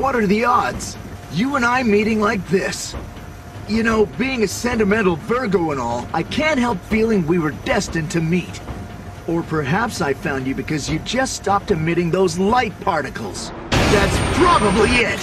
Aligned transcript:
what 0.00 0.16
are 0.16 0.26
the 0.26 0.46
odds? 0.46 0.96
You 1.32 1.56
and 1.56 1.64
I 1.64 1.82
meeting 1.82 2.20
like 2.20 2.44
this. 2.48 2.96
You 3.68 3.82
know, 3.82 4.06
being 4.06 4.42
a 4.42 4.48
sentimental 4.48 5.16
Virgo 5.16 5.72
and 5.72 5.80
all, 5.80 6.08
I 6.14 6.22
can't 6.22 6.58
help 6.58 6.80
feeling 6.84 7.26
we 7.26 7.38
were 7.38 7.50
destined 7.50 8.10
to 8.12 8.20
meet. 8.22 8.62
Or 9.28 9.42
perhaps 9.42 10.00
I 10.00 10.14
found 10.14 10.46
you 10.46 10.54
because 10.54 10.88
you 10.88 11.00
just 11.00 11.34
stopped 11.34 11.70
emitting 11.70 12.10
those 12.10 12.38
light 12.38 12.78
particles. 12.80 13.50
That's 13.70 14.38
probably 14.38 14.88
it! 14.88 15.20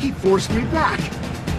He 0.00 0.10
forced 0.10 0.50
me 0.50 0.62
back. 0.72 0.98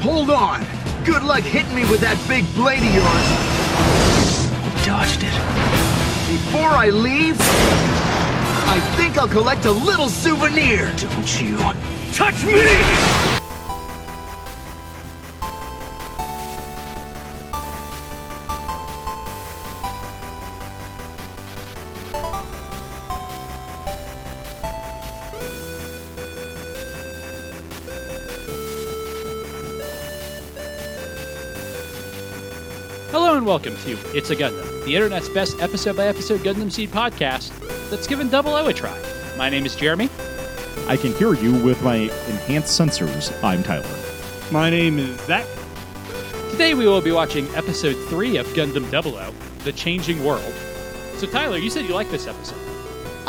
Hold 0.01 0.29
on. 0.31 0.65
Good 1.05 1.23
luck 1.23 1.43
hitting 1.43 1.73
me 1.73 1.89
with 1.89 2.01
that 2.01 2.21
big 2.27 2.45
blade 2.55 2.83
of 2.83 2.93
yours. 2.93 4.85
Dodged 4.85 5.23
it. 5.23 5.98
Before 6.29 6.69
I 6.69 6.91
leave, 6.91 7.37
I 7.39 8.79
think 8.97 9.17
I'll 9.17 9.27
collect 9.27 9.65
a 9.65 9.71
little 9.71 10.09
souvenir. 10.09 10.93
Don't 10.97 11.41
you 11.41 11.57
touch 12.13 12.45
me! 12.45 12.69
Hello 33.09 33.35
and 33.35 33.47
welcome 33.47 33.75
to 33.77 33.97
It's 34.15 34.29
a 34.29 34.35
Gundam, 34.35 34.78
the 34.89 34.95
internet's 34.95 35.29
best 35.29 35.61
episode 35.61 35.95
by 35.95 36.07
episode 36.07 36.39
Gundam 36.39 36.71
Seed 36.71 36.89
podcast 36.89 37.51
that's 37.91 38.07
given 38.07 38.27
Double 38.27 38.55
O 38.55 38.65
a 38.65 38.73
try. 38.73 38.99
My 39.37 39.47
name 39.47 39.63
is 39.63 39.75
Jeremy. 39.75 40.09
I 40.87 40.97
can 40.97 41.13
hear 41.13 41.35
you 41.35 41.63
with 41.63 41.83
my 41.83 41.95
enhanced 41.95 42.79
sensors. 42.79 43.31
I'm 43.43 43.61
Tyler. 43.61 43.85
My 44.51 44.71
name 44.71 44.97
is 44.97 45.15
Zach. 45.27 45.45
Today 46.49 46.73
we 46.73 46.87
will 46.87 47.01
be 47.01 47.11
watching 47.11 47.47
episode 47.53 47.93
3 48.09 48.37
of 48.37 48.47
Gundam 48.47 48.89
Double 48.89 49.15
O, 49.15 49.31
The 49.59 49.73
Changing 49.73 50.25
World. 50.25 50.55
So 51.17 51.27
Tyler, 51.27 51.57
you 51.57 51.69
said 51.69 51.85
you 51.85 51.93
liked 51.93 52.09
this 52.09 52.25
episode. 52.25 52.68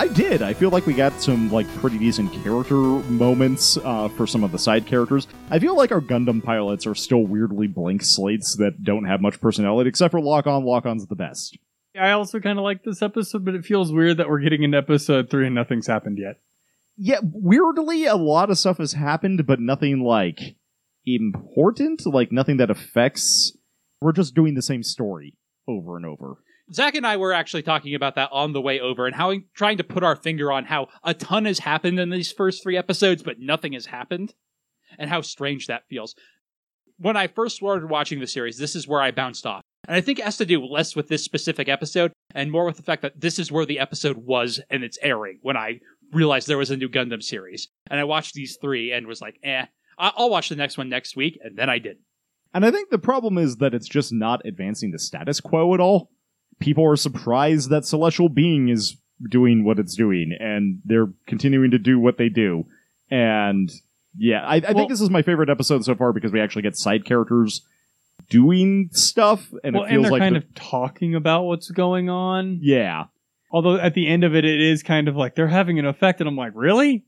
I 0.01 0.09
did. 0.09 0.41
I 0.41 0.55
feel 0.55 0.71
like 0.71 0.87
we 0.87 0.95
got 0.95 1.21
some 1.21 1.53
like 1.53 1.69
pretty 1.75 1.99
decent 1.99 2.33
character 2.43 2.75
moments 2.75 3.77
uh, 3.77 4.09
for 4.09 4.27
some 4.27 4.43
of 4.43 4.51
the 4.51 4.59
side 4.59 4.87
characters. 4.87 5.27
I 5.51 5.59
feel 5.59 5.77
like 5.77 5.93
our 5.93 6.01
Gundam 6.01 6.43
pilots 6.43 6.87
are 6.87 6.95
still 6.95 7.27
weirdly 7.27 7.67
blank 7.67 8.03
slates 8.03 8.57
that 8.57 8.83
don't 8.83 9.05
have 9.05 9.21
much 9.21 9.43
personality, 9.43 9.91
except 9.91 10.13
for 10.13 10.23
Lock 10.23 10.47
On. 10.47 10.65
Lock 10.65 10.87
On's 10.87 11.07
the 11.07 11.17
best. 11.17 11.59
I 11.95 12.13
also 12.13 12.41
kind 12.41 12.59
of 12.59 12.65
like 12.65 12.83
this 12.83 13.03
episode, 13.03 13.45
but 13.45 13.55
it 13.55 13.67
feels 13.67 13.93
weird 13.93 14.17
that 14.17 14.31
we're 14.31 14.41
getting 14.41 14.63
into 14.63 14.79
episode 14.79 15.29
three 15.29 15.45
and 15.45 15.55
nothing's 15.55 15.87
happened 15.87 16.17
yet. 16.17 16.39
Yeah, 16.97 17.21
weirdly, 17.23 18.07
a 18.07 18.17
lot 18.17 18.49
of 18.49 18.57
stuff 18.57 18.79
has 18.79 18.95
happened, 18.95 19.47
but 19.47 19.61
nothing 19.61 20.01
like 20.01 20.57
important, 21.05 22.07
like 22.07 22.33
nothing 22.33 22.57
that 22.57 22.71
affects. 22.71 23.55
We're 24.01 24.13
just 24.13 24.35
doing 24.35 24.55
the 24.55 24.63
same 24.63 24.83
story 24.83 25.35
over 25.69 25.99
and 25.99 26.07
over. 26.07 26.39
Zach 26.73 26.95
and 26.95 27.07
I 27.07 27.17
were 27.17 27.33
actually 27.33 27.63
talking 27.63 27.95
about 27.95 28.15
that 28.15 28.31
on 28.33 28.53
the 28.53 28.61
way 28.61 28.81
over 28.81 29.07
and 29.07 29.15
how 29.15 29.35
trying 29.55 29.79
to 29.79 29.85
put 29.85 30.05
our 30.05 30.17
finger 30.17 30.53
on 30.53 30.65
how 30.65 30.89
a 31.03 31.15
ton 31.15 31.45
has 31.45 31.59
happened 31.59 31.99
in 31.99 32.11
these 32.11 32.33
first 32.33 32.63
three 32.63 32.77
episodes, 32.77 33.23
but 33.23 33.41
nothing 33.41 33.73
has 33.73 33.87
happened, 33.87 34.35
and 34.99 35.11
how 35.11 35.21
strange 35.21 35.67
that 35.67 35.89
feels. 35.89 36.15
When 36.99 37.17
I 37.17 37.27
first 37.27 37.57
started 37.57 37.89
watching 37.89 38.21
the 38.21 38.27
series, 38.27 38.59
this 38.59 38.77
is 38.77 38.87
where 38.87 39.01
I 39.01 39.11
bounced 39.11 39.47
off. 39.47 39.63
And 39.89 39.97
I 39.97 40.01
think 40.01 40.19
it 40.19 40.25
has 40.25 40.37
to 40.37 40.47
do 40.47 40.65
less 40.65 40.95
with 40.95 41.09
this 41.09 41.25
specific 41.25 41.69
episode 41.69 42.13
and 42.35 42.53
more 42.53 42.67
with 42.67 42.77
the 42.77 42.83
fact 42.83 43.03
that 43.03 43.21
this 43.21 43.39
is 43.39 43.51
where 43.51 43.67
the 43.67 43.79
episode 43.79 44.19
was 44.19 44.61
and 44.71 44.85
its 44.85 44.99
airing 45.03 45.39
when 45.43 45.57
I 45.57 45.81
realized 46.13 46.47
there 46.47 46.59
was 46.59 46.71
a 46.71 46.77
new 46.77 46.89
Gundam 46.89 47.23
series. 47.23 47.69
And 47.91 47.99
I 47.99 48.05
watched 48.05 48.35
these 48.35 48.59
three 48.61 48.93
and 48.93 49.07
was 49.07 49.21
like, 49.21 49.39
eh, 49.43 49.67
I'll 49.99 50.31
watch 50.31 50.49
the 50.49 50.57
next 50.57 50.79
one 50.79 50.89
next 50.89 51.17
week. 51.17 51.39
And 51.43 51.57
then 51.57 51.69
I 51.69 51.79
did. 51.79 51.97
And 52.53 52.65
I 52.65 52.71
think 52.71 52.91
the 52.91 52.99
problem 52.99 53.39
is 53.39 53.57
that 53.57 53.75
it's 53.75 53.89
just 53.89 54.13
not 54.13 54.43
advancing 54.45 54.91
the 54.91 54.99
status 54.99 55.41
quo 55.41 55.73
at 55.75 55.81
all. 55.81 56.11
People 56.61 56.85
are 56.87 56.97
surprised 56.97 57.71
that 57.71 57.85
Celestial 57.85 58.29
Being 58.29 58.69
is 58.69 58.97
doing 59.29 59.65
what 59.65 59.79
it's 59.79 59.97
doing, 59.97 60.37
and 60.39 60.81
they're 60.85 61.09
continuing 61.27 61.71
to 61.73 61.79
do 61.79 61.99
what 61.99 62.17
they 62.19 62.29
do. 62.29 62.67
And 63.11 63.71
yeah, 64.17 64.45
I, 64.45 64.57
I 64.57 64.59
Well- 64.61 64.75
think 64.75 64.89
this 64.91 65.01
is 65.01 65.11
my 65.11 65.23
favorite 65.23 65.51
episode 65.51 65.85
so 65.85 65.95
far 65.95 66.13
because 66.13 66.33
we 66.33 66.41
actually 66.41 66.63
get 66.63 66.77
side 66.77 67.05
characters 67.05 67.63
doing 68.29 68.89
stuff, 68.93 69.53
and 69.65 69.75
well, 69.75 69.85
it 69.85 69.87
and 69.87 69.95
feels 69.95 70.03
they're 70.05 70.13
like 70.13 70.21
kind 70.21 70.37
the- 70.37 70.41
of 70.41 70.55
talking 70.55 71.15
about 71.15 71.45
what's 71.45 71.71
going 71.71 72.09
on. 72.09 72.59
yeah. 72.63 73.05
Although 73.53 73.77
at 73.79 73.95
the 73.95 74.07
end 74.07 74.23
of 74.23 74.37
it, 74.37 74.45
it 74.45 74.61
is 74.61 74.85
kind 74.85 75.09
of 75.09 75.17
like 75.17 75.35
they're 75.35 75.49
having 75.49 75.81
an 75.81 75.85
effect, 75.87 76.21
and 76.21 76.29
I'm 76.29 76.37
like, 76.37 76.53
really? 76.55 77.05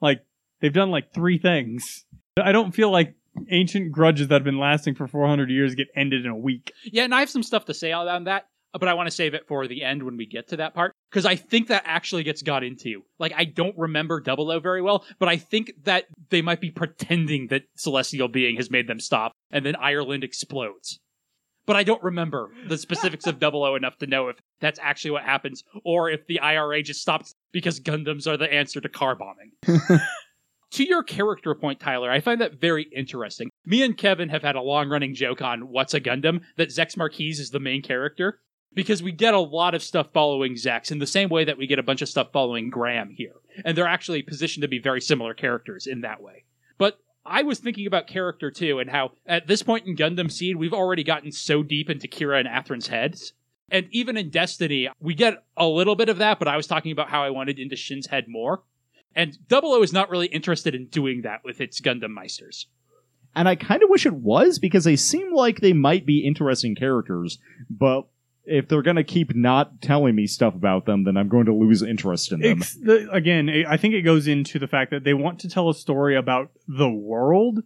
Like 0.00 0.24
they've 0.60 0.72
done 0.72 0.90
like 0.92 1.12
three 1.12 1.36
things. 1.38 2.04
I 2.40 2.52
don't 2.52 2.72
feel 2.72 2.90
like 2.92 3.14
ancient 3.50 3.90
grudges 3.90 4.28
that 4.28 4.34
have 4.36 4.44
been 4.44 4.58
lasting 4.60 4.94
for 4.94 5.08
400 5.08 5.50
years 5.50 5.74
get 5.74 5.88
ended 5.96 6.24
in 6.24 6.30
a 6.30 6.36
week. 6.36 6.72
Yeah, 6.84 7.02
and 7.02 7.12
I 7.12 7.18
have 7.20 7.30
some 7.30 7.42
stuff 7.42 7.64
to 7.64 7.74
say 7.74 7.90
on 7.90 8.24
that, 8.24 8.46
but 8.78 8.88
I 8.88 8.94
want 8.94 9.06
to 9.06 9.14
save 9.14 9.34
it 9.34 9.46
for 9.46 9.66
the 9.66 9.82
end 9.82 10.02
when 10.02 10.16
we 10.16 10.26
get 10.26 10.48
to 10.48 10.56
that 10.56 10.74
part 10.74 10.92
because 11.10 11.26
I 11.26 11.36
think 11.36 11.68
that 11.68 11.84
actually 11.86 12.24
gets 12.24 12.42
got 12.42 12.64
into. 12.64 13.02
Like, 13.18 13.32
I 13.36 13.44
don't 13.44 13.76
remember 13.78 14.20
Double 14.20 14.50
O 14.50 14.58
very 14.58 14.82
well, 14.82 15.04
but 15.18 15.28
I 15.28 15.36
think 15.36 15.72
that 15.84 16.06
they 16.30 16.42
might 16.42 16.60
be 16.60 16.70
pretending 16.70 17.48
that 17.48 17.62
Celestial 17.76 18.28
Being 18.28 18.56
has 18.56 18.70
made 18.70 18.88
them 18.88 19.00
stop, 19.00 19.32
and 19.50 19.64
then 19.64 19.76
Ireland 19.76 20.24
explodes. 20.24 20.98
But 21.66 21.76
I 21.76 21.82
don't 21.82 22.02
remember 22.02 22.50
the 22.68 22.76
specifics 22.76 23.26
of 23.26 23.38
Double 23.38 23.64
O 23.64 23.74
enough 23.74 23.96
to 23.98 24.06
know 24.06 24.28
if 24.28 24.36
that's 24.60 24.78
actually 24.82 25.12
what 25.12 25.22
happens, 25.22 25.62
or 25.84 26.10
if 26.10 26.26
the 26.26 26.40
IRA 26.40 26.82
just 26.82 27.00
stops 27.00 27.34
because 27.52 27.80
Gundams 27.80 28.26
are 28.26 28.36
the 28.36 28.52
answer 28.52 28.80
to 28.80 28.88
car 28.88 29.16
bombing. 29.16 29.52
to 30.72 30.84
your 30.84 31.02
character 31.02 31.54
point, 31.54 31.80
Tyler, 31.80 32.10
I 32.10 32.20
find 32.20 32.40
that 32.40 32.60
very 32.60 32.82
interesting. 32.94 33.48
Me 33.64 33.82
and 33.82 33.96
Kevin 33.96 34.28
have 34.28 34.42
had 34.42 34.56
a 34.56 34.60
long 34.60 34.90
running 34.90 35.14
joke 35.14 35.40
on 35.40 35.68
What's 35.68 35.94
a 35.94 36.00
Gundam 36.00 36.42
that 36.56 36.68
Zechs 36.68 36.96
Merquise 36.96 37.38
is 37.38 37.50
the 37.50 37.60
main 37.60 37.80
character 37.80 38.40
because 38.74 39.02
we 39.02 39.12
get 39.12 39.34
a 39.34 39.40
lot 39.40 39.74
of 39.74 39.82
stuff 39.82 40.08
following 40.12 40.54
Zechs 40.54 40.90
in 40.90 40.98
the 40.98 41.06
same 41.06 41.28
way 41.28 41.44
that 41.44 41.58
we 41.58 41.66
get 41.66 41.78
a 41.78 41.82
bunch 41.82 42.02
of 42.02 42.08
stuff 42.08 42.32
following 42.32 42.70
Graham 42.70 43.10
here. 43.10 43.34
And 43.64 43.76
they're 43.76 43.86
actually 43.86 44.22
positioned 44.22 44.62
to 44.62 44.68
be 44.68 44.78
very 44.78 45.00
similar 45.00 45.34
characters 45.34 45.86
in 45.86 46.00
that 46.02 46.20
way. 46.20 46.44
But 46.78 46.98
I 47.24 47.42
was 47.42 47.58
thinking 47.58 47.86
about 47.86 48.06
character 48.06 48.50
too, 48.50 48.78
and 48.80 48.90
how 48.90 49.12
at 49.26 49.46
this 49.46 49.62
point 49.62 49.86
in 49.86 49.96
Gundam 49.96 50.30
Seed, 50.30 50.56
we've 50.56 50.74
already 50.74 51.04
gotten 51.04 51.32
so 51.32 51.62
deep 51.62 51.88
into 51.88 52.08
Kira 52.08 52.40
and 52.40 52.48
Athrun's 52.48 52.88
heads. 52.88 53.32
And 53.70 53.86
even 53.90 54.16
in 54.16 54.30
Destiny, 54.30 54.88
we 55.00 55.14
get 55.14 55.42
a 55.56 55.66
little 55.66 55.96
bit 55.96 56.08
of 56.08 56.18
that, 56.18 56.38
but 56.38 56.48
I 56.48 56.56
was 56.56 56.66
talking 56.66 56.92
about 56.92 57.08
how 57.08 57.22
I 57.22 57.30
wanted 57.30 57.58
into 57.58 57.76
Shinn's 57.76 58.06
head 58.06 58.26
more. 58.28 58.62
And 59.16 59.38
Double 59.48 59.72
O 59.72 59.82
is 59.82 59.92
not 59.92 60.10
really 60.10 60.26
interested 60.26 60.74
in 60.74 60.86
doing 60.86 61.22
that 61.22 61.44
with 61.44 61.60
its 61.60 61.80
Gundam 61.80 62.16
Meisters. 62.18 62.66
And 63.36 63.48
I 63.48 63.56
kind 63.56 63.82
of 63.82 63.90
wish 63.90 64.06
it 64.06 64.14
was 64.14 64.58
because 64.58 64.84
they 64.84 64.96
seem 64.96 65.32
like 65.32 65.60
they 65.60 65.72
might 65.72 66.06
be 66.06 66.26
interesting 66.26 66.74
characters, 66.74 67.38
but 67.68 68.06
if 68.46 68.68
they're 68.68 68.82
going 68.82 68.96
to 68.96 69.04
keep 69.04 69.34
not 69.34 69.80
telling 69.80 70.14
me 70.14 70.26
stuff 70.26 70.54
about 70.54 70.86
them, 70.86 71.04
then 71.04 71.16
I'm 71.16 71.28
going 71.28 71.46
to 71.46 71.54
lose 71.54 71.82
interest 71.82 72.32
in 72.32 72.40
them. 72.40 72.58
It's 72.60 72.74
the, 72.74 73.08
again, 73.10 73.48
I 73.48 73.74
I 73.74 73.76
think 73.76 73.94
it 73.94 74.02
goes 74.02 74.28
into 74.28 74.58
the 74.58 74.68
fact 74.68 74.90
that 74.90 75.04
they 75.04 75.14
want 75.14 75.40
to 75.40 75.48
tell 75.48 75.68
a 75.68 75.74
story 75.74 76.16
about 76.16 76.50
the 76.68 76.90
world 76.90 77.60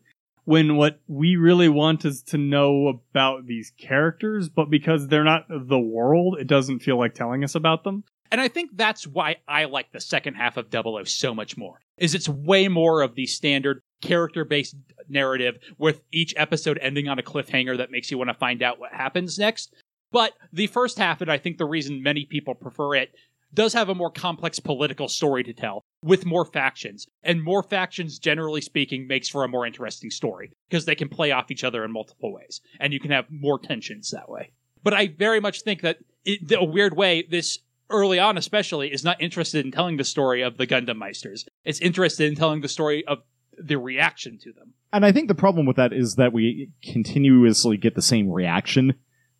when 0.44 0.76
what 0.76 1.00
we 1.06 1.36
really 1.36 1.68
want 1.68 2.06
is 2.06 2.22
to 2.22 2.38
know 2.38 2.88
about 2.88 3.46
these 3.46 3.70
characters, 3.76 4.48
but 4.48 4.70
because 4.70 5.08
they're 5.08 5.22
not 5.22 5.44
the 5.48 5.78
world, 5.78 6.38
it 6.40 6.46
doesn't 6.46 6.78
feel 6.78 6.96
like 6.96 7.12
telling 7.12 7.44
us 7.44 7.54
about 7.54 7.84
them. 7.84 8.04
And 8.30 8.40
I 8.40 8.48
think 8.48 8.70
that's 8.74 9.06
why 9.06 9.36
I 9.46 9.64
like 9.64 9.92
the 9.92 10.00
second 10.00 10.34
half 10.34 10.56
of 10.56 10.70
Double 10.70 10.96
O 10.96 11.04
so 11.04 11.34
much 11.34 11.56
more. 11.56 11.80
Is 11.98 12.14
it's 12.14 12.28
way 12.28 12.68
more 12.68 13.02
of 13.02 13.14
the 13.14 13.26
standard 13.26 13.82
character-based 14.00 14.76
narrative 15.08 15.58
with 15.76 16.02
each 16.12 16.32
episode 16.36 16.78
ending 16.80 17.08
on 17.08 17.18
a 17.18 17.22
cliffhanger 17.22 17.76
that 17.76 17.90
makes 17.90 18.10
you 18.10 18.18
want 18.18 18.30
to 18.30 18.34
find 18.34 18.62
out 18.62 18.78
what 18.78 18.92
happens 18.92 19.38
next. 19.38 19.74
But 20.10 20.32
the 20.52 20.66
first 20.68 20.98
half, 20.98 21.20
and 21.20 21.30
I 21.30 21.38
think 21.38 21.58
the 21.58 21.64
reason 21.64 22.02
many 22.02 22.24
people 22.24 22.54
prefer 22.54 22.94
it, 22.94 23.14
does 23.52 23.72
have 23.72 23.88
a 23.88 23.94
more 23.94 24.10
complex 24.10 24.60
political 24.60 25.08
story 25.08 25.42
to 25.44 25.52
tell 25.52 25.84
with 26.04 26.26
more 26.26 26.44
factions. 26.44 27.06
And 27.22 27.42
more 27.42 27.62
factions, 27.62 28.18
generally 28.18 28.60
speaking, 28.60 29.06
makes 29.06 29.28
for 29.28 29.44
a 29.44 29.48
more 29.48 29.66
interesting 29.66 30.10
story 30.10 30.52
because 30.68 30.84
they 30.84 30.94
can 30.94 31.08
play 31.08 31.30
off 31.32 31.50
each 31.50 31.64
other 31.64 31.84
in 31.84 31.92
multiple 31.92 32.32
ways 32.32 32.60
and 32.80 32.92
you 32.92 33.00
can 33.00 33.10
have 33.10 33.26
more 33.30 33.58
tensions 33.58 34.10
that 34.10 34.28
way. 34.28 34.52
But 34.82 34.94
I 34.94 35.08
very 35.08 35.40
much 35.40 35.62
think 35.62 35.82
that 35.82 35.98
in 36.24 36.46
a 36.54 36.64
weird 36.64 36.96
way, 36.96 37.22
this 37.28 37.58
early 37.90 38.18
on 38.18 38.36
especially 38.36 38.92
is 38.92 39.02
not 39.02 39.20
interested 39.20 39.64
in 39.64 39.72
telling 39.72 39.96
the 39.96 40.04
story 40.04 40.42
of 40.42 40.58
the 40.58 40.66
Gundam 40.66 40.98
Meisters. 40.98 41.44
It's 41.64 41.80
interested 41.80 42.28
in 42.28 42.36
telling 42.36 42.60
the 42.60 42.68
story 42.68 43.04
of 43.06 43.18
the 43.58 43.76
reaction 43.76 44.38
to 44.38 44.52
them. 44.52 44.74
And 44.92 45.04
I 45.04 45.12
think 45.12 45.28
the 45.28 45.34
problem 45.34 45.66
with 45.66 45.76
that 45.76 45.92
is 45.92 46.14
that 46.16 46.32
we 46.32 46.70
continuously 46.82 47.76
get 47.76 47.94
the 47.94 48.02
same 48.02 48.30
reaction. 48.30 48.94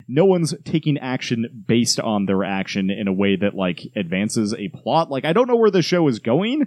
No 0.08 0.24
one's 0.24 0.54
taking 0.64 0.96
action 0.98 1.64
based 1.68 2.00
on 2.00 2.24
their 2.24 2.42
action 2.42 2.90
in 2.90 3.06
a 3.06 3.12
way 3.12 3.36
that 3.36 3.54
like 3.54 3.82
advances 3.94 4.54
a 4.54 4.68
plot. 4.68 5.10
Like 5.10 5.26
I 5.26 5.34
don't 5.34 5.46
know 5.46 5.56
where 5.56 5.70
the 5.70 5.82
show 5.82 6.08
is 6.08 6.18
going, 6.18 6.66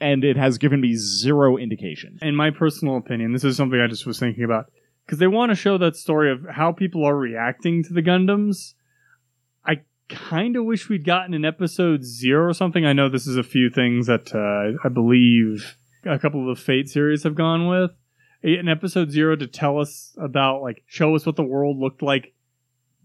and 0.00 0.24
it 0.24 0.36
has 0.36 0.58
given 0.58 0.80
me 0.80 0.96
zero 0.96 1.58
indication. 1.58 2.18
In 2.22 2.34
my 2.34 2.50
personal 2.50 2.96
opinion, 2.96 3.32
this 3.32 3.44
is 3.44 3.56
something 3.56 3.78
I 3.78 3.86
just 3.86 4.06
was 4.06 4.18
thinking 4.18 4.44
about 4.44 4.72
because 5.04 5.18
they 5.18 5.26
want 5.26 5.50
to 5.50 5.56
show 5.56 5.76
that 5.78 5.96
story 5.96 6.32
of 6.32 6.46
how 6.50 6.72
people 6.72 7.04
are 7.04 7.16
reacting 7.16 7.84
to 7.84 7.92
the 7.92 8.02
Gundams. 8.02 8.74
I 9.66 9.82
kind 10.08 10.56
of 10.56 10.64
wish 10.64 10.88
we'd 10.88 11.04
gotten 11.04 11.34
an 11.34 11.44
episode 11.44 12.04
zero 12.04 12.48
or 12.48 12.54
something. 12.54 12.86
I 12.86 12.92
know 12.92 13.08
this 13.08 13.26
is 13.26 13.36
a 13.36 13.42
few 13.42 13.70
things 13.70 14.06
that 14.06 14.34
uh, 14.34 14.78
I 14.84 14.88
believe 14.88 15.76
a 16.04 16.18
couple 16.18 16.48
of 16.48 16.56
the 16.56 16.62
Fate 16.62 16.88
series 16.88 17.24
have 17.24 17.34
gone 17.34 17.66
with. 17.66 17.90
In 18.42 18.68
episode 18.68 19.10
zero, 19.10 19.36
to 19.36 19.46
tell 19.46 19.78
us 19.78 20.16
about, 20.18 20.62
like, 20.62 20.82
show 20.86 21.14
us 21.14 21.26
what 21.26 21.36
the 21.36 21.42
world 21.42 21.76
looked 21.78 22.02
like 22.02 22.32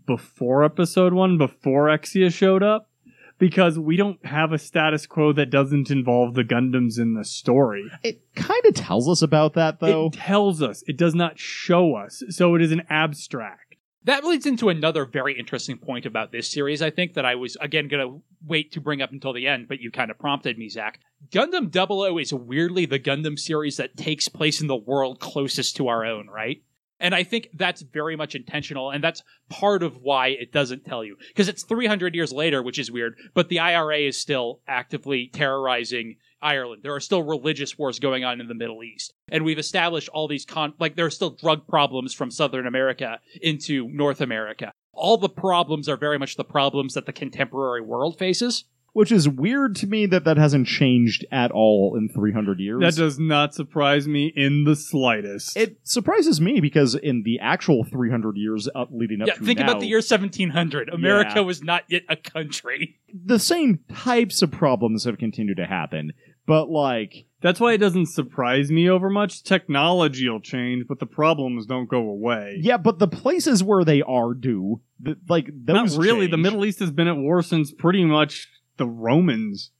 before 0.05 0.63
episode 0.63 1.13
one, 1.13 1.37
before 1.37 1.87
Exia 1.87 2.33
showed 2.33 2.63
up. 2.63 2.89
Because 3.37 3.77
we 3.77 3.97
don't 3.97 4.25
have 4.25 4.53
a 4.53 4.57
status 4.57 5.05
quo 5.05 5.33
that 5.33 5.49
doesn't 5.49 5.91
involve 5.91 6.35
the 6.35 6.45
Gundams 6.45 6.97
in 6.97 7.15
the 7.15 7.25
story. 7.25 7.91
It 8.01 8.21
kind 8.33 8.65
of 8.65 8.75
tells 8.75 9.09
us 9.09 9.21
about 9.21 9.55
that, 9.55 9.81
though. 9.81 10.07
It 10.07 10.13
tells 10.13 10.61
us, 10.61 10.85
it 10.87 10.97
does 10.97 11.13
not 11.13 11.37
show 11.37 11.95
us. 11.95 12.23
So 12.29 12.55
it 12.55 12.61
is 12.61 12.71
an 12.71 12.83
abstract. 12.89 13.75
That 14.05 14.23
leads 14.23 14.45
into 14.45 14.69
another 14.69 15.03
very 15.03 15.37
interesting 15.37 15.77
point 15.79 16.05
about 16.05 16.31
this 16.31 16.49
series, 16.49 16.81
I 16.81 16.91
think, 16.91 17.15
that 17.15 17.25
I 17.25 17.35
was, 17.35 17.57
again, 17.59 17.87
going 17.87 18.07
to 18.07 18.21
wait 18.45 18.71
to 18.73 18.79
bring 18.79 19.01
up 19.01 19.11
until 19.11 19.33
the 19.33 19.47
end, 19.47 19.67
but 19.67 19.81
you 19.81 19.89
kind 19.89 20.11
of 20.11 20.19
prompted 20.19 20.59
me, 20.59 20.69
Zach. 20.69 20.99
Gundam 21.29 21.73
00 21.73 22.19
is 22.19 22.31
weirdly 22.31 22.85
the 22.85 22.99
Gundam 22.99 23.37
series 23.37 23.77
that 23.77 23.97
takes 23.97 24.29
place 24.29 24.61
in 24.61 24.67
the 24.67 24.75
world 24.75 25.19
closest 25.19 25.75
to 25.77 25.87
our 25.87 26.05
own, 26.05 26.27
right? 26.27 26.61
And 27.00 27.13
I 27.13 27.24
think 27.24 27.50
that's 27.53 27.81
very 27.81 28.15
much 28.15 28.36
intentional, 28.36 28.89
and 28.89 29.03
that's 29.03 29.21
part 29.50 29.83
of 29.83 29.97
why 29.97 30.27
it 30.27 30.51
doesn't 30.51 30.86
tell 30.86 31.03
you. 31.03 31.18
Because 31.27 31.50
it's 31.50 31.63
300 31.63 32.15
years 32.15 32.31
later, 32.31 32.63
which 32.63 32.80
is 32.80 32.92
weird, 32.92 33.15
but 33.33 33.50
the 33.50 33.59
IRA 33.59 34.00
is 34.00 34.18
still 34.18 34.62
actively 34.68 35.27
terrorizing 35.27 36.15
Ireland. 36.42 36.83
There 36.83 36.95
are 36.95 37.01
still 37.01 37.24
religious 37.24 37.77
wars 37.77 38.00
going 38.00 38.24
on 38.24 38.39
in 38.39 38.47
the 38.47 38.53
Middle 38.53 38.83
East. 38.83 39.13
And 39.30 39.44
we've 39.44 39.59
established 39.59 40.09
all 40.09 40.27
these 40.27 40.45
con, 40.45 40.74
like 40.80 40.95
there 40.95 41.06
are 41.06 41.12
still 41.12 41.31
drug 41.31 41.68
problems 41.68 42.13
from 42.13 42.31
Southern 42.31 42.68
America 42.68 43.19
into 43.41 43.89
North 43.89 44.21
America. 44.21 44.71
All 44.94 45.18
the 45.18 45.27
problems 45.27 45.89
are 45.89 45.98
very 45.98 46.18
much 46.18 46.38
the 46.38 46.45
problems 46.45 46.94
that 46.94 47.06
the 47.06 47.13
contemporary 47.13 47.81
world 47.81 48.18
faces. 48.18 48.65
Which 48.95 49.12
is 49.12 49.27
weird 49.27 49.75
to 49.77 49.88
me 49.88 50.06
that 50.06 50.24
that 50.24 50.38
hasn't 50.38 50.68
changed 50.68 51.25
at 51.30 51.51
all 51.51 51.97
in 51.97 52.07
300 52.07 52.62
years. 52.62 52.80
That 52.80 52.95
does 52.95 53.19
not 53.19 53.53
surprise 53.53 54.07
me 54.07 54.31
in 54.33 54.63
the 54.63 54.74
slightest. 54.74 55.57
it 55.57 55.77
surprises 55.83 56.39
me 56.39 56.62
because 56.62 56.95
in 56.95 57.24
the 57.24 57.38
actual 57.42 57.83
300 57.83 58.38
years 58.38 58.69
up 58.74 58.88
leading 58.94 59.21
up 59.21 59.27
Yeah, 59.27 59.33
to 59.33 59.44
think 59.44 59.59
now, 59.59 59.65
about 59.65 59.81
the 59.81 59.88
year 59.88 59.97
1700. 60.01 60.88
America 60.88 61.33
Yeah. 61.36 61.42
was 61.42 61.62
not 61.62 61.83
yet 61.89 62.03
a 62.07 62.15
country. 62.15 62.95
the 63.13 63.38
same 63.39 63.80
types 63.94 64.42
of 64.42 64.51
problems 64.51 65.03
have 65.03 65.18
continued 65.18 65.57
to 65.57 65.65
happen. 65.65 66.13
But 66.48 66.69
like, 66.69 67.25
That's 67.41 67.59
why 67.59 67.74
it 67.74 67.80
doesn't 67.80 68.06
surprise 68.07 68.71
me 68.71 68.89
over 68.89 69.09
much. 69.09 69.44
Technology 69.44 70.30
will 70.30 70.39
change, 70.39 70.86
but 70.88 71.00
the 71.00 71.06
problems 71.06 71.65
don't 71.65 71.89
go 71.89 72.07
away. 72.09 72.59
yeah, 72.62 72.77
but 72.77 73.00
the 73.00 73.07
places 73.09 73.62
where 73.62 73.83
they 73.83 74.01
are 74.03 74.33
do 74.33 74.80
th- 75.03 75.18
like 75.27 75.48
those 75.53 75.98
Not 75.98 76.01
really. 76.06 76.27
The. 76.27 76.38
Middle 76.38 76.63
East 76.65 76.80
has 76.80 76.91
been 76.91 77.07
at 77.07 77.18
war 77.18 77.41
since 77.41 77.71
pretty 77.74 78.06
much 78.06 78.48
the 78.77 78.88
Romans. 78.88 79.72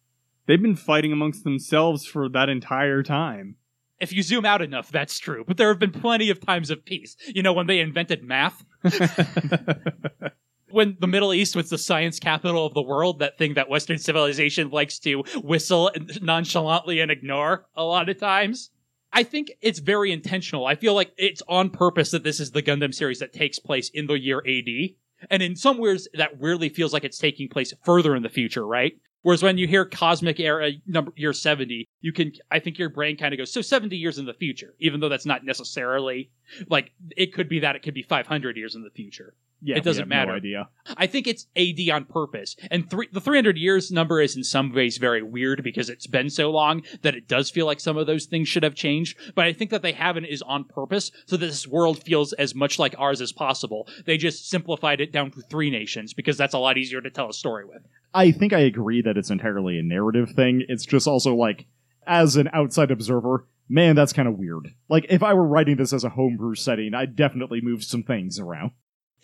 They've 0.46 0.62
been 0.62 0.76
fighting 0.76 1.12
amongst 1.12 1.44
themselves 1.44 2.06
for 2.06 2.30
that 2.30 2.50
entire 2.50 3.04
time. 3.04 3.56
If 4.00 4.12
you 4.12 4.24
zoom 4.24 4.46
out 4.46 4.62
enough, 4.62 4.92
that's 4.92 5.18
true. 5.18 5.44
But 5.48 5.58
there 5.58 5.70
have 5.70 5.80
been 5.80 5.92
plenty 5.92 6.30
of 6.30 6.40
times 6.42 6.70
of 6.70 6.84
peace. 6.86 7.16
You 7.28 7.42
know, 7.44 7.54
when 7.54 7.68
they 7.68 7.80
invented 7.80 8.24
math, 8.24 8.64
when 10.70 10.98
the 11.00 11.08
Middle 11.08 11.34
East 11.34 11.56
was 11.56 11.70
the 11.70 11.78
science 11.78 12.20
capital 12.20 12.66
of 12.66 12.74
the 12.74 12.82
world, 12.82 13.20
that 13.20 13.38
thing 13.38 13.54
that 13.54 13.70
Western 13.70 13.98
civilization 13.98 14.70
likes 14.70 15.00
to 15.00 15.24
whistle 15.42 15.92
nonchalantly 16.22 17.00
and 17.00 17.10
ignore 17.10 17.66
a 17.76 17.84
lot 17.84 18.10
of 18.10 18.20
times. 18.20 18.72
I 19.14 19.24
think 19.24 19.54
it's 19.62 19.80
very 19.80 20.12
intentional. 20.12 20.66
I 20.66 20.76
feel 20.76 20.94
like 20.94 21.14
it's 21.18 21.42
on 21.48 21.70
purpose 21.70 22.12
that 22.12 22.26
this 22.26 22.42
is 22.42 22.52
the 22.52 22.62
Gundam 22.62 22.94
series 22.94 23.20
that 23.20 23.32
takes 23.32 23.60
place 23.60 23.90
in 23.94 24.08
the 24.08 24.20
year 24.20 24.44
AD. 24.46 24.96
And 25.30 25.42
in 25.44 25.56
some 25.56 25.77
ways, 25.77 26.07
that 26.13 26.39
weirdly 26.39 26.69
feels 26.69 26.94
like 26.94 27.04
it's 27.04 27.18
taking 27.18 27.50
place 27.50 27.74
further 27.83 28.16
in 28.16 28.24
the 28.24 28.30
future, 28.30 28.66
right? 28.66 28.94
Whereas 29.22 29.42
when 29.42 29.57
you 29.57 29.68
hear 29.68 29.86
cosmic 29.86 30.39
era 30.39 30.69
number 30.86 31.12
year 31.16 31.33
70, 31.33 31.88
you 32.01 32.13
can, 32.13 32.31
I 32.51 32.60
think 32.60 32.77
your 32.77 32.89
brain 32.89 33.18
kind 33.18 33.33
of 33.33 33.39
goes, 33.39 33.51
so 33.51 33.62
70 33.62 33.98
years 33.98 34.19
in 34.19 34.25
the 34.25 34.36
future, 34.36 34.75
even 34.80 35.00
though 35.00 35.10
that's 35.10 35.25
not 35.25 35.44
necessarily, 35.44 36.30
like, 36.69 36.92
it 37.18 37.33
could 37.33 37.50
be 37.50 37.60
that, 37.62 37.75
it 37.75 37.81
could 37.81 37.95
be 37.95 38.04
500 38.04 38.56
years 38.56 38.75
in 38.75 38.83
the 38.83 38.92
future. 38.92 39.33
Yeah, 39.66 39.78
it 39.78 39.84
doesn't 39.84 40.08
matter. 40.08 40.32
No 40.32 40.38
idea. 40.38 40.70
I 40.96 41.08
think 41.08 41.26
it's 41.26 41.48
AD 41.56 41.90
on 41.90 42.06
purpose. 42.06 42.56
And 42.70 42.88
three, 42.88 43.08
the 43.12 43.20
300 43.20 43.58
years 43.58 43.92
number 43.92 44.22
is 44.22 44.36
in 44.36 44.44
some 44.44 44.72
ways 44.72 44.98
very 44.98 45.24
weird 45.24 45.64
because 45.64 45.90
it's 45.90 46.06
been 46.06 46.30
so 46.30 46.52
long 46.52 46.84
that 47.02 47.16
it 47.16 47.28
does 47.28 47.50
feel 47.50 47.66
like 47.66 47.80
some 47.80 47.98
of 47.98 48.06
those 48.06 48.26
things 48.26 48.48
should 48.48 48.62
have 48.62 48.76
changed. 48.76 49.18
But 49.34 49.46
I 49.46 49.54
think 49.54 49.72
that 49.72 49.82
they 49.82 49.92
haven't 49.92 50.26
is 50.26 50.44
on 50.44 50.66
purpose 50.66 51.12
so 51.26 51.36
that 51.36 51.46
this 51.46 51.68
world 51.68 52.04
feels 52.04 52.32
as 52.34 52.54
much 52.54 52.78
like 52.78 52.94
ours 53.00 53.22
as 53.22 53.32
possible. 53.32 53.88
They 54.06 54.18
just 54.18 54.48
simplified 54.48 55.02
it 55.02 55.12
down 55.12 55.32
to 55.32 55.42
three 55.42 55.72
nations 55.72 56.14
because 56.14 56.38
that's 56.38 56.54
a 56.54 56.60
lot 56.60 56.78
easier 56.78 57.02
to 57.02 57.10
tell 57.10 57.30
a 57.30 57.34
story 57.34 57.66
with. 57.66 57.82
I 58.14 58.32
think 58.32 58.54
I 58.54 58.60
agree 58.60 59.02
that 59.02 59.18
it's 59.18 59.32
entirely 59.32 59.80
a 59.80 59.84
narrative 59.84 60.32
thing. 60.36 60.64
It's 60.68 60.86
just 60.86 61.08
also 61.08 61.34
like, 61.34 61.66
as 62.06 62.36
an 62.36 62.50
outside 62.54 62.92
observer, 62.92 63.48
man, 63.68 63.96
that's 63.96 64.14
kind 64.14 64.28
of 64.28 64.38
weird. 64.38 64.76
Like, 64.90 65.08
if 65.10 65.24
I 65.24 65.34
were 65.34 65.48
writing 65.48 65.78
this 65.78 65.92
as 65.92 66.04
a 66.04 66.10
homebrew 66.10 66.54
setting, 66.54 66.94
I'd 66.94 67.16
definitely 67.16 67.62
move 67.62 67.84
some 67.84 68.04
things 68.04 68.40
around. 68.40 68.72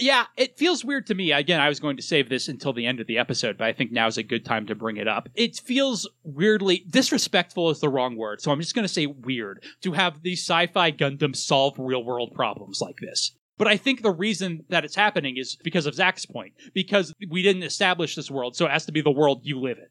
Yeah, 0.02 0.26
it 0.36 0.58
feels 0.58 0.84
weird 0.84 1.06
to 1.08 1.16
me. 1.16 1.32
Again, 1.32 1.62
I 1.62 1.70
was 1.70 1.80
going 1.80 1.96
to 1.98 2.02
save 2.02 2.28
this 2.28 2.48
until 2.48 2.74
the 2.74 2.88
end 2.88 3.00
of 3.00 3.06
the 3.08 3.20
episode, 3.20 3.58
but 3.58 3.68
I 3.68 3.74
think 3.74 3.92
now's 3.92 4.18
a 4.18 4.24
good 4.24 4.44
time 4.44 4.66
to 4.66 4.76
bring 4.76 4.98
it 4.98 5.08
up. 5.08 5.30
It 5.36 5.58
feels 5.58 6.10
weirdly 6.24 6.84
disrespectful 6.90 7.70
is 7.70 7.80
the 7.82 7.90
wrong 7.90 8.18
word, 8.18 8.42
so 8.42 8.52
I'm 8.52 8.60
just 8.60 8.74
going 8.74 8.88
to 8.88 8.94
say 8.94 9.06
weird 9.06 9.64
to 9.82 9.92
have 9.92 10.24
these 10.24 10.42
sci-fi 10.42 10.92
Gundams 10.92 11.36
solve 11.38 11.76
real-world 11.78 12.34
problems 12.34 12.82
like 12.82 12.98
this. 13.00 13.34
But 13.60 13.68
I 13.68 13.78
think 13.78 14.02
the 14.02 14.12
reason 14.12 14.66
that 14.70 14.84
it's 14.84 14.96
happening 14.96 15.38
is 15.38 15.56
because 15.64 15.86
of 15.86 15.94
Zach's 15.94 16.26
point, 16.26 16.54
because 16.74 17.14
we 17.30 17.44
didn't 17.44 17.62
establish 17.62 18.16
this 18.16 18.32
world, 18.32 18.56
so 18.56 18.66
it 18.66 18.72
has 18.72 18.88
to 18.88 18.92
be 18.92 19.02
the 19.02 19.12
world 19.12 19.42
you 19.44 19.60
live 19.60 19.78
in. 19.78 19.88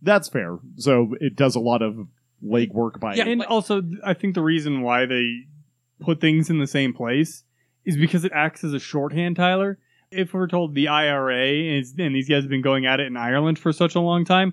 That's 0.00 0.28
fair. 0.28 0.58
So 0.76 1.16
it 1.20 1.34
does 1.34 1.56
a 1.56 1.60
lot 1.60 1.82
of 1.82 2.06
legwork 2.44 3.00
by 3.00 3.16
Yeah, 3.16 3.24
and 3.26 3.40
like- 3.40 3.50
also, 3.50 3.82
I 4.04 4.14
think 4.14 4.36
the 4.36 4.42
reason 4.42 4.82
why 4.82 5.06
they 5.06 5.46
put 5.98 6.20
things 6.20 6.48
in 6.48 6.60
the 6.60 6.68
same 6.68 6.92
place 6.92 7.42
is 7.88 7.96
because 7.96 8.26
it 8.26 8.32
acts 8.34 8.62
as 8.64 8.74
a 8.74 8.78
shorthand, 8.78 9.36
Tyler. 9.36 9.78
If 10.10 10.34
we're 10.34 10.46
told 10.46 10.74
the 10.74 10.88
IRA 10.88 11.78
is, 11.78 11.94
and 11.98 12.14
these 12.14 12.28
guys 12.28 12.42
have 12.42 12.50
been 12.50 12.60
going 12.60 12.84
at 12.84 13.00
it 13.00 13.06
in 13.06 13.16
Ireland 13.16 13.58
for 13.58 13.72
such 13.72 13.94
a 13.94 14.00
long 14.00 14.26
time, 14.26 14.52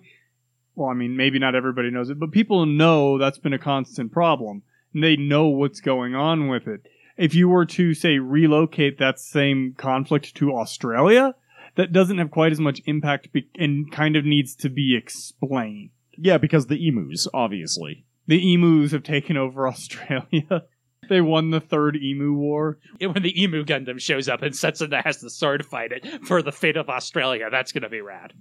well, 0.73 0.89
I 0.89 0.93
mean, 0.93 1.17
maybe 1.17 1.37
not 1.37 1.53
everybody 1.53 1.91
knows 1.91 2.09
it, 2.09 2.17
but 2.17 2.31
people 2.31 2.65
know 2.65 3.17
that's 3.17 3.37
been 3.37 3.51
a 3.51 3.59
constant 3.59 4.13
problem. 4.13 4.63
And 4.93 5.03
they 5.03 5.17
know 5.17 5.47
what's 5.47 5.81
going 5.81 6.15
on 6.15 6.47
with 6.47 6.65
it. 6.65 6.87
If 7.17 7.35
you 7.35 7.49
were 7.49 7.65
to, 7.65 7.93
say, 7.93 8.19
relocate 8.19 8.99
that 8.99 9.19
same 9.19 9.73
conflict 9.77 10.33
to 10.35 10.55
Australia, 10.55 11.35
that 11.75 11.91
doesn't 11.91 12.17
have 12.17 12.31
quite 12.31 12.53
as 12.53 12.59
much 12.61 12.81
impact 12.85 13.33
be- 13.33 13.49
and 13.55 13.91
kind 13.91 14.15
of 14.15 14.23
needs 14.23 14.55
to 14.55 14.69
be 14.69 14.95
explained. 14.95 15.89
Yeah, 16.17 16.37
because 16.37 16.67
the 16.67 16.87
emus, 16.87 17.27
obviously. 17.33 18.05
The 18.27 18.53
emus 18.53 18.93
have 18.93 19.03
taken 19.03 19.35
over 19.35 19.67
Australia. 19.67 20.63
They 21.09 21.21
won 21.21 21.51
the 21.51 21.59
third 21.59 21.95
emu 21.95 22.33
war. 22.33 22.77
And 22.99 23.13
When 23.13 23.23
the 23.23 23.41
Emu 23.41 23.63
Gundam 23.65 23.99
shows 23.99 24.27
up 24.29 24.41
and 24.41 24.53
Setsuna 24.53 25.03
has 25.03 25.17
to 25.17 25.29
sword 25.29 25.65
fight 25.65 25.91
it 25.91 26.25
for 26.25 26.41
the 26.41 26.51
fate 26.51 26.77
of 26.77 26.89
Australia, 26.89 27.49
that's 27.51 27.71
going 27.71 27.83
to 27.83 27.89
be 27.89 28.01
rad. 28.01 28.33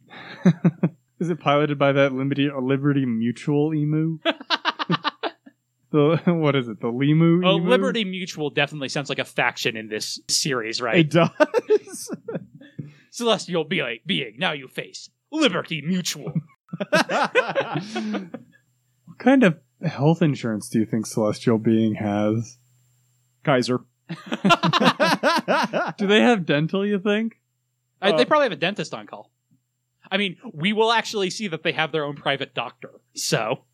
Is 1.20 1.30
it 1.30 1.38
piloted 1.40 1.78
by 1.78 1.92
that 1.92 2.12
Liberty, 2.12 2.50
Liberty 2.50 3.06
Mutual 3.06 3.72
emu? 3.72 4.18
the 5.92 6.20
what 6.26 6.56
is 6.56 6.68
it? 6.68 6.80
The 6.80 6.88
Limu 6.88 7.46
Oh, 7.46 7.56
emu? 7.56 7.68
Liberty 7.70 8.04
Mutual 8.04 8.50
definitely 8.50 8.88
sounds 8.88 9.08
like 9.08 9.20
a 9.20 9.24
faction 9.24 9.76
in 9.76 9.88
this 9.88 10.20
series, 10.28 10.82
right? 10.82 10.98
It 10.98 11.10
does. 11.10 12.10
Celestial 13.10 13.64
being, 13.64 14.00
being, 14.04 14.34
now 14.38 14.52
you 14.52 14.66
face 14.66 15.08
Liberty 15.30 15.82
Mutual. 15.82 16.32
What 16.78 18.30
kind 19.18 19.44
of 19.44 19.56
health 19.88 20.22
insurance 20.22 20.68
do 20.68 20.78
you 20.80 20.86
think 20.86 21.06
Celestial 21.06 21.58
Being 21.58 21.94
has? 21.96 22.58
Kaiser. 23.44 23.80
Do 25.98 26.06
they 26.06 26.20
have 26.20 26.44
dental? 26.46 26.84
You 26.86 26.98
think? 26.98 27.40
Uh, 28.00 28.06
Uh, 28.12 28.16
they 28.16 28.24
probably 28.24 28.44
have 28.44 28.52
a 28.52 28.56
dentist 28.56 28.92
on 28.94 29.06
call. 29.06 29.30
I 30.10 30.16
mean, 30.18 30.36
we 30.52 30.72
will 30.72 30.92
actually 30.92 31.30
see 31.30 31.48
that 31.48 31.62
they 31.62 31.72
have 31.72 31.92
their 31.92 32.04
own 32.04 32.16
private 32.16 32.54
doctor. 32.54 32.90
So, 33.14 33.64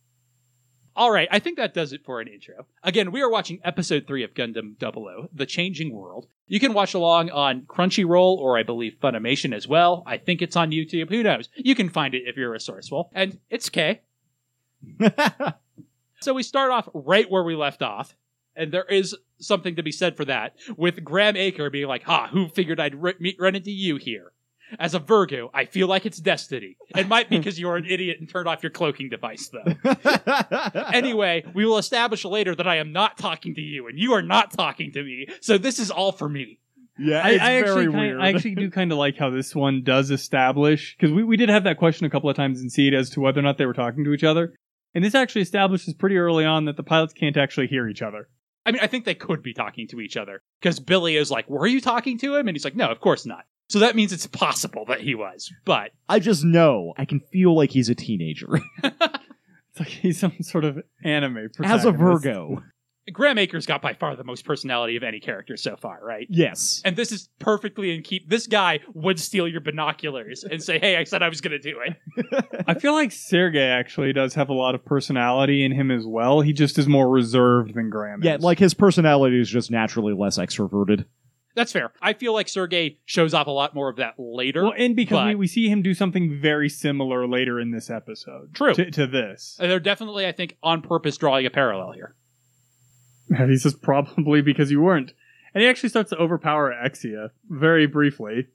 all 0.94 1.10
right, 1.10 1.28
I 1.30 1.40
think 1.40 1.56
that 1.56 1.74
does 1.74 1.92
it 1.92 2.04
for 2.04 2.20
an 2.20 2.28
intro. 2.28 2.66
Again, 2.84 3.10
we 3.10 3.20
are 3.22 3.30
watching 3.30 3.60
episode 3.64 4.06
three 4.06 4.22
of 4.22 4.34
Gundam 4.34 4.78
00, 4.78 5.28
The 5.32 5.46
Changing 5.46 5.92
World. 5.92 6.28
You 6.46 6.60
can 6.60 6.72
watch 6.72 6.94
along 6.94 7.30
on 7.30 7.62
Crunchyroll 7.62 8.36
or 8.38 8.56
I 8.58 8.62
believe 8.62 8.96
Funimation 9.02 9.52
as 9.54 9.66
well. 9.66 10.04
I 10.06 10.18
think 10.18 10.42
it's 10.42 10.56
on 10.56 10.70
YouTube. 10.70 11.08
Who 11.10 11.22
knows? 11.22 11.48
You 11.56 11.74
can 11.74 11.88
find 11.88 12.14
it 12.14 12.22
if 12.26 12.36
you're 12.36 12.50
resourceful. 12.50 13.10
And 13.12 13.38
it's 13.50 13.68
K. 13.68 14.02
So 16.22 16.34
we 16.34 16.42
start 16.42 16.70
off 16.70 16.88
right 16.92 17.30
where 17.30 17.42
we 17.42 17.56
left 17.56 17.82
off, 17.82 18.14
and 18.54 18.72
there 18.72 18.84
is 18.84 19.16
something 19.38 19.76
to 19.76 19.82
be 19.82 19.92
said 19.92 20.16
for 20.16 20.26
that, 20.26 20.54
with 20.76 21.02
Graham 21.02 21.34
Aker 21.34 21.72
being 21.72 21.88
like, 21.88 22.02
ha, 22.02 22.28
who 22.30 22.48
figured 22.48 22.78
I'd 22.78 22.94
r- 23.02 23.14
meet, 23.18 23.36
run 23.40 23.56
into 23.56 23.70
you 23.70 23.96
here? 23.96 24.32
As 24.78 24.94
a 24.94 24.98
Virgo, 25.00 25.50
I 25.52 25.64
feel 25.64 25.88
like 25.88 26.06
it's 26.06 26.18
destiny. 26.18 26.76
It 26.94 27.08
might 27.08 27.28
be 27.28 27.38
because 27.38 27.58
you're 27.58 27.76
an 27.76 27.86
idiot 27.86 28.18
and 28.20 28.28
turned 28.28 28.46
off 28.46 28.62
your 28.62 28.70
cloaking 28.70 29.08
device, 29.08 29.48
though. 29.48 30.84
anyway, 30.92 31.44
we 31.54 31.64
will 31.64 31.78
establish 31.78 32.24
later 32.24 32.54
that 32.54 32.68
I 32.68 32.76
am 32.76 32.92
not 32.92 33.18
talking 33.18 33.54
to 33.54 33.60
you, 33.60 33.88
and 33.88 33.98
you 33.98 34.12
are 34.12 34.22
not 34.22 34.52
talking 34.52 34.92
to 34.92 35.02
me, 35.02 35.26
so 35.40 35.58
this 35.58 35.78
is 35.78 35.90
all 35.90 36.12
for 36.12 36.28
me. 36.28 36.60
Yeah, 36.98 37.22
I, 37.24 37.30
it's 37.30 37.42
I 37.42 37.54
actually 37.54 37.72
very 37.72 37.86
kind, 37.86 37.98
weird. 37.98 38.20
I 38.20 38.28
actually 38.28 38.54
do 38.56 38.70
kind 38.70 38.92
of 38.92 38.98
like 38.98 39.16
how 39.16 39.30
this 39.30 39.54
one 39.54 39.82
does 39.82 40.10
establish 40.10 40.94
because 40.96 41.12
we, 41.12 41.24
we 41.24 41.38
did 41.38 41.48
have 41.48 41.64
that 41.64 41.78
question 41.78 42.04
a 42.04 42.10
couple 42.10 42.28
of 42.28 42.36
times 42.36 42.60
in 42.60 42.68
Seed 42.68 42.92
as 42.92 43.08
to 43.10 43.20
whether 43.20 43.40
or 43.40 43.42
not 43.42 43.56
they 43.56 43.64
were 43.64 43.72
talking 43.72 44.04
to 44.04 44.12
each 44.12 44.22
other, 44.22 44.52
and 44.94 45.04
this 45.04 45.14
actually 45.14 45.42
establishes 45.42 45.94
pretty 45.94 46.16
early 46.16 46.44
on 46.44 46.64
that 46.64 46.76
the 46.76 46.82
pilots 46.82 47.12
can't 47.12 47.36
actually 47.36 47.66
hear 47.66 47.88
each 47.88 48.02
other. 48.02 48.28
I 48.66 48.72
mean, 48.72 48.80
I 48.82 48.86
think 48.86 49.04
they 49.04 49.14
could 49.14 49.42
be 49.42 49.54
talking 49.54 49.88
to 49.88 50.00
each 50.00 50.16
other 50.16 50.42
because 50.60 50.80
Billy 50.80 51.16
is 51.16 51.30
like, 51.30 51.48
"Were 51.48 51.66
you 51.66 51.80
talking 51.80 52.18
to 52.18 52.36
him?" 52.36 52.46
And 52.46 52.54
he's 52.54 52.64
like, 52.64 52.76
"No, 52.76 52.88
of 52.88 53.00
course 53.00 53.24
not." 53.24 53.44
So 53.68 53.78
that 53.78 53.96
means 53.96 54.12
it's 54.12 54.26
possible 54.26 54.84
that 54.86 55.00
he 55.00 55.14
was, 55.14 55.52
but 55.64 55.92
I 56.08 56.18
just 56.18 56.44
know. 56.44 56.92
I 56.96 57.04
can 57.04 57.20
feel 57.20 57.56
like 57.56 57.70
he's 57.70 57.88
a 57.88 57.94
teenager. 57.94 58.60
It's 59.70 59.78
like 59.78 59.88
he's 59.88 60.18
some 60.18 60.34
sort 60.42 60.64
of 60.64 60.82
anime 61.04 61.48
person. 61.54 61.72
As 61.72 61.84
a. 61.84 61.92
Virgo. 61.92 62.62
Graham 63.12 63.38
Akers 63.38 63.66
got 63.66 63.82
by 63.82 63.94
far 63.94 64.14
the 64.14 64.24
most 64.24 64.44
personality 64.44 64.96
of 64.96 65.02
any 65.02 65.20
character 65.20 65.56
so 65.56 65.76
far, 65.76 65.98
right? 66.02 66.26
Yes. 66.30 66.80
And 66.84 66.96
this 66.96 67.10
is 67.10 67.28
perfectly 67.38 67.94
in 67.94 68.02
keep. 68.02 68.28
This 68.28 68.46
guy 68.46 68.80
would 68.94 69.18
steal 69.18 69.48
your 69.48 69.60
binoculars 69.60 70.44
and 70.44 70.62
say, 70.62 70.78
"Hey, 70.78 70.96
I 70.96 71.04
said 71.04 71.22
I 71.22 71.28
was 71.28 71.40
going 71.40 71.58
to 71.58 71.58
do 71.58 71.80
it." 71.84 72.64
I 72.68 72.74
feel 72.74 72.92
like 72.92 73.10
Sergey 73.10 73.66
actually 73.66 74.12
does 74.12 74.34
have 74.34 74.48
a 74.48 74.52
lot 74.52 74.74
of 74.74 74.84
personality 74.84 75.64
in 75.64 75.72
him 75.72 75.90
as 75.90 76.06
well. 76.06 76.40
He 76.40 76.52
just 76.52 76.78
is 76.78 76.86
more 76.86 77.08
reserved 77.08 77.74
than 77.74 77.90
Graham. 77.90 78.22
Yeah, 78.22 78.36
is. 78.36 78.42
like 78.42 78.58
his 78.58 78.74
personality 78.74 79.40
is 79.40 79.48
just 79.48 79.70
naturally 79.70 80.14
less 80.14 80.38
extroverted. 80.38 81.06
That's 81.56 81.72
fair. 81.72 81.92
I 82.00 82.12
feel 82.12 82.32
like 82.32 82.48
Sergey 82.48 83.00
shows 83.06 83.34
off 83.34 83.48
a 83.48 83.50
lot 83.50 83.74
more 83.74 83.88
of 83.88 83.96
that 83.96 84.14
later. 84.18 84.62
well, 84.64 84.74
and 84.76 84.94
because 84.94 85.26
we, 85.26 85.32
but- 85.32 85.38
we 85.38 85.46
see 85.48 85.68
him 85.68 85.82
do 85.82 85.94
something 85.94 86.38
very 86.40 86.68
similar 86.68 87.26
later 87.26 87.58
in 87.58 87.72
this 87.72 87.90
episode. 87.90 88.54
True. 88.54 88.72
To, 88.74 88.90
to 88.92 89.06
this. 89.08 89.56
And 89.58 89.70
they're 89.70 89.80
definitely, 89.80 90.26
I 90.26 90.32
think, 90.32 90.56
on 90.62 90.80
purpose 90.80 91.16
drawing 91.16 91.46
a 91.46 91.50
parallel 91.50 91.92
here. 91.92 92.14
he 93.48 93.56
says 93.56 93.74
probably 93.74 94.42
because 94.42 94.70
you 94.70 94.80
weren't. 94.80 95.12
And 95.54 95.62
he 95.62 95.68
actually 95.68 95.88
starts 95.88 96.10
to 96.10 96.16
overpower 96.16 96.72
Exia 96.72 97.30
very 97.48 97.86
briefly. 97.86 98.48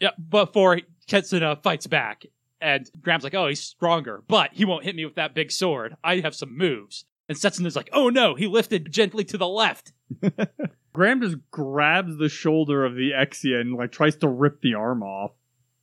Yeah, 0.00 0.10
before 0.28 0.80
Setsuna 1.08 1.62
fights 1.62 1.86
back, 1.86 2.24
and 2.60 2.90
Graham's 3.00 3.24
like, 3.24 3.34
"Oh, 3.34 3.48
he's 3.48 3.62
stronger, 3.62 4.22
but 4.26 4.50
he 4.52 4.64
won't 4.64 4.84
hit 4.84 4.96
me 4.96 5.04
with 5.04 5.14
that 5.14 5.34
big 5.34 5.52
sword. 5.52 5.96
I 6.02 6.20
have 6.20 6.34
some 6.34 6.56
moves." 6.56 7.04
And 7.28 7.38
Setsuna's 7.38 7.76
like, 7.76 7.90
"Oh 7.92 8.08
no, 8.08 8.34
he 8.34 8.46
lifted 8.46 8.90
gently 8.90 9.24
to 9.24 9.38
the 9.38 9.48
left." 9.48 9.92
Graham 10.92 11.20
just 11.20 11.36
grabs 11.50 12.16
the 12.16 12.28
shoulder 12.28 12.84
of 12.84 12.94
the 12.94 13.12
Exia 13.12 13.60
and 13.60 13.74
like 13.74 13.92
tries 13.92 14.16
to 14.16 14.28
rip 14.28 14.60
the 14.60 14.74
arm 14.74 15.02
off. 15.02 15.32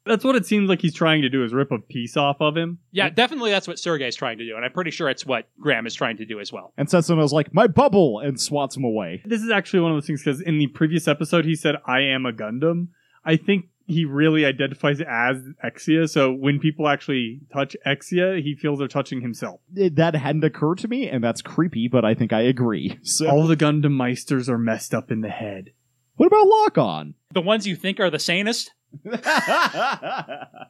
That's 0.08 0.24
what 0.24 0.36
it 0.36 0.46
seems 0.46 0.70
like 0.70 0.82
he's 0.82 0.94
trying 0.94 1.22
to 1.22 1.30
do 1.30 1.44
is 1.44 1.54
rip 1.54 1.72
a 1.72 1.80
piece 1.80 2.16
off 2.18 2.38
of 2.40 2.56
him. 2.58 2.80
Yeah, 2.92 3.10
definitely 3.10 3.52
that's 3.52 3.68
what 3.68 3.78
Sergey's 3.78 4.16
trying 4.16 4.38
to 4.40 4.46
do, 4.46 4.56
and 4.56 4.64
I'm 4.66 4.72
pretty 4.72 4.92
sure 4.92 5.10
it's 5.10 5.26
what 5.26 5.48
Graham 5.60 5.86
is 5.86 5.94
trying 5.96 6.18
to 6.18 6.26
do 6.26 6.40
as 6.40 6.52
well. 6.52 6.74
And 6.78 6.88
Setsuna's 6.90 7.34
like, 7.34 7.54
my 7.54 7.68
bubble! 7.68 8.20
And 8.20 8.40
swats 8.40 8.76
him 8.78 8.84
away. 8.84 9.22
This 9.26 9.42
is 9.44 9.50
actually 9.52 9.82
one 9.82 9.92
of 9.92 9.98
those 9.98 10.08
things 10.08 10.24
because 10.24 10.42
in 10.42 10.58
the 10.58 10.68
previous 10.68 11.08
episode 11.08 11.46
he 11.46 11.56
said, 11.56 11.76
I 11.86 12.02
am 12.02 12.26
a 12.26 12.32
Gundam. 12.32 12.88
I 13.26 13.36
think 13.38 13.66
he 13.90 14.04
really 14.04 14.46
identifies 14.46 15.00
as 15.02 15.38
Exia, 15.64 16.10
so 16.10 16.34
when 16.34 16.60
people 16.60 16.88
actually 16.90 17.40
touch 17.54 17.76
Exia, 17.86 18.42
he 18.42 18.54
feels 18.56 18.80
they're 18.80 18.88
touching 18.90 19.22
himself. 19.22 19.62
It- 19.76 19.96
that 19.96 20.14
hadn't 20.16 20.44
occurred 20.44 20.80
to 20.80 20.88
me, 20.90 21.08
and 21.08 21.24
that's 21.24 21.42
creepy, 21.42 21.88
but 21.88 22.04
I 22.04 22.14
think 22.14 22.34
I 22.34 22.42
agree. 22.42 23.00
So, 23.04 23.30
All 23.30 23.48
the 23.48 23.56
Gundam 23.56 23.96
Meisters 23.96 24.50
are 24.50 24.58
messed 24.58 24.94
up 24.94 25.10
in 25.12 25.22
the 25.22 25.30
head. 25.30 25.72
what 26.16 26.28
about 26.28 26.48
Lock 26.48 26.78
On? 26.78 27.14
The 27.34 27.42
ones 27.42 27.66
you 27.68 27.76
think 27.78 28.00
are 28.00 28.10
the 28.10 28.20
sanest. 28.20 28.72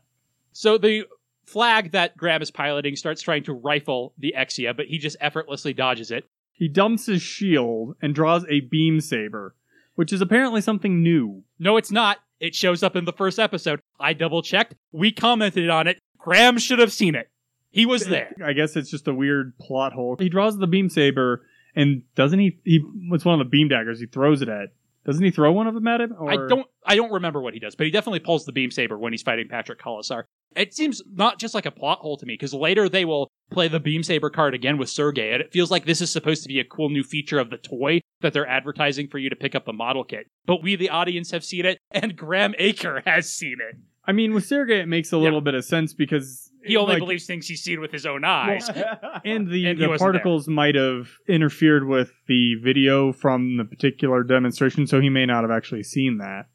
So 0.58 0.80
the 0.80 1.06
flag 1.46 1.92
that 1.92 2.18
Graham 2.18 2.42
is 2.42 2.50
piloting 2.50 2.96
starts 2.96 3.22
trying 3.22 3.44
to 3.44 3.54
rifle 3.54 4.14
the 4.18 4.34
Exia, 4.36 4.76
but 4.76 4.88
he 4.88 4.98
just 4.98 5.16
effortlessly 5.22 5.72
dodges 5.72 6.10
it. 6.10 6.26
He 6.52 6.68
dumps 6.68 7.06
his 7.06 7.22
shield 7.22 7.96
and 8.02 8.16
draws 8.16 8.44
a 8.50 8.62
beam 8.62 9.00
saber, 9.00 9.54
which 9.94 10.12
is 10.12 10.20
apparently 10.20 10.62
something 10.62 11.04
new. 11.04 11.44
No, 11.60 11.78
it's 11.78 11.92
not. 11.92 12.18
It 12.40 12.56
shows 12.56 12.82
up 12.82 12.96
in 12.96 13.06
the 13.06 13.14
first 13.14 13.38
episode. 13.38 13.80
I 14.00 14.14
double 14.14 14.42
checked. 14.42 14.74
We 14.92 15.12
commented 15.12 15.70
on 15.70 15.86
it. 15.86 16.00
Graham 16.18 16.58
should 16.58 16.80
have 16.80 16.92
seen 16.92 17.14
it. 17.14 17.30
He 17.70 17.86
was 17.86 18.08
there. 18.08 18.34
I 18.44 18.54
guess 18.54 18.76
it's 18.76 18.90
just 18.90 19.08
a 19.08 19.14
weird 19.14 19.56
plot 19.60 19.94
hole. 19.94 20.16
He 20.18 20.30
draws 20.30 20.58
the 20.58 20.66
beam 20.66 20.90
saber, 20.90 21.46
and 21.76 22.02
doesn't 22.16 22.40
he? 22.40 22.58
He 22.64 22.84
it's 23.12 23.26
one 23.26 23.40
of 23.40 23.46
the 23.46 23.50
beam 23.50 23.68
daggers. 23.68 24.00
He 24.00 24.08
throws 24.08 24.42
it 24.42 24.50
at. 24.50 24.70
Doesn't 25.08 25.24
he 25.24 25.32
throw 25.32 25.54
one 25.54 25.68
of 25.68 25.74
them 25.74 25.88
at 25.88 26.02
him? 26.02 26.14
Or... 26.20 26.30
I 26.30 26.36
don't 26.36 26.68
I 26.86 26.96
don't 26.98 27.14
remember 27.14 27.42
what 27.42 27.54
he 27.54 27.62
does, 27.62 27.76
but 27.76 27.86
he 27.86 27.92
definitely 27.92 28.20
pulls 28.20 28.46
the 28.46 28.52
beam 28.52 28.70
saber 28.72 28.98
when 28.98 29.14
he's 29.14 29.22
fighting 29.22 29.48
Patrick 29.50 29.80
Colasour. 29.80 30.28
It 30.54 30.74
seems 30.74 31.02
not 31.10 31.40
just 31.40 31.54
like 31.54 31.66
a 31.66 31.72
plot 31.72 32.00
hole 32.00 32.18
to 32.18 32.26
me, 32.26 32.34
because 32.34 32.54
later 32.54 32.90
they 32.90 33.06
will 33.06 33.30
play 33.50 33.70
the 33.70 33.80
beam 33.80 34.04
saber 34.04 34.30
card 34.30 34.54
again 34.54 34.78
with 34.78 34.90
Sergey, 34.90 35.32
and 35.32 35.42
it 35.42 35.54
feels 35.54 35.72
like 35.72 35.86
this 35.86 36.02
is 36.02 36.12
supposed 36.12 36.44
to 36.44 36.50
be 36.50 36.60
a 36.60 36.66
cool 36.66 36.90
new 36.90 37.04
feature 37.04 37.40
of 37.40 37.50
the 37.50 37.58
toy 37.58 38.02
that 38.20 38.34
they're 38.34 38.48
advertising 38.48 39.08
for 39.08 39.18
you 39.18 39.30
to 39.30 39.36
pick 39.36 39.56
up 39.56 39.66
the 39.66 39.72
model 39.72 40.04
kit. 40.04 40.28
But 40.46 40.62
we, 40.62 40.76
the 40.76 40.90
audience, 40.90 41.32
have 41.32 41.46
seen 41.46 41.66
it, 41.66 41.80
and 41.92 42.18
Graham 42.18 42.54
Aker 42.60 43.02
has 43.06 43.34
seen 43.34 43.58
it. 43.62 43.78
I 44.06 44.12
mean, 44.12 44.34
with 44.34 44.46
Sergey, 44.46 44.80
it 44.80 44.88
makes 44.88 45.14
a 45.14 45.18
little 45.18 45.42
bit 45.42 45.54
of 45.54 45.64
sense 45.64 45.94
because 45.94 46.47
He 46.68 46.78
only 46.78 46.94
like, 46.94 47.00
believes 47.00 47.26
things 47.26 47.48
he's 47.48 47.62
seen 47.62 47.82
with 47.82 47.92
his 47.92 48.06
own 48.06 48.24
eyes. 48.24 48.70
and 49.26 49.50
the, 49.50 49.68
and 49.68 49.80
the 49.80 49.88
wasn't 49.88 50.00
particles 50.00 50.48
might 50.48 50.76
have 50.76 51.10
interfered 51.28 51.88
with 51.88 52.12
the 52.28 52.56
video 52.56 53.12
from 53.12 53.58
the 53.58 53.66
particular 53.66 54.24
demonstration, 54.24 54.88
so 54.88 55.00
he 55.00 55.10
may 55.10 55.26
not 55.26 55.44
have 55.44 55.52
actually 55.52 55.84
seen 55.84 56.18
that. 56.18 56.48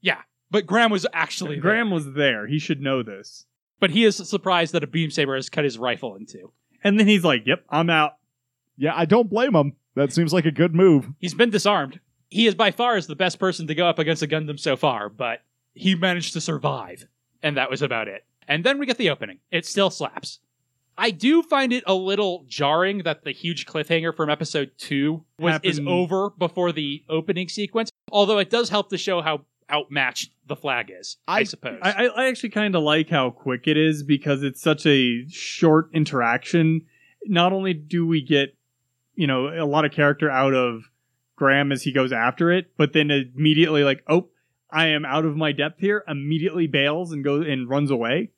Yeah, 0.00 0.22
but 0.50 0.66
Graham 0.66 0.90
was 0.90 1.06
actually 1.12 1.56
Graham 1.56 1.88
there. 1.88 1.94
was 1.94 2.12
there; 2.12 2.46
he 2.46 2.58
should 2.58 2.80
know 2.80 3.02
this. 3.02 3.46
But 3.78 3.90
he 3.90 4.04
is 4.04 4.16
surprised 4.16 4.72
that 4.72 4.84
a 4.84 4.86
beam 4.86 5.10
saber 5.10 5.34
has 5.34 5.50
cut 5.50 5.64
his 5.64 5.78
rifle 5.78 6.16
in 6.16 6.26
two. 6.26 6.52
And 6.82 6.98
then 6.98 7.06
he's 7.06 7.24
like, 7.24 7.46
"Yep, 7.46 7.64
I'm 7.68 7.90
out." 7.90 8.16
yeah, 8.76 8.92
I 8.94 9.04
don't 9.04 9.30
blame 9.30 9.54
him. 9.54 9.74
That 9.94 10.12
seems 10.12 10.32
like 10.32 10.44
a 10.44 10.50
good 10.50 10.74
move. 10.74 11.08
He's 11.18 11.34
been 11.34 11.50
disarmed. 11.50 12.00
He 12.28 12.46
is 12.46 12.54
by 12.54 12.70
far 12.70 12.96
is 12.96 13.06
the 13.06 13.16
best 13.16 13.38
person 13.38 13.66
to 13.66 13.74
go 13.74 13.86
up 13.88 13.98
against 13.98 14.22
a 14.22 14.26
Gundam 14.26 14.58
so 14.58 14.76
far, 14.76 15.08
but 15.08 15.42
he 15.74 15.94
managed 15.94 16.32
to 16.34 16.40
survive, 16.40 17.06
and 17.42 17.56
that 17.56 17.70
was 17.70 17.82
about 17.82 18.08
it. 18.08 18.24
And 18.48 18.64
then 18.64 18.78
we 18.78 18.86
get 18.86 18.96
the 18.98 19.10
opening. 19.10 19.38
It 19.50 19.66
still 19.66 19.90
slaps. 19.90 20.40
I 20.98 21.10
do 21.10 21.42
find 21.42 21.72
it 21.72 21.84
a 21.86 21.94
little 21.94 22.44
jarring 22.48 23.02
that 23.02 23.22
the 23.24 23.32
huge 23.32 23.66
cliffhanger 23.66 24.16
from 24.16 24.30
episode 24.30 24.70
two 24.78 25.24
was 25.38 25.60
is 25.62 25.80
over 25.86 26.30
before 26.30 26.72
the 26.72 27.04
opening 27.08 27.48
sequence. 27.48 27.90
Although 28.10 28.38
it 28.38 28.48
does 28.48 28.70
help 28.70 28.88
to 28.90 28.98
show 28.98 29.20
how 29.20 29.42
outmatched 29.70 30.30
the 30.46 30.56
flag 30.56 30.90
is, 30.96 31.16
I, 31.28 31.40
I- 31.40 31.42
suppose. 31.44 31.78
I, 31.82 32.06
I- 32.06 32.22
I 32.24 32.28
actually 32.28 32.50
kind 32.50 32.74
of 32.74 32.82
like 32.82 33.10
how 33.10 33.30
quick 33.30 33.66
it 33.66 33.76
is 33.76 34.02
because 34.04 34.42
it's 34.42 34.62
such 34.62 34.86
a 34.86 35.28
short 35.28 35.90
interaction. 35.92 36.82
Not 37.26 37.52
only 37.52 37.74
do 37.74 38.06
we 38.06 38.22
get, 38.22 38.56
you 39.16 39.26
know, 39.26 39.48
a 39.48 39.66
lot 39.66 39.84
of 39.84 39.92
character 39.92 40.30
out 40.30 40.54
of 40.54 40.84
Graham 41.34 41.72
as 41.72 41.82
he 41.82 41.92
goes 41.92 42.12
after 42.12 42.50
it, 42.52 42.70
but 42.78 42.92
then 42.94 43.10
immediately 43.10 43.84
like, 43.84 44.02
oh, 44.08 44.28
I 44.70 44.86
am 44.88 45.04
out 45.04 45.24
of 45.26 45.36
my 45.36 45.52
depth 45.52 45.78
here. 45.80 46.04
Immediately 46.08 46.68
bails 46.68 47.12
and 47.12 47.22
goes 47.22 47.46
and 47.46 47.68
runs 47.68 47.90
away. 47.90 48.30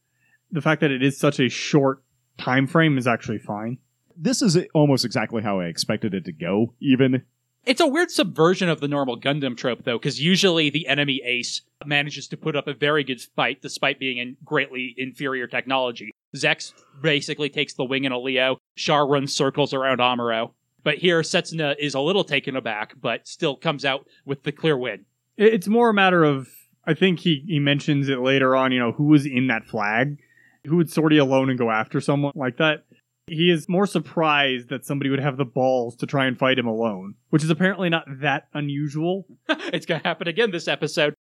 The 0.51 0.63
fact 0.63 0.81
that 0.81 0.91
it 0.91 1.03
is 1.03 1.19
such 1.19 1.41
a 1.41 1.49
short 1.49 2.03
time 2.39 2.67
frame 2.67 2.99
is 2.99 3.07
actually 3.07 3.39
fine. 3.39 3.79
This 4.17 4.43
is 4.43 4.59
almost 4.75 5.05
exactly 5.05 5.43
how 5.43 5.61
I 5.61 5.67
expected 5.67 6.15
it 6.15 6.25
to 6.25 6.33
go, 6.33 6.75
even. 6.81 7.23
It's 7.65 7.81
a 7.81 7.87
weird 7.87 8.11
subversion 8.11 8.69
of 8.69 8.81
the 8.81 8.89
normal 8.89 9.21
Gundam 9.21 9.57
trope, 9.57 9.85
though, 9.85 9.99
because 9.99 10.21
usually 10.21 10.71
the 10.71 10.87
enemy 10.87 11.21
ace 11.25 11.63
manages 11.85 12.27
to 12.29 12.37
put 12.37 12.57
up 12.57 12.67
a 12.67 12.75
very 12.75 13.05
good 13.05 13.21
fight 13.21 13.61
despite 13.61 13.99
being 13.99 14.19
in 14.19 14.37
greatly 14.45 14.95
inferior 14.97 15.47
technology. 15.47 16.13
Zechs 16.35 16.73
basically 17.03 17.51
takes 17.51 17.75
the 17.75 17.85
wing 17.85 18.05
in 18.05 18.13
a 18.13 18.19
Leo, 18.19 18.59
Char 18.77 19.07
runs 19.07 19.35
circles 19.35 19.75
around 19.75 19.99
Amuro. 19.99 20.53
But 20.83 20.99
here, 20.99 21.21
Setsuna 21.21 21.75
is 21.79 21.95
a 21.95 22.01
little 22.01 22.25
taken 22.25 22.57
aback, 22.57 22.95
but 23.01 23.27
still 23.29 23.57
comes 23.57 23.85
out 23.85 24.07
with 24.25 24.45
the 24.45 24.53
clear 24.53 24.77
win. 24.77 25.05
It's 25.37 25.69
more 25.69 25.91
a 25.91 25.95
matter 25.95 26.25
of 26.25 26.49
I 26.85 26.95
think 26.95 27.21
he 27.21 27.45
he 27.47 27.59
mentions 27.59 28.09
it 28.09 28.21
later 28.21 28.57
on. 28.57 28.73
You 28.73 28.79
know 28.79 28.93
who 28.93 29.05
was 29.05 29.27
in 29.27 29.49
that 29.49 29.67
flag, 29.67 30.19
who 30.67 30.77
would 30.77 30.91
sortie 30.91 31.19
alone 31.19 31.51
and 31.51 31.59
go 31.59 31.71
after 31.71 32.01
someone 32.01 32.33
like 32.35 32.57
that. 32.59 32.85
He 33.27 33.51
is 33.51 33.69
more 33.69 33.87
surprised 33.87 34.71
that 34.71 34.87
somebody 34.87 35.11
would 35.11 35.21
have 35.21 35.37
the 35.37 35.45
balls 35.45 35.97
to 35.97 36.07
try 36.07 36.27
and 36.27 36.39
fight 36.39 36.59
him 36.59 36.67
alone, 36.67 37.15
which 37.31 37.45
is 37.45 37.51
apparently 37.51 37.91
not 37.91 38.07
that 38.21 38.49
unusual. 38.55 39.27
it's 39.49 39.87
going 39.87 40.01
to 40.01 40.09
happen 40.09 40.29
again 40.29 40.51
this 40.51 40.69
episode. 40.69 41.15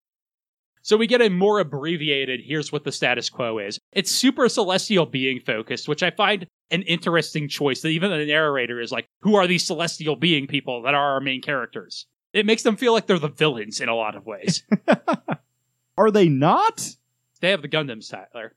So 0.83 0.97
we 0.97 1.09
get 1.09 1.21
a 1.21 1.29
more 1.29 1.59
abbreviated 1.59 2.43
here's 2.45 2.71
what 2.71 2.85
the 2.85 2.93
status 2.93 3.29
quo 3.29 3.59
is. 3.59 3.81
It's 3.93 4.11
super 4.11 4.49
celestial 4.49 5.05
being 5.05 5.41
focused, 5.41 5.89
which 5.89 6.05
I 6.05 6.13
find 6.13 6.47
an 6.71 6.83
interesting 6.83 7.49
choice 7.49 7.81
that 7.81 7.89
even 7.89 8.13
the 8.13 8.25
narrator 8.25 8.81
is 8.81 8.93
like, 8.93 9.09
who 9.23 9.35
are 9.35 9.49
these 9.49 9.67
celestial 9.67 10.15
being 10.15 10.47
people 10.47 10.83
that 10.83 10.95
are 10.95 11.15
our 11.15 11.21
main 11.21 11.43
characters? 11.43 12.07
It 12.33 12.47
makes 12.47 12.63
them 12.63 12.77
feel 12.77 12.93
like 12.93 13.07
they're 13.07 13.19
the 13.19 13.29
villains 13.29 13.81
in 13.81 13.89
a 13.89 13.95
lot 13.95 14.15
of 14.15 14.27
ways. 14.27 14.63
Are 15.99 16.11
they 16.11 16.29
not? 16.29 16.95
they 17.41 17.51
have 17.51 17.63
the 17.63 17.69
Gundams, 17.69 18.11
Tyler. 18.11 18.55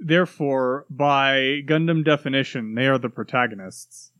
Therefore, 0.00 0.86
by 0.88 1.60
Gundam 1.66 2.04
definition, 2.04 2.74
they 2.74 2.86
are 2.86 2.98
the 2.98 3.10
protagonists. 3.10 4.12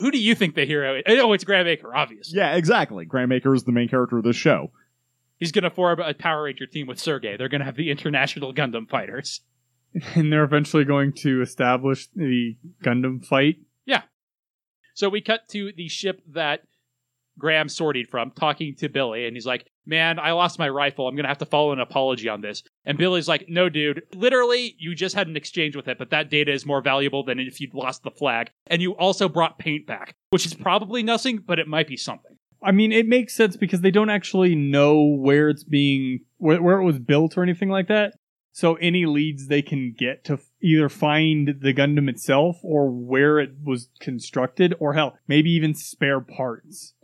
Who 0.00 0.10
do 0.10 0.18
you 0.18 0.34
think 0.34 0.54
the 0.54 0.64
hero 0.64 0.96
is? 0.96 1.02
Oh, 1.06 1.32
it's 1.32 1.44
Graham 1.44 1.66
Aker, 1.66 1.94
obviously. 1.94 2.38
Yeah, 2.38 2.56
exactly. 2.56 3.04
Graham 3.04 3.30
Aker 3.30 3.54
is 3.54 3.64
the 3.64 3.72
main 3.72 3.88
character 3.88 4.18
of 4.18 4.24
this 4.24 4.36
show. 4.36 4.72
He's 5.38 5.52
going 5.52 5.64
to 5.64 5.70
form 5.70 6.00
a 6.00 6.14
Power 6.14 6.44
Ranger 6.44 6.66
team 6.66 6.86
with 6.86 6.98
Sergei. 6.98 7.36
They're 7.36 7.48
going 7.48 7.60
to 7.60 7.64
have 7.64 7.76
the 7.76 7.90
International 7.90 8.52
Gundam 8.52 8.88
Fighters. 8.88 9.40
And 10.14 10.32
they're 10.32 10.44
eventually 10.44 10.84
going 10.84 11.12
to 11.14 11.42
establish 11.42 12.06
the 12.14 12.56
Gundam 12.80 13.24
fight. 13.24 13.56
Yeah. 13.84 14.02
So 14.94 15.08
we 15.08 15.20
cut 15.20 15.48
to 15.48 15.72
the 15.72 15.88
ship 15.88 16.22
that 16.28 16.60
Graham 17.36 17.68
sortied 17.68 18.08
from, 18.08 18.30
talking 18.30 18.76
to 18.76 18.88
Billy, 18.88 19.26
and 19.26 19.36
he's 19.36 19.46
like, 19.46 19.66
man, 19.86 20.18
I 20.18 20.32
lost 20.32 20.58
my 20.58 20.68
rifle. 20.68 21.08
I'm 21.08 21.14
going 21.14 21.24
to 21.24 21.28
have 21.28 21.38
to 21.38 21.46
follow 21.46 21.72
an 21.72 21.80
apology 21.80 22.28
on 22.28 22.40
this. 22.40 22.62
And 22.84 22.98
Billy's 22.98 23.28
like, 23.28 23.46
no, 23.48 23.68
dude, 23.68 24.02
literally, 24.14 24.76
you 24.78 24.94
just 24.94 25.14
had 25.14 25.28
an 25.28 25.36
exchange 25.36 25.76
with 25.76 25.88
it, 25.88 25.98
but 25.98 26.10
that 26.10 26.30
data 26.30 26.52
is 26.52 26.66
more 26.66 26.82
valuable 26.82 27.24
than 27.24 27.38
if 27.38 27.60
you'd 27.60 27.74
lost 27.74 28.02
the 28.02 28.10
flag. 28.10 28.50
And 28.66 28.82
you 28.82 28.96
also 28.96 29.28
brought 29.28 29.58
paint 29.58 29.86
back, 29.86 30.14
which 30.30 30.46
is 30.46 30.54
probably 30.54 31.02
nothing, 31.02 31.38
but 31.38 31.58
it 31.58 31.68
might 31.68 31.88
be 31.88 31.96
something. 31.96 32.36
I 32.62 32.72
mean, 32.72 32.92
it 32.92 33.06
makes 33.06 33.34
sense 33.34 33.56
because 33.56 33.80
they 33.80 33.90
don't 33.90 34.10
actually 34.10 34.54
know 34.54 35.02
where 35.02 35.48
it's 35.48 35.64
being, 35.64 36.20
where, 36.36 36.62
where 36.62 36.78
it 36.78 36.84
was 36.84 36.98
built 36.98 37.38
or 37.38 37.42
anything 37.42 37.70
like 37.70 37.88
that. 37.88 38.14
So 38.52 38.74
any 38.74 39.06
leads 39.06 39.46
they 39.46 39.62
can 39.62 39.94
get 39.96 40.24
to 40.24 40.40
either 40.60 40.88
find 40.88 41.54
the 41.60 41.72
Gundam 41.72 42.10
itself 42.10 42.58
or 42.62 42.90
where 42.90 43.38
it 43.38 43.52
was 43.64 43.88
constructed, 44.00 44.74
or 44.80 44.92
hell, 44.92 45.16
maybe 45.28 45.50
even 45.50 45.72
spare 45.72 46.20
parts. 46.20 46.94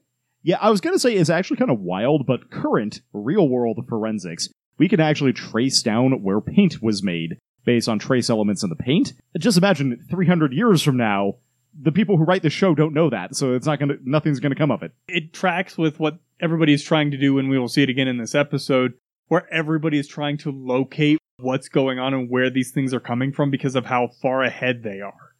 Yeah, 0.46 0.58
I 0.60 0.70
was 0.70 0.80
going 0.80 0.94
to 0.94 1.00
say 1.00 1.12
it's 1.14 1.28
actually 1.28 1.56
kind 1.56 1.72
of 1.72 1.80
wild, 1.80 2.24
but 2.24 2.52
current 2.52 3.00
real 3.12 3.48
world 3.48 3.84
forensics, 3.88 4.48
we 4.78 4.88
can 4.88 5.00
actually 5.00 5.32
trace 5.32 5.82
down 5.82 6.22
where 6.22 6.40
paint 6.40 6.80
was 6.80 7.02
made 7.02 7.38
based 7.64 7.88
on 7.88 7.98
trace 7.98 8.30
elements 8.30 8.62
in 8.62 8.70
the 8.70 8.76
paint. 8.76 9.12
Just 9.36 9.58
imagine 9.58 10.06
300 10.08 10.52
years 10.52 10.84
from 10.84 10.96
now, 10.96 11.38
the 11.76 11.90
people 11.90 12.16
who 12.16 12.22
write 12.22 12.42
the 12.42 12.50
show 12.50 12.76
don't 12.76 12.94
know 12.94 13.10
that, 13.10 13.34
so 13.34 13.54
it's 13.54 13.66
not 13.66 13.80
going 13.80 13.88
to, 13.88 13.98
nothing's 14.04 14.38
going 14.38 14.52
to 14.52 14.56
come 14.56 14.70
of 14.70 14.84
it. 14.84 14.92
It 15.08 15.32
tracks 15.32 15.76
with 15.76 15.98
what 15.98 16.20
everybody 16.40 16.72
is 16.72 16.84
trying 16.84 17.10
to 17.10 17.16
do, 17.16 17.40
and 17.40 17.50
we 17.50 17.58
will 17.58 17.66
see 17.66 17.82
it 17.82 17.90
again 17.90 18.06
in 18.06 18.18
this 18.18 18.36
episode, 18.36 18.92
where 19.26 19.52
everybody 19.52 19.98
is 19.98 20.06
trying 20.06 20.38
to 20.38 20.52
locate 20.52 21.18
what's 21.38 21.68
going 21.68 21.98
on 21.98 22.14
and 22.14 22.30
where 22.30 22.50
these 22.50 22.70
things 22.70 22.94
are 22.94 23.00
coming 23.00 23.32
from 23.32 23.50
because 23.50 23.74
of 23.74 23.86
how 23.86 24.10
far 24.22 24.44
ahead 24.44 24.84
they 24.84 25.00
are. 25.00 25.34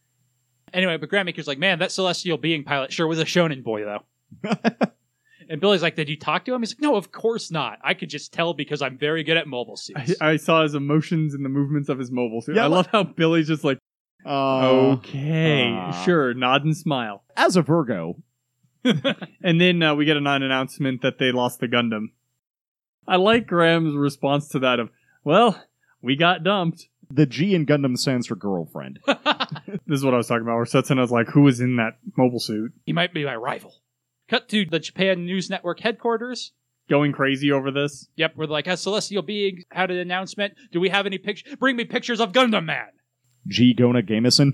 Anyway, 0.74 0.96
but 0.96 1.08
Graham 1.08 1.28
Aker's 1.28 1.46
like, 1.46 1.60
man, 1.60 1.78
that 1.78 1.92
celestial 1.92 2.38
being 2.38 2.64
pilot 2.64 2.92
sure 2.92 3.06
was 3.06 3.20
a 3.20 3.24
shonen 3.24 3.62
boy, 3.62 3.84
though. 3.84 4.00
and 5.48 5.60
Billy's 5.60 5.82
like, 5.82 5.96
did 5.96 6.08
you 6.08 6.16
talk 6.18 6.44
to 6.46 6.54
him? 6.54 6.60
He's 6.62 6.72
like, 6.72 6.80
no, 6.82 6.96
of 6.96 7.12
course 7.12 7.50
not. 7.50 7.78
I 7.82 7.94
could 7.94 8.10
just 8.10 8.32
tell 8.32 8.54
because 8.54 8.82
I'm 8.82 8.96
very 8.98 9.22
good 9.24 9.36
at 9.36 9.46
mobile 9.46 9.76
suits. 9.76 10.14
I 10.20 10.36
saw 10.36 10.62
his 10.62 10.74
emotions 10.74 11.34
and 11.34 11.44
the 11.44 11.48
movements 11.48 11.88
of 11.88 11.98
his 11.98 12.10
mobile 12.10 12.40
suit. 12.40 12.56
Yeah, 12.56 12.64
I 12.64 12.68
love 12.68 12.86
how 12.92 13.02
Billy's 13.04 13.46
just 13.48 13.64
like, 13.64 13.78
Uh, 14.24 14.96
okay, 14.96 15.72
uh. 15.72 16.04
sure, 16.04 16.34
nod 16.34 16.64
and 16.64 16.76
smile. 16.76 17.22
As 17.36 17.56
a 17.56 17.62
Virgo, 17.62 18.16
And 19.42 19.60
then 19.60 19.82
uh, 19.82 19.94
we 19.94 20.04
get 20.04 20.16
a 20.16 20.20
non 20.20 20.42
announcement 20.42 21.02
that 21.02 21.18
they 21.18 21.32
lost 21.32 21.60
the 21.60 21.66
Gundam. 21.68 22.06
I 23.08 23.16
like 23.16 23.46
Graham's 23.46 23.94
response 23.96 24.48
to 24.48 24.58
that 24.60 24.78
of, 24.80 24.90
well, 25.24 25.60
we 26.02 26.16
got 26.16 26.42
dumped. 26.44 26.88
the 27.10 27.26
G 27.26 27.54
in 27.54 27.66
Gundam 27.66 27.96
stands 27.96 28.26
for 28.26 28.36
girlfriend. 28.36 29.00
This 29.88 29.98
is 30.00 30.04
what 30.04 30.14
I 30.14 30.16
was 30.16 30.26
talking 30.26 30.42
about, 30.42 30.56
where 30.56 30.64
Setsuna's 30.64 31.12
like, 31.12 31.28
who 31.28 31.42
was 31.42 31.60
in 31.60 31.76
that 31.76 31.98
mobile 32.16 32.40
suit? 32.40 32.72
he 32.84 32.92
might 32.92 33.14
be 33.14 33.24
my 33.24 33.36
rival. 33.36 33.72
Cut 34.28 34.48
to 34.48 34.64
the 34.66 34.78
Japan 34.80 35.24
News 35.24 35.48
Network 35.48 35.80
headquarters. 35.80 36.52
Going 36.88 37.12
crazy 37.12 37.50
over 37.50 37.70
this. 37.70 38.08
Yep, 38.16 38.34
we're 38.36 38.46
like, 38.46 38.66
has 38.66 38.80
Celestial 38.80 39.22
Being 39.22 39.64
had 39.72 39.90
an 39.90 39.98
announcement? 39.98 40.54
Do 40.72 40.80
we 40.80 40.88
have 40.88 41.06
any 41.06 41.18
pictures? 41.18 41.56
Bring 41.56 41.76
me 41.76 41.84
pictures 41.84 42.20
of 42.20 42.32
Gundam 42.32 42.64
Man. 42.64 42.86
G 43.48 43.74
Gona 43.76 44.08
Gamison. 44.08 44.52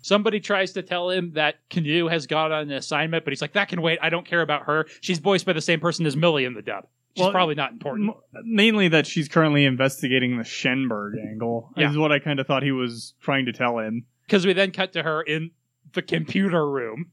Somebody 0.00 0.40
tries 0.40 0.72
to 0.72 0.82
tell 0.82 1.10
him 1.10 1.32
that 1.34 1.56
Kinue 1.70 2.10
has 2.10 2.26
got 2.26 2.52
on 2.52 2.62
an 2.62 2.72
assignment, 2.72 3.24
but 3.24 3.32
he's 3.32 3.42
like, 3.42 3.54
that 3.54 3.68
can 3.68 3.82
wait. 3.82 3.98
I 4.00 4.10
don't 4.10 4.24
care 4.26 4.40
about 4.42 4.62
her. 4.64 4.86
She's 5.00 5.18
voiced 5.18 5.44
by 5.44 5.52
the 5.52 5.60
same 5.60 5.80
person 5.80 6.06
as 6.06 6.16
Millie 6.16 6.44
in 6.44 6.54
the 6.54 6.62
dub. 6.62 6.86
She's 7.16 7.24
Well, 7.24 7.32
probably 7.32 7.56
not 7.56 7.72
important. 7.72 8.10
M- 8.10 8.42
mainly 8.44 8.88
that 8.88 9.06
she's 9.06 9.28
currently 9.28 9.64
investigating 9.64 10.38
the 10.38 10.44
Schenberg 10.44 11.14
angle, 11.18 11.70
Yeah. 11.76 11.90
is 11.90 11.98
what 11.98 12.12
I 12.12 12.20
kind 12.20 12.38
of 12.38 12.46
thought 12.46 12.62
he 12.62 12.70
was 12.72 13.14
trying 13.20 13.46
to 13.46 13.52
tell 13.52 13.78
him. 13.78 14.06
Because 14.24 14.46
we 14.46 14.52
then 14.52 14.70
cut 14.70 14.92
to 14.92 15.02
her 15.02 15.20
in 15.22 15.50
the 15.94 16.02
computer 16.02 16.66
room. 16.70 17.10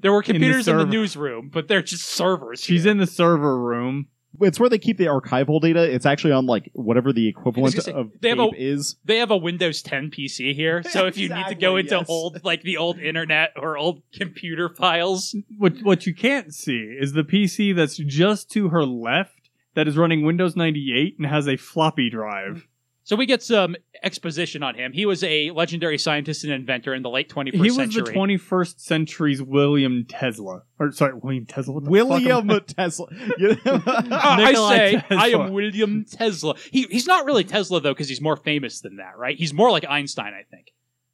There 0.00 0.12
were 0.12 0.22
computers 0.22 0.68
in 0.68 0.76
the, 0.76 0.82
server. 0.82 0.90
newsroom, 0.90 1.50
but 1.52 1.68
they're 1.68 1.82
just 1.82 2.04
servers. 2.04 2.60
She's 2.60 2.84
here. 2.84 2.92
in 2.92 2.98
the 2.98 3.06
server 3.06 3.58
room. 3.58 4.08
It's 4.40 4.58
where 4.58 4.70
they 4.70 4.78
keep 4.78 4.96
the 4.96 5.04
archival 5.04 5.60
data. 5.60 5.82
It's 5.82 6.06
actually 6.06 6.32
on 6.32 6.46
like 6.46 6.70
whatever 6.72 7.12
the 7.12 7.28
equivalent 7.28 7.74
I 7.74 7.76
was 7.76 7.86
gonna 7.86 7.96
say, 7.96 8.00
of 8.00 8.20
they 8.20 8.30
have 8.30 8.38
a- 8.38 8.50
is. 8.56 8.96
They 9.04 9.18
have 9.18 9.30
a 9.30 9.36
Windows 9.36 9.82
10 9.82 10.10
PC 10.10 10.54
here, 10.54 10.82
so 10.82 11.06
if 11.06 11.18
you 11.18 11.28
need 11.28 11.46
to 11.48 11.54
go 11.54 11.76
into 11.76 11.96
yes. 11.96 12.06
old, 12.08 12.42
like 12.42 12.62
the 12.62 12.78
old 12.78 12.98
internet 12.98 13.50
or 13.56 13.76
old 13.76 14.02
computer 14.14 14.70
files, 14.70 15.36
What 15.58 15.82
what 15.82 16.06
you 16.06 16.14
can't 16.14 16.54
see 16.54 16.96
is 16.98 17.12
the 17.12 17.24
PC 17.24 17.74
that's 17.76 17.96
just 17.96 18.50
to 18.52 18.70
her 18.70 18.86
left 18.86 19.50
that 19.74 19.86
is 19.86 19.96
running 19.98 20.24
Windows 20.24 20.56
98 20.56 21.16
and 21.18 21.26
has 21.26 21.46
a 21.46 21.56
floppy 21.56 22.08
drive. 22.10 22.66
So 23.04 23.16
we 23.16 23.26
get 23.26 23.42
some 23.42 23.74
exposition 24.04 24.62
on 24.62 24.76
him. 24.76 24.92
He 24.92 25.06
was 25.06 25.24
a 25.24 25.50
legendary 25.50 25.98
scientist 25.98 26.44
and 26.44 26.52
inventor 26.52 26.94
in 26.94 27.02
the 27.02 27.10
late 27.10 27.28
21st 27.28 27.52
century. 27.52 27.58
He 27.58 27.70
was 27.70 27.74
century. 27.76 28.02
the 28.04 28.12
21st 28.12 28.80
century's 28.80 29.42
William 29.42 30.04
Tesla. 30.08 30.62
Or 30.78 30.92
sorry, 30.92 31.14
William 31.14 31.44
Tesla. 31.46 31.80
William 31.80 32.48
Tesla. 32.66 33.06
You 33.38 33.48
know- 33.64 33.82
Uh, 33.86 34.08
I 34.10 34.54
say 34.54 34.92
Tesla. 35.00 35.16
I 35.18 35.26
am 35.28 35.52
William 35.52 36.04
Tesla. 36.04 36.54
He 36.70 36.82
he's 36.90 37.06
not 37.06 37.24
really 37.24 37.42
Tesla 37.44 37.80
though 37.80 37.92
because 37.92 38.08
he's 38.08 38.20
more 38.20 38.36
famous 38.36 38.80
than 38.80 38.96
that, 38.96 39.18
right? 39.18 39.36
He's 39.36 39.52
more 39.52 39.70
like 39.72 39.84
Einstein, 39.88 40.32
I 40.34 40.44
think. 40.50 40.68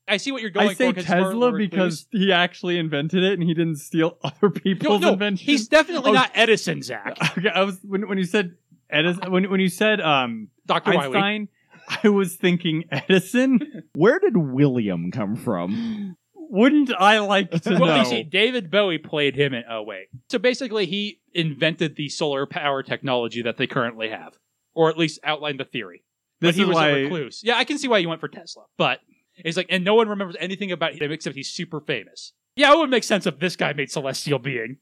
I 0.07 0.16
see 0.18 0.33
what 0.33 0.40
you're 0.42 0.51
going 0.51 0.68
I 0.70 0.72
say 0.74 0.88
for. 0.88 0.94
'cause 0.94 1.05
he's 1.05 1.14
more 1.14 1.24
Tesla 1.24 1.53
recluse. 1.53 1.70
because 1.70 2.07
he 2.12 2.33
actually 2.33 2.79
invented 2.79 3.22
it 3.22 3.35
and 3.38 3.42
he 3.42 3.55
didn't 3.55 3.77
steal 3.77 4.18
other 4.24 4.51
people's 4.51 5.01
no, 5.03 5.12
inventions. 5.14 5.46
he's 5.46 5.68
definitely 5.68 6.11
Oh. 6.11 6.14
not 6.14 6.31
Edison, 6.35 6.83
Zach. 6.83 7.16
Okay, 7.38 7.48
I 7.48 7.62
was 7.62 7.79
when 7.83 8.09
when 8.09 8.18
you 8.18 8.24
said 8.24 8.57
Edison 8.90 9.31
when 9.33 9.48
when 9.51 9.61
you 9.61 9.68
said 9.68 10.01
um 10.03 10.48
Doctor 10.66 10.92
Wiley. 10.94 11.48
I 12.05 12.09
was 12.09 12.37
thinking 12.37 12.85
Edison. 12.90 13.85
Where 13.94 14.18
did 14.18 14.37
William 14.37 15.11
come 15.11 15.37
from? 15.37 16.16
Wouldn't 16.51 16.90
I 16.98 17.18
like 17.18 17.51
to 17.51 17.70
Well, 17.79 17.87
know? 17.87 17.96
you 17.98 18.05
see, 18.07 18.22
David 18.22 18.70
Bowie 18.70 18.98
played 18.98 19.37
him 19.37 19.53
in. 19.55 19.64
Oh 19.70 19.83
wait, 19.83 20.07
so 20.31 20.38
basically, 20.38 20.87
he 20.87 21.20
invented 21.35 21.96
the 21.96 22.09
solar 22.09 22.46
power 22.46 22.83
technology 22.83 23.42
that 23.42 23.57
they 23.59 23.66
currently 23.66 24.09
have, 24.09 24.35
or 24.74 24.88
at 24.88 24.96
least 24.96 25.20
outlined 25.24 25.61
the 25.61 25.64
theory. 25.64 26.05
this 26.40 26.48
but 26.51 26.55
he 26.57 26.62
is 26.62 26.68
was 26.68 26.74
why 26.74 26.88
a 26.88 26.94
recluse. 27.03 27.42
Yeah, 27.44 27.57
I 27.59 27.64
can 27.64 27.77
see 27.79 27.88
why 27.88 27.98
you 27.98 28.09
went 28.09 28.20
for 28.20 28.29
Tesla, 28.29 28.64
but 28.79 29.01
it's 29.37 29.57
like, 29.57 29.66
and 29.68 29.85
no 29.85 29.94
one 29.94 30.09
remembers 30.09 30.37
anything 30.40 30.72
about 30.72 30.94
him 30.94 31.12
except 31.12 31.37
he's 31.37 31.51
super 31.51 31.81
famous. 31.81 32.33
Yeah, 32.57 32.72
it 32.72 32.79
would 32.79 32.90
make 32.90 33.05
sense 33.05 33.27
if 33.27 33.38
this 33.38 33.55
guy 33.55 33.72
made 33.74 33.90
Celestial 33.90 34.38
Being. 34.38 34.79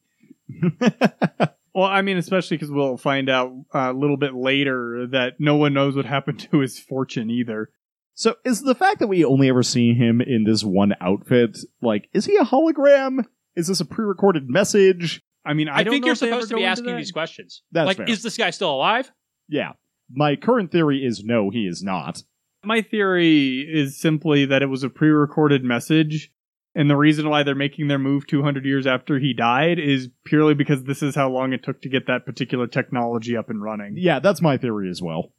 Well, 1.77 1.85
I 1.85 2.01
mean, 2.01 2.17
especially 2.17 2.57
because 2.57 2.71
we'll 2.71 2.97
find 2.97 3.29
out 3.29 3.53
uh, 3.75 3.91
a 3.91 3.93
little 3.93 4.17
bit 4.17 4.35
later 4.35 5.07
that 5.11 5.35
no 5.39 5.57
one 5.57 5.75
knows 5.75 5.95
what 5.95 6.07
happened 6.07 6.41
to 6.51 6.61
his 6.61 6.79
fortune 6.79 7.29
either. 7.29 7.69
So 8.15 8.37
is 8.47 8.63
the 8.63 8.75
fact 8.75 8.99
that 9.01 9.09
we 9.09 9.27
only 9.27 9.51
ever 9.51 9.63
see 9.63 9.93
him 9.93 10.23
in 10.23 10.45
this 10.45 10.65
one 10.65 10.95
outfit 11.03 11.59
like 11.83 12.09
is 12.15 12.25
he 12.25 12.37
a 12.37 12.45
hologram? 12.45 13.27
Is 13.57 13.67
this 13.67 13.81
a 13.81 13.85
pre-recorded 13.85 14.49
message? 14.49 15.21
I 15.45 15.53
mean, 15.53 15.69
I, 15.69 15.81
I, 15.81 15.83
don't 15.83 15.93
think 15.93 16.05
know 16.05 16.07
you're 16.07 16.13
if 16.15 16.19
supposed 16.19 16.49
to 16.49 16.57
be 16.57 16.65
asking 16.65 16.87
that. 16.87 16.97
these 16.97 17.13
questions. 17.13 17.63
That's 17.73 17.87
like, 17.87 17.99
fair. 17.99 18.09
is 18.09 18.23
this 18.23 18.39
guy 18.39 18.49
still 18.51 18.75
alive? 18.75 19.13
Yeah. 19.47 19.73
My 20.11 20.35
current 20.37 20.73
theory 20.73 21.05
is 21.05 21.25
no, 21.25 21.51
he 21.51 21.67
is 21.67 21.83
not. 21.83 22.23
My 22.65 22.81
theory 22.81 23.61
is 23.61 24.01
simply 24.01 24.47
that 24.47 24.63
it 24.63 24.67
was 24.67 24.83
a 24.83 24.89
pre-recorded 24.89 25.63
message, 25.63 26.33
and 26.77 26.91
the 26.91 26.97
reason 26.97 27.31
why 27.31 27.43
they're 27.43 27.55
making 27.55 27.89
their 27.89 27.99
move 27.99 28.27
200 28.27 28.67
years 28.67 28.87
after 28.87 29.19
he 29.19 29.33
died 29.33 29.79
is 29.79 30.11
purely 30.25 30.53
because 30.53 30.85
this 30.85 31.03
is 31.03 31.15
how 31.15 31.31
long 31.31 31.55
it 31.55 31.65
took 31.65 31.81
to 31.81 31.89
get 31.89 32.07
that 32.07 32.27
particular 32.27 32.67
technology 32.67 33.35
up 33.35 33.49
and 33.49 33.63
running. 33.63 33.95
Yeah, 33.97 34.19
that's 34.21 34.43
my 34.43 34.59
theory 34.59 34.91
as 34.91 35.01
well. 35.01 35.33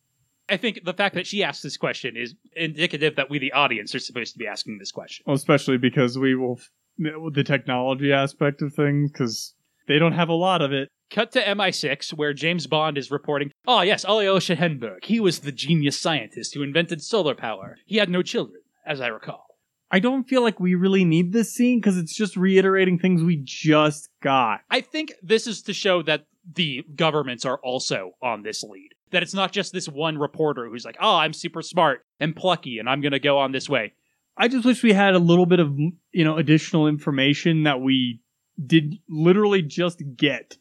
I 0.49 0.57
think 0.57 0.83
the 0.83 0.93
fact 0.93 1.13
that 1.13 1.27
she 1.27 1.43
asked 1.43 1.61
this 1.61 1.77
question 1.77 2.17
is 2.17 2.33
indicative 2.55 3.17
that 3.17 3.29
we, 3.29 3.37
the 3.37 3.51
audience, 3.51 3.93
are 3.93 3.99
supposed 3.99 4.33
to 4.33 4.39
be 4.39 4.47
asking 4.47 4.79
this 4.79 4.91
question. 4.91 5.25
Well, 5.27 5.35
especially 5.35 5.77
because 5.77 6.17
we 6.17 6.35
will 6.35 6.59
the 6.97 7.43
technology 7.45 8.11
aspect 8.11 8.63
of 8.63 8.73
things 8.73 9.11
because 9.11 9.53
they 9.87 9.99
don't 9.99 10.13
have 10.13 10.29
a 10.29 10.33
lot 10.33 10.63
of 10.63 10.73
it. 10.73 10.89
Cut 11.11 11.31
to 11.33 11.43
MI6, 11.43 12.13
where 12.13 12.33
James 12.33 12.65
Bond 12.65 12.97
is 12.97 13.11
reporting, 13.11 13.51
Oh, 13.67 13.81
yes, 13.81 14.03
Aeolia 14.03 14.41
Schenberg. 14.41 15.05
He 15.05 15.19
was 15.19 15.39
the 15.39 15.51
genius 15.51 15.99
scientist 15.99 16.55
who 16.55 16.63
invented 16.63 17.03
solar 17.03 17.35
power. 17.35 17.77
He 17.85 17.97
had 17.97 18.09
no 18.09 18.23
children, 18.23 18.61
as 18.85 18.99
I 18.99 19.07
recall. 19.07 19.46
I 19.89 19.99
don't 19.99 20.27
feel 20.27 20.41
like 20.41 20.59
we 20.59 20.75
really 20.75 21.05
need 21.05 21.31
this 21.31 21.53
scene 21.53 21.79
because 21.79 21.97
it's 21.97 22.15
just 22.15 22.35
reiterating 22.35 22.99
things 22.99 23.23
we 23.23 23.37
just 23.43 24.09
got. 24.21 24.61
I 24.69 24.81
think 24.81 25.13
this 25.21 25.47
is 25.47 25.61
to 25.63 25.73
show 25.73 26.01
that 26.03 26.25
the 26.55 26.83
governments 26.95 27.45
are 27.45 27.59
also 27.59 28.11
on 28.21 28.43
this 28.43 28.63
lead. 28.63 28.89
That 29.11 29.23
it's 29.23 29.33
not 29.33 29.53
just 29.53 29.71
this 29.71 29.87
one 29.87 30.17
reporter 30.17 30.67
who's 30.67 30.83
like, 30.83 30.97
Oh, 30.99 31.15
I'm 31.15 31.33
super 31.33 31.61
smart 31.61 32.05
and 32.19 32.35
plucky, 32.35 32.79
and 32.79 32.89
I'm 32.89 33.01
going 33.01 33.13
to 33.13 33.19
go 33.19 33.37
on 33.37 33.51
this 33.53 33.69
way. 33.69 33.93
I 34.35 34.47
just 34.47 34.65
wish 34.65 34.83
we 34.83 34.93
had 34.93 35.15
a 35.15 35.19
little 35.19 35.45
bit 35.45 35.59
of 35.59 35.77
you 35.77 36.23
know 36.23 36.37
additional 36.37 36.87
information 36.87 37.63
that 37.63 37.81
we 37.81 38.21
did 38.63 38.95
literally 39.09 39.61
just 39.61 40.01
get. 40.15 40.57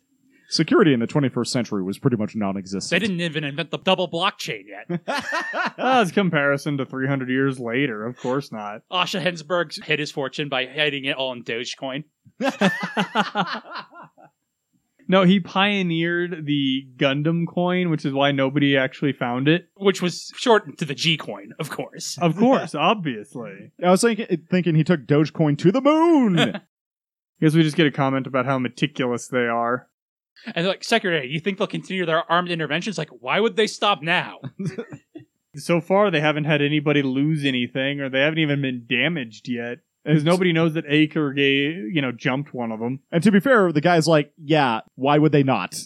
Security 0.49 0.93
in 0.93 1.01
the 1.01 1.07
21st 1.07 1.47
century 1.49 1.83
was 1.83 1.99
pretty 1.99 2.17
much 2.17 2.37
non-existent. 2.37 2.91
They 2.91 3.05
didn't 3.05 3.21
even 3.21 3.45
invent 3.45 3.71
the 3.71 3.79
double 3.79 4.09
blockchain 4.09 4.65
yet. 4.67 5.01
As 5.79 6.13
comparison 6.13 6.79
to 6.79 6.87
300 6.87 7.29
years 7.29 7.59
later, 7.59 8.05
of 8.07 8.17
course 8.17 8.53
not. 8.53 8.83
Aeolia 8.91 9.07
Schenberg 9.23 9.85
hid 9.85 9.99
his 9.99 10.13
fortune 10.13 10.49
by 10.49 10.67
hiding 10.67 11.05
it 11.05 11.17
all 11.17 11.33
in 11.33 11.43
Dogecoin. 11.43 12.05
No, 15.09 15.23
he 15.23 15.39
pioneered 15.41 16.47
the 16.47 16.87
Gundam 16.97 17.47
coin, 17.47 17.91
which 17.91 18.05
is 18.05 18.13
why 18.13 18.33
nobody 18.33 18.77
actually 18.77 19.13
found 19.13 19.47
it. 19.47 19.69
which 19.77 20.03
was 20.03 20.33
shortened 20.37 20.79
to 20.79 20.85
the 20.85 20.95
G 20.95 21.17
coin, 21.17 21.53
of 21.61 21.71
course. 21.71 22.19
Of 22.21 22.37
course, 22.37 22.75
obviously. 22.75 23.73
I 23.83 23.91
was 23.91 24.01
thinking, 24.01 24.27
thinking 24.51 24.75
he 24.75 24.85
took 24.85 25.07
Dogecoin 25.07 25.59
to 25.59 25.71
the 25.71 25.81
moon. 25.81 26.61
Because 27.39 27.55
we 27.55 27.63
just 27.63 27.77
get 27.77 27.87
a 27.87 27.93
comment 27.93 28.27
about 28.27 28.47
how 28.47 28.59
meticulous 28.59 29.29
they 29.29 29.47
are. 29.47 29.89
And 30.44 30.64
they're 30.64 30.72
like, 30.72 30.85
Secretary, 30.85 31.29
you 31.29 31.40
think 31.40 31.59
they'll 31.59 31.66
continue 31.66 32.07
their 32.07 32.31
armed 32.31 32.51
interventions? 32.51 32.99
Like, 32.99 33.11
why 33.11 33.40
would 33.40 33.57
they 33.57 33.66
stop 33.66 34.03
now? 34.03 34.40
So 35.59 35.81
far, 35.81 36.11
they 36.11 36.20
haven't 36.20 36.44
had 36.44 36.61
anybody 36.61 37.03
lose 37.03 37.44
anything, 37.44 38.01
or 38.01 38.09
they 38.09 38.20
haven't 38.20 38.38
even 38.38 38.61
been 38.62 38.87
damaged 38.88 39.49
yet. 39.49 39.79
Because 40.05 40.22
nobody 40.22 40.53
knows 40.53 40.75
that 40.75 40.87
Aker 40.87 41.35
gay, 41.35 41.72
you 41.92 42.01
know, 42.01 42.12
jumped 42.12 42.55
one 42.55 42.70
of 42.70 42.79
them. 42.79 43.01
And 43.11 43.22
to 43.25 43.33
be 43.33 43.40
fair, 43.40 43.72
the 43.72 43.81
guy's 43.81 44.07
like, 44.07 44.33
yeah, 44.37 44.81
why 44.94 45.18
would 45.18 45.33
they 45.33 45.42
not? 45.42 45.81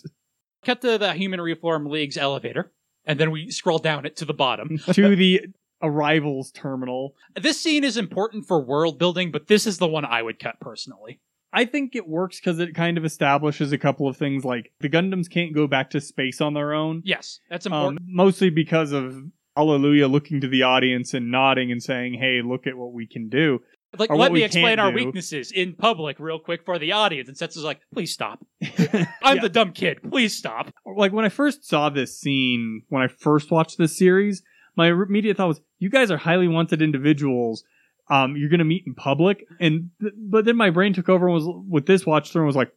Cut 0.64 0.82
to 0.82 0.98
the 0.98 1.14
Human 1.14 1.40
Reform 1.40 1.86
League's 1.86 2.18
elevator, 2.18 2.70
and 3.06 3.18
then 3.18 3.30
we 3.30 3.50
scroll 3.50 3.78
down 3.78 4.04
it 4.04 4.16
to 4.16 4.26
the 4.26 4.34
bottom. 4.34 4.78
to 4.92 5.16
the 5.16 5.46
arrivals 5.80 6.50
terminal. 6.50 7.14
this 7.34 7.58
scene 7.58 7.82
is 7.82 7.96
important 7.96 8.46
for 8.46 8.60
world 8.60 8.98
building, 8.98 9.30
but 9.30 9.46
this 9.46 9.66
is 9.66 9.78
the 9.78 9.88
one 9.88 10.04
I 10.04 10.20
would 10.20 10.38
cut 10.38 10.60
personally. 10.60 11.20
I 11.52 11.64
think 11.64 11.96
it 11.96 12.08
works 12.08 12.38
because 12.38 12.58
it 12.60 12.74
kind 12.74 12.96
of 12.96 13.04
establishes 13.04 13.72
a 13.72 13.78
couple 13.78 14.06
of 14.08 14.16
things 14.16 14.44
like 14.44 14.72
the 14.80 14.88
Gundams 14.88 15.28
can't 15.28 15.54
go 15.54 15.66
back 15.66 15.90
to 15.90 16.00
space 16.00 16.40
on 16.40 16.54
their 16.54 16.72
own. 16.72 17.02
Yes, 17.04 17.40
that's 17.48 17.66
Um, 17.66 17.72
important. 17.72 18.00
mostly 18.06 18.50
because 18.50 18.92
of 18.92 19.16
Allelujah 19.56 20.08
looking 20.10 20.40
to 20.42 20.48
the 20.48 20.62
audience 20.62 21.12
and 21.12 21.30
nodding 21.30 21.72
and 21.72 21.82
saying, 21.82 22.14
hey, 22.14 22.40
look 22.44 22.66
at 22.66 22.76
what 22.76 22.92
we 22.92 23.06
can 23.06 23.28
do. 23.28 23.60
like, 23.98 24.10
let 24.10 24.30
me 24.30 24.44
explain 24.44 24.78
our 24.78 24.90
do. 24.92 24.94
weaknesses 25.04 25.50
in 25.50 25.74
public 25.74 26.20
real 26.20 26.38
quick 26.38 26.64
for 26.64 26.78
the 26.78 26.92
audience. 26.92 27.28
And 27.28 27.36
Setsu's 27.36 27.64
like, 27.64 27.80
please 27.92 28.12
stop. 28.12 28.38
I'm 29.22 29.36
Yeah. 29.36 29.42
the 29.42 29.48
dumb 29.48 29.72
kid. 29.72 29.98
Please 30.08 30.36
stop. 30.36 30.72
like 30.86 31.12
when 31.12 31.24
I 31.24 31.28
first 31.28 31.64
saw 31.68 31.90
this 31.90 32.16
scene, 32.16 32.82
when 32.88 33.02
I 33.02 33.08
first 33.08 33.50
watched 33.50 33.76
this 33.78 33.98
series, 33.98 34.42
my 34.76 34.92
immediate 34.92 35.36
thought 35.36 35.48
was, 35.48 35.60
"You 35.80 35.90
guys 35.90 36.12
are 36.12 36.16
highly 36.18 36.46
wanted 36.46 36.80
individuals. 36.80 37.64
Um, 38.10 38.36
you're 38.36 38.48
gonna 38.50 38.64
meet 38.64 38.84
in 38.86 38.94
public." 38.94 39.46
And 39.60 39.90
th- 40.00 40.12
but 40.16 40.44
then 40.44 40.56
my 40.56 40.70
brain 40.70 40.92
took 40.92 41.08
over 41.08 41.26
and 41.26 41.34
was 41.34 41.46
with 41.68 41.86
this 41.86 42.04
watch 42.04 42.30
through 42.32 42.42
and 42.42 42.46
was 42.46 42.56
like, 42.56 42.72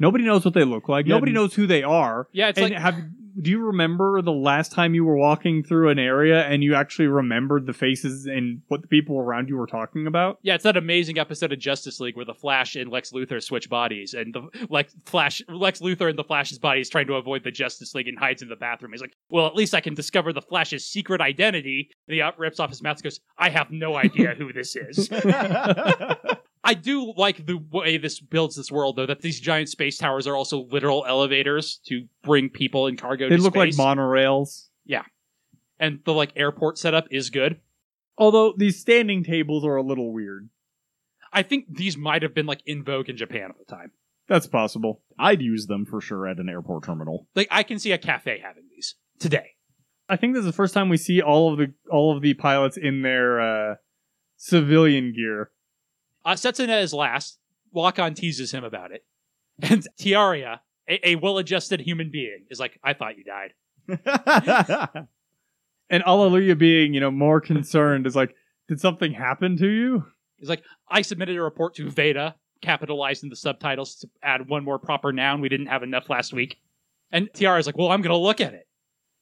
nobody 0.00 0.24
knows 0.24 0.44
what 0.44 0.54
they 0.54 0.64
look 0.64 0.88
like. 0.88 1.06
Yeah, 1.06 1.14
nobody 1.14 1.32
knows 1.32 1.54
who 1.54 1.66
they 1.66 1.82
are. 1.82 2.26
Yeah, 2.32 2.48
it's 2.48 2.58
and 2.58 2.70
like 2.70 2.80
have 2.80 2.96
do 3.40 3.50
you 3.50 3.60
remember 3.60 4.22
the 4.22 4.32
last 4.32 4.72
time 4.72 4.94
you 4.94 5.04
were 5.04 5.16
walking 5.16 5.62
through 5.62 5.90
an 5.90 5.98
area 5.98 6.42
and 6.46 6.62
you 6.62 6.74
actually 6.74 7.06
remembered 7.06 7.66
the 7.66 7.72
faces 7.72 8.26
and 8.26 8.62
what 8.68 8.82
the 8.82 8.88
people 8.88 9.18
around 9.18 9.48
you 9.48 9.56
were 9.56 9.66
talking 9.66 10.06
about? 10.06 10.38
Yeah, 10.42 10.54
it's 10.54 10.64
that 10.64 10.76
amazing 10.76 11.18
episode 11.18 11.52
of 11.52 11.58
Justice 11.58 12.00
League 12.00 12.16
where 12.16 12.24
the 12.24 12.34
Flash 12.34 12.76
and 12.76 12.90
Lex 12.90 13.12
Luthor 13.12 13.42
switch 13.42 13.68
bodies, 13.68 14.14
and 14.14 14.34
the 14.34 14.66
Lex 14.68 14.94
Flash 15.04 15.42
Lex 15.48 15.80
Luthor 15.80 16.08
and 16.08 16.18
the 16.18 16.24
Flash's 16.24 16.58
body 16.58 16.80
is 16.80 16.88
trying 16.88 17.06
to 17.06 17.14
avoid 17.14 17.44
the 17.44 17.50
Justice 17.50 17.94
League 17.94 18.08
and 18.08 18.18
hides 18.18 18.42
in 18.42 18.48
the 18.48 18.56
bathroom. 18.56 18.92
He's 18.92 19.00
like, 19.00 19.16
"Well, 19.28 19.46
at 19.46 19.54
least 19.54 19.74
I 19.74 19.80
can 19.80 19.94
discover 19.94 20.32
the 20.32 20.42
Flash's 20.42 20.86
secret 20.86 21.20
identity." 21.20 21.90
And 22.08 22.14
he 22.14 22.22
rips 22.38 22.60
off 22.60 22.70
his 22.70 22.82
mask, 22.82 23.04
and 23.04 23.10
goes, 23.10 23.20
"I 23.38 23.50
have 23.50 23.70
no 23.70 23.96
idea 23.96 24.34
who 24.36 24.52
this 24.52 24.76
is." 24.76 25.08
I 26.62 26.74
do 26.74 27.14
like 27.16 27.46
the 27.46 27.56
way 27.56 27.96
this 27.96 28.20
builds 28.20 28.56
this 28.56 28.70
world, 28.70 28.96
though. 28.96 29.06
That 29.06 29.22
these 29.22 29.40
giant 29.40 29.68
space 29.68 29.96
towers 29.96 30.26
are 30.26 30.36
also 30.36 30.66
literal 30.70 31.04
elevators 31.06 31.80
to 31.86 32.06
bring 32.22 32.50
people 32.50 32.86
and 32.86 32.98
cargo. 32.98 33.28
They 33.28 33.36
to 33.36 33.42
look 33.42 33.56
like 33.56 33.70
monorails. 33.70 34.68
Yeah, 34.84 35.04
and 35.78 36.00
the 36.04 36.12
like 36.12 36.32
airport 36.36 36.78
setup 36.78 37.06
is 37.10 37.30
good. 37.30 37.60
Although 38.18 38.54
these 38.56 38.78
standing 38.78 39.24
tables 39.24 39.64
are 39.64 39.76
a 39.76 39.82
little 39.82 40.12
weird. 40.12 40.50
I 41.32 41.42
think 41.42 41.66
these 41.76 41.96
might 41.96 42.22
have 42.22 42.34
been 42.34 42.46
like 42.46 42.60
in 42.66 42.84
vogue 42.84 43.08
in 43.08 43.16
Japan 43.16 43.50
at 43.50 43.58
the 43.58 43.64
time. 43.64 43.92
That's 44.28 44.46
possible. 44.46 45.02
I'd 45.18 45.40
use 45.40 45.66
them 45.66 45.86
for 45.86 46.00
sure 46.00 46.26
at 46.26 46.38
an 46.38 46.48
airport 46.48 46.84
terminal. 46.84 47.26
Like 47.34 47.48
I 47.50 47.62
can 47.62 47.78
see 47.78 47.92
a 47.92 47.98
cafe 47.98 48.40
having 48.44 48.64
these 48.70 48.96
today. 49.18 49.52
I 50.08 50.16
think 50.16 50.34
this 50.34 50.40
is 50.40 50.46
the 50.46 50.52
first 50.52 50.74
time 50.74 50.88
we 50.88 50.96
see 50.96 51.22
all 51.22 51.52
of 51.52 51.58
the 51.58 51.72
all 51.90 52.14
of 52.14 52.22
the 52.22 52.34
pilots 52.34 52.76
in 52.76 53.02
their 53.02 53.40
uh, 53.40 53.74
civilian 54.36 55.12
gear. 55.12 55.50
Uh, 56.24 56.32
Setsuna 56.32 56.82
is 56.82 56.92
last. 56.92 57.38
Lock-on 57.72 58.14
teases 58.14 58.52
him 58.52 58.64
about 58.64 58.92
it. 58.92 59.04
And 59.62 59.86
Tieria, 60.00 60.60
a, 60.88 61.10
a 61.10 61.14
well-adjusted 61.16 61.80
human 61.80 62.10
being, 62.10 62.46
is 62.50 62.58
like, 62.58 62.78
I 62.82 62.94
thought 62.94 63.16
you 63.16 63.24
died. 63.24 65.06
And 65.90 66.04
Allelujah 66.04 66.56
being, 66.56 66.94
you 66.94 67.00
know, 67.00 67.10
more 67.10 67.40
concerned 67.40 68.06
is 68.06 68.14
like, 68.14 68.34
did 68.68 68.80
something 68.80 69.12
happen 69.12 69.56
to 69.56 69.66
you? 69.66 70.04
He's 70.36 70.48
like, 70.48 70.62
I 70.88 71.02
submitted 71.02 71.36
a 71.36 71.42
report 71.42 71.74
to 71.74 71.90
Veda, 71.90 72.36
capitalized 72.62 73.24
in 73.24 73.28
the 73.28 73.36
subtitles 73.36 73.96
to 73.96 74.08
add 74.22 74.48
one 74.48 74.64
more 74.64 74.78
proper 74.78 75.12
noun. 75.12 75.40
We 75.40 75.48
didn't 75.48 75.66
have 75.66 75.82
enough 75.82 76.08
last 76.08 76.32
week. 76.32 76.58
And 77.10 77.28
Tieria's 77.34 77.66
like, 77.66 77.76
well, 77.76 77.90
I'm 77.90 78.02
going 78.02 78.12
to 78.12 78.16
look 78.16 78.40
at 78.40 78.54
it. 78.54 78.68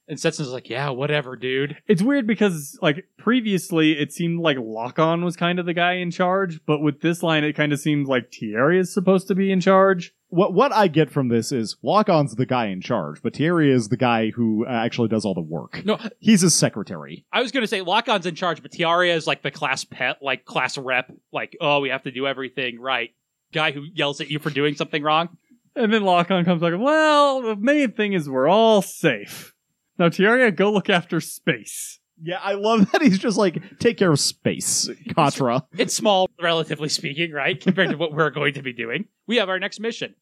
And 0.09 0.19
Setsuna's 0.19 0.53
like, 0.53 0.71
yeah, 0.71 0.89
whatever, 0.91 1.37
dude. 1.37 1.77
It's 1.87 2.03
weird 2.03 2.27
because 2.27 2.79
like 2.81 3.07
previously 3.19 3.93
it 3.93 4.13
seemed 4.13 4.41
like 4.41 4.57
Lock-On 4.59 5.25
was 5.25 5.37
kind 5.37 5.59
of 5.59 5.67
the 5.67 5.75
guy 5.75 5.95
in 5.95 6.11
charge, 6.11 6.61
but 6.67 6.81
with 6.81 7.03
this 7.03 7.23
line 7.23 7.45
it 7.45 7.55
kind 7.55 7.73
of 7.73 7.79
seems 7.81 8.09
like 8.09 8.31
Tieria 8.31 8.81
is 8.81 8.93
supposed 8.93 9.29
to 9.29 9.35
be 9.35 9.53
in 9.53 9.61
charge. 9.61 10.15
what 10.29 10.55
what 10.55 10.73
I 10.73 10.89
get 10.89 11.11
from 11.11 11.29
this 11.29 11.53
is 11.53 11.77
Lock-On's 11.83 12.35
the 12.37 12.47
guy 12.47 12.69
in 12.69 12.81
charge, 12.81 13.21
but 13.23 13.35
Tieria 13.35 13.73
is 13.73 13.89
the 13.89 13.99
guy 13.99 14.31
who 14.31 14.65
uh, 14.67 14.71
actually 14.71 15.09
does 15.09 15.27
all 15.27 15.35
the 15.35 15.43
work. 15.43 15.85
No, 15.85 15.99
He's 16.21 16.41
his 16.41 16.55
secretary. 16.55 17.27
I 17.31 17.43
was 17.43 17.53
going 17.53 17.63
to 17.63 17.69
say 17.69 17.83
Lock-on's 17.83 18.25
in 18.27 18.35
charge, 18.35 18.63
but 18.63 18.73
Tieria 18.73 19.15
is 19.15 19.27
like 19.27 19.43
the 19.43 19.51
class 19.51 19.85
pet, 19.85 20.23
like 20.23 20.45
class 20.47 20.79
rep, 20.79 21.13
like, 21.33 21.55
oh, 21.61 21.81
we 21.81 21.91
have 21.91 22.05
to 22.05 22.11
do 22.11 22.27
everything 22.27 22.81
right. 22.81 23.11
Guy 23.53 23.73
who 23.73 23.85
yells 23.93 24.21
at 24.23 24.31
you 24.31 24.39
for 24.39 24.51
doing 24.51 24.75
something 24.75 25.03
wrong. 25.03 25.29
And 25.77 25.93
then 25.93 26.03
Lock-On 26.03 26.45
comes 26.47 26.63
like, 26.63 26.75
well, 26.79 27.43
the 27.43 27.57
main 27.57 27.93
thing 27.93 28.15
is 28.15 28.29
we're 28.29 28.49
all 28.49 28.83
safe. 28.83 29.55
Now 29.99 30.09
Tieria, 30.09 30.55
go 30.55 30.73
look 30.73 30.89
after 30.89 31.21
space. 31.21 32.01
Yeah, 32.21 32.41
I 32.43 32.55
love 32.55 32.91
that 32.93 33.03
he's 33.03 33.19
just 33.19 33.39
like, 33.39 33.79
take 33.79 33.97
care 33.97 34.11
of 34.11 34.19
space, 34.19 34.89
Katra. 35.09 35.65
It's 35.77 35.95
small, 35.95 36.29
relatively 36.41 36.89
speaking, 36.89 37.31
right? 37.33 37.61
Compared 37.61 37.91
to 37.91 37.97
what 37.97 38.13
we're 38.13 38.31
going 38.31 38.55
to 38.55 38.63
be 38.63 38.73
doing. 38.73 39.07
We 39.29 39.37
have 39.37 39.49
our 39.49 39.61
next 39.61 39.79
mission. 39.79 40.15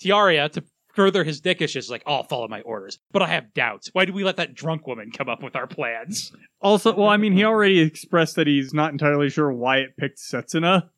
Tieria, 0.00 0.50
to 0.52 0.62
further 0.94 1.24
his 1.24 1.40
dickish, 1.40 1.74
is 1.74 1.90
like, 1.90 2.04
oh, 2.06 2.16
I'll 2.16 2.22
follow 2.22 2.46
my 2.46 2.60
orders. 2.60 3.00
But 3.10 3.22
I 3.22 3.28
have 3.28 3.54
doubts. 3.54 3.90
Why 3.92 4.04
did 4.04 4.14
we 4.14 4.22
let 4.22 4.36
that 4.36 4.54
drunk 4.54 4.86
woman 4.86 5.10
come 5.10 5.28
up 5.28 5.42
with 5.42 5.56
our 5.56 5.66
plans? 5.66 6.32
Also, 6.60 6.94
well, 6.94 7.08
I 7.08 7.16
mean, 7.16 7.32
he 7.32 7.44
already 7.44 7.80
expressed 7.80 8.36
that 8.36 8.46
he's 8.46 8.72
not 8.72 8.92
entirely 8.92 9.28
sure 9.28 9.52
why 9.52 9.78
it 9.78 9.96
picked 9.96 10.18
Setsuna. 10.18 10.90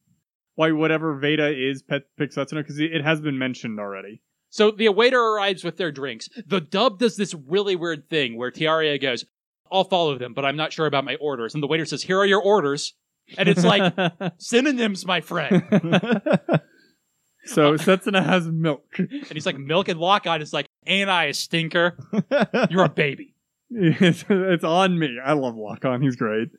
Why 0.56 0.72
whatever 0.72 1.18
Veda 1.18 1.56
is 1.56 1.82
pet 1.82 2.02
picked 2.18 2.34
Setsuna, 2.34 2.62
because 2.62 2.78
it 2.78 3.02
has 3.02 3.20
been 3.20 3.38
mentioned 3.38 3.80
already. 3.80 4.20
So 4.54 4.70
the 4.70 4.88
waiter 4.90 5.20
arrives 5.20 5.64
with 5.64 5.78
their 5.78 5.90
drinks. 5.90 6.28
The 6.46 6.60
dub 6.60 7.00
does 7.00 7.16
this 7.16 7.34
really 7.34 7.74
weird 7.74 8.08
thing 8.08 8.38
where 8.38 8.52
Tieria 8.52 9.02
goes, 9.02 9.24
I'll 9.72 9.82
follow 9.82 10.16
them, 10.16 10.32
but 10.32 10.44
I'm 10.44 10.54
not 10.54 10.72
sure 10.72 10.86
about 10.86 11.04
my 11.04 11.16
orders. 11.16 11.54
And 11.54 11.62
the 11.62 11.66
waiter 11.66 11.84
says, 11.84 12.04
Here 12.04 12.20
are 12.20 12.24
your 12.24 12.40
orders. 12.40 12.94
And 13.36 13.48
it's 13.48 13.64
like 13.64 13.92
synonyms, 14.38 15.04
my 15.04 15.22
friend. 15.22 15.64
so 17.46 17.74
uh, 17.74 17.78
Setsuna 17.78 18.24
has 18.24 18.46
milk. 18.46 18.84
And 18.96 19.26
he's 19.32 19.44
like, 19.44 19.58
Milk 19.58 19.88
and 19.88 19.98
lock 19.98 20.24
on 20.28 20.40
is 20.40 20.52
like, 20.52 20.68
Ain't 20.86 21.10
I 21.10 21.24
a 21.24 21.34
stinker? 21.34 21.98
You're 22.70 22.84
a 22.84 22.88
baby. 22.88 23.34
it's, 23.70 24.24
it's 24.28 24.62
on 24.62 24.96
me. 24.96 25.18
I 25.18 25.32
love 25.32 25.56
Lock-On. 25.56 26.00
He's 26.00 26.14
great. 26.14 26.50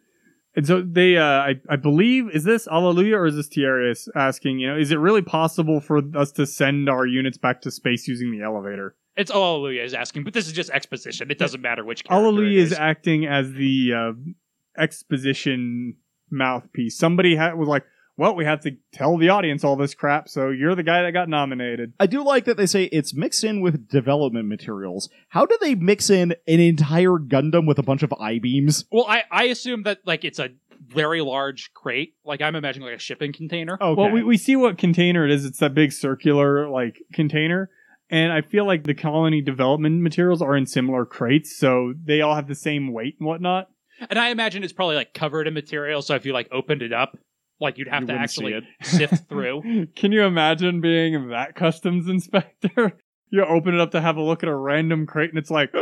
And 0.56 0.66
so 0.66 0.82
they, 0.82 1.18
uh, 1.18 1.24
I, 1.24 1.56
I 1.70 1.76
believe, 1.76 2.30
is 2.34 2.46
this 2.46 2.66
Allelujah 2.68 3.18
or 3.18 3.26
is 3.26 3.36
this 3.36 3.50
Tiarius 3.50 4.08
asking, 4.16 4.60
you 4.60 4.70
know, 4.70 4.78
is 4.78 4.92
it 4.92 4.96
really 4.96 5.22
possible 5.22 5.82
for 5.82 6.02
us 6.16 6.32
to 6.34 6.46
send 6.46 6.90
our 6.90 7.06
units 7.06 7.38
back 7.38 7.62
to 7.62 7.72
space 7.72 8.08
using 8.08 8.32
the 8.32 8.42
elevator? 8.42 8.96
It's 9.18 9.32
Allelujah 9.32 9.84
is 9.84 9.94
asking, 9.94 10.24
but 10.24 10.34
this 10.34 10.48
is 10.48 10.54
just 10.54 10.70
exposition. 10.70 11.30
It 11.30 11.40
doesn't 11.40 11.62
matter 11.62 11.84
which 11.84 12.06
character 12.06 12.28
Allelujah 12.28 12.60
it 12.60 12.64
is 12.64 12.74
acting 12.74 13.26
as 13.26 13.52
the 13.52 13.94
uh, 13.94 14.82
exposition 14.82 15.96
mouthpiece. 16.32 16.98
Somebody 16.98 17.36
ha- 17.36 17.56
was 17.56 17.68
like, 17.68 17.84
well, 18.18 18.36
we 18.36 18.46
have 18.46 18.62
to 18.62 18.78
tell 18.94 19.18
the 19.18 19.30
audience 19.30 19.64
all 19.64 19.76
this 19.76 19.94
crap, 19.94 20.30
so 20.30 20.50
you're 20.50 20.76
the 20.76 20.84
guy 20.84 21.04
that 21.04 21.12
got 21.12 21.30
nominated. 21.30 21.94
I 22.00 22.08
do 22.08 22.24
like 22.24 22.46
that 22.46 22.58
they 22.58 22.66
say 22.66 22.86
it's 22.86 23.14
mixed 23.14 23.44
in 23.44 23.62
with 23.62 23.90
development 23.90 24.48
materials. 24.48 25.10
How 25.30 25.46
do 25.46 25.58
they 25.60 25.76
mix 25.76 26.10
in 26.10 26.32
an 26.48 26.60
entire 26.60 27.18
Gundam 27.20 27.68
with 27.68 27.80
a 27.80 27.84
bunch 27.84 28.04
of 28.04 28.14
I 28.20 28.40
beams? 28.40 28.86
Well, 28.92 29.06
I, 29.08 29.24
I 29.32 29.44
assume 29.46 29.84
that 29.84 30.00
like 30.06 30.24
it's 30.24 30.40
a 30.40 30.50
very 30.88 31.22
large 31.22 31.74
crate. 31.74 32.16
Like 32.24 32.42
I'm 32.42 32.56
imagining 32.56 32.88
like 32.88 32.98
a 32.98 33.00
shipping 33.00 33.34
container. 33.34 33.78
Okay. 33.82 34.02
Well, 34.02 34.12
we, 34.12 34.24
we 34.24 34.38
see 34.38 34.56
what 34.56 34.78
container 34.78 35.26
it 35.26 35.32
is. 35.32 35.46
It's 35.46 35.60
that 35.60 35.74
big 35.74 35.92
circular, 35.92 36.70
like, 36.70 36.98
container. 37.14 37.70
And 38.10 38.32
I 38.32 38.42
feel 38.42 38.66
like 38.68 38.84
the 38.84 38.94
colony 38.94 39.42
development 39.42 40.02
materials 40.02 40.42
are 40.42 40.56
in 40.56 40.68
similar 40.68 41.06
crates, 41.06 41.58
so 41.58 41.94
they 42.04 42.22
all 42.22 42.36
have 42.36 42.48
the 42.48 42.56
same 42.56 42.94
weight 42.94 43.16
and 43.20 43.28
whatnot. 43.28 43.70
And 44.10 44.20
I 44.20 44.30
imagine 44.30 44.64
it's 44.64 44.74
probably 44.74 44.96
like 44.96 45.14
covered 45.14 45.48
in 45.48 45.56
material, 45.56 46.02
so 46.02 46.14
if 46.16 46.26
you 46.26 46.32
like 46.32 46.48
opened 46.52 46.84
it 46.84 46.94
up, 46.94 47.18
like 47.60 47.78
you'd 47.78 47.88
have 47.88 48.04
You 48.04 48.08
to 48.08 48.14
actually 48.14 48.68
sift 48.82 49.26
through. 49.30 49.88
Can 49.96 50.12
you 50.12 50.24
imagine 50.24 50.82
being 50.82 51.30
that 51.30 51.56
customs 51.56 52.08
inspector? 52.08 52.94
you 53.30 53.44
open 53.46 53.74
it 53.74 53.80
up 53.80 53.92
to 53.92 54.02
have 54.02 54.18
a 54.18 54.22
look 54.22 54.44
at 54.44 54.50
a 54.50 54.56
random 54.56 55.06
crate 55.06 55.30
and 55.30 55.40
it's 55.40 55.52
like, 55.52 55.72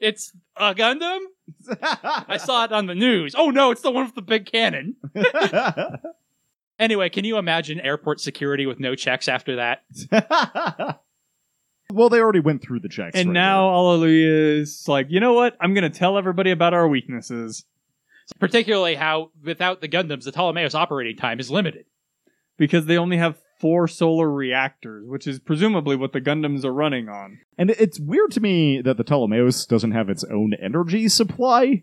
It's 0.00 0.32
a 0.56 0.74
Gundam? 0.74 1.20
I 2.28 2.36
saw 2.36 2.64
it 2.64 2.72
on 2.72 2.86
the 2.86 2.94
news. 2.94 3.34
Oh 3.36 3.50
no, 3.50 3.70
it's 3.70 3.82
the 3.82 3.90
one 3.90 4.04
with 4.06 4.14
the 4.14 4.22
big 4.22 4.46
cannon. 4.46 4.96
Anyway, 6.78 7.08
can 7.10 7.24
you 7.24 7.38
imagine 7.38 7.78
airport 7.80 8.20
security 8.20 8.66
with 8.66 8.80
no 8.80 8.96
checks 8.96 9.28
after 9.28 9.54
that? 9.54 9.84
well, 11.92 12.08
they 12.08 12.18
already 12.18 12.40
went 12.40 12.60
through 12.60 12.80
the 12.80 12.88
checks. 12.88 13.16
and 13.16 13.28
right 13.28 13.34
now 13.34 13.68
Allelujah 13.70 14.58
is 14.60 14.88
like, 14.88 15.06
you 15.08 15.20
know 15.20 15.32
what? 15.32 15.56
I'm 15.60 15.74
going 15.74 15.90
to 15.90 15.96
tell 15.96 16.18
everybody 16.18 16.50
about 16.50 16.74
our 16.74 16.88
weaknesses 16.88 17.64
Particularly 18.38 18.94
how 18.94 19.30
without 19.42 19.80
the 19.80 19.88
Gundams, 19.88 20.24
the 20.24 20.32
Ptolemaeus 20.32 20.74
operating 20.74 21.16
time 21.16 21.40
is 21.40 21.50
limited. 21.50 21.84
because 22.58 22.86
they 22.86 22.96
only 22.98 23.16
have 23.16 23.38
four 23.60 23.88
solar 23.88 24.30
reactors, 24.30 25.04
which 25.08 25.26
is 25.26 25.38
presumably 25.40 25.96
what 25.96 26.12
the 26.12 26.20
Gundams 26.20 26.64
are 26.64 26.72
running 26.72 27.08
on. 27.08 27.38
And 27.58 27.70
it's 27.70 27.98
weird 27.98 28.30
to 28.32 28.40
me 28.40 28.80
that 28.82 28.96
the 28.96 29.04
Ptolemaeus 29.04 29.66
doesn't 29.66 29.92
have 29.92 30.08
its 30.10 30.22
own 30.24 30.52
energy 30.62 31.08
supply. 31.08 31.82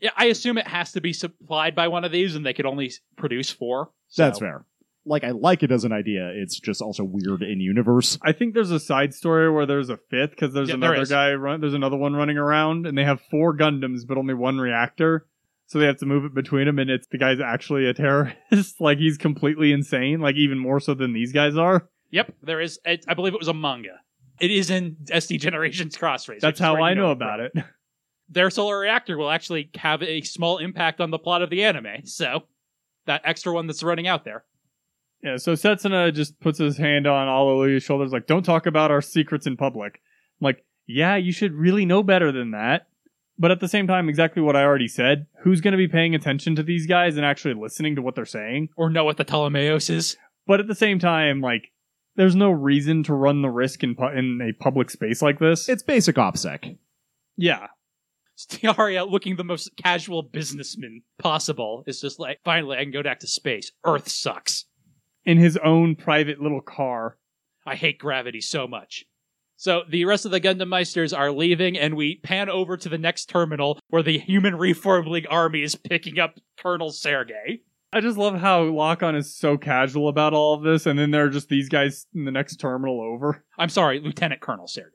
Yeah, 0.00 0.10
I 0.16 0.26
assume 0.26 0.56
it 0.58 0.68
has 0.68 0.92
to 0.92 1.00
be 1.00 1.12
supplied 1.12 1.74
by 1.74 1.88
one 1.88 2.04
of 2.04 2.12
these, 2.12 2.36
and 2.36 2.46
they 2.46 2.52
could 2.52 2.66
only 2.66 2.86
s- 2.86 3.00
produce 3.16 3.50
four. 3.50 3.90
So- 4.08 4.22
That's 4.22 4.38
fair. 4.38 4.64
Like, 5.04 5.24
I 5.24 5.30
like 5.30 5.62
it 5.62 5.72
as 5.72 5.84
an 5.84 5.92
idea. 5.92 6.30
It's 6.34 6.60
just 6.60 6.82
also 6.82 7.02
weird 7.02 7.42
in 7.42 7.60
universe. 7.60 8.18
I 8.22 8.32
think 8.32 8.52
there's 8.54 8.70
a 8.70 8.78
side 8.80 9.14
story 9.14 9.50
where 9.50 9.64
there's 9.64 9.88
a 9.88 9.96
fifth 9.96 10.30
because 10.30 10.52
there's 10.52 10.68
Yeah, 10.68 10.76
there 10.76 10.90
another 10.90 11.02
is. 11.02 11.08
guy 11.08 11.32
run. 11.32 11.60
There's 11.62 11.72
another 11.74 11.96
one 11.96 12.12
running 12.14 12.36
around, 12.36 12.86
and 12.86 12.96
they 12.96 13.04
have 13.04 13.20
four 13.30 13.56
Gundams 13.56 14.06
but 14.06 14.18
only 14.18 14.34
one 14.34 14.58
reactor. 14.58 15.26
So 15.68 15.78
they 15.78 15.84
have 15.84 15.98
to 15.98 16.06
move 16.06 16.24
it 16.24 16.34
between 16.34 16.66
them, 16.66 16.78
and 16.78 16.88
it's 16.88 17.06
the 17.08 17.18
guy's 17.18 17.40
actually 17.40 17.86
a 17.86 17.94
terrorist. 17.94 18.80
like 18.80 18.98
he's 18.98 19.18
completely 19.18 19.70
insane, 19.70 20.20
like 20.20 20.34
even 20.36 20.58
more 20.58 20.80
so 20.80 20.94
than 20.94 21.12
these 21.12 21.32
guys 21.32 21.56
are. 21.56 21.88
Yep, 22.10 22.34
there 22.42 22.60
is. 22.60 22.80
It, 22.86 23.04
I 23.06 23.14
believe 23.14 23.34
it 23.34 23.38
was 23.38 23.48
a 23.48 23.54
manga. 23.54 24.00
It 24.40 24.50
is 24.50 24.70
in 24.70 24.96
SD 25.04 25.40
Generations 25.40 25.96
Cross 25.96 26.28
Rays. 26.28 26.40
That's 26.40 26.58
how 26.58 26.82
I 26.82 26.94
know 26.94 27.10
about 27.10 27.40
it. 27.40 27.52
Their 28.30 28.50
solar 28.50 28.78
reactor 28.78 29.16
will 29.16 29.30
actually 29.30 29.70
have 29.76 30.02
a 30.02 30.22
small 30.22 30.58
impact 30.58 31.00
on 31.00 31.10
the 31.10 31.18
plot 31.18 31.42
of 31.42 31.50
the 31.50 31.64
anime. 31.64 32.04
So 32.04 32.44
that 33.06 33.22
extra 33.24 33.52
one 33.52 33.66
that's 33.66 33.82
running 33.82 34.06
out 34.06 34.24
there. 34.24 34.44
Yeah, 35.22 35.36
so 35.36 35.54
Setsuna 35.54 36.14
just 36.14 36.38
puts 36.38 36.58
his 36.58 36.76
hand 36.76 37.06
on 37.06 37.26
Allelujah's 37.26 37.82
shoulders, 37.82 38.12
like, 38.12 38.26
don't 38.26 38.44
talk 38.44 38.66
about 38.66 38.90
our 38.90 39.02
secrets 39.02 39.46
in 39.46 39.56
public. 39.56 40.00
I'm 40.40 40.44
like, 40.44 40.64
yeah, 40.86 41.16
you 41.16 41.32
should 41.32 41.54
really 41.54 41.84
know 41.84 42.02
better 42.02 42.30
than 42.30 42.52
that. 42.52 42.86
But 43.38 43.50
at 43.50 43.60
the 43.60 43.68
same 43.68 43.86
time, 43.86 44.08
exactly 44.08 44.42
what 44.42 44.56
I 44.56 44.64
already 44.64 44.88
said. 44.88 45.26
Who's 45.42 45.60
going 45.60 45.72
to 45.72 45.78
be 45.78 45.88
paying 45.88 46.14
attention 46.14 46.56
to 46.56 46.62
these 46.62 46.86
guys 46.86 47.16
and 47.16 47.24
actually 47.24 47.54
listening 47.54 47.96
to 47.96 48.02
what 48.02 48.14
they're 48.14 48.24
saying? 48.26 48.70
Or 48.76 48.90
know 48.90 49.04
what 49.04 49.16
the 49.16 49.24
Ptolemaeus 49.24 49.88
is. 49.90 50.16
But 50.46 50.60
at 50.60 50.66
the 50.66 50.74
same 50.74 50.98
time, 50.98 51.40
like, 51.40 51.70
there's 52.16 52.34
no 52.34 52.50
reason 52.50 53.04
to 53.04 53.14
run 53.14 53.42
the 53.42 53.50
risk 53.50 53.84
in, 53.84 53.94
pu- 53.94 54.08
in 54.16 54.40
a 54.42 54.52
public 54.62 54.90
space 54.90 55.22
like 55.22 55.38
this. 55.38 55.68
It's 55.68 55.82
basic 55.82 56.16
OPSEC. 56.16 56.76
yeah. 57.36 57.68
Stiaria, 58.36 59.08
looking 59.10 59.34
the 59.34 59.42
most 59.42 59.70
casual 59.76 60.22
businessman 60.22 61.02
possible, 61.18 61.82
is 61.88 62.00
just 62.00 62.20
like, 62.20 62.38
finally, 62.44 62.78
I 62.78 62.84
can 62.84 62.92
go 62.92 63.02
back 63.02 63.18
to 63.20 63.26
space. 63.26 63.72
Earth 63.84 64.08
sucks. 64.08 64.64
In 65.24 65.38
his 65.38 65.56
own 65.56 65.96
private 65.96 66.40
little 66.40 66.60
car. 66.60 67.18
I 67.66 67.74
hate 67.74 67.98
gravity 67.98 68.40
so 68.40 68.68
much. 68.68 69.04
So 69.60 69.82
the 69.88 70.04
rest 70.04 70.24
of 70.24 70.30
the 70.30 70.40
Gundam 70.40 70.68
Meisters 70.68 71.16
are 71.16 71.32
leaving, 71.32 71.76
and 71.76 71.96
we 71.96 72.20
pan 72.22 72.48
over 72.48 72.76
to 72.76 72.88
the 72.88 72.96
next 72.96 73.26
terminal 73.26 73.80
where 73.88 74.04
the 74.04 74.16
Human 74.18 74.54
Reform 74.56 75.06
League 75.08 75.26
army 75.28 75.62
is 75.64 75.74
picking 75.74 76.20
up 76.20 76.38
Colonel 76.60 76.92
Sergei. 76.92 77.62
I 77.92 78.00
just 78.00 78.16
love 78.16 78.38
how 78.38 78.62
Lock-On 78.62 79.16
is 79.16 79.34
so 79.34 79.56
casual 79.58 80.08
about 80.08 80.32
all 80.32 80.54
of 80.54 80.62
this, 80.62 80.86
and 80.86 80.96
then 80.96 81.10
there 81.10 81.24
are 81.24 81.28
just 81.28 81.48
these 81.48 81.68
guys 81.68 82.06
in 82.14 82.24
the 82.24 82.30
next 82.30 82.56
terminal 82.58 83.00
over. 83.00 83.44
I'm 83.58 83.68
sorry, 83.68 83.98
Lieutenant 83.98 84.40
Colonel 84.40 84.68
Sergei. 84.68 84.90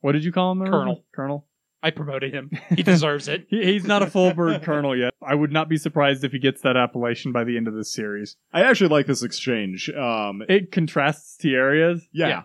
What 0.00 0.12
did 0.12 0.22
you 0.24 0.30
call 0.30 0.52
him? 0.52 0.64
Colonel. 0.66 1.04
Colonel. 1.12 1.48
I 1.82 1.90
promoted 1.90 2.32
him. 2.32 2.50
He 2.76 2.84
deserves 2.84 3.26
it. 3.26 3.46
He, 3.50 3.64
he's 3.64 3.84
not 3.84 4.02
a 4.02 4.06
full 4.06 4.32
bird 4.32 4.62
colonel 4.62 4.96
yet. 4.96 5.12
I 5.20 5.34
would 5.34 5.50
not 5.50 5.68
be 5.68 5.76
surprised 5.76 6.22
if 6.22 6.30
he 6.30 6.38
gets 6.38 6.60
that 6.62 6.76
appellation 6.76 7.32
by 7.32 7.42
the 7.42 7.56
end 7.56 7.66
of 7.66 7.74
this 7.74 7.92
series. 7.92 8.36
I 8.52 8.62
actually 8.62 8.90
like 8.90 9.06
this 9.06 9.24
exchange. 9.24 9.90
Um, 9.90 10.42
It 10.48 10.70
contrasts 10.70 11.36
to 11.38 11.50
areas. 11.50 12.06
yeah. 12.12 12.28
Yeah. 12.28 12.42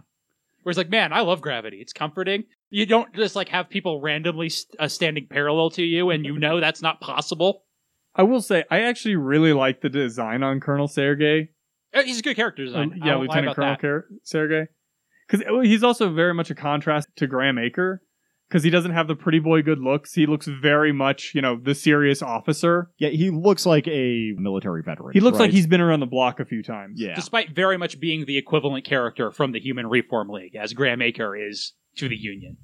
Where 0.64 0.72
it's 0.72 0.78
like, 0.78 0.90
man, 0.90 1.14
I 1.14 1.22
love 1.22 1.42
gravity. 1.42 1.78
It's 1.78 1.94
comforting. 1.94 2.46
You 2.70 2.86
don't 2.86 3.14
just 3.14 3.36
like 3.36 3.50
have 3.50 3.70
people 3.70 4.02
randomly 4.02 4.50
st- 4.50 4.80
uh, 4.80 4.88
standing 4.88 5.28
parallel 5.30 5.70
to 5.72 5.84
you, 5.84 6.10
and 6.10 6.26
you 6.26 6.40
know 6.40 6.60
that's 6.60 6.82
not 6.82 7.02
possible. 7.02 7.64
I 8.16 8.24
will 8.24 8.42
say, 8.42 8.64
I 8.72 8.82
actually 8.82 9.16
really 9.16 9.54
like 9.54 9.82
the 9.82 9.90
design 9.90 10.44
on 10.44 10.60
Colonel 10.60 10.88
Sergei. 10.88 11.50
Uh, 11.94 12.04
He's 12.04 12.20
a 12.20 12.22
good 12.22 12.36
character 12.36 12.64
design. 12.66 12.94
Um, 12.94 13.00
I 13.02 13.06
yeah, 13.08 13.16
lie 13.16 13.22
Lieutenant 13.22 13.46
about 13.48 13.56
Colonel 13.56 13.72
that. 13.74 13.82
Car- 13.82 14.06
Sergei. 14.24 14.68
Because 15.28 15.68
he's 15.68 15.84
also 15.84 16.12
very 16.14 16.34
much 16.34 16.50
a 16.52 16.56
contrast 16.56 17.08
to 17.18 17.28
Graham 17.28 17.56
Aker. 17.56 18.00
Because 18.54 18.64
he 18.64 18.70
doesn't 18.70 18.92
have 18.92 19.08
the 19.08 19.16
pretty 19.16 19.40
boy 19.40 19.64
good 19.64 19.80
looks. 19.80 20.14
He 20.14 20.28
looks 20.28 20.46
very 20.46 20.92
much, 20.92 21.32
you 21.34 21.42
know, 21.42 21.58
the 21.60 21.74
serious 21.74 22.22
officer. 22.22 22.92
Yeah, 23.00 23.10
he 23.10 23.32
looks 23.32 23.66
like 23.66 23.88
a 23.88 24.34
military 24.38 24.84
veteran. 24.84 25.14
He 25.14 25.22
looks 25.22 25.40
like 25.40 25.50
he's 25.50 25.66
been 25.66 25.82
around 25.82 26.02
the 26.02 26.06
block 26.06 26.40
a 26.40 26.46
few 26.46 26.62
times. 26.62 27.02
Yeah. 27.02 27.16
despite 27.16 27.56
very 27.56 27.78
much 27.80 28.00
being 28.00 28.26
the 28.26 28.38
equivalent 28.38 28.86
character 28.86 29.32
from 29.32 29.54
the 29.54 29.60
Human 29.60 29.88
Reform 29.88 30.30
League, 30.30 30.56
as 30.56 30.74
Graham 30.74 31.00
Aker 31.00 31.34
is 31.50 31.74
to 31.98 32.08
the 32.08 32.16
Union. 32.16 32.58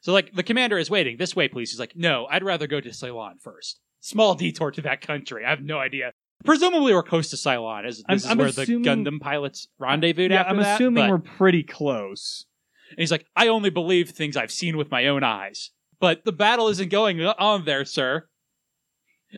So, 0.00 0.14
like, 0.14 0.32
the 0.34 0.42
commander 0.42 0.78
is 0.78 0.88
waiting. 0.88 1.18
This 1.18 1.36
way, 1.36 1.48
please. 1.48 1.70
He's 1.72 1.78
like, 1.80 1.92
no, 1.94 2.26
I'd 2.30 2.42
rather 2.42 2.66
go 2.66 2.80
to 2.80 2.90
Ceylon 2.94 3.36
first. 3.38 3.80
Small 4.00 4.34
detour 4.34 4.70
to 4.70 4.80
that 4.80 5.02
country. 5.02 5.44
I 5.44 5.50
have 5.50 5.60
no 5.60 5.78
idea. 5.78 6.12
Presumably, 6.46 6.94
we're 6.94 7.02
close 7.02 7.28
to 7.30 7.36
Ceylon, 7.36 7.84
as 7.84 7.98
this 7.98 8.04
I'm- 8.08 8.16
is 8.16 8.26
I'm 8.26 8.38
where 8.38 8.46
assuming- 8.46 9.04
the 9.04 9.10
Gundam 9.10 9.20
pilots 9.20 9.68
rendezvoused 9.78 10.30
Yeah, 10.30 10.40
after 10.40 10.50
I'm 10.50 10.56
that. 10.62 10.74
assuming 10.76 11.04
but- 11.04 11.10
we're 11.10 11.18
pretty 11.18 11.62
close. 11.62 12.46
And 12.90 12.98
he's 12.98 13.10
like, 13.10 13.26
I 13.36 13.48
only 13.48 13.70
believe 13.70 14.10
things 14.10 14.36
I've 14.36 14.52
seen 14.52 14.76
with 14.76 14.90
my 14.90 15.06
own 15.06 15.22
eyes. 15.24 15.70
But 16.00 16.24
the 16.24 16.32
battle 16.32 16.68
isn't 16.68 16.90
going 16.90 17.20
on 17.20 17.64
there, 17.64 17.84
sir. 17.84 18.28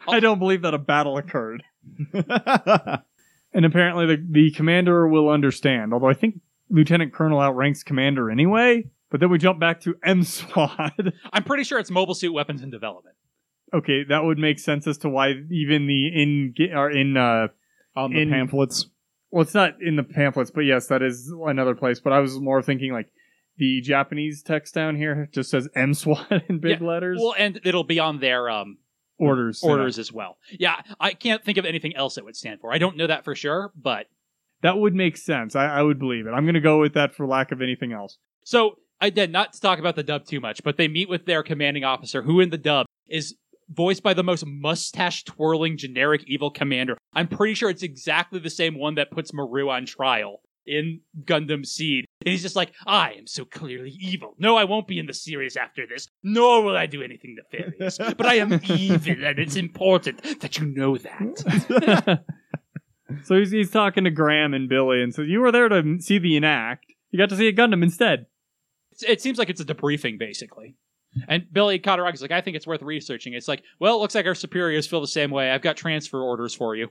I 0.09 0.21
don't 0.21 0.39
believe 0.39 0.63
that 0.63 0.75
a 0.75 0.79
battle 0.79 1.17
occurred. 1.17 1.63
And 3.53 3.65
apparently 3.65 4.05
the, 4.05 4.23
the 4.29 4.51
commander 4.51 5.09
will 5.09 5.31
understand, 5.31 5.95
although 5.95 6.11
I 6.11 6.13
think 6.15 6.41
Lieutenant 6.69 7.15
Colonel 7.15 7.41
outranks 7.41 7.83
commander 7.83 8.31
anyway. 8.31 8.85
But 9.11 9.21
then 9.21 9.31
we 9.31 9.39
jump 9.39 9.59
back 9.59 9.81
to 9.83 9.95
M 10.05 10.23
Squad. 10.25 11.15
I'm 11.33 11.43
pretty 11.43 11.65
sure 11.65 11.79
it's 11.79 11.91
mobile 11.91 12.15
suit 12.15 12.35
weapons 12.35 12.63
in 12.63 12.69
development. 12.69 13.17
okay, 13.73 14.05
that 14.11 14.25
would 14.25 14.37
make 14.37 14.59
sense 14.59 14.87
as 14.87 14.99
to 14.99 15.09
why 15.09 15.37
even 15.51 15.87
the 15.87 16.09
in 16.09 16.55
are 16.75 16.91
in 16.91 17.17
uh 17.17 17.49
on 17.97 18.13
the 18.13 18.21
in- 18.21 18.31
pamphlets. 18.31 18.91
well 19.31 19.43
it's 19.43 19.55
not 19.55 19.81
in 19.81 19.97
the 19.97 20.03
pamphlets, 20.05 20.51
but 20.51 20.63
yes, 20.63 20.89
that 20.89 21.01
is 21.03 21.33
another 21.47 21.75
place. 21.75 21.99
But 21.99 22.13
I 22.13 22.19
was 22.19 22.39
more 22.39 22.61
thinking 22.61 22.93
like 22.93 23.09
the 23.59 23.81
Japanese 23.81 24.43
text 24.43 24.75
down 24.75 24.97
here 24.97 25.29
just 25.33 25.51
says 25.51 25.69
M 25.75 25.95
SWAT 25.95 26.31
in 26.49 26.59
big 26.59 26.81
letters. 26.81 27.19
Well, 27.21 27.35
and 27.39 27.61
it'll 27.65 27.85
be 27.85 27.99
on 27.99 28.21
their 28.21 28.49
um, 28.51 28.79
orders. 29.19 29.63
orders 29.63 29.99
as 29.99 30.13
well. 30.13 30.39
Yeah, 30.51 30.81
I 31.01 31.13
can't 31.13 31.45
think 31.45 31.59
of 31.59 31.65
anything 31.65 31.97
else 31.97 32.19
it 32.19 32.25
would 32.25 32.37
stand 32.37 32.61
for. 32.61 32.73
I 32.73 32.79
don't 32.79 32.97
know 32.97 33.07
that 33.07 33.25
for 33.25 33.35
sure, 33.35 33.73
but 33.75 34.07
That 34.63 34.79
would 34.79 34.95
make 34.95 35.17
sense. 35.17 35.55
I, 35.57 35.67
I 35.67 35.83
would 35.83 35.99
believe 35.99 36.27
it. 36.27 36.31
I'm 36.31 36.47
gonna 36.47 36.61
go 36.61 36.81
with 36.81 36.95
that 36.95 37.15
for 37.15 37.27
lack 37.27 37.53
of 37.53 37.61
anything 37.63 37.93
else. 37.93 38.19
so 38.45 38.77
I 38.99 39.11
did 39.11 39.31
not 39.31 39.53
to 39.53 39.61
talk 39.61 39.79
about 39.79 39.95
the 39.95 40.03
dub 40.03 40.25
too 40.25 40.41
much, 40.41 40.63
but 40.65 40.79
they 40.79 40.89
meet 40.89 41.09
with 41.11 41.27
their 41.27 41.43
commanding 41.43 41.85
officer, 41.85 42.23
who 42.23 42.41
in 42.41 42.49
the 42.49 42.57
dub 42.57 42.87
is 43.07 43.35
voiced 43.69 44.03
by 44.03 44.15
the 44.15 44.23
most 44.23 44.47
mustache 44.47 45.23
twirling 45.25 45.77
generic 45.77 46.25
evil 46.27 46.51
commander. 46.51 46.97
I'm 47.13 47.29
pretty 47.29 47.53
sure 47.53 47.69
it's 47.69 47.83
exactly 47.83 48.39
the 48.39 48.49
same 48.49 48.79
one 48.79 48.95
that 48.95 49.11
puts 49.11 49.35
Maru 49.35 49.69
on 49.69 49.85
trial 49.85 50.41
in 50.67 51.01
Gundam 51.25 51.67
Seed. 51.67 52.06
And 52.25 52.33
he's 52.33 52.43
just 52.43 52.57
like, 52.57 52.73
I 52.87 53.13
am 53.13 53.27
so 53.27 53.45
clearly 53.45 53.91
evil. 54.01 54.35
No, 54.39 54.57
I 54.57 54.65
won't 54.65 54.89
be 54.89 54.99
in 54.99 55.07
the 55.07 55.13
series 55.13 55.57
after 55.57 55.87
this, 55.87 56.09
nor 56.23 56.63
will 56.63 56.77
I 56.77 56.87
do 56.87 57.03
anything 57.03 57.37
nefarious. 57.37 57.99
but 58.17 58.27
I 58.27 58.37
am 58.37 58.55
evil, 58.65 59.25
and 59.25 59.39
it's 59.39 59.57
important 59.57 60.41
that 60.41 60.59
you 60.59 60.67
know 60.67 60.97
that. 60.97 62.25
so 63.25 63.39
he's, 63.39 63.51
he's 63.51 63.71
talking 63.71 64.05
to 64.05 64.11
Graham 64.11 64.55
and 64.55 64.69
Billy 64.69 65.03
and 65.03 65.15
so 65.15 65.23
You 65.23 65.41
were 65.41 65.53
there 65.53 65.69
to 65.69 65.99
see 66.01 66.19
the 66.19 66.37
enact. 66.37 66.87
You 67.11 67.19
got 67.19 67.29
to 67.29 67.37
see 67.37 67.49
a 67.49 67.53
Gundam 67.53 67.83
instead. 67.83 68.27
it 69.07 69.21
seems 69.21 69.39
like 69.39 69.51
it's 69.51 69.61
a 69.61 69.65
debriefing 69.65 70.19
basically. 70.19 70.77
And 71.29 71.47
Billy 71.53 71.79
Katagiri's 71.79 72.23
like, 72.23 72.31
I 72.31 72.41
think 72.41 72.57
it's 72.57 72.67
worth 72.67 72.83
researching. 72.83 73.35
It's 73.35 73.49
like, 73.49 73.63
well, 73.81 73.97
it 73.97 74.01
looks 74.01 74.15
like 74.15 74.27
our 74.27 74.35
superiors 74.35 74.87
feel 74.87 75.01
the 75.01 75.07
same 75.07 75.31
way. 75.31 75.51
I've 75.51 75.63
got 75.63 75.77
transfer 75.77 76.21
orders 76.23 76.55
for 76.55 76.75
you. 76.77 76.89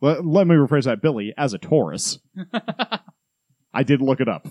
Let, 0.00 0.24
let 0.24 0.46
me 0.46 0.54
rephrase 0.54 0.84
that, 0.84 1.02
Billy. 1.02 1.32
As 1.36 1.54
a 1.54 1.58
Taurus, 1.58 2.18
I 3.76 3.82
did 3.82 4.00
look 4.00 4.20
it 4.20 4.28
up. 4.28 4.48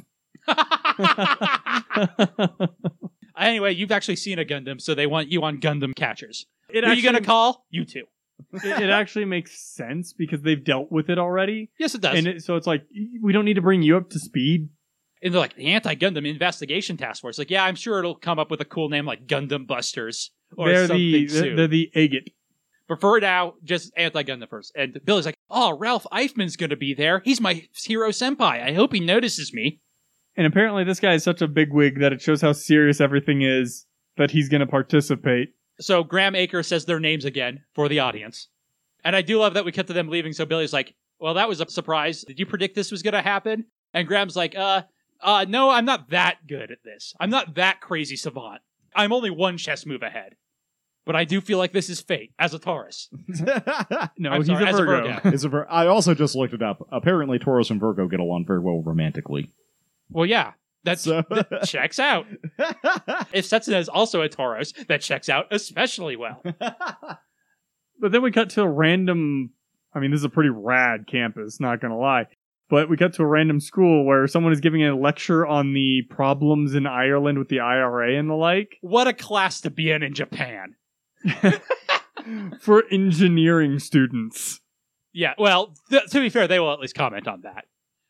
anyway, 3.39 3.73
you've 3.73 3.91
actually 3.91 4.17
seen 4.17 4.37
a 4.37 4.45
Gundam, 4.45 4.79
so 4.79 4.93
they 4.93 5.07
want 5.07 5.31
you 5.31 5.41
on 5.43 5.59
Gundam 5.59 5.95
catchers. 5.95 6.45
It 6.69 6.83
Who 6.83 6.91
are 6.91 6.93
you 6.93 7.01
gonna 7.01 7.21
call? 7.21 7.65
You 7.71 7.85
two. 7.85 8.03
it, 8.53 8.83
it 8.83 8.89
actually 8.91 9.25
makes 9.25 9.59
sense 9.59 10.13
because 10.13 10.43
they've 10.43 10.63
dealt 10.63 10.91
with 10.91 11.09
it 11.09 11.17
already. 11.17 11.71
Yes, 11.79 11.95
it 11.95 12.01
does. 12.01 12.15
And 12.17 12.27
And, 12.27 12.37
it, 12.37 12.43
so 12.43 12.55
it's 12.55 12.67
like, 12.67 12.83
we 13.23 13.33
don't 13.33 13.45
need 13.45 13.55
to 13.55 13.61
bring 13.63 13.81
you 13.81 13.97
up 13.97 14.11
to 14.11 14.19
speed. 14.19 14.69
And 15.23 15.33
they're 15.33 15.41
like, 15.41 15.55
the 15.55 15.73
Anti-Gundam 15.73 16.29
Investigation 16.29 16.97
Task 16.97 17.21
Force. 17.21 17.39
Like, 17.39 17.49
yeah, 17.49 17.63
I'm 17.63 17.75
sure 17.75 17.97
it'll 17.97 18.13
come 18.13 18.37
up 18.37 18.51
with 18.51 18.61
a 18.61 18.65
cool 18.65 18.89
name 18.89 19.05
like 19.05 19.25
Gundam 19.25 19.65
Busters 19.65 20.29
or 20.55 20.67
they're 20.67 20.85
something 20.87 20.97
the 20.99 21.27
soon. 21.27 21.41
they're, 21.41 21.55
they're 21.55 21.67
the 21.67 21.89
agate. 21.95 22.34
But 22.87 23.01
for 23.01 23.19
now, 23.19 23.55
just 23.63 23.91
anti-gun 23.97 24.39
the 24.39 24.47
first. 24.47 24.71
And 24.75 24.99
Billy's 25.03 25.25
like, 25.25 25.37
oh, 25.49 25.77
Ralph 25.77 26.05
Eifman's 26.11 26.55
gonna 26.55 26.75
be 26.75 26.93
there. 26.93 27.21
He's 27.25 27.41
my 27.41 27.67
hero 27.73 28.09
senpai. 28.09 28.63
I 28.63 28.73
hope 28.73 28.93
he 28.93 28.99
notices 28.99 29.53
me. 29.53 29.81
And 30.37 30.45
apparently, 30.45 30.83
this 30.83 30.99
guy 30.99 31.13
is 31.13 31.23
such 31.23 31.41
a 31.41 31.47
bigwig 31.47 31.99
that 31.99 32.11
it 32.11 32.21
shows 32.21 32.41
how 32.41 32.51
serious 32.51 32.99
everything 32.99 33.41
is 33.41 33.85
that 34.17 34.31
he's 34.31 34.49
going 34.49 34.61
to 34.61 34.67
participate. 34.67 35.53
So 35.79 36.03
Graham 36.03 36.33
Aker 36.33 36.63
says 36.63 36.85
their 36.85 36.99
names 36.99 37.25
again 37.25 37.63
for 37.73 37.87
the 37.87 37.99
audience. 37.99 38.49
And 39.03 39.15
I 39.15 39.21
do 39.21 39.39
love 39.39 39.53
that 39.53 39.65
we 39.65 39.71
cut 39.71 39.87
to 39.87 39.93
them 39.93 40.09
leaving. 40.09 40.33
So 40.33 40.45
Billy's 40.45 40.73
like, 40.73 40.93
well, 41.19 41.35
that 41.35 41.49
was 41.49 41.61
a 41.61 41.69
surprise. 41.69 42.23
Did 42.23 42.39
you 42.39 42.45
predict 42.45 42.75
this 42.75 42.91
was 42.91 43.01
going 43.01 43.13
to 43.13 43.21
happen? 43.21 43.65
And 43.93 44.07
Graham's 44.07 44.35
like, 44.35 44.55
uh, 44.55 44.83
uh, 45.21 45.45
no, 45.47 45.69
I'm 45.69 45.85
not 45.85 46.09
that 46.09 46.47
good 46.47 46.71
at 46.71 46.83
this. 46.83 47.13
I'm 47.19 47.29
not 47.29 47.55
that 47.55 47.81
crazy 47.81 48.15
savant. 48.15 48.61
I'm 48.95 49.13
only 49.13 49.29
one 49.29 49.57
chess 49.57 49.85
move 49.85 50.01
ahead. 50.01 50.35
But 51.05 51.15
I 51.15 51.23
do 51.23 51.39
feel 51.39 51.57
like 51.59 51.71
this 51.71 51.89
is 51.89 52.01
fate 52.01 52.31
as 52.39 52.53
a 52.53 52.59
Taurus. 52.59 53.09
No, 54.17 54.29
oh, 54.29 54.33
I'm 54.33 54.41
he's 54.41 54.47
sorry, 54.47 54.65
a 54.65 54.67
as 54.67 54.79
a 54.79 54.83
Virgo. 54.83 55.13
Virgo. 55.13 55.29
It's 55.29 55.43
a 55.43 55.49
ver- 55.49 55.67
I 55.69 55.85
also 55.87 56.13
just 56.15 56.35
looked 56.35 56.53
it 56.53 56.61
up. 56.63 56.87
Apparently, 56.91 57.37
Taurus 57.37 57.69
and 57.69 57.79
Virgo 57.79 58.07
get 58.07 58.19
along 58.19 58.45
very 58.45 58.59
well 58.59 58.81
romantically. 58.83 59.51
Well, 60.09 60.25
yeah, 60.25 60.53
that's 60.83 61.03
So- 61.03 61.23
that 61.29 61.63
checks 61.67 61.99
out. 61.99 62.25
If 63.33 63.45
Setsuna 63.45 63.79
is 63.79 63.89
also 63.89 64.21
a 64.21 64.29
Taurus, 64.29 64.73
that 64.87 65.01
checks 65.01 65.29
out 65.29 65.47
especially 65.51 66.15
well. 66.15 66.41
But 67.99 68.11
then 68.11 68.21
we 68.21 68.31
cut 68.31 68.49
to 68.51 68.61
a 68.61 68.67
random. 68.69 69.51
I 69.93 69.99
mean, 69.99 70.11
this 70.11 70.19
is 70.19 70.25
a 70.25 70.29
pretty 70.29 70.49
rad 70.49 71.07
campus, 71.07 71.59
not 71.59 71.79
gonna 71.81 71.97
lie. 71.97 72.25
But 72.69 72.89
we 72.89 72.97
cut 72.97 73.13
to 73.13 73.23
a 73.23 73.27
random 73.27 73.59
school 73.59 74.05
where 74.05 74.27
someone 74.27 74.51
is 74.51 74.59
giving 74.59 74.83
a 74.83 74.95
lecture 74.95 75.45
on 75.45 75.73
the 75.73 76.01
problems 76.09 76.73
in 76.75 76.87
Ireland 76.87 77.37
with 77.39 77.47
the 77.47 77.59
IRA 77.59 78.17
and 78.17 78.29
the 78.29 78.33
like 78.33 78.77
What 78.81 79.07
a 79.07 79.13
class 79.13 79.61
to 79.61 79.69
be 79.69 79.91
in 79.91 80.03
in 80.03 80.13
Japan. 80.13 80.75
for 82.59 82.83
engineering 82.91 83.79
students. 83.79 84.61
Yeah, 85.13 85.33
well, 85.37 85.73
th- 85.89 86.09
to 86.11 86.19
be 86.19 86.29
fair, 86.29 86.47
they 86.47 86.59
will 86.59 86.73
at 86.73 86.79
least 86.79 86.95
comment 86.95 87.27
on 87.27 87.41
that. 87.41 87.65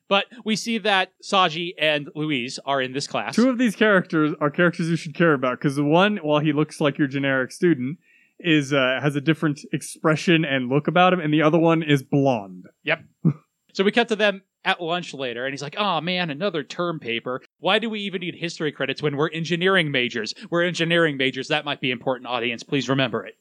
But 0.08 0.26
we 0.44 0.56
see 0.56 0.78
that 0.80 1.14
Saji 1.24 1.74
and 1.80 2.10
Louise 2.16 2.60
are 2.66 2.82
in 2.82 2.94
this 2.94 3.08
class. 3.08 3.36
Two 3.36 3.50
of 3.50 3.58
these 3.58 3.76
characters 3.76 4.34
are 4.40 4.52
characters 4.52 4.90
you 4.90 4.96
should 4.96 5.16
care 5.16 5.34
about 5.34 5.60
because 5.60 5.76
the 5.76 5.84
one, 5.84 6.18
while 6.18 6.40
he 6.40 6.54
looks 6.54 6.80
like 6.80 6.98
your 6.98 7.08
generic 7.08 7.52
student, 7.52 7.98
is 8.40 8.74
uh, 8.74 9.00
has 9.02 9.16
a 9.16 9.22
different 9.22 9.62
expression 9.72 10.46
and 10.46 10.70
look 10.70 10.88
about 10.88 11.14
him, 11.14 11.20
and 11.20 11.34
the 11.34 11.42
other 11.42 11.58
one 11.58 11.82
is 11.82 12.04
blonde. 12.04 12.66
Yep. 12.84 13.04
so 13.74 13.84
we 13.84 13.92
cut 13.92 14.08
to 14.10 14.16
them 14.16 14.44
at 14.66 14.82
lunch 14.82 15.14
later, 15.14 15.46
and 15.46 15.54
he's 15.54 15.62
like, 15.62 15.76
oh 15.78 16.02
man, 16.02 16.30
another 16.30 16.64
term 16.64 17.00
paper. 17.00 17.42
Why 17.60 17.80
do 17.80 17.90
we 17.90 18.02
even 18.02 18.20
need 18.22 18.36
history 18.36 18.72
credits 18.72 19.02
when 19.02 19.16
we're 19.16 19.30
engineering 19.30 19.92
majors? 19.92 20.34
We're 20.50 20.64
engineering 20.64 21.16
majors. 21.18 21.48
That 21.48 21.64
might 21.66 21.80
be 21.80 21.92
important, 21.92 22.28
audience. 22.28 22.64
Please 22.64 22.90
remember 22.90 23.26
it. 23.26 23.36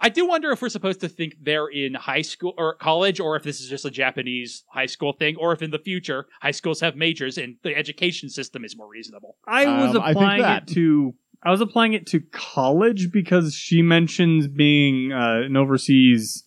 I 0.00 0.10
do 0.10 0.26
wonder 0.28 0.50
if 0.52 0.62
we're 0.62 0.68
supposed 0.68 1.00
to 1.00 1.08
think 1.08 1.34
they're 1.42 1.66
in 1.66 1.94
high 1.94 2.20
school 2.22 2.54
or 2.58 2.74
college, 2.74 3.18
or 3.18 3.34
if 3.36 3.42
this 3.42 3.60
is 3.60 3.68
just 3.68 3.84
a 3.86 3.90
Japanese 3.90 4.62
high 4.68 4.86
school 4.86 5.12
thing, 5.14 5.34
or 5.36 5.52
if 5.52 5.62
in 5.62 5.70
the 5.70 5.78
future 5.78 6.26
high 6.40 6.52
schools 6.52 6.80
have 6.80 6.94
majors 6.94 7.38
and 7.38 7.56
the 7.64 7.74
education 7.74 8.28
system 8.28 8.64
is 8.64 8.76
more 8.76 8.88
reasonable. 8.88 9.36
I 9.46 9.64
was 9.66 9.96
Um, 9.96 10.02
I 10.02 10.10
applying 10.10 10.42
that- 10.42 10.62
it 10.70 10.74
to. 10.74 11.14
I 11.42 11.50
was 11.52 11.60
applying 11.60 11.92
it 11.94 12.04
to 12.08 12.20
college 12.32 13.12
because 13.12 13.54
she 13.54 13.80
mentions 13.80 14.48
being 14.48 15.12
uh, 15.12 15.42
an 15.46 15.56
overseas 15.56 16.44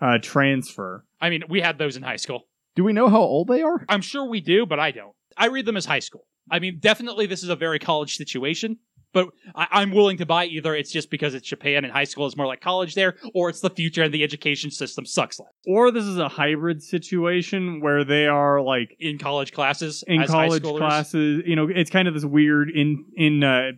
uh, 0.00 0.16
transfer. 0.22 1.04
I 1.20 1.28
mean, 1.28 1.44
we 1.50 1.60
had 1.60 1.76
those 1.78 1.96
in 1.98 2.02
high 2.02 2.16
school. 2.16 2.46
Do 2.76 2.84
we 2.84 2.92
know 2.92 3.08
how 3.08 3.20
old 3.20 3.48
they 3.48 3.62
are? 3.62 3.84
I'm 3.88 4.00
sure 4.02 4.24
we 4.24 4.40
do, 4.40 4.66
but 4.66 4.78
I 4.78 4.90
don't. 4.90 5.12
I 5.36 5.46
read 5.46 5.66
them 5.66 5.76
as 5.76 5.84
high 5.86 5.98
school. 6.00 6.26
I 6.50 6.58
mean, 6.58 6.78
definitely 6.80 7.26
this 7.26 7.42
is 7.42 7.48
a 7.48 7.56
very 7.56 7.78
college 7.78 8.16
situation, 8.16 8.78
but 9.12 9.28
I- 9.54 9.68
I'm 9.72 9.90
willing 9.92 10.16
to 10.18 10.26
buy 10.26 10.46
either 10.46 10.74
it's 10.74 10.90
just 10.90 11.10
because 11.10 11.34
it's 11.34 11.46
Japan 11.46 11.84
and 11.84 11.92
high 11.92 12.04
school 12.04 12.26
is 12.26 12.36
more 12.36 12.46
like 12.46 12.60
college 12.60 12.94
there, 12.94 13.16
or 13.34 13.48
it's 13.48 13.60
the 13.60 13.70
future 13.70 14.02
and 14.02 14.12
the 14.14 14.22
education 14.22 14.70
system 14.70 15.04
sucks 15.06 15.38
less. 15.38 15.50
Or 15.66 15.90
this 15.90 16.04
is 16.04 16.18
a 16.18 16.28
hybrid 16.28 16.82
situation 16.82 17.80
where 17.80 18.04
they 18.04 18.26
are 18.26 18.60
like 18.62 18.96
In 19.00 19.18
college 19.18 19.52
classes, 19.52 20.02
in 20.06 20.22
as 20.22 20.30
college 20.30 20.62
schoolers. 20.62 20.78
classes. 20.78 21.42
You 21.46 21.56
know, 21.56 21.68
it's 21.68 21.90
kind 21.90 22.08
of 22.08 22.14
this 22.14 22.24
weird 22.24 22.70
in 22.70 23.04
in 23.16 23.42
uh, 23.44 23.72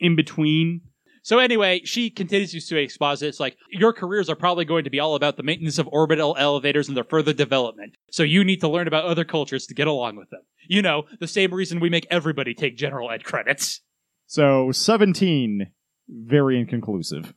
in 0.00 0.16
between. 0.16 0.80
So 1.26 1.40
anyway, 1.40 1.80
she 1.82 2.08
continues 2.08 2.68
to 2.68 2.76
exposit. 2.76 3.26
It's 3.26 3.40
like 3.40 3.56
your 3.68 3.92
careers 3.92 4.30
are 4.30 4.36
probably 4.36 4.64
going 4.64 4.84
to 4.84 4.90
be 4.90 5.00
all 5.00 5.16
about 5.16 5.36
the 5.36 5.42
maintenance 5.42 5.76
of 5.76 5.88
orbital 5.90 6.36
elevators 6.38 6.86
and 6.86 6.96
their 6.96 7.02
further 7.02 7.32
development. 7.32 7.96
So 8.12 8.22
you 8.22 8.44
need 8.44 8.60
to 8.60 8.68
learn 8.68 8.86
about 8.86 9.06
other 9.06 9.24
cultures 9.24 9.66
to 9.66 9.74
get 9.74 9.88
along 9.88 10.14
with 10.14 10.30
them. 10.30 10.42
You 10.68 10.82
know, 10.82 11.02
the 11.18 11.26
same 11.26 11.52
reason 11.52 11.80
we 11.80 11.90
make 11.90 12.06
everybody 12.12 12.54
take 12.54 12.76
general 12.76 13.10
ed 13.10 13.24
credits. 13.24 13.80
So 14.26 14.70
17, 14.70 15.72
very 16.08 16.60
inconclusive. 16.60 17.34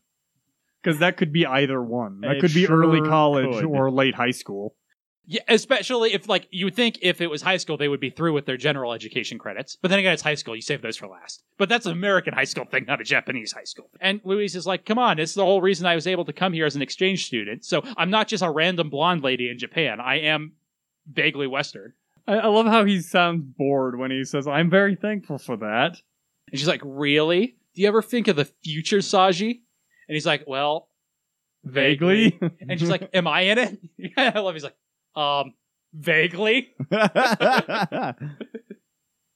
Because 0.84 1.00
that 1.00 1.18
could 1.18 1.34
be 1.34 1.48
either 1.48 1.82
one. 1.82 2.22
That 2.22 2.36
It 2.36 2.42
could 2.42 2.54
be 2.54 2.68
sure 2.68 2.78
early 2.78 3.02
college 3.02 3.56
could. 3.56 3.66
or 3.66 3.90
late 3.90 4.14
high 4.14 4.30
school. 4.30 4.76
Yeah, 5.32 5.42
especially 5.48 6.14
if 6.14 6.28
like 6.28 6.48
you 6.50 6.66
would 6.66 6.76
think 6.76 6.98
if 7.04 7.22
it 7.22 7.28
was 7.28 7.44
high 7.44 7.58
school 7.58 7.78
they 7.78 7.88
would 7.88 8.00
be 8.00 8.10
through 8.10 8.34
with 8.34 8.48
their 8.48 8.58
general 8.58 8.94
education 8.94 9.38
credits. 9.38 9.78
But 9.80 9.90
then 9.90 10.00
again, 10.00 10.12
it's 10.12 10.24
high 10.24 10.34
school; 10.34 10.56
you 10.56 10.62
save 10.64 10.82
those 10.82 10.98
for 10.98 11.08
last. 11.08 11.44
But 11.60 11.70
that's 11.70 11.86
an 11.86 11.92
American 11.92 12.34
high 12.34 12.46
school 12.46 12.66
thing, 12.66 12.86
not 12.88 13.00
a 13.00 13.04
Japanese 13.04 13.52
high 13.52 13.64
school. 13.64 13.92
And 14.02 14.22
Louise 14.24 14.56
is 14.56 14.66
like, 14.66 14.86
"Come 14.86 14.98
on, 14.98 15.20
it's 15.20 15.36
the 15.36 15.46
whole 15.46 15.62
reason 15.62 15.86
I 15.86 15.94
was 15.94 16.08
able 16.08 16.26
to 16.26 16.34
come 16.34 16.52
here 16.52 16.66
as 16.66 16.76
an 16.76 16.82
exchange 16.82 17.28
student. 17.28 17.64
So 17.64 17.84
I'm 17.96 18.10
not 18.10 18.28
just 18.28 18.42
a 18.42 18.50
random 18.50 18.90
blonde 18.90 19.22
lady 19.22 19.52
in 19.52 19.60
Japan. 19.60 20.00
I 20.00 20.16
am 20.16 20.54
vaguely 21.06 21.46
Western." 21.46 21.94
I, 22.28 22.38
I 22.38 22.48
love 22.48 22.66
how 22.66 22.84
he 22.84 23.00
sounds 23.00 23.44
bored 23.56 24.00
when 24.00 24.10
he 24.10 24.24
says, 24.24 24.48
"I'm 24.48 24.72
very 24.72 24.96
thankful 24.96 25.38
for 25.38 25.58
that." 25.58 26.02
And 26.52 26.60
she's 26.60 26.68
like, 26.68 26.82
"Really? 26.84 27.56
Do 27.76 27.84
you 27.84 27.88
ever 27.88 28.02
think 28.02 28.28
of 28.28 28.36
the 28.36 28.46
future, 28.46 28.98
Saji?" 28.98 29.60
And 30.08 30.16
he's 30.16 30.26
like, 30.26 30.46
"Well, 30.48 30.88
Vaguely. 31.64 32.40
And 32.68 32.80
she's 32.80 32.90
like, 32.90 33.12
"Am 33.14 33.28
I 33.28 33.42
in 33.42 33.58
it?" 33.60 33.80
I 34.18 34.40
love. 34.40 34.56
He's 34.56 34.64
like, 34.64 34.76
"Um, 35.16 35.54
vaguely." 35.94 36.76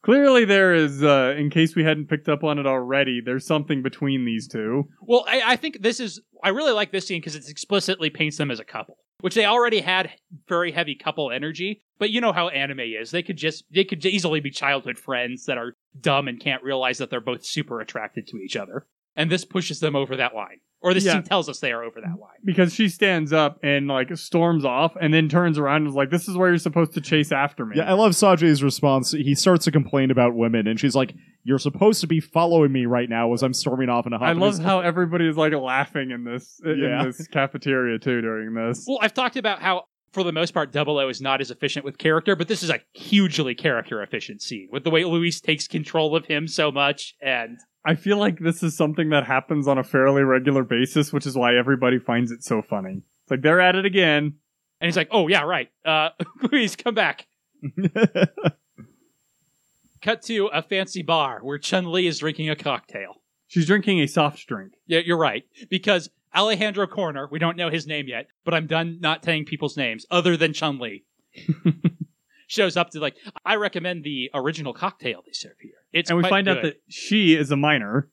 Clearly, 0.04 0.44
there 0.44 0.74
is. 0.74 1.02
Uh, 1.02 1.34
in 1.38 1.50
case 1.50 1.76
we 1.76 1.84
hadn't 1.86 2.10
picked 2.10 2.28
up 2.28 2.44
on 2.44 2.60
it 2.60 2.68
already, 2.68 3.22
there's 3.22 3.48
something 3.48 3.82
between 3.82 4.26
these 4.26 4.50
two. 4.50 4.90
Well, 5.02 5.26
I, 5.28 5.42
I 5.46 5.56
think 5.56 5.82
this 5.82 6.02
is. 6.02 6.22
I 6.44 6.50
really 6.50 6.74
like 6.74 6.92
this 6.92 7.08
scene 7.08 7.22
because 7.22 7.36
it 7.36 7.50
explicitly 7.50 8.10
paints 8.10 8.38
them 8.38 8.52
as 8.52 8.60
a 8.60 8.66
couple, 8.66 8.98
which 9.22 9.34
they 9.34 9.46
already 9.46 9.80
had 9.80 10.12
very 10.50 10.74
heavy 10.74 10.96
couple 10.96 11.32
energy. 11.32 11.84
But 12.00 12.10
you 12.10 12.20
know 12.20 12.34
how 12.34 12.50
anime 12.50 12.82
is; 12.82 13.12
they 13.12 13.24
could 13.24 13.38
just 13.38 13.64
they 13.74 13.86
could 13.86 14.06
easily 14.06 14.42
be 14.42 14.52
childhood 14.52 14.98
friends 14.98 15.46
that 15.46 15.58
are 15.58 15.78
dumb 15.98 16.28
and 16.28 16.38
can't 16.38 16.64
realize 16.64 16.98
that 16.98 17.10
they're 17.10 17.22
both 17.22 17.46
super 17.46 17.80
attracted 17.80 18.28
to 18.28 18.38
each 18.38 18.58
other. 18.58 18.86
And 19.16 19.32
this 19.32 19.46
pushes 19.46 19.80
them 19.80 19.96
over 19.96 20.18
that 20.18 20.36
line, 20.36 20.60
or 20.84 20.94
this 20.94 21.06
Yeah. 21.06 21.14
scene 21.14 21.24
tells 21.24 21.48
us 21.50 21.60
they 21.60 21.72
are 21.72 21.84
over 21.84 22.02
that 22.02 22.20
line. 22.20 22.38
because 22.44 22.74
she 22.74 22.90
stands 22.90 23.32
up 23.34 23.58
and 23.64 23.88
like 23.88 24.16
storms 24.18 24.66
off 24.66 24.96
and 25.00 25.14
then 25.14 25.30
turns 25.30 25.58
around 25.58 25.78
and 25.78 25.88
is 25.88 25.96
like 25.96 26.10
this 26.12 26.28
is 26.28 26.36
where 26.38 26.50
you're 26.50 26.58
supposed 26.58 26.94
to 26.94 27.02
chase 27.02 27.32
after 27.32 27.66
me 27.66 27.78
yeah, 27.78 27.90
I 27.90 27.94
love 27.94 28.12
Saji's 28.12 28.62
response. 28.62 29.12
He 29.12 29.34
starts 29.34 29.66
to 29.66 29.72
complain 29.72 30.12
about 30.12 30.36
women, 30.36 30.68
and 30.68 30.80
she's 30.80 30.96
like, 30.96 31.16
"You're 31.44 31.58
supposed 31.60 32.02
to 32.02 32.08
be 32.08 32.20
following 32.20 32.72
me 32.72 32.86
right 32.86 33.10
now 33.10 33.34
as 33.34 33.42
I'm 33.42 33.54
storming 33.54 33.90
off 33.90 34.06
in 34.06 34.14
a 34.14 34.18
huff." 34.20 34.28
I 34.28 34.32
And 34.32 34.40
love 34.40 34.56
it's- 34.56 34.66
how 34.68 34.82
everybody 34.82 35.28
is 35.28 35.38
like 35.38 35.54
laughing 35.54 36.12
in 36.12 36.24
this 36.26 36.60
Yeah. 36.66 37.00
in 37.02 37.06
this 37.08 37.26
cafeteria 37.28 37.98
too 38.00 38.22
during 38.22 38.54
this 38.54 38.86
Well, 38.88 39.00
I've 39.02 39.14
talked 39.14 39.38
about 39.38 39.62
how. 39.62 39.86
For 40.12 40.24
the 40.24 40.32
most 40.32 40.54
part, 40.54 40.72
Double 40.72 41.00
O 41.00 41.10
is 41.10 41.22
not 41.22 41.42
as 41.42 41.50
efficient 41.50 41.84
with 41.84 41.98
character, 41.98 42.36
but 42.36 42.48
this 42.48 42.62
is 42.62 42.70
a 42.70 42.80
hugely 42.94 43.56
character 43.56 44.00
efficient 44.04 44.44
scene 44.44 44.68
with 44.72 44.84
the 44.84 44.92
way 44.92 45.04
Luis 45.06 45.42
takes 45.42 45.68
control 45.68 46.16
of 46.16 46.28
him 46.28 46.48
so 46.48 46.72
much, 46.72 47.16
and 47.20 47.58
i 47.86 47.96
feel 47.96 48.18
like 48.18 48.40
this 48.40 48.64
is 48.64 48.76
something 48.76 49.10
that 49.10 49.26
happens 49.26 49.68
on 49.68 49.78
a 49.78 49.84
fairly 49.84 50.24
regular 50.24 50.64
basis 50.64 51.12
which 51.14 51.26
is 51.26 51.36
why 51.36 51.56
everybody 51.56 52.00
finds 52.00 52.32
it 52.32 52.44
so 52.44 52.62
funny 52.62 53.02
it's 53.22 53.32
like 53.32 53.42
they're 53.42 53.62
at 53.62 53.76
it 53.76 53.86
again 53.86 54.36
and 54.84 54.90
he's 54.90 54.98
like, 54.98 55.08
"Oh 55.12 55.30
yeah, 55.30 55.44
right, 55.44 55.70
uh, 55.86 56.10
Luis, 56.52 56.76
come 56.76 56.94
back." 56.94 57.26
Cut 60.02 60.22
to 60.24 60.48
a 60.48 60.62
fancy 60.62 61.02
bar 61.02 61.40
where 61.42 61.58
Chun 61.58 61.90
Li 61.90 62.06
is 62.06 62.20
drinking 62.20 62.50
a 62.50 62.56
cocktail. 62.58 63.22
she's 63.48 63.66
drinking 63.66 64.02
a 64.02 64.08
soft 64.08 64.46
drink 64.46 64.74
Yeah, 64.86 65.00
you're 65.00 65.18
right. 65.18 65.46
Because 65.70 66.10
Alejandro 66.36 66.86
Corner, 66.88 67.30
we 67.32 67.40
don't 67.40 67.56
know 67.56 67.70
his 67.70 67.88
name 67.88 68.10
yet, 68.10 68.28
but 68.44 68.54
I'm 68.54 68.68
done 68.68 68.98
not 69.00 69.24
saying 69.24 69.46
people's 69.46 69.78
names 69.78 70.06
other 70.12 70.36
than 70.36 70.52
Chun 70.52 70.80
Li. 70.80 71.06
Shows 72.54 72.78
up 72.78 72.92
to 72.92 73.00
like, 73.00 73.16
I 73.44 73.56
recommend 73.56 74.04
the 74.04 74.30
original 74.34 74.74
cocktail 74.74 75.24
they 75.26 75.34
serve 75.34 75.58
here. 75.60 75.72
It's 75.92 76.12
and 76.12 76.18
we 76.22 76.30
find 76.30 76.48
out 76.48 76.62
that 76.62 76.76
she 76.88 77.36
is 77.36 77.50
a 77.50 77.56
minor 77.56 78.10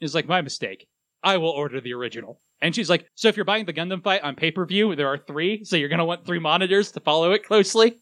It's 0.00 0.14
like 0.14 0.28
my 0.28 0.42
mistake. 0.42 0.86
I 1.22 1.38
will 1.38 1.48
order 1.48 1.80
the 1.80 1.94
original. 1.94 2.40
And 2.60 2.74
she's 2.74 2.90
like, 2.90 3.06
so 3.14 3.28
if 3.28 3.36
you're 3.36 3.46
buying 3.46 3.64
the 3.64 3.72
Gundam 3.72 4.02
fight 4.02 4.22
on 4.22 4.36
pay 4.36 4.50
per 4.50 4.66
view, 4.66 4.94
there 4.94 5.08
are 5.08 5.16
three, 5.16 5.64
so 5.64 5.76
you're 5.76 5.88
gonna 5.88 6.04
want 6.04 6.26
three 6.26 6.38
monitors 6.38 6.92
to 6.92 7.00
follow 7.00 7.32
it 7.32 7.42
closely. 7.44 7.96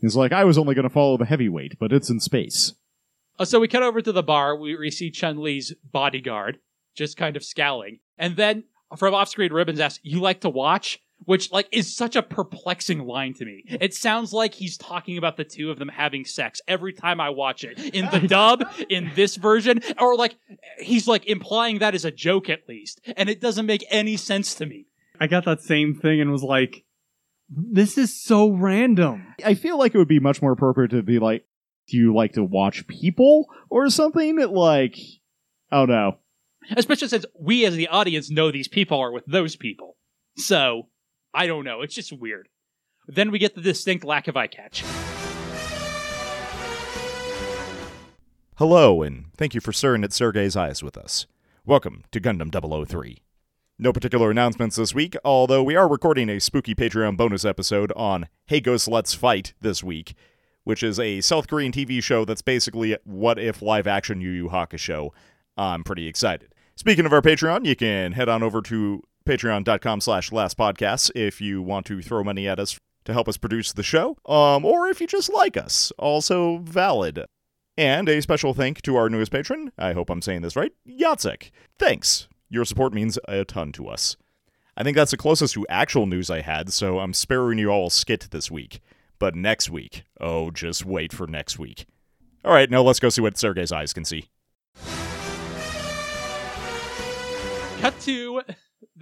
He's 0.00 0.16
like, 0.16 0.32
"I 0.32 0.42
was 0.44 0.58
only 0.58 0.74
going 0.74 0.88
to 0.88 0.92
follow 0.92 1.16
the 1.16 1.24
heavyweight, 1.24 1.78
but 1.78 1.92
it's 1.92 2.10
in 2.10 2.18
space." 2.20 2.74
Uh, 3.38 3.44
so 3.44 3.60
we 3.60 3.68
cut 3.68 3.82
over 3.84 4.02
to 4.02 4.12
the 4.12 4.22
bar. 4.22 4.56
We, 4.56 4.76
we 4.76 4.90
see 4.90 5.10
Chun 5.10 5.38
Li's 5.38 5.72
bodyguard 5.92 6.58
just 6.94 7.16
kind 7.16 7.36
of 7.36 7.44
scowling, 7.44 8.00
and 8.18 8.36
then 8.36 8.64
from 8.98 9.14
off 9.14 9.28
screen, 9.28 9.52
Ribbons 9.52 9.80
asks, 9.80 10.00
"You 10.02 10.20
like 10.20 10.40
to 10.40 10.50
watch?" 10.50 11.00
Which 11.24 11.50
like 11.52 11.68
is 11.72 11.94
such 11.94 12.16
a 12.16 12.22
perplexing 12.22 13.06
line 13.06 13.34
to 13.34 13.44
me. 13.44 13.64
It 13.66 13.94
sounds 13.94 14.32
like 14.32 14.54
he's 14.54 14.76
talking 14.76 15.16
about 15.18 15.36
the 15.36 15.44
two 15.44 15.70
of 15.70 15.78
them 15.78 15.88
having 15.88 16.24
sex 16.24 16.60
every 16.68 16.92
time 16.92 17.20
I 17.20 17.30
watch 17.30 17.64
it. 17.64 17.78
In 17.94 18.08
the 18.10 18.20
dub, 18.28 18.64
in 18.88 19.10
this 19.14 19.36
version, 19.36 19.80
or 19.98 20.16
like 20.16 20.36
he's 20.78 21.08
like 21.08 21.26
implying 21.26 21.78
that 21.78 21.94
as 21.94 22.04
a 22.04 22.10
joke 22.10 22.48
at 22.48 22.68
least, 22.68 23.00
and 23.16 23.28
it 23.28 23.40
doesn't 23.40 23.66
make 23.66 23.84
any 23.90 24.16
sense 24.16 24.54
to 24.56 24.66
me. 24.66 24.86
i 25.20 25.26
got 25.26 25.44
that 25.44 25.62
same 25.62 25.94
thing 25.94 26.20
and 26.20 26.30
was 26.30 26.42
like 26.42 26.84
this 27.48 27.98
is 27.98 28.22
so 28.22 28.50
random 28.50 29.34
I 29.44 29.54
feel 29.54 29.78
like 29.78 29.94
it 29.94 29.98
would 29.98 30.08
be 30.08 30.20
much 30.20 30.42
more 30.42 30.52
appropriate 30.52 30.90
to 30.92 31.02
be 31.02 31.18
like, 31.18 31.44
"Do 31.88 31.96
you 31.96 32.14
like 32.14 32.32
to 32.34 32.44
watch 32.44 32.86
people 32.86 33.46
or 33.70 33.90
something?" 33.90 34.38
Like, 34.38 34.96
oh 35.70 35.86
no. 35.86 36.18
Especially 36.76 37.08
since 37.08 37.26
we 37.38 37.66
as 37.66 37.76
the 37.76 37.88
audience 37.88 38.30
know 38.30 38.50
these 38.50 38.68
people 38.68 38.98
are 38.98 39.12
with 39.12 39.26
those 39.26 39.56
people. 39.56 39.96
So, 40.36 40.88
I 41.36 41.48
don't 41.48 41.64
know. 41.64 41.82
It's 41.82 41.96
just 41.96 42.12
weird. 42.12 42.48
Then 43.08 43.32
we 43.32 43.40
get 43.40 43.56
the 43.56 43.60
distinct 43.60 44.04
lack 44.04 44.28
of 44.28 44.36
eye 44.36 44.46
catch. 44.46 44.84
Hello, 48.56 49.02
and 49.02 49.26
thank 49.36 49.52
you 49.52 49.60
for 49.60 49.72
staring 49.72 50.04
at 50.04 50.10
Sergey's 50.10 50.54
eyes 50.54 50.80
with 50.80 50.96
us. 50.96 51.26
Welcome 51.66 52.04
to 52.12 52.20
Gundam 52.20 52.52
003. 52.88 53.18
No 53.80 53.92
particular 53.92 54.30
announcements 54.30 54.76
this 54.76 54.94
week, 54.94 55.16
although 55.24 55.64
we 55.64 55.74
are 55.74 55.88
recording 55.88 56.28
a 56.28 56.38
spooky 56.38 56.72
Patreon 56.72 57.16
bonus 57.16 57.44
episode 57.44 57.92
on 57.96 58.28
Hey 58.46 58.60
Ghost 58.60 58.86
Let's 58.86 59.12
Fight 59.12 59.54
this 59.60 59.82
week, 59.82 60.14
which 60.62 60.84
is 60.84 61.00
a 61.00 61.20
South 61.20 61.48
Korean 61.48 61.72
TV 61.72 62.00
show 62.00 62.24
that's 62.24 62.42
basically 62.42 62.96
what 63.02 63.40
if 63.40 63.60
live 63.60 63.88
action 63.88 64.20
Yu 64.20 64.30
Yu 64.30 64.48
Hakusho. 64.50 64.78
Show. 64.78 65.14
I'm 65.56 65.82
pretty 65.82 66.06
excited. 66.06 66.54
Speaking 66.76 67.06
of 67.06 67.12
our 67.12 67.22
Patreon, 67.22 67.66
you 67.66 67.74
can 67.74 68.12
head 68.12 68.28
on 68.28 68.44
over 68.44 68.62
to 68.62 69.02
patreon.com 69.24 70.00
slash 70.00 70.32
last 70.32 70.56
podcasts 70.56 71.10
if 71.14 71.40
you 71.40 71.62
want 71.62 71.86
to 71.86 72.02
throw 72.02 72.22
money 72.24 72.46
at 72.48 72.58
us 72.58 72.78
to 73.04 73.12
help 73.12 73.28
us 73.28 73.36
produce 73.36 73.72
the 73.72 73.82
show, 73.82 74.16
um, 74.26 74.64
or 74.64 74.86
if 74.88 75.00
you 75.00 75.06
just 75.06 75.32
like 75.32 75.56
us. 75.56 75.92
Also 75.98 76.58
valid. 76.58 77.24
And 77.76 78.08
a 78.08 78.22
special 78.22 78.54
thank 78.54 78.82
to 78.82 78.96
our 78.96 79.10
newest 79.10 79.32
patron, 79.32 79.72
I 79.76 79.92
hope 79.92 80.08
I'm 80.10 80.22
saying 80.22 80.42
this 80.42 80.56
right, 80.56 80.72
Yatsek. 80.88 81.50
Thanks. 81.78 82.28
Your 82.48 82.64
support 82.64 82.92
means 82.92 83.18
a 83.26 83.44
ton 83.44 83.72
to 83.72 83.88
us. 83.88 84.16
I 84.76 84.82
think 84.82 84.96
that's 84.96 85.10
the 85.10 85.16
closest 85.16 85.54
to 85.54 85.66
actual 85.68 86.06
news 86.06 86.30
I 86.30 86.40
had, 86.40 86.72
so 86.72 86.98
I'm 86.98 87.12
sparing 87.12 87.58
you 87.58 87.68
all 87.70 87.88
a 87.88 87.90
skit 87.90 88.28
this 88.30 88.50
week. 88.50 88.80
But 89.18 89.34
next 89.34 89.70
week, 89.70 90.04
oh, 90.20 90.50
just 90.50 90.84
wait 90.84 91.12
for 91.12 91.26
next 91.26 91.58
week. 91.58 91.86
All 92.44 92.52
right, 92.52 92.70
now 92.70 92.82
let's 92.82 93.00
go 93.00 93.08
see 93.08 93.22
what 93.22 93.38
Sergei's 93.38 93.72
eyes 93.72 93.92
can 93.92 94.04
see. 94.04 94.28
Cut 97.80 97.98
to 98.00 98.42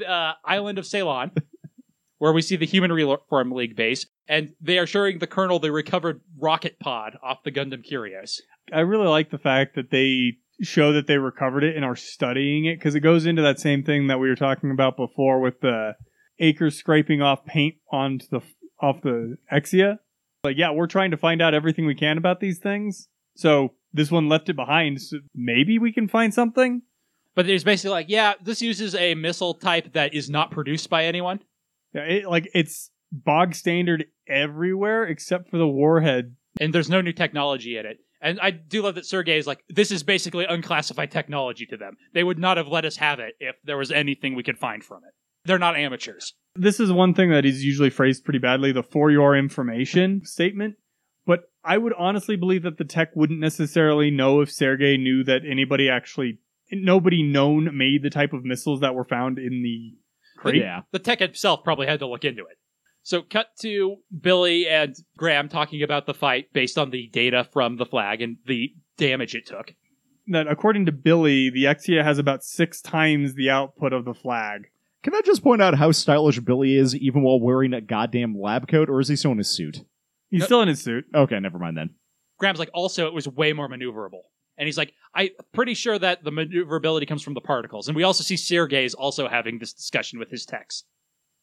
uh, 0.07 0.33
island 0.45 0.79
of 0.79 0.87
Ceylon, 0.87 1.33
where 2.19 2.33
we 2.33 2.43
see 2.43 2.57
the 2.57 2.67
Human 2.67 2.93
Reform 2.93 3.53
League 3.53 3.77
base, 3.77 4.07
and 4.29 4.55
they 4.61 4.79
are 4.79 4.87
showing 4.87 5.19
the 5.19 5.27
colonel 5.27 5.59
the 5.59 5.73
recovered 5.73 6.21
rocket 6.39 6.79
pod 6.79 7.17
off 7.23 7.43
the 7.45 7.53
Gundam 7.53 7.85
Kyrios. 7.85 8.41
I 8.73 8.81
really 8.81 9.09
like 9.09 9.31
the 9.31 9.39
fact 9.39 9.75
that 9.75 9.91
they 9.91 10.39
show 10.63 10.93
that 10.93 11.07
they 11.07 11.19
recovered 11.19 11.65
it 11.65 11.77
and 11.77 11.85
are 11.85 11.97
studying 11.97 12.67
it 12.67 12.79
because 12.79 12.95
it 12.95 13.01
goes 13.01 13.27
into 13.27 13.43
that 13.43 13.59
same 13.59 13.83
thing 13.83 14.07
that 14.07 14.19
we 14.19 14.29
were 14.29 14.37
talking 14.37 14.71
about 14.71 14.97
before 14.97 15.41
with 15.41 15.61
the 15.61 15.95
acres 16.39 16.77
scraping 16.77 17.21
off 17.21 17.45
paint 17.45 17.75
onto 17.91 18.27
the 18.31 18.41
off 18.81 19.01
the 19.03 19.37
Exia. 19.53 19.99
Like, 20.45 20.57
yeah, 20.57 20.73
we're 20.73 20.87
trying 20.87 21.13
to 21.13 21.17
find 21.17 21.41
out 21.41 21.55
everything 21.55 21.87
we 21.87 21.95
can 21.95 22.19
about 22.19 22.41
these 22.41 22.59
things. 22.59 23.09
So 23.37 23.75
this 23.93 24.11
one 24.11 24.29
left 24.29 24.49
it 24.49 24.57
behind. 24.57 25.01
So 25.01 25.19
maybe 25.35 25.79
we 25.79 25.93
can 25.93 26.09
find 26.09 26.35
something. 26.35 26.83
But 27.35 27.47
there's 27.47 27.65
basically 27.65 27.93
like, 27.93 28.09
yeah, 28.09 28.35
this 28.43 28.61
uses 28.61 28.95
a 28.95 29.15
missile 29.15 29.55
type 29.55 29.95
that 29.95 30.15
is 30.15 30.29
not 30.29 30.51
produced 30.51 30.91
by 30.91 31.05
anyone. 31.07 31.41
Yeah, 31.95 32.03
it, 32.03 32.27
like 32.29 32.49
it's 32.55 32.91
bog 33.11 33.55
standard 33.55 34.07
everywhere 34.29 35.05
except 35.05 35.51
for 35.51 35.59
the 35.59 35.67
warhead. 35.67 36.37
and 36.61 36.75
there's 36.75 36.91
no 36.91 37.01
new 37.01 37.13
technology 37.13 37.77
in 37.77 37.87
it. 37.87 37.99
And 38.21 38.39
I 38.41 38.51
do 38.51 38.83
love 38.83 38.95
that 38.95 39.07
Sergey 39.07 39.37
is 39.37 39.47
like, 39.47 39.65
this 39.69 39.91
is 39.91 40.03
basically 40.03 40.45
unclassified 40.45 41.11
technology 41.11 41.67
to 41.67 41.77
them. 41.77 41.97
They 42.15 42.23
would 42.23 42.39
not 42.39 42.57
have 42.57 42.69
let 42.69 42.85
us 42.85 42.97
have 42.97 43.19
it 43.19 43.35
if 43.41 43.57
there 43.65 43.77
was 43.77 43.91
anything 43.91 44.35
we 44.35 44.45
could 44.45 44.59
find 44.59 44.85
from 44.85 44.99
it. 44.99 45.13
They're 45.45 45.59
not 45.59 45.77
amateurs. 45.77 46.35
This 46.55 46.79
is 46.79 46.93
one 46.93 47.15
thing 47.15 47.31
that 47.31 47.45
is 47.45 47.65
usually 47.65 47.91
phrased 47.91 48.25
pretty 48.25 48.39
badly 48.39 48.71
the 48.71 48.83
for 48.85 49.11
your 49.11 49.37
information 49.37 50.21
statement. 50.25 50.77
But 51.27 51.41
I 51.65 51.79
would 51.79 51.95
honestly 51.99 52.37
believe 52.37 52.63
that 52.63 52.79
the 52.79 52.85
tech 52.85 53.11
wouldn't 53.17 53.41
necessarily 53.41 54.11
know 54.11 54.41
if 54.41 54.53
Sergey 54.53 54.97
knew 54.99 55.25
that 55.25 55.43
anybody 55.49 55.89
actually, 55.89 56.39
nobody 56.73 57.23
known 57.23 57.77
made 57.77 58.03
the 58.03 58.11
type 58.11 58.33
of 58.33 58.45
missiles 58.45 58.81
that 58.81 58.95
were 58.95 59.05
found 59.05 59.39
in 59.39 59.63
the 59.63 59.95
crate. 60.39 60.57
Yeah. 60.63 60.81
The 60.93 60.99
tech 60.99 61.21
itself 61.21 61.65
probably 61.65 61.87
had 61.87 62.01
to 62.01 62.07
look 62.07 62.25
into 62.25 62.43
it. 62.43 62.59
So, 63.05 63.21
cut 63.23 63.49
to 63.63 63.97
Billy 64.21 64.69
and 64.69 64.95
Graham 65.17 65.49
talking 65.49 65.83
about 65.83 66.07
the 66.07 66.15
fight 66.15 66.53
based 66.53 66.79
on 66.79 66.91
the 66.91 67.09
data 67.13 67.49
from 67.53 67.77
the 67.77 67.87
flag 67.87 68.23
and 68.23 68.37
the 68.47 68.73
damage 68.97 69.35
it 69.35 69.47
took. 69.47 69.75
That 70.29 70.47
according 70.47 70.87
to 70.87 70.93
Billy, 70.93 71.51
the 71.51 71.65
Exia 71.65 72.05
has 72.05 72.19
about 72.19 72.45
six 72.45 72.81
times 72.81 73.35
the 73.35 73.51
output 73.51 73.93
of 73.93 74.05
the 74.05 74.15
flag. 74.15 74.69
Can 75.03 75.17
I 75.17 75.21
just 75.25 75.43
point 75.43 75.61
out 75.61 75.75
how 75.79 75.91
stylish 75.91 76.39
Billy 76.39 76.77
is 76.77 76.95
even 76.95 77.23
while 77.23 77.41
wearing 77.41 77.73
a 77.75 77.81
goddamn 77.81 78.41
lab 78.41 78.69
coat, 78.69 78.89
or 78.89 79.01
is 79.01 79.09
he 79.09 79.17
still 79.17 79.33
in 79.33 79.39
his 79.39 79.51
suit? 79.51 79.81
He's 80.31 80.41
No- 80.41 80.47
still 80.47 80.63
in 80.63 80.69
his 80.69 80.81
suit. 80.81 81.07
Okay, 81.13 81.41
never 81.41 81.59
mind 81.59 81.77
then. 81.77 81.91
Graham's 82.39 82.61
like, 82.61 82.71
also, 82.73 83.09
it 83.09 83.13
was 83.15 83.27
way 83.27 83.53
more 83.53 83.69
maneuverable. 83.69 84.23
And 84.57 84.67
he's 84.69 84.79
like, 84.79 84.93
I'm 85.15 85.29
pretty 85.53 85.75
sure 85.75 85.99
that 85.99 86.25
the 86.25 86.31
maneuverability 86.31 87.07
comes 87.07 87.23
from 87.23 87.35
the 87.35 87.41
particles. 87.41 87.89
And 87.89 87.97
we 87.97 88.03
also 88.03 88.25
see 88.25 88.37
Sergei's 88.37 88.95
also 88.95 89.29
having 89.29 89.59
this 89.59 89.73
discussion 89.73 90.19
with 90.19 90.31
his 90.31 90.47
techs. 90.47 90.85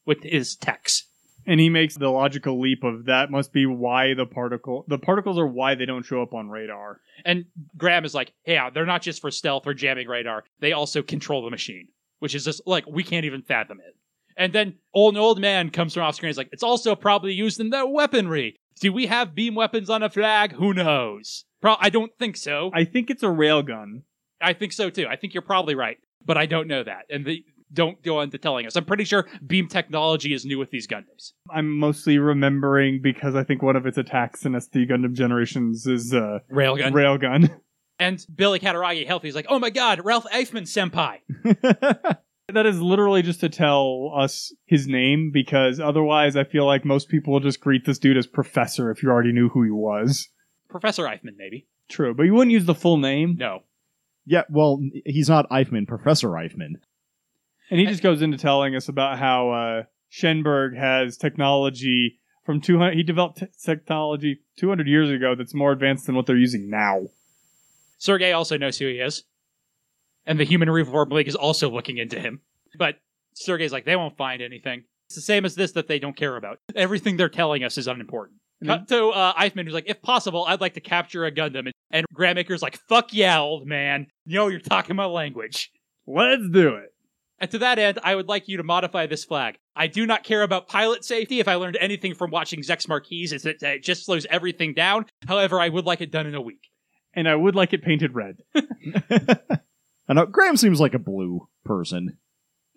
With 0.06 0.22
his 0.22 0.56
techs. 0.56 1.06
And 1.46 1.60
he 1.60 1.70
makes 1.70 1.96
the 1.96 2.08
logical 2.08 2.60
leap 2.60 2.84
of 2.84 3.06
that 3.06 3.30
must 3.30 3.52
be 3.52 3.64
why 3.64 4.12
the 4.14 4.26
particle 4.26 4.84
the 4.88 4.98
particles 4.98 5.38
are 5.38 5.46
why 5.46 5.74
they 5.74 5.86
don't 5.86 6.04
show 6.04 6.20
up 6.22 6.34
on 6.34 6.50
radar. 6.50 7.00
And 7.24 7.46
Graham 7.76 8.04
is 8.04 8.14
like, 8.14 8.32
yeah, 8.46 8.70
they're 8.70 8.84
not 8.84 9.02
just 9.02 9.20
for 9.20 9.30
stealth 9.30 9.66
or 9.66 9.72
jamming 9.72 10.08
radar. 10.08 10.44
They 10.60 10.72
also 10.72 11.02
control 11.02 11.42
the 11.42 11.50
machine. 11.50 11.88
Which 12.18 12.34
is 12.34 12.44
just 12.44 12.60
like, 12.66 12.86
we 12.86 13.02
can't 13.02 13.24
even 13.24 13.40
fathom 13.40 13.80
it. 13.80 13.96
And 14.36 14.52
then 14.52 14.74
old, 14.92 15.14
an 15.14 15.20
old 15.20 15.40
man 15.40 15.70
comes 15.70 15.94
from 15.94 16.02
off 16.02 16.16
screen. 16.16 16.28
He's 16.28 16.36
like, 16.36 16.50
it's 16.52 16.62
also 16.62 16.94
probably 16.94 17.32
used 17.32 17.60
in 17.60 17.70
their 17.70 17.86
weaponry. 17.86 18.58
Do 18.78 18.92
we 18.92 19.06
have 19.06 19.34
beam 19.34 19.54
weapons 19.54 19.88
on 19.88 20.02
a 20.02 20.10
flag? 20.10 20.52
Who 20.52 20.74
knows? 20.74 21.46
Pro- 21.60 21.76
I 21.78 21.90
don't 21.90 22.12
think 22.18 22.36
so. 22.36 22.70
I 22.74 22.84
think 22.84 23.10
it's 23.10 23.22
a 23.22 23.26
railgun. 23.26 24.02
I 24.40 24.52
think 24.54 24.72
so 24.72 24.90
too. 24.90 25.06
I 25.08 25.16
think 25.16 25.34
you're 25.34 25.42
probably 25.42 25.74
right, 25.74 25.98
but 26.24 26.36
I 26.36 26.46
don't 26.46 26.66
know 26.66 26.82
that. 26.82 27.04
And 27.10 27.26
they 27.26 27.44
don't 27.72 28.02
go 28.02 28.20
into 28.20 28.38
telling 28.38 28.66
us. 28.66 28.76
I'm 28.76 28.84
pretty 28.84 29.04
sure 29.04 29.26
beam 29.46 29.68
technology 29.68 30.32
is 30.34 30.44
new 30.44 30.58
with 30.58 30.70
these 30.70 30.86
Gundams. 30.86 31.32
I'm 31.50 31.78
mostly 31.78 32.18
remembering 32.18 33.00
because 33.02 33.34
I 33.34 33.44
think 33.44 33.62
one 33.62 33.76
of 33.76 33.86
its 33.86 33.98
attacks 33.98 34.44
in 34.44 34.52
SD 34.52 34.90
Gundam 34.90 35.12
Generations 35.12 35.86
is 35.86 36.12
a 36.12 36.42
Railgun. 36.50 36.92
railgun. 36.92 37.60
and 37.98 38.24
Billy 38.34 38.58
Katagiri 38.58 39.06
Healthy 39.06 39.28
is 39.28 39.34
like, 39.34 39.46
oh 39.48 39.58
my 39.58 39.70
god, 39.70 40.04
Ralph 40.04 40.26
Eifman 40.32 40.62
senpai. 40.62 41.18
that 42.52 42.66
is 42.66 42.80
literally 42.80 43.22
just 43.22 43.40
to 43.40 43.48
tell 43.48 44.12
us 44.16 44.52
his 44.66 44.88
name 44.88 45.30
because 45.32 45.78
otherwise 45.78 46.36
I 46.36 46.44
feel 46.44 46.66
like 46.66 46.84
most 46.84 47.08
people 47.08 47.32
will 47.32 47.40
just 47.40 47.60
greet 47.60 47.86
this 47.86 47.98
dude 47.98 48.16
as 48.16 48.26
Professor 48.26 48.90
if 48.90 49.02
you 49.02 49.10
already 49.10 49.32
knew 49.32 49.48
who 49.48 49.62
he 49.62 49.70
was. 49.70 50.28
Professor 50.70 51.04
Eifman, 51.04 51.36
maybe. 51.36 51.66
True, 51.88 52.14
but 52.14 52.22
you 52.22 52.34
wouldn't 52.34 52.52
use 52.52 52.66
the 52.66 52.74
full 52.74 52.96
name. 52.96 53.36
No. 53.38 53.60
yeah, 54.24 54.42
well, 54.48 54.80
he's 55.04 55.28
not 55.28 55.48
Eifman, 55.50 55.86
Professor 55.86 56.28
Eifman. 56.28 56.74
And 57.70 57.78
he 57.78 57.86
just 57.86 58.02
goes 58.02 58.22
into 58.22 58.36
telling 58.38 58.74
us 58.74 58.88
about 58.88 59.18
how 59.18 59.50
uh, 59.50 59.82
Schenberg 60.08 60.76
has 60.76 61.16
technology 61.16 62.18
from 62.44 62.60
200. 62.60 62.94
He 62.96 63.02
developed 63.02 63.38
te- 63.38 63.46
technology 63.64 64.40
200 64.58 64.88
years 64.88 65.10
ago 65.10 65.34
that's 65.36 65.54
more 65.54 65.72
advanced 65.72 66.06
than 66.06 66.14
what 66.16 66.26
they're 66.26 66.36
using 66.36 66.68
now. 66.68 67.02
Sergei 67.98 68.32
also 68.32 68.56
knows 68.56 68.78
who 68.78 68.86
he 68.86 68.98
is. 68.98 69.24
And 70.26 70.38
the 70.38 70.44
Human 70.44 70.68
Reform 70.70 71.10
League 71.10 71.28
is 71.28 71.36
also 71.36 71.70
looking 71.70 71.98
into 71.98 72.18
him. 72.18 72.40
But 72.78 72.96
Sergei's 73.34 73.72
like, 73.72 73.84
they 73.84 73.96
won't 73.96 74.16
find 74.16 74.42
anything. 74.42 74.84
It's 75.06 75.14
the 75.16 75.22
same 75.22 75.44
as 75.44 75.54
this 75.54 75.72
that 75.72 75.88
they 75.88 75.98
don't 75.98 76.16
care 76.16 76.36
about. 76.36 76.58
Everything 76.74 77.16
they're 77.16 77.28
telling 77.28 77.64
us 77.64 77.78
is 77.78 77.88
unimportant. 77.88 78.39
Cut 78.64 78.88
to 78.88 79.08
uh, 79.08 79.32
Eifman, 79.34 79.64
who's 79.64 79.72
like, 79.72 79.88
if 79.88 80.02
possible, 80.02 80.44
I'd 80.46 80.60
like 80.60 80.74
to 80.74 80.80
capture 80.80 81.24
a 81.24 81.32
Gundam. 81.32 81.60
And, 81.60 81.72
and 81.90 82.06
Graham 82.12 82.36
Aker's 82.36 82.62
like, 82.62 82.78
fuck 82.88 83.12
yeah, 83.12 83.40
old 83.40 83.66
man. 83.66 84.06
You 84.26 84.36
know, 84.36 84.48
you're 84.48 84.60
talking 84.60 84.96
my 84.96 85.06
language. 85.06 85.70
Let's 86.06 86.48
do 86.50 86.74
it. 86.74 86.92
And 87.38 87.50
to 87.52 87.58
that 87.58 87.78
end, 87.78 87.98
I 88.02 88.14
would 88.14 88.28
like 88.28 88.48
you 88.48 88.58
to 88.58 88.62
modify 88.62 89.06
this 89.06 89.24
flag. 89.24 89.56
I 89.74 89.86
do 89.86 90.04
not 90.04 90.24
care 90.24 90.42
about 90.42 90.68
pilot 90.68 91.04
safety. 91.04 91.40
If 91.40 91.48
I 91.48 91.54
learned 91.54 91.78
anything 91.80 92.14
from 92.14 92.30
watching 92.30 92.60
Zechs 92.60 92.86
Merquise, 92.86 93.32
it's 93.32 93.44
that 93.44 93.62
it 93.62 93.82
just 93.82 94.04
slows 94.04 94.26
everything 94.28 94.74
down. 94.74 95.06
However, 95.26 95.58
I 95.58 95.70
would 95.70 95.86
like 95.86 96.02
it 96.02 96.12
done 96.12 96.26
in 96.26 96.34
a 96.34 96.40
week. 96.40 96.68
And 97.14 97.26
I 97.26 97.34
would 97.34 97.54
like 97.54 97.72
it 97.72 97.82
painted 97.82 98.14
red. 98.14 98.42
I 98.54 100.12
know 100.12 100.26
Graham 100.26 100.58
seems 100.58 100.80
like 100.80 100.92
a 100.92 100.98
blue 100.98 101.48
person. 101.64 102.18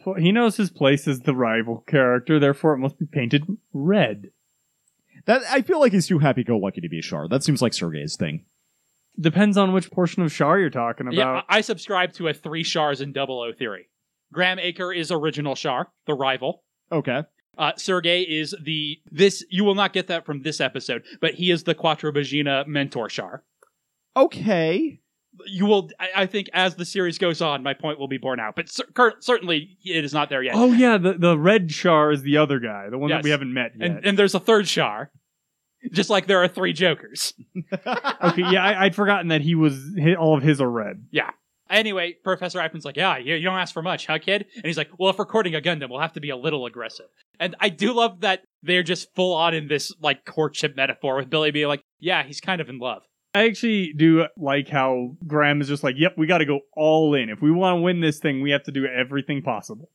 Well, 0.06 0.16
he 0.16 0.32
knows 0.32 0.58
his 0.58 0.70
place 0.70 1.08
as 1.08 1.22
the 1.22 1.36
rival 1.36 1.84
character, 1.88 2.40
therefore 2.40 2.74
it 2.74 2.80
must 2.80 2.98
be 2.98 3.06
painted 3.06 3.44
red. 3.74 4.30
That 5.26 5.42
I 5.50 5.62
feel 5.62 5.80
like 5.80 5.94
he's 5.94 6.08
too 6.08 6.20
happy-go-lucky 6.20 6.82
to 6.82 6.90
be 6.90 7.00
a 7.00 7.02
Char. 7.02 7.28
That 7.28 7.44
seems 7.44 7.62
like 7.62 7.74
Sergei's 7.74 8.16
thing. 8.18 8.46
Depends 9.20 9.58
on 9.58 9.74
which 9.74 9.92
portion 9.92 10.24
of 10.24 10.34
Char 10.34 10.60
you're 10.60 10.70
talking 10.70 11.08
about. 11.08 11.16
Yeah, 11.16 11.42
I 11.48 11.58
I 11.58 11.62
subscribe 11.62 12.14
to 12.14 12.28
a 12.28 12.34
three 12.34 12.64
Chars 12.64 13.00
and 13.00 13.14
Double 13.14 13.40
O 13.40 13.54
theory. 13.54 13.90
Graham 14.34 14.58
Aker 14.58 14.96
is 14.96 15.12
original 15.12 15.56
Char, 15.56 15.90
the 16.08 16.14
rival. 16.14 16.64
Okay. 16.92 17.24
Uh, 17.56 17.74
Sergei 17.78 18.22
is 18.22 18.56
the 18.64 18.98
this. 19.12 19.46
You 19.50 19.64
will 19.64 19.76
not 19.76 19.94
get 19.94 20.08
that 20.08 20.26
from 20.26 20.42
this 20.42 20.60
episode, 20.60 21.04
but 21.22 21.36
he 21.36 21.52
is 21.52 21.64
the 21.64 21.76
Quattro 21.76 22.12
Bajeena 22.12 22.66
mentor 22.66 23.08
Char. 23.08 23.44
Okay. 24.18 25.00
You 25.48 25.66
will, 25.66 25.90
I, 26.00 26.10
I 26.16 26.26
think, 26.26 26.50
as 26.54 26.76
the 26.76 26.86
series 26.86 27.18
goes 27.18 27.42
on, 27.42 27.64
my 27.64 27.74
point 27.74 28.00
will 28.00 28.08
be 28.08 28.18
borne 28.18 28.40
out. 28.40 28.56
But 28.56 28.70
cer- 28.70 28.88
cur- 28.94 29.16
certainly, 29.20 29.78
it 29.84 30.06
is 30.06 30.14
not 30.14 30.30
there 30.30 30.44
yet. 30.44 30.56
Oh 30.56 30.72
yeah, 30.72 30.98
the 30.98 31.14
the 31.14 31.38
red 31.38 31.70
Char 31.70 32.12
is 32.12 32.22
the 32.22 32.38
other 32.38 32.60
guy, 32.60 32.90
the 32.90 32.98
one 32.98 33.10
Yes. 33.10 33.18
that 33.18 33.24
we 33.24 33.32
haven't 33.32 33.54
met 33.54 33.72
yet. 33.76 33.90
and 33.90 34.06
and 34.06 34.20
there's 34.20 34.36
a 34.36 34.40
third 34.40 34.66
Char, 34.66 35.12
just 35.92 36.10
like 36.10 36.28
there 36.28 36.44
are 36.44 36.48
three 36.48 36.74
Jokers. 36.74 37.34
okay, 37.74 38.42
yeah, 38.52 38.64
I, 38.64 38.86
I'd 38.86 38.96
forgotten 38.96 39.30
that 39.30 39.42
he 39.42 39.56
was 39.56 39.98
all 40.20 40.38
of 40.38 40.44
his 40.44 40.62
are 40.62 40.70
red. 40.70 41.06
Yeah 41.12 41.32
anyway, 41.70 42.16
Professor 42.24 42.60
Eifman's 42.60 42.86
like, 42.86 42.96
yeah, 42.96 43.18
you, 43.18 43.36
you 43.36 43.44
don't 43.44 43.58
ask 43.58 43.74
for 43.74 43.82
much, 43.82 44.08
huh, 44.08 44.20
kid? 44.20 44.46
And 44.56 44.66
he's 44.66 44.78
like, 44.78 44.90
well, 44.98 45.10
if 45.10 45.20
recording 45.20 45.56
a 45.56 45.62
Gundam, 45.62 45.90
we'll 45.90 46.00
have 46.00 46.14
to 46.14 46.22
be 46.22 46.30
a 46.30 46.38
little 46.38 46.66
aggressive. 46.66 47.08
And 47.40 47.56
I 47.60 47.70
do 47.70 47.94
love 47.94 48.22
that 48.22 48.42
they're 48.62 48.84
just 48.84 49.14
full 49.16 49.34
on 49.34 49.54
in 49.54 49.68
this 49.68 49.94
like 50.00 50.26
courtship 50.26 50.76
metaphor 50.76 51.18
with 51.18 51.30
Billy 51.30 51.52
being 51.52 51.68
like, 51.68 51.84
yeah, 52.00 52.24
he's 52.24 52.40
kind 52.40 52.62
of 52.62 52.70
in 52.70 52.80
love. 52.80 53.04
I 53.36 53.46
actually 53.46 53.94
do 53.94 54.26
like 54.38 54.68
how 54.70 55.16
Graham 55.26 55.60
is 55.60 55.68
just 55.68 55.84
like, 55.84 55.96
yep, 55.98 56.14
we 56.18 56.28
got 56.28 56.38
to 56.40 56.46
go 56.46 56.62
all 56.76 57.16
in. 57.16 57.30
If 57.30 57.42
we 57.42 57.52
want 57.52 57.78
to 57.78 57.82
win 57.82 58.00
this 58.00 58.20
thing, 58.20 58.42
we 58.42 58.52
have 58.52 58.64
to 58.64 58.72
do 58.72 58.86
everything 58.86 59.42
possible. 59.42 59.90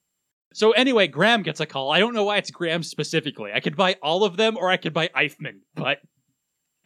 So 0.54 0.72
anyway, 0.72 1.06
Graham 1.06 1.42
gets 1.42 1.60
a 1.60 1.66
call. 1.66 1.92
I 1.92 2.00
don't 2.00 2.14
know 2.14 2.24
why 2.24 2.38
it's 2.38 2.50
Graham 2.50 2.82
specifically. 2.82 3.52
I 3.54 3.60
could 3.60 3.76
buy 3.76 3.96
all 4.02 4.24
of 4.24 4.36
them 4.36 4.56
or 4.56 4.70
I 4.70 4.76
could 4.76 4.92
buy 4.92 5.08
Eifman, 5.08 5.60
but 5.74 5.98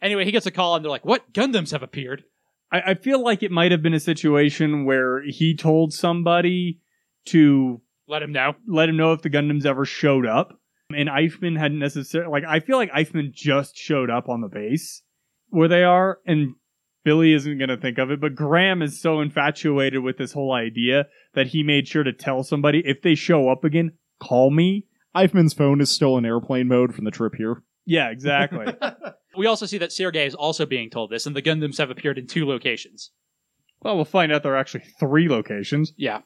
anyway, 0.01 0.25
he 0.25 0.31
gets 0.31 0.45
a 0.45 0.51
call 0.51 0.75
and 0.75 0.83
they're 0.83 0.91
like, 0.91 1.05
"What 1.05 1.33
Gundams 1.33 1.71
have 1.71 1.81
appeared?" 1.81 2.23
I, 2.71 2.81
I 2.91 2.93
feel 2.95 3.23
like 3.23 3.41
it 3.41 3.51
might 3.51 3.71
have 3.71 3.81
been 3.81 3.93
a 3.93 3.99
situation 3.99 4.85
where 4.85 5.23
he 5.23 5.55
told 5.55 5.93
somebody 5.93 6.81
to 7.27 7.81
Let 8.07 8.21
him 8.21 8.31
know. 8.33 8.53
let 8.67 8.89
him 8.89 8.97
know 8.97 9.13
if 9.13 9.21
the 9.21 9.29
Gundams 9.29 9.65
ever 9.65 9.85
showed 9.85 10.27
up. 10.27 10.59
And 10.93 11.09
Eifman 11.09 11.57
hadn't 11.57 11.79
necessarily 11.79 12.29
like 12.29 12.43
I 12.47 12.59
feel 12.59 12.77
like 12.77 12.91
Eifman 12.91 13.31
just 13.31 13.75
showed 13.77 14.09
up 14.11 14.29
on 14.29 14.41
the 14.41 14.49
base 14.49 15.01
where 15.53 15.67
they 15.67 15.83
are, 15.83 16.19
and 16.25 16.55
Billy 17.03 17.33
isn't 17.33 17.59
gonna 17.59 17.77
think 17.77 17.97
of 17.97 18.11
it, 18.11 18.19
but 18.19 18.35
Graham 18.35 18.81
is 18.81 18.99
so 18.99 19.21
infatuated 19.21 20.01
with 20.01 20.17
this 20.17 20.33
whole 20.33 20.53
idea 20.53 21.07
that 21.33 21.47
he 21.47 21.63
made 21.63 21.87
sure 21.87 22.03
to 22.03 22.13
tell 22.13 22.43
somebody 22.43 22.81
if 22.85 23.01
they 23.01 23.15
show 23.15 23.49
up 23.49 23.63
again, 23.63 23.91
call 24.19 24.51
me. 24.51 24.85
Eifman's 25.15 25.53
phone 25.53 25.79
is 25.79 25.91
still 25.91 26.17
in 26.17 26.25
airplane 26.25 26.67
mode 26.67 26.95
from 26.95 27.05
the 27.05 27.11
trip 27.11 27.35
here. 27.37 27.63
Yeah, 27.85 28.09
exactly. 28.09 28.65
We 29.35 29.47
also 29.47 29.65
see 29.65 29.79
that 29.79 29.91
Sergei 29.91 30.27
is 30.27 30.35
also 30.35 30.65
being 30.65 30.89
told 30.91 31.09
this, 31.09 31.25
and 31.25 31.35
the 31.35 31.41
Gundams 31.41 31.79
have 31.79 31.89
appeared 31.89 32.19
in 32.19 32.27
two 32.27 32.45
locations. 32.47 33.11
well, 33.81 33.95
we'll 33.95 34.05
find 34.05 34.31
out 34.31 34.43
there 34.43 34.53
are 34.53 34.57
actually 34.57 34.83
three 34.99 35.27
locations. 35.27 35.91
Yeah. 35.97 36.21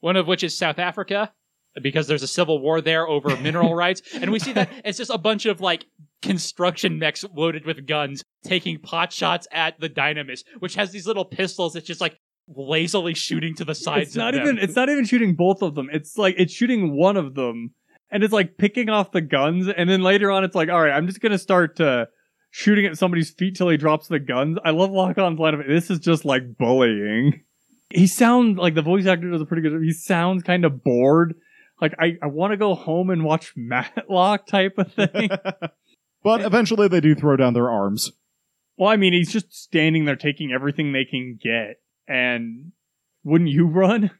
One 0.00 0.16
of 0.16 0.26
which 0.26 0.42
is 0.42 0.58
South 0.58 0.78
Africa, 0.78 1.32
because 1.80 2.08
there's 2.08 2.24
a 2.24 2.26
civil 2.26 2.60
war 2.60 2.80
there 2.80 3.06
over 3.06 3.36
mineral 3.36 3.74
rights. 3.76 4.02
And 4.14 4.32
we 4.32 4.40
see 4.40 4.52
that 4.54 4.68
it's 4.84 4.98
just 4.98 5.12
a 5.12 5.18
bunch 5.18 5.46
of 5.46 5.60
like 5.60 5.86
construction 6.22 6.98
mechs 6.98 7.24
loaded 7.34 7.64
with 7.66 7.86
guns 7.86 8.24
taking 8.44 8.78
pot 8.78 9.12
shots 9.12 9.46
at 9.52 9.78
the 9.80 9.88
Dynames, 9.88 10.44
which 10.60 10.74
has 10.74 10.90
these 10.92 11.06
little 11.06 11.24
pistols 11.24 11.74
that's 11.74 11.86
just 11.86 12.00
like 12.00 12.16
lazily 12.48 13.14
shooting 13.14 13.54
to 13.54 13.64
the 13.64 13.74
sides 13.74 14.08
It's 14.08 14.16
not 14.16 14.34
of 14.34 14.40
them. 14.40 14.56
even 14.56 14.58
it's 14.64 14.74
not 14.76 14.88
even 14.88 15.04
shooting 15.04 15.34
both 15.34 15.62
of 15.62 15.74
them. 15.74 15.88
It's 15.92 16.16
like 16.18 16.34
it's 16.38 16.52
shooting 16.52 16.96
one 16.96 17.16
of 17.16 17.34
them 17.34 17.74
and 18.10 18.24
it's 18.24 18.32
like 18.32 18.56
picking 18.56 18.88
off 18.88 19.12
the 19.12 19.20
guns 19.20 19.68
and 19.68 19.88
then 19.88 20.02
later 20.02 20.30
on 20.30 20.42
it's 20.42 20.54
like, 20.54 20.68
all 20.68 20.80
right, 20.82 20.90
I'm 20.92 21.06
just 21.06 21.20
gonna 21.20 21.38
start 21.38 21.80
uh, 21.80 22.06
shooting 22.50 22.86
at 22.86 22.98
somebody's 22.98 23.30
feet 23.30 23.56
till 23.56 23.68
he 23.68 23.76
drops 23.76 24.08
the 24.08 24.18
guns. 24.18 24.58
I 24.64 24.70
love 24.70 24.90
Lock-On's 24.90 25.38
line 25.38 25.54
of 25.54 25.66
this 25.66 25.90
is 25.90 26.00
just 26.00 26.24
like 26.24 26.56
bullying. 26.58 27.44
He 27.90 28.06
sounds 28.06 28.58
like 28.58 28.74
the 28.74 28.82
voice 28.82 29.06
actor 29.06 29.30
does 29.30 29.40
a 29.42 29.46
pretty 29.46 29.62
good 29.62 29.80
he 29.82 29.92
sounds 29.92 30.42
kind 30.42 30.64
of 30.64 30.82
bored. 30.82 31.34
Like 31.80 31.94
I, 32.00 32.16
I 32.22 32.26
want 32.26 32.52
to 32.52 32.56
go 32.56 32.74
home 32.74 33.10
and 33.10 33.22
watch 33.24 33.52
Matlock 33.56 34.46
type 34.46 34.74
of 34.78 34.92
thing. 34.92 35.30
But 36.22 36.42
eventually 36.42 36.86
they 36.86 37.00
do 37.00 37.14
throw 37.14 37.36
down 37.36 37.54
their 37.54 37.70
arms. 37.70 38.12
Well, 38.80 38.88
I 38.88 38.96
mean, 38.96 39.12
he's 39.12 39.30
just 39.30 39.52
standing 39.52 40.06
there 40.06 40.16
taking 40.16 40.52
everything 40.52 40.92
they 40.92 41.04
can 41.04 41.38
get. 41.40 41.82
And 42.08 42.72
wouldn't 43.22 43.50
you 43.50 43.66
run? 43.66 44.10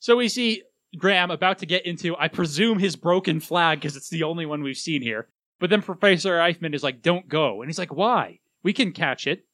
So 0.00 0.16
we 0.16 0.28
see 0.28 0.64
Graham 0.98 1.30
about 1.30 1.58
to 1.58 1.66
get 1.66 1.86
into, 1.86 2.16
I 2.18 2.26
presume, 2.26 2.80
his 2.80 2.96
broken 2.96 3.38
flag 3.38 3.78
because 3.78 3.94
it's 3.94 4.08
the 4.08 4.24
only 4.24 4.46
one 4.46 4.64
we've 4.64 4.76
seen 4.76 5.00
here. 5.00 5.28
But 5.60 5.70
then 5.70 5.80
Professor 5.80 6.38
Eifman 6.38 6.74
is 6.74 6.82
like, 6.82 7.02
"Don't 7.02 7.28
go," 7.28 7.62
and 7.62 7.68
he's 7.68 7.78
like, 7.78 7.94
"Why? 7.94 8.40
We 8.64 8.72
can 8.72 8.90
catch 8.90 9.28
it. 9.28 9.46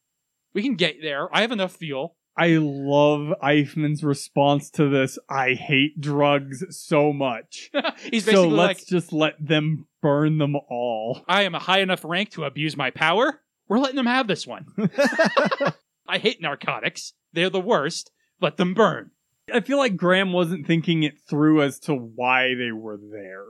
We 0.55 0.63
can 0.63 0.73
get 0.73 1.03
there. 1.03 1.33
I 1.33 1.41
have 1.41 1.51
enough 1.51 1.73
fuel." 1.73 2.17
I 2.35 2.57
love 2.59 3.35
Eifman's 3.43 4.03
response 4.03 4.71
to 4.71 4.89
this. 4.89 5.19
I 5.29 5.53
hate 5.53 6.01
drugs 6.01 6.65
so 6.69 7.13
much. 7.13 7.69
he's 8.11 8.25
so 8.25 8.47
let's 8.47 8.81
like, 8.81 8.87
just 8.87 9.13
let 9.13 9.35
them 9.39 9.87
burn 10.01 10.39
them 10.39 10.55
all. 10.55 11.23
"I 11.27 11.43
am 11.43 11.53
a 11.53 11.59
high 11.59 11.81
enough 11.81 12.03
rank 12.03 12.31
to 12.31 12.45
abuse 12.45 12.75
my 12.75 12.89
power. 12.89 13.39
We're 13.71 13.79
letting 13.79 13.95
them 13.95 14.05
have 14.05 14.27
this 14.27 14.45
one." 14.45 14.65
I 16.07 16.17
hate 16.17 16.41
narcotics. 16.41 17.13
They're 17.31 17.49
the 17.49 17.61
worst. 17.61 18.11
Let 18.41 18.57
them 18.57 18.73
burn. 18.73 19.11
I 19.53 19.61
feel 19.61 19.77
like 19.77 19.95
Graham 19.95 20.33
wasn't 20.33 20.67
thinking 20.67 21.03
it 21.03 21.13
through 21.29 21.61
as 21.61 21.79
to 21.81 21.95
why 21.95 22.53
they 22.53 22.73
were 22.73 22.97
there, 22.97 23.45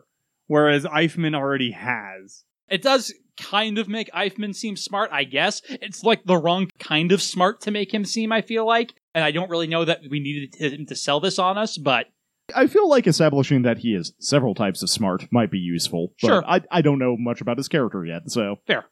whereas 0.45 0.85
Eifman 0.85 1.35
already 1.35 1.71
has. 1.71 2.43
It 2.69 2.83
does 2.83 3.11
kind 3.41 3.79
of 3.79 3.89
make 3.89 4.11
Eifman 4.11 4.55
seem 4.55 4.77
smart, 4.77 5.09
I 5.11 5.23
guess. 5.23 5.63
It's 5.67 6.03
like 6.03 6.23
the 6.25 6.37
wrong 6.37 6.69
kind 6.77 7.11
of 7.11 7.19
smart 7.21 7.61
to 7.61 7.71
make 7.71 7.91
him 7.91 8.05
seem, 8.05 8.31
I 8.31 8.41
feel 8.41 8.65
like. 8.67 8.93
And 9.15 9.23
I 9.23 9.31
don't 9.31 9.49
really 9.49 9.67
know 9.67 9.85
that 9.85 10.01
we 10.07 10.19
needed 10.19 10.53
him 10.55 10.85
to 10.85 10.95
sell 10.95 11.19
this 11.19 11.39
on 11.39 11.57
us, 11.57 11.79
but 11.79 12.07
I 12.55 12.67
feel 12.67 12.87
like 12.87 13.07
establishing 13.07 13.63
that 13.63 13.79
he 13.79 13.95
is 13.95 14.13
several 14.19 14.53
types 14.53 14.83
of 14.83 14.89
smart 14.89 15.27
might 15.31 15.49
be 15.49 15.57
useful. 15.57 16.13
But 16.21 16.27
Sure. 16.27 16.43
I, 16.45 16.61
I 16.71 16.81
don't 16.81 16.99
know 16.99 17.17
much 17.17 17.41
about 17.41 17.57
his 17.57 17.67
character 17.67 18.05
yet, 18.05 18.29
so. 18.29 18.57
fair. 18.67 18.85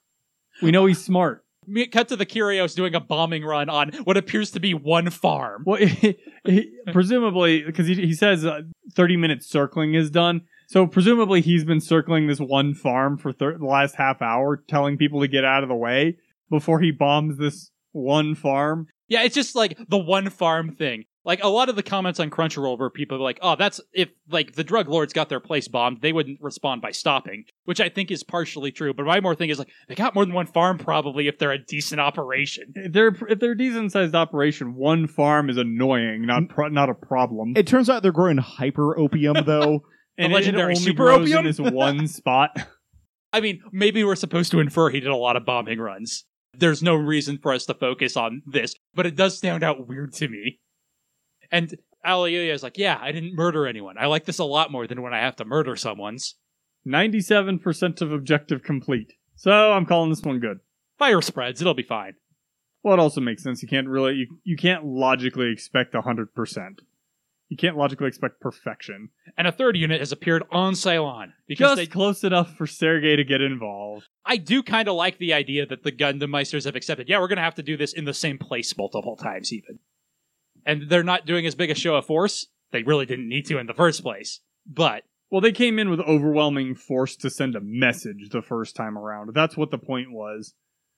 We 0.62 0.72
know 0.72 0.86
he's 0.86 1.04
smart. 1.04 1.44
Cut 1.92 2.08
to 2.08 2.16
the 2.16 2.26
Kyrios 2.26 2.76
doing 2.76 2.96
a 2.96 3.00
bombing 3.00 3.44
run 3.44 3.70
on 3.70 3.92
what 4.04 4.18
appears 4.18 4.52
to 4.52 4.60
be 4.60 4.74
one 4.74 5.10
farm. 5.12 5.64
Well, 5.66 5.78
he, 6.46 6.72
presumably, 6.92 7.62
because 7.62 7.86
he, 7.86 7.94
he 7.96 8.14
says 8.14 8.46
uh, 8.46 8.62
30 8.94 9.18
minutes 9.18 9.48
circling 9.48 9.94
is 9.94 10.10
done. 10.10 10.42
So 10.68 10.88
presumably 10.88 11.42
he's 11.42 11.66
been 11.66 11.82
circling 11.82 12.28
this 12.28 12.40
one 12.40 12.74
farm 12.74 13.18
for 13.18 13.32
thir- 13.32 13.58
the 13.58 13.66
last 13.66 13.96
half 13.96 14.22
hour, 14.22 14.64
telling 14.68 14.98
people 14.98 15.22
to 15.22 15.28
get 15.28 15.46
out 15.46 15.64
of 15.64 15.70
the 15.70 15.76
way 15.76 16.18
before 16.50 16.80
he 16.80 16.92
bombs 16.92 17.38
this 17.38 17.72
one 17.92 18.36
farm. 18.36 18.88
Yeah, 19.08 19.24
it's 19.24 19.36
just 19.36 19.56
like 19.56 19.78
the 19.90 19.98
one 19.98 20.30
farm 20.30 20.76
thing. 20.76 21.06
Like 21.30 21.44
a 21.44 21.48
lot 21.48 21.70
of 21.70 21.76
the 21.76 21.84
comments 21.84 22.20
on 22.20 22.32
Crunchyroll 22.32 22.80
where 22.80 22.90
people 22.90 23.18
are 23.18 23.22
like, 23.22 23.38
"Oh, 23.44 23.56
that's 23.56 23.80
if 23.94 24.10
like 24.32 24.54
the 24.56 24.64
drug 24.64 24.90
lords 24.90 25.14
got 25.14 25.30
their 25.30 25.40
place 25.40 25.68
bombed, 25.68 26.02
they 26.02 26.12
wouldn't 26.12 26.42
respond 26.42 26.82
by 26.82 26.90
stopping," 26.90 27.44
which 27.66 27.80
I 27.80 27.88
think 27.88 28.10
is 28.10 28.24
partially 28.24 28.72
true. 28.72 28.96
But 28.96 29.06
my 29.06 29.20
more 29.20 29.36
thing 29.36 29.52
is 29.52 29.60
like 29.60 29.70
they 29.88 29.94
got 29.94 30.16
more 30.16 30.26
than 30.26 30.34
one 30.34 30.48
farm 30.48 30.80
probably 30.80 31.28
if 31.28 31.38
they're 31.38 31.52
a 31.52 31.64
decent 31.64 32.02
operation. 32.02 32.74
If 32.74 32.94
they're 32.94 33.16
if 33.30 33.40
they're 33.40 33.52
a 33.52 33.58
decent 33.58 33.92
sized 33.92 34.16
operation, 34.16 34.74
one 34.74 35.06
farm 35.06 35.52
is 35.52 35.58
annoying, 35.58 36.26
not 36.26 36.50
pro- 36.50 36.70
not 36.70 36.90
a 36.90 36.96
problem. 36.96 37.54
It 37.56 37.68
turns 37.68 37.92
out 37.92 38.02
they're 38.02 38.12
growing 38.12 38.38
hyper 38.38 38.98
opium, 38.98 39.38
though. 39.46 39.84
and 40.18 40.34
the 40.34 40.36
it- 40.38 40.40
legendary 40.40 40.74
it 40.74 40.78
only 40.78 40.84
super 40.84 41.04
grows 41.04 41.22
opium? 41.32 41.40
in 41.42 41.46
this 41.46 41.60
one 41.60 42.08
spot. 42.08 42.58
I 43.34 43.42
mean, 43.42 43.62
maybe 43.72 44.04
we're 44.04 44.16
supposed 44.16 44.50
to 44.50 44.60
infer 44.62 44.90
he 44.90 45.00
did 45.00 45.12
a 45.12 45.16
lot 45.16 45.36
of 45.36 45.46
bombing 45.46 45.78
runs. 45.78 46.26
There's 46.58 46.82
no 46.82 46.96
reason 46.96 47.38
for 47.38 47.54
us 47.54 47.68
to 47.68 47.76
focus 47.76 48.18
on 48.18 48.42
this, 48.48 48.74
but 48.96 49.06
it 49.06 49.16
does 49.16 49.38
stand 49.38 49.62
out 49.62 49.88
weird 49.88 50.14
to 50.14 50.28
me. 50.28 50.58
And 51.52 51.78
Allelujah 52.06 52.54
is 52.54 52.64
like, 52.64 52.78
"Yeah, 52.78 52.98
I 53.02 53.12
didn't 53.12 53.36
murder 53.36 53.68
anyone. 53.68 53.98
I 53.98 54.06
like 54.06 54.26
this 54.26 54.40
a 54.40 54.46
lot 54.46 54.72
more 54.72 54.88
than 54.88 55.02
when 55.02 55.14
I 55.14 55.20
have 55.20 55.36
to 55.38 55.46
murder 55.46 55.76
someone's." 55.76 56.36
Ninety-seven 56.86 57.60
percent 57.60 58.02
of 58.02 58.12
objective 58.12 58.64
complete. 58.64 59.14
So 59.36 59.52
I'm 59.52 59.86
calling 59.86 60.10
this 60.10 60.22
one 60.22 60.40
good. 60.40 60.60
Fire 60.98 61.22
spreads, 61.22 61.62
it'll 61.62 61.74
be 61.74 61.84
fine. 61.84 62.14
Well, 62.84 62.94
it 62.94 63.00
also 63.00 63.22
makes 63.22 63.44
sense. 63.44 63.62
You 63.62 63.68
can't 63.68 63.88
really 63.88 64.14
you, 64.16 64.28
you 64.44 64.56
can't 64.56 64.86
logically 64.86 65.52
expect 65.52 65.96
hundred 65.96 66.34
percent. 66.34 66.82
You 67.50 67.58
can't 67.58 67.76
logically 67.78 68.08
expect 68.08 68.40
perfection. 68.40 69.10
And 69.36 69.48
a 69.48 69.52
third 69.52 69.76
unit 69.76 70.00
has 70.00 70.12
appeared 70.12 70.44
on 70.52 70.76
Ceylon 70.76 71.34
because 71.48 71.72
Just 71.72 71.76
they, 71.78 71.88
close 71.88 72.24
enough 72.24 72.56
for 72.56 72.68
Sergei 72.68 73.16
to 73.16 73.24
get 73.24 73.42
involved. 73.42 74.08
I 74.24 74.38
do 74.38 74.62
kind 74.62 74.88
of 74.88 74.96
like 74.96 75.18
the 75.18 75.34
idea 75.34 75.66
that 75.66 75.84
the 75.84 75.92
Gundam 75.92 76.30
Meisters 76.30 76.66
have 76.66 76.76
accepted. 76.76 77.10
Yeah, 77.10 77.20
we're 77.20 77.28
going 77.28 77.38
to 77.38 77.44
have 77.44 77.56
to 77.56 77.64
do 77.64 77.76
this 77.76 77.94
in 77.94 78.06
the 78.06 78.14
same 78.14 78.38
place 78.38 78.78
multiple 78.78 79.16
times, 79.16 79.52
even. 79.52 79.80
And 80.70 80.90
they're 80.90 81.04
not 81.04 81.26
doing 81.26 81.46
as 81.48 81.56
big 81.56 81.72
a 81.72 81.76
show 81.76 81.96
of 81.96 82.06
force. 82.06 82.48
They 82.72 82.84
really 82.84 83.06
didn't 83.08 83.28
need 83.28 83.46
to 83.48 83.58
in 83.58 83.66
the 83.66 83.74
first 83.74 84.04
place. 84.04 84.40
But 84.68 85.04
Well, 85.32 85.42
they 85.42 85.52
came 85.52 85.80
in 85.80 85.90
with 85.90 86.00
overwhelming 86.02 86.76
force 86.76 87.16
to 87.18 87.30
send 87.30 87.56
a 87.56 87.62
message 87.62 88.30
the 88.32 88.42
first 88.42 88.76
time 88.76 88.98
around. 88.98 89.32
That's 89.34 89.58
what 89.58 89.72
the 89.72 89.78
point 89.78 90.12
was. 90.12 90.54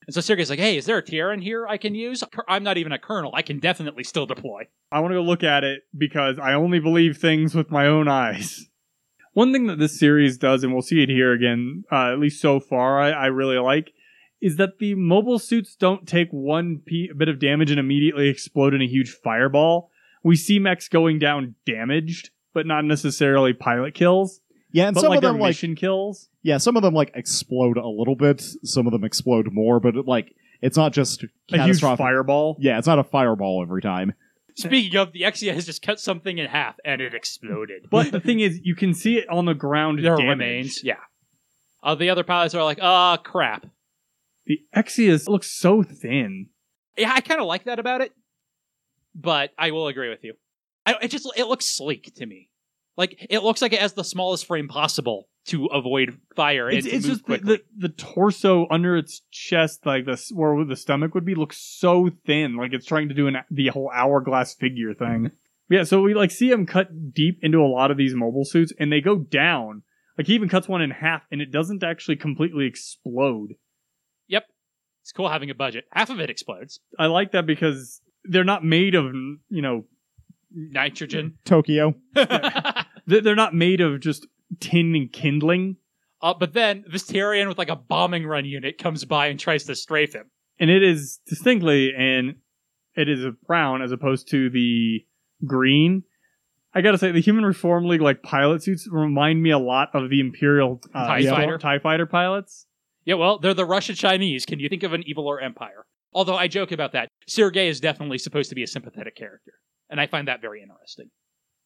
and 0.06 0.14
so 0.14 0.20
Sergei's 0.20 0.50
like, 0.50 0.58
"Hey, 0.58 0.76
is 0.76 0.84
there 0.86 0.98
a 0.98 1.02
Tieren 1.02 1.42
here 1.42 1.66
I 1.66 1.76
can 1.76 1.94
use? 1.94 2.24
I'm 2.48 2.64
not 2.64 2.76
even 2.76 2.92
a 2.92 2.98
colonel. 2.98 3.30
I 3.34 3.42
can 3.42 3.58
definitely 3.60 4.04
still 4.04 4.26
deploy." 4.26 4.68
I 4.90 5.00
want 5.00 5.12
to 5.12 5.18
go 5.18 5.22
look 5.22 5.44
at 5.44 5.64
it 5.64 5.82
because 5.96 6.38
I 6.38 6.54
only 6.54 6.80
believe 6.80 7.16
things 7.16 7.54
with 7.54 7.70
my 7.70 7.86
own 7.86 8.08
eyes. 8.08 8.68
One 9.34 9.52
thing 9.52 9.66
that 9.68 9.78
this 9.78 9.98
series 9.98 10.36
does, 10.36 10.62
and 10.62 10.72
we'll 10.72 10.82
see 10.82 11.02
it 11.02 11.08
here 11.08 11.32
again, 11.32 11.84
uh, 11.90 12.12
at 12.12 12.18
least 12.18 12.42
so 12.42 12.60
far, 12.60 13.00
I, 13.00 13.10
I 13.12 13.26
really 13.26 13.58
like, 13.58 13.92
is 14.42 14.56
that 14.56 14.78
the 14.78 14.94
mobile 14.94 15.38
suits 15.38 15.74
don't 15.76 16.06
take 16.06 16.28
one 16.30 16.80
p- 16.84 17.10
bit 17.16 17.28
of 17.28 17.38
damage 17.38 17.70
and 17.70 17.80
immediately 17.80 18.28
explode 18.28 18.74
in 18.74 18.82
a 18.82 18.86
huge 18.86 19.10
fireball. 19.10 19.90
We 20.22 20.36
see 20.36 20.58
mechs 20.58 20.88
going 20.88 21.18
down 21.18 21.54
damaged, 21.64 22.30
but 22.52 22.66
not 22.66 22.84
necessarily 22.84 23.52
pilot 23.54 23.94
kills. 23.94 24.40
Yeah, 24.72 24.88
and 24.88 24.94
but 24.94 25.00
some 25.02 25.10
like 25.10 25.18
of 25.18 25.22
them 25.22 25.34
their 25.34 25.42
like 25.42 25.48
mission 25.50 25.74
kills. 25.76 26.28
yeah, 26.42 26.58
some 26.58 26.76
of 26.76 26.82
them 26.82 26.92
like 26.94 27.12
explode 27.14 27.76
a 27.76 27.86
little 27.86 28.16
bit. 28.16 28.40
Some 28.64 28.86
of 28.86 28.92
them 28.92 29.04
explode 29.04 29.52
more, 29.52 29.80
but 29.80 29.94
like 30.06 30.34
it's 30.60 30.76
not 30.76 30.92
just 30.92 31.24
A 31.52 31.62
huge 31.64 31.80
fireball. 31.80 32.56
Yeah, 32.60 32.78
it's 32.78 32.86
not 32.86 32.98
a 32.98 33.04
fireball 33.04 33.62
every 33.62 33.82
time. 33.82 34.14
Speaking 34.54 34.96
of, 34.98 35.12
the 35.12 35.22
Exia 35.22 35.54
has 35.54 35.64
just 35.66 35.80
cut 35.82 35.98
something 35.98 36.36
in 36.38 36.46
half 36.46 36.76
and 36.84 37.00
it 37.00 37.14
exploded. 37.14 37.86
But 37.90 38.12
the 38.12 38.20
thing 38.20 38.40
is, 38.40 38.60
you 38.62 38.74
can 38.74 38.92
see 38.92 39.16
it 39.18 39.28
on 39.30 39.46
the 39.46 39.54
ground. 39.54 39.98
there 40.04 40.14
damaged. 40.16 40.28
remains. 40.28 40.84
Yeah. 40.84 40.96
Uh, 41.82 41.94
the 41.94 42.10
other 42.10 42.22
pilots 42.22 42.54
are 42.54 42.62
like, 42.62 42.78
"Ah, 42.82 43.16
crap." 43.16 43.66
The 44.46 44.60
Exias 44.74 45.28
looks 45.28 45.50
so 45.50 45.82
thin. 45.82 46.48
Yeah, 46.96 47.12
I 47.14 47.20
kind 47.20 47.40
of 47.40 47.46
like 47.46 47.64
that 47.64 47.78
about 47.78 48.00
it, 48.00 48.12
but 49.14 49.50
I 49.58 49.70
will 49.70 49.88
agree 49.88 50.10
with 50.10 50.24
you. 50.24 50.34
I, 50.84 50.96
it 51.02 51.08
just 51.08 51.30
it 51.36 51.46
looks 51.46 51.66
sleek 51.66 52.14
to 52.16 52.26
me. 52.26 52.50
Like 52.96 53.26
it 53.30 53.42
looks 53.42 53.62
like 53.62 53.72
it 53.72 53.80
has 53.80 53.94
the 53.94 54.04
smallest 54.04 54.46
frame 54.46 54.68
possible 54.68 55.28
to 55.46 55.66
avoid 55.66 56.18
fire 56.36 56.68
and 56.68 56.78
It's, 56.78 56.86
it's 56.86 57.06
just 57.06 57.26
the, 57.26 57.38
the 57.38 57.60
the 57.76 57.88
torso 57.88 58.66
under 58.70 58.96
its 58.96 59.22
chest, 59.30 59.86
like 59.86 60.04
the 60.04 60.20
where 60.34 60.64
the 60.64 60.76
stomach 60.76 61.14
would 61.14 61.24
be, 61.24 61.34
looks 61.34 61.58
so 61.58 62.10
thin, 62.26 62.56
like 62.56 62.72
it's 62.72 62.86
trying 62.86 63.08
to 63.08 63.14
do 63.14 63.28
an 63.28 63.38
the 63.50 63.68
whole 63.68 63.90
hourglass 63.94 64.54
figure 64.54 64.94
thing. 64.94 65.30
Yeah, 65.70 65.84
so 65.84 66.02
we 66.02 66.12
like 66.14 66.30
see 66.30 66.50
him 66.50 66.66
cut 66.66 67.14
deep 67.14 67.38
into 67.42 67.62
a 67.62 67.66
lot 67.66 67.90
of 67.90 67.96
these 67.96 68.14
mobile 68.14 68.44
suits, 68.44 68.72
and 68.78 68.92
they 68.92 69.00
go 69.00 69.16
down. 69.16 69.82
Like 70.18 70.26
he 70.26 70.34
even 70.34 70.50
cuts 70.50 70.68
one 70.68 70.82
in 70.82 70.90
half, 70.90 71.22
and 71.30 71.40
it 71.40 71.50
doesn't 71.50 71.82
actually 71.82 72.16
completely 72.16 72.66
explode. 72.66 73.54
It's 75.02 75.12
cool 75.12 75.28
having 75.28 75.50
a 75.50 75.54
budget. 75.54 75.84
Half 75.92 76.10
of 76.10 76.20
it 76.20 76.30
explodes. 76.30 76.80
I 76.98 77.06
like 77.06 77.32
that 77.32 77.44
because 77.46 78.00
they're 78.24 78.44
not 78.44 78.64
made 78.64 78.94
of 78.94 79.06
you 79.48 79.62
know 79.62 79.84
Nitrogen. 80.54 81.38
Tokyo. 81.44 81.94
they- 82.14 83.20
they're 83.20 83.34
not 83.34 83.54
made 83.54 83.80
of 83.80 84.00
just 84.00 84.26
tin 84.60 84.94
and 84.94 85.12
kindling, 85.12 85.76
Uh, 86.20 86.34
but 86.34 86.52
then 86.52 86.84
this 86.90 87.04
Tieren 87.04 87.48
with 87.48 87.58
like 87.58 87.68
a 87.70 87.76
bombing 87.76 88.26
run 88.26 88.44
unit 88.44 88.78
comes 88.78 89.04
by 89.04 89.26
and 89.28 89.40
tries 89.40 89.64
to 89.64 89.74
strafe 89.74 90.12
him. 90.14 90.30
and 90.60 90.70
it 90.70 90.82
is 90.82 91.18
distinctly 91.26 91.92
and 91.96 92.36
it 92.94 93.08
is 93.08 93.24
a 93.24 93.32
brown 93.46 93.80
as 93.82 93.90
opposed 93.90 94.28
to 94.30 94.50
the 94.50 95.04
green. 95.46 96.02
I 96.74 96.80
gotta 96.82 96.98
say, 96.98 97.10
the 97.10 97.20
Human 97.20 97.44
Reform 97.44 97.86
League 97.86 98.00
like 98.02 98.22
pilot 98.22 98.62
suits 98.62 98.86
remind 98.90 99.42
me 99.42 99.50
a 99.50 99.58
lot 99.58 99.88
of 99.94 100.10
the 100.10 100.20
Imperial 100.20 100.80
uh, 100.94 101.06
TIE 101.06 101.22
Storm- 101.22 101.36
fighter? 101.40 101.58
TIE 101.58 101.78
fighter 101.80 102.06
pilots. 102.06 102.66
Yeah, 103.04 103.14
well, 103.14 103.38
they're 103.38 103.54
the 103.54 103.64
Russian 103.64 103.94
Chinese. 103.94 104.46
Can 104.46 104.60
you 104.60 104.68
think 104.68 104.82
of 104.82 104.92
an 104.92 105.02
evil 105.06 105.26
or 105.26 105.40
empire? 105.40 105.86
Although 106.12 106.36
I 106.36 106.48
joke 106.48 106.72
about 106.72 106.92
that. 106.92 107.08
Sergei 107.26 107.68
is 107.68 107.80
definitely 107.80 108.18
supposed 108.18 108.48
to 108.50 108.54
be 108.54 108.62
a 108.62 108.66
sympathetic 108.66 109.16
character. 109.16 109.52
And 109.90 110.00
I 110.00 110.06
find 110.06 110.28
that 110.28 110.40
very 110.40 110.62
interesting. 110.62 111.10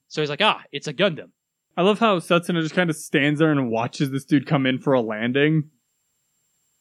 So 0.08 0.22
he's 0.22 0.30
like, 0.30 0.42
ah, 0.42 0.62
it's 0.72 0.86
a 0.86 0.94
Gundam. 0.94 1.30
I 1.76 1.82
love 1.82 1.98
how 1.98 2.18
Setsuna 2.18 2.62
just 2.62 2.74
kind 2.74 2.88
of 2.88 2.96
stands 2.96 3.38
there 3.38 3.52
and 3.52 3.70
watches 3.70 4.10
this 4.10 4.24
dude 4.24 4.46
come 4.46 4.66
in 4.66 4.78
for 4.78 4.94
a 4.94 5.00
landing. 5.00 5.70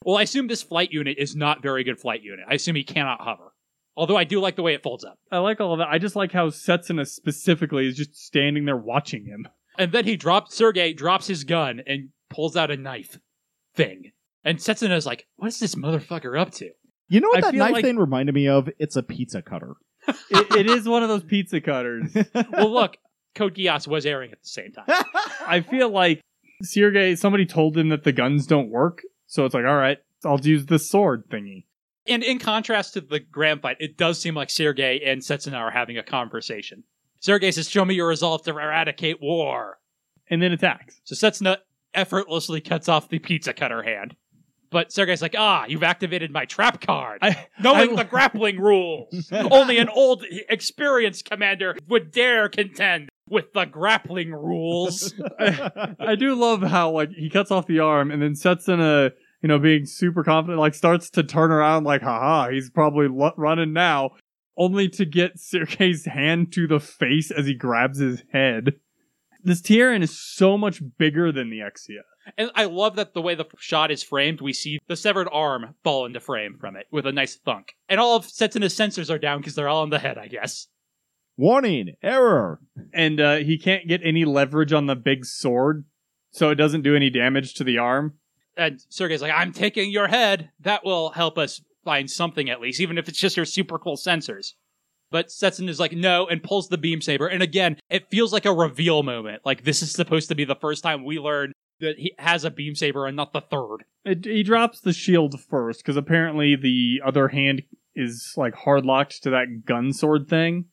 Well, 0.04 0.16
I 0.16 0.22
assume 0.22 0.46
this 0.46 0.62
flight 0.62 0.92
unit 0.92 1.18
is 1.18 1.36
not 1.36 1.62
very 1.62 1.84
good 1.84 1.98
flight 1.98 2.22
unit. 2.22 2.46
I 2.48 2.54
assume 2.54 2.76
he 2.76 2.84
cannot 2.84 3.20
hover. 3.20 3.52
Although 3.96 4.16
I 4.16 4.24
do 4.24 4.40
like 4.40 4.56
the 4.56 4.62
way 4.62 4.74
it 4.74 4.82
folds 4.82 5.04
up. 5.04 5.18
I 5.32 5.38
like 5.38 5.60
all 5.60 5.72
of 5.72 5.78
that. 5.78 5.88
I 5.88 5.98
just 5.98 6.16
like 6.16 6.32
how 6.32 6.48
Setsuna 6.48 7.06
specifically 7.06 7.86
is 7.88 7.96
just 7.96 8.14
standing 8.14 8.64
there 8.64 8.76
watching 8.76 9.24
him. 9.24 9.48
And 9.78 9.92
then 9.92 10.04
he 10.04 10.16
drops 10.16 10.54
Sergei 10.54 10.92
drops 10.92 11.26
his 11.26 11.44
gun 11.44 11.82
and 11.86 12.10
pulls 12.30 12.56
out 12.56 12.70
a 12.70 12.76
knife 12.76 13.18
thing. 13.74 14.12
And 14.46 14.58
Setsuna's 14.58 15.04
like, 15.04 15.26
what 15.36 15.48
is 15.48 15.58
this 15.58 15.74
motherfucker 15.74 16.40
up 16.40 16.52
to? 16.52 16.70
You 17.08 17.20
know 17.20 17.28
what 17.28 17.38
I 17.38 17.40
that 17.42 17.50
feel 17.50 17.58
knife 17.58 17.72
like- 17.72 17.84
thing 17.84 17.96
reminded 17.98 18.34
me 18.34 18.48
of? 18.48 18.70
It's 18.78 18.96
a 18.96 19.02
pizza 19.02 19.42
cutter. 19.42 19.74
It, 20.30 20.54
it 20.54 20.66
is 20.70 20.88
one 20.88 21.02
of 21.02 21.08
those 21.08 21.24
pizza 21.24 21.60
cutters. 21.60 22.16
Well, 22.52 22.72
look, 22.72 22.96
Code 23.34 23.56
Geass 23.56 23.88
was 23.88 24.06
airing 24.06 24.30
at 24.30 24.40
the 24.40 24.48
same 24.48 24.70
time. 24.70 24.84
I 25.46 25.60
feel 25.62 25.90
like 25.90 26.20
Sergei, 26.62 27.16
somebody 27.16 27.44
told 27.44 27.76
him 27.76 27.88
that 27.88 28.04
the 28.04 28.12
guns 28.12 28.46
don't 28.46 28.70
work, 28.70 29.02
so 29.26 29.44
it's 29.44 29.52
like, 29.54 29.64
all 29.66 29.76
right, 29.76 29.98
I'll 30.24 30.38
use 30.40 30.66
the 30.66 30.78
sword 30.78 31.24
thingy. 31.28 31.64
And 32.06 32.22
in 32.22 32.38
contrast 32.38 32.94
to 32.94 33.00
the 33.00 33.18
grand 33.18 33.62
fight, 33.62 33.78
it 33.80 33.96
does 33.96 34.20
seem 34.20 34.36
like 34.36 34.48
Sergei 34.48 35.00
and 35.04 35.22
Setsuna 35.22 35.56
are 35.58 35.72
having 35.72 35.98
a 35.98 36.04
conversation. 36.04 36.84
Sergei 37.18 37.50
says, 37.50 37.68
Show 37.68 37.84
me 37.84 37.94
your 37.94 38.06
resolve 38.06 38.42
to 38.44 38.50
eradicate 38.50 39.20
war. 39.20 39.78
And 40.30 40.40
then 40.40 40.52
attacks. 40.52 41.00
So 41.02 41.14
Setsuna 41.16 41.58
effortlessly 41.94 42.60
cuts 42.60 42.88
off 42.88 43.08
the 43.08 43.18
pizza 43.18 43.52
cutter 43.52 43.82
hand. 43.82 44.14
But 44.76 44.92
Sergei's 44.92 45.22
like, 45.22 45.34
Ah, 45.38 45.64
you've 45.66 45.82
activated 45.82 46.30
my 46.30 46.44
trap 46.44 46.82
card. 46.82 47.20
I, 47.22 47.46
Knowing 47.58 47.92
I- 47.92 48.02
the 48.02 48.04
grappling 48.04 48.60
rules. 48.60 49.26
Only 49.32 49.78
an 49.78 49.88
old, 49.88 50.22
experienced 50.50 51.24
commander 51.24 51.74
would 51.88 52.12
dare 52.12 52.50
contend 52.50 53.08
with 53.26 53.54
the 53.54 53.64
grappling 53.64 54.32
rules. 54.32 55.14
I 55.40 56.14
do 56.18 56.34
love 56.34 56.60
how 56.60 56.90
like 56.90 57.08
he 57.08 57.30
cuts 57.30 57.50
off 57.50 57.66
the 57.66 57.78
arm 57.78 58.10
and 58.10 58.20
then 58.20 58.34
Setsuna 58.34 59.12
you 59.40 59.48
know, 59.48 59.58
being 59.58 59.86
super 59.86 60.22
confident, 60.22 60.58
like 60.60 60.74
starts 60.74 61.08
to 61.10 61.22
turn 61.22 61.50
around 61.52 61.84
like, 61.84 62.02
haha, 62.02 62.50
he's 62.50 62.68
probably 62.68 63.08
lo- 63.08 63.32
running 63.38 63.72
now, 63.72 64.10
only 64.58 64.90
to 64.90 65.06
get 65.06 65.38
Sergei's 65.40 66.04
hand 66.04 66.52
to 66.52 66.66
the 66.66 66.80
face 66.80 67.30
as 67.30 67.46
he 67.46 67.54
grabs 67.54 67.98
his 67.98 68.22
head. 68.30 68.74
This 69.46 69.62
Tieren 69.62 70.02
is 70.02 70.18
so 70.18 70.58
much 70.58 70.82
bigger 70.98 71.30
than 71.30 71.50
the 71.50 71.60
Exia. 71.60 72.00
And 72.36 72.50
I 72.56 72.64
love 72.64 72.96
that 72.96 73.14
the 73.14 73.22
way 73.22 73.36
the 73.36 73.44
shot 73.60 73.92
is 73.92 74.02
framed, 74.02 74.40
we 74.40 74.52
see 74.52 74.80
the 74.88 74.96
severed 74.96 75.28
arm 75.30 75.76
fall 75.84 76.04
into 76.04 76.18
frame 76.18 76.56
from 76.58 76.74
it 76.74 76.86
with 76.90 77.06
a 77.06 77.12
nice 77.12 77.36
thunk. 77.36 77.74
And 77.88 78.00
all 78.00 78.16
of 78.16 78.24
Setsuna's 78.24 78.74
sensors 78.74 79.08
are 79.08 79.20
down 79.20 79.38
because 79.38 79.54
they're 79.54 79.68
all 79.68 79.82
on 79.82 79.90
the 79.90 80.00
head, 80.00 80.18
I 80.18 80.26
guess. 80.26 80.66
Warning, 81.36 81.94
error. 82.02 82.58
And 82.92 83.20
uh, 83.20 83.36
he 83.36 83.56
can't 83.56 83.86
get 83.86 84.00
any 84.02 84.24
leverage 84.24 84.72
on 84.72 84.86
the 84.86 84.96
big 84.96 85.24
sword, 85.24 85.84
so 86.32 86.50
it 86.50 86.56
doesn't 86.56 86.82
do 86.82 86.96
any 86.96 87.08
damage 87.08 87.54
to 87.54 87.62
the 87.62 87.78
arm. 87.78 88.14
And 88.56 88.80
Sergei's 88.88 89.22
like, 89.22 89.32
I'm 89.32 89.52
taking 89.52 89.92
your 89.92 90.08
head. 90.08 90.50
That 90.58 90.84
will 90.84 91.10
help 91.10 91.38
us 91.38 91.62
find 91.84 92.10
something 92.10 92.50
at 92.50 92.60
least, 92.60 92.80
even 92.80 92.98
if 92.98 93.08
it's 93.08 93.20
just 93.20 93.36
your 93.36 93.46
super 93.46 93.78
cool 93.78 93.96
sensors. 93.96 94.54
But 95.10 95.28
Setsuna 95.28 95.68
is 95.68 95.80
like, 95.80 95.92
no, 95.92 96.26
and 96.26 96.42
pulls 96.42 96.68
the 96.68 96.78
beam 96.78 97.00
saber. 97.00 97.28
And 97.28 97.42
again, 97.42 97.78
it 97.88 98.10
feels 98.10 98.32
like 98.32 98.44
a 98.44 98.52
reveal 98.52 99.02
moment. 99.02 99.42
Like 99.44 99.64
this 99.64 99.82
is 99.82 99.92
supposed 99.92 100.28
to 100.28 100.34
be 100.34 100.44
the 100.44 100.56
first 100.56 100.82
time 100.82 101.04
we 101.04 101.18
learn 101.18 101.52
that 101.80 101.98
he 101.98 102.14
has 102.18 102.44
a 102.44 102.50
beam 102.50 102.74
saber 102.74 103.06
and 103.06 103.16
not 103.16 103.32
the 103.32 103.40
third. 103.40 103.84
It, 104.04 104.24
he 104.24 104.42
drops 104.42 104.80
the 104.80 104.92
shield 104.92 105.40
first 105.40 105.80
because 105.80 105.96
apparently 105.96 106.56
the 106.56 107.02
other 107.04 107.28
hand 107.28 107.62
is 107.94 108.34
like 108.36 108.54
hard 108.54 108.84
locked 108.84 109.22
to 109.22 109.30
that 109.30 109.64
gun 109.64 109.92
sword 109.92 110.28
thing. 110.28 110.66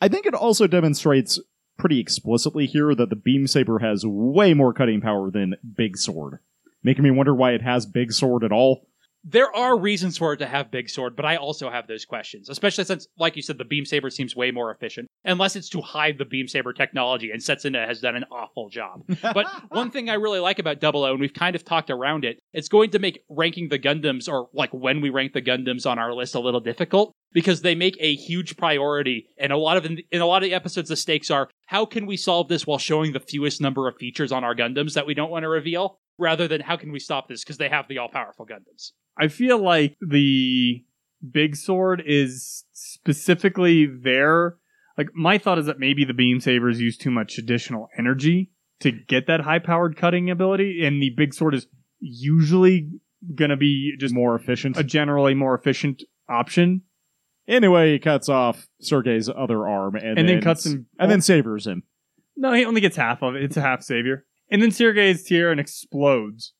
I 0.00 0.08
think 0.08 0.26
it 0.26 0.34
also 0.34 0.66
demonstrates 0.66 1.38
pretty 1.76 1.98
explicitly 1.98 2.66
here 2.66 2.94
that 2.94 3.10
the 3.10 3.16
beam 3.16 3.46
saber 3.46 3.80
has 3.80 4.04
way 4.06 4.54
more 4.54 4.72
cutting 4.72 5.00
power 5.00 5.30
than 5.30 5.56
big 5.76 5.96
sword, 5.96 6.38
making 6.82 7.04
me 7.04 7.10
wonder 7.10 7.34
why 7.34 7.52
it 7.52 7.62
has 7.62 7.86
big 7.86 8.12
sword 8.12 8.44
at 8.44 8.52
all. 8.52 8.86
There 9.24 9.54
are 9.54 9.78
reasons 9.78 10.18
for 10.18 10.34
it 10.34 10.38
to 10.38 10.46
have 10.46 10.70
big 10.70 10.90
sword, 10.90 11.16
but 11.16 11.24
I 11.24 11.36
also 11.36 11.70
have 11.70 11.86
those 11.86 12.04
questions, 12.04 12.50
especially 12.50 12.84
since, 12.84 13.06
like 13.18 13.36
you 13.36 13.42
said, 13.42 13.56
the 13.56 13.64
beam 13.64 13.86
saber 13.86 14.10
seems 14.10 14.36
way 14.36 14.50
more 14.50 14.70
efficient, 14.70 15.08
unless 15.24 15.56
it's 15.56 15.70
to 15.70 15.80
hide 15.80 16.18
the 16.18 16.26
beam 16.26 16.46
saber 16.46 16.74
technology, 16.74 17.30
and 17.30 17.40
Setsuna 17.40 17.86
has 17.86 18.00
done 18.00 18.16
an 18.16 18.24
awful 18.30 18.68
job. 18.68 19.02
But 19.22 19.46
one 19.70 19.90
thing 19.90 20.10
I 20.10 20.14
really 20.14 20.40
like 20.40 20.58
about 20.58 20.80
Double 20.80 21.04
O, 21.04 21.12
and 21.12 21.20
we've 21.20 21.32
kind 21.32 21.56
of 21.56 21.64
talked 21.64 21.90
around 21.90 22.24
it, 22.24 22.38
it's 22.52 22.68
going 22.68 22.90
to 22.90 22.98
make 22.98 23.24
ranking 23.30 23.68
the 23.70 23.78
Gundams, 23.78 24.28
or 24.28 24.48
like 24.52 24.72
when 24.72 25.00
we 25.00 25.08
rank 25.10 25.32
the 25.32 25.42
Gundams 25.42 25.86
on 25.90 25.98
our 25.98 26.12
list, 26.12 26.34
a 26.34 26.40
little 26.40 26.60
difficult 26.60 27.14
because 27.34 27.60
they 27.60 27.74
make 27.74 27.96
a 28.00 28.14
huge 28.14 28.56
priority. 28.56 29.26
And 29.36 29.52
a 29.52 29.58
lot 29.58 29.76
of 29.76 29.84
in, 29.84 30.02
a 30.12 30.24
lot 30.24 30.42
of 30.42 30.48
the 30.48 30.54
episodes, 30.54 30.88
the 30.88 30.96
stakes 30.96 31.30
are 31.30 31.50
how 31.66 31.84
can 31.84 32.06
we 32.06 32.16
solve 32.16 32.48
this 32.48 32.66
while 32.66 32.78
showing 32.78 33.12
the 33.12 33.20
fewest 33.20 33.60
number 33.60 33.88
of 33.88 33.96
features 33.96 34.32
on 34.32 34.44
our 34.44 34.54
Gundams 34.54 34.94
that 34.94 35.06
we 35.06 35.12
don't 35.12 35.30
want 35.30 35.42
to 35.42 35.48
reveal, 35.48 35.98
rather 36.18 36.46
than 36.48 36.60
how 36.60 36.76
can 36.76 36.92
we 36.92 36.98
stop 36.98 37.28
this 37.28 37.42
because 37.42 37.58
they 37.58 37.68
have 37.68 37.88
the 37.88 37.98
all 37.98 38.08
powerful 38.08 38.46
Gundams. 38.46 38.92
I 39.18 39.28
feel 39.28 39.58
like 39.58 39.96
the 40.00 40.84
big 41.30 41.56
sword 41.56 42.02
is 42.04 42.64
specifically 42.72 43.86
there. 43.86 44.56
Like 44.96 45.08
my 45.14 45.38
thought 45.38 45.58
is 45.58 45.66
that 45.66 45.78
maybe 45.78 46.04
the 46.04 46.14
beam 46.14 46.40
sabers 46.40 46.80
use 46.80 46.96
too 46.96 47.10
much 47.10 47.38
additional 47.38 47.88
energy 47.98 48.50
to 48.80 48.90
get 48.92 49.26
that 49.26 49.40
high 49.40 49.58
powered 49.58 49.96
cutting 49.96 50.30
ability, 50.30 50.84
and 50.84 51.00
the 51.02 51.10
big 51.16 51.32
sword 51.34 51.54
is 51.54 51.66
usually 52.00 52.90
gonna 53.34 53.56
be 53.56 53.94
just 53.98 54.14
more 54.14 54.34
efficient. 54.36 54.76
a 54.76 54.84
generally 54.84 55.34
more 55.34 55.54
efficient 55.56 56.02
option. 56.28 56.82
Anyway, 57.46 57.92
he 57.92 57.98
cuts 57.98 58.28
off 58.28 58.68
Sergei's 58.80 59.28
other 59.28 59.66
arm 59.66 59.96
and, 59.96 60.18
And 60.18 60.28
then 60.28 60.40
cuts 60.40 60.66
him- 60.66 60.86
and 60.98 61.10
then 61.10 61.20
sabers 61.20 61.66
him. 61.66 61.82
No, 62.36 62.52
he 62.52 62.64
only 62.64 62.80
gets 62.80 62.96
half 62.96 63.22
of 63.22 63.34
it. 63.36 63.44
It's 63.44 63.56
a 63.56 63.60
half 63.60 63.82
savior. 63.82 64.24
And 64.50 64.62
then 64.62 64.70
Sergei's 64.70 65.26
Tieren 65.26 65.58
explodes. 65.58 66.52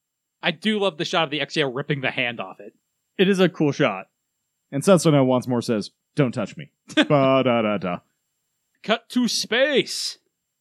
I 0.42 0.50
do 0.50 0.78
love 0.78 0.98
the 0.98 1.04
shot 1.04 1.24
of 1.24 1.30
the 1.30 1.40
Exia 1.40 1.70
ripping 1.72 2.00
the 2.00 2.10
hand 2.10 2.40
off 2.40 2.60
it. 2.60 2.74
It 3.16 3.28
is 3.28 3.40
a 3.40 3.48
cool 3.48 3.72
shot. 3.72 4.06
And 4.70 4.82
Setsuna 4.82 5.24
once 5.24 5.46
more 5.46 5.62
says, 5.62 5.90
"Don't 6.16 6.32
touch 6.32 6.56
me." 6.56 6.70
ba 6.94 7.42
da 7.44 7.62
da 7.62 7.78
da. 7.78 7.98
Cut 8.82 9.08
to 9.10 9.28
space. 9.28 10.18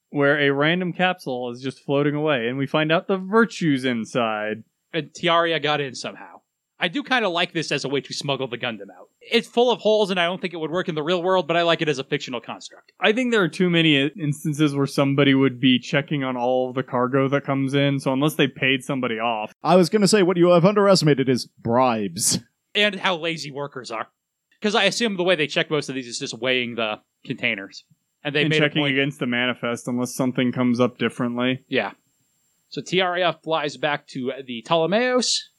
Where 0.09 0.39
a 0.39 0.51
random 0.51 0.93
capsule 0.93 1.49
is 1.49 1.61
just 1.63 1.83
floating 1.83 2.13
away, 2.13 2.47
and 2.47 2.57
we 2.57 2.67
find 2.67 2.91
out 2.91 3.07
the 3.07 3.17
virtues 3.17 3.83
inside. 3.83 4.63
And 4.93 5.09
Tieria 5.11 5.61
got 5.61 5.81
in 5.81 5.95
somehow. 5.95 6.41
I 6.83 6.89
do 6.89 7.01
kind 7.01 7.23
of 7.23 7.31
like 7.31 7.53
this 7.53 7.71
as 7.71 7.85
a 7.85 7.87
way 7.87 8.01
to 8.01 8.13
smuggle 8.13 8.49
the 8.49 8.57
Gundam 8.57 8.89
out. 8.93 9.07
It's 9.21 9.47
full 9.47 9.71
of 9.71 9.79
holes, 9.79 10.11
and 10.11 10.19
I 10.19 10.25
don't 10.25 10.41
think 10.41 10.53
it 10.53 10.57
would 10.57 10.69
work 10.69 10.89
in 10.89 10.95
the 10.95 11.01
real 11.01 11.23
world, 11.23 11.47
but 11.47 11.55
I 11.55 11.61
like 11.61 11.81
it 11.81 11.87
as 11.87 11.97
a 11.97 12.03
fictional 12.03 12.41
construct. 12.41 12.91
I 12.99 13.13
think 13.13 13.31
there 13.31 13.41
are 13.41 13.47
too 13.47 13.69
many 13.69 14.03
uh, 14.03 14.09
instances 14.21 14.75
where 14.75 14.85
somebody 14.85 15.33
would 15.33 15.61
be 15.61 15.79
checking 15.79 16.25
on 16.25 16.35
all 16.35 16.67
of 16.67 16.75
the 16.75 16.83
cargo 16.83 17.29
that 17.29 17.45
comes 17.45 17.73
in, 17.73 18.01
so 18.01 18.11
unless 18.11 18.35
they 18.35 18.49
paid 18.49 18.83
somebody 18.83 19.17
off. 19.17 19.53
I 19.63 19.77
was 19.77 19.87
gonna 19.87 20.09
say 20.09 20.23
what 20.23 20.35
you 20.35 20.49
have 20.49 20.65
underestimated 20.65 21.29
is 21.29 21.45
bribes. 21.45 22.39
And 22.75 22.95
how 22.95 23.15
lazy 23.15 23.49
workers 23.49 23.89
are. 23.89 24.09
Because 24.59 24.75
I 24.75 24.83
assume 24.83 25.15
the 25.15 25.23
way 25.23 25.37
they 25.37 25.47
check 25.47 25.71
most 25.71 25.87
of 25.87 25.95
these 25.95 26.07
is 26.07 26.19
just 26.19 26.37
weighing 26.37 26.75
the 26.75 26.99
containers. 27.25 27.85
And 28.25 28.35
they 28.35 28.41
and 28.41 28.49
made 28.49 28.61
a 28.61 28.65
checking 28.65 28.81
point. 28.81 28.93
against 28.97 29.19
the 29.19 29.25
manifest 29.25 29.87
unless 29.87 30.13
something 30.13 30.51
comes 30.51 30.81
up 30.81 30.97
differently. 30.97 31.63
Yeah. 31.69 31.91
So 32.67 32.81
Tieria 32.81 33.41
flies 33.41 33.77
back 33.77 34.05
to 34.07 34.33
the 34.45 34.63
Ptolemaeus, 34.63 35.49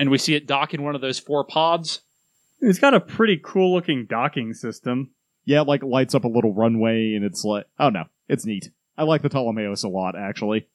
and 0.00 0.10
we 0.10 0.16
see 0.16 0.34
it 0.34 0.46
dock 0.46 0.72
in 0.72 0.82
one 0.82 0.94
of 0.94 1.02
those 1.02 1.18
four 1.18 1.44
pods. 1.44 2.00
It's 2.60 2.78
got 2.78 2.94
a 2.94 3.00
pretty 3.00 3.38
cool 3.42 3.74
looking 3.74 4.06
docking 4.08 4.54
system. 4.54 5.10
Yeah, 5.44 5.60
it, 5.60 5.68
like 5.68 5.82
lights 5.82 6.14
up 6.14 6.24
a 6.24 6.28
little 6.28 6.54
runway, 6.54 7.14
and 7.14 7.24
it's 7.24 7.44
like, 7.44 7.66
oh 7.78 7.90
no, 7.90 8.04
it's 8.26 8.46
neat. 8.46 8.70
I 8.96 9.04
like 9.04 9.20
the 9.20 9.28
Ptolemaeus 9.28 9.84
a 9.84 9.88
lot, 9.88 10.16
actually. 10.18 10.66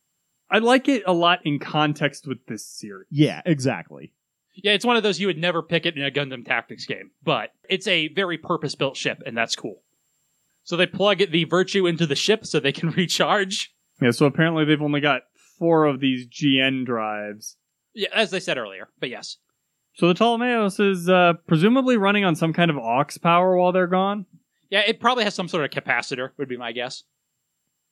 I 0.49 0.59
like 0.59 0.87
it 0.87 1.03
a 1.07 1.13
lot 1.13 1.39
in 1.43 1.57
context 1.57 2.27
with 2.27 2.45
this 2.45 2.63
series. 2.63 3.07
Yeah, 3.09 3.41
exactly. 3.45 4.13
Yeah, 4.53 4.73
it's 4.73 4.85
one 4.85 4.95
of 4.95 5.03
those 5.03 5.19
you 5.19 5.27
would 5.27 5.39
never 5.39 5.63
pick 5.63 5.87
it 5.87 5.97
in 5.97 6.03
a 6.03 6.11
Gundam 6.11 6.45
Tactics 6.45 6.85
game, 6.85 7.09
but 7.23 7.51
it's 7.67 7.87
a 7.87 8.09
very 8.09 8.37
purpose 8.37 8.75
built 8.75 8.95
ship, 8.95 9.23
and 9.25 9.35
that's 9.35 9.55
cool. 9.55 9.81
So 10.63 10.77
they 10.77 10.85
plug 10.85 11.17
the 11.31 11.43
Virtue 11.45 11.87
into 11.87 12.05
the 12.05 12.15
ship 12.15 12.45
so 12.45 12.59
they 12.59 12.71
can 12.71 12.91
recharge. 12.97 13.73
Yeah, 13.99 14.11
so 14.11 14.27
apparently 14.27 14.65
they've 14.65 14.81
only 14.81 15.01
got 15.01 15.23
four 15.57 15.85
of 15.85 15.99
these 15.99 16.27
GN 16.27 16.85
drives. 16.85 17.57
Yeah, 17.95 18.09
as 18.13 18.33
I 18.33 18.39
said 18.39 18.57
earlier, 18.57 18.89
but 18.99 19.09
yes. 19.09 19.37
So 19.95 20.07
the 20.09 20.13
Ptolemaeus 20.13 20.79
is 20.79 21.09
uh, 21.09 21.33
presumably 21.47 21.95
running 21.97 22.25
on 22.25 22.35
some 22.35 22.51
kind 22.53 22.69
of 22.69 22.77
aux 22.77 23.05
power 23.23 23.55
while 23.57 23.71
they're 23.71 23.87
gone. 23.87 24.25
Yeah, 24.69 24.81
it 24.85 24.99
probably 24.99 25.23
has 25.23 25.33
some 25.33 25.47
sort 25.47 25.63
of 25.63 25.71
capacitor, 25.71 26.31
would 26.37 26.49
be 26.49 26.57
my 26.57 26.71
guess. 26.73 27.03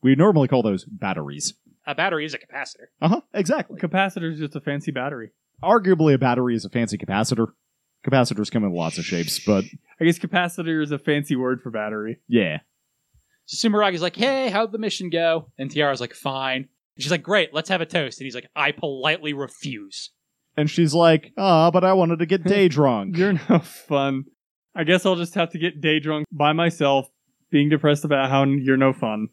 We 0.02 0.16
normally 0.16 0.50
call 0.50 0.64
those 0.64 0.84
batteries. 0.84 1.54
A 1.88 1.96
battery 1.96 2.26
is 2.26 2.34
a 2.34 2.38
capacitor. 2.38 2.88
Uh 3.02 3.08
huh. 3.10 3.22
Exactly. 3.34 3.80
Capacitor 3.80 4.32
is 4.34 4.40
just 4.40 4.56
a 4.56 4.62
fancy 4.62 4.92
battery. 4.92 5.32
Arguably, 5.64 6.14
a 6.14 6.18
battery 6.18 6.56
is 6.56 6.66
a 6.66 6.70
fancy 6.70 6.98
capacitor. 6.98 7.48
Capacitors 8.06 8.52
come 8.52 8.66
in 8.66 8.74
lots 8.74 8.98
of 8.98 9.06
shapes, 9.06 9.40
but 9.46 9.64
I 10.02 10.04
guess 10.04 10.20
capacitor 10.20 10.84
is 10.84 10.92
a 10.92 11.00
fancy 11.00 11.38
word 11.38 11.62
for 11.62 11.70
battery. 11.72 12.20
yeah. 12.28 12.60
So 13.46 13.68
Sumeragi's 13.70 14.02
like, 14.02 14.16
hey, 14.16 14.50
how'd 14.50 14.72
the 14.72 14.78
mission 14.78 15.10
go? 15.10 15.52
And 15.58 15.70
Tieria's 15.70 16.00
like, 16.00 16.14
fine. 16.14 16.70
And 16.96 17.04
she's 17.04 17.12
like, 17.12 17.24
great, 17.24 17.54
let's 17.54 17.70
have 17.70 17.82
a 17.82 17.86
toast. 17.86 18.20
And 18.20 18.26
he's 18.26 18.36
like, 18.36 18.50
I 18.56 18.72
politely 18.72 19.34
refuse. 19.34 20.12
And 20.56 20.70
she's 20.70 20.94
like, 20.94 21.32
ah, 21.38 21.72
but 21.72 21.84
I 21.84 21.94
wanted 21.94 22.20
to 22.20 22.26
get 22.26 22.44
day 22.46 22.68
drunk. 22.68 23.18
You're 23.18 23.40
no 23.50 23.60
fun. 23.60 24.26
I 24.76 24.84
guess 24.84 25.06
I'll 25.06 25.16
just 25.16 25.36
have 25.36 25.52
to 25.52 25.60
get 25.60 25.82
day 25.82 26.00
drunk 26.00 26.26
by 26.32 26.54
myself, 26.54 27.08
being 27.52 27.70
depressed 27.70 28.06
about 28.06 28.30
how 28.30 28.44
you're 28.46 28.78
no 28.78 28.94
fun. 28.94 29.30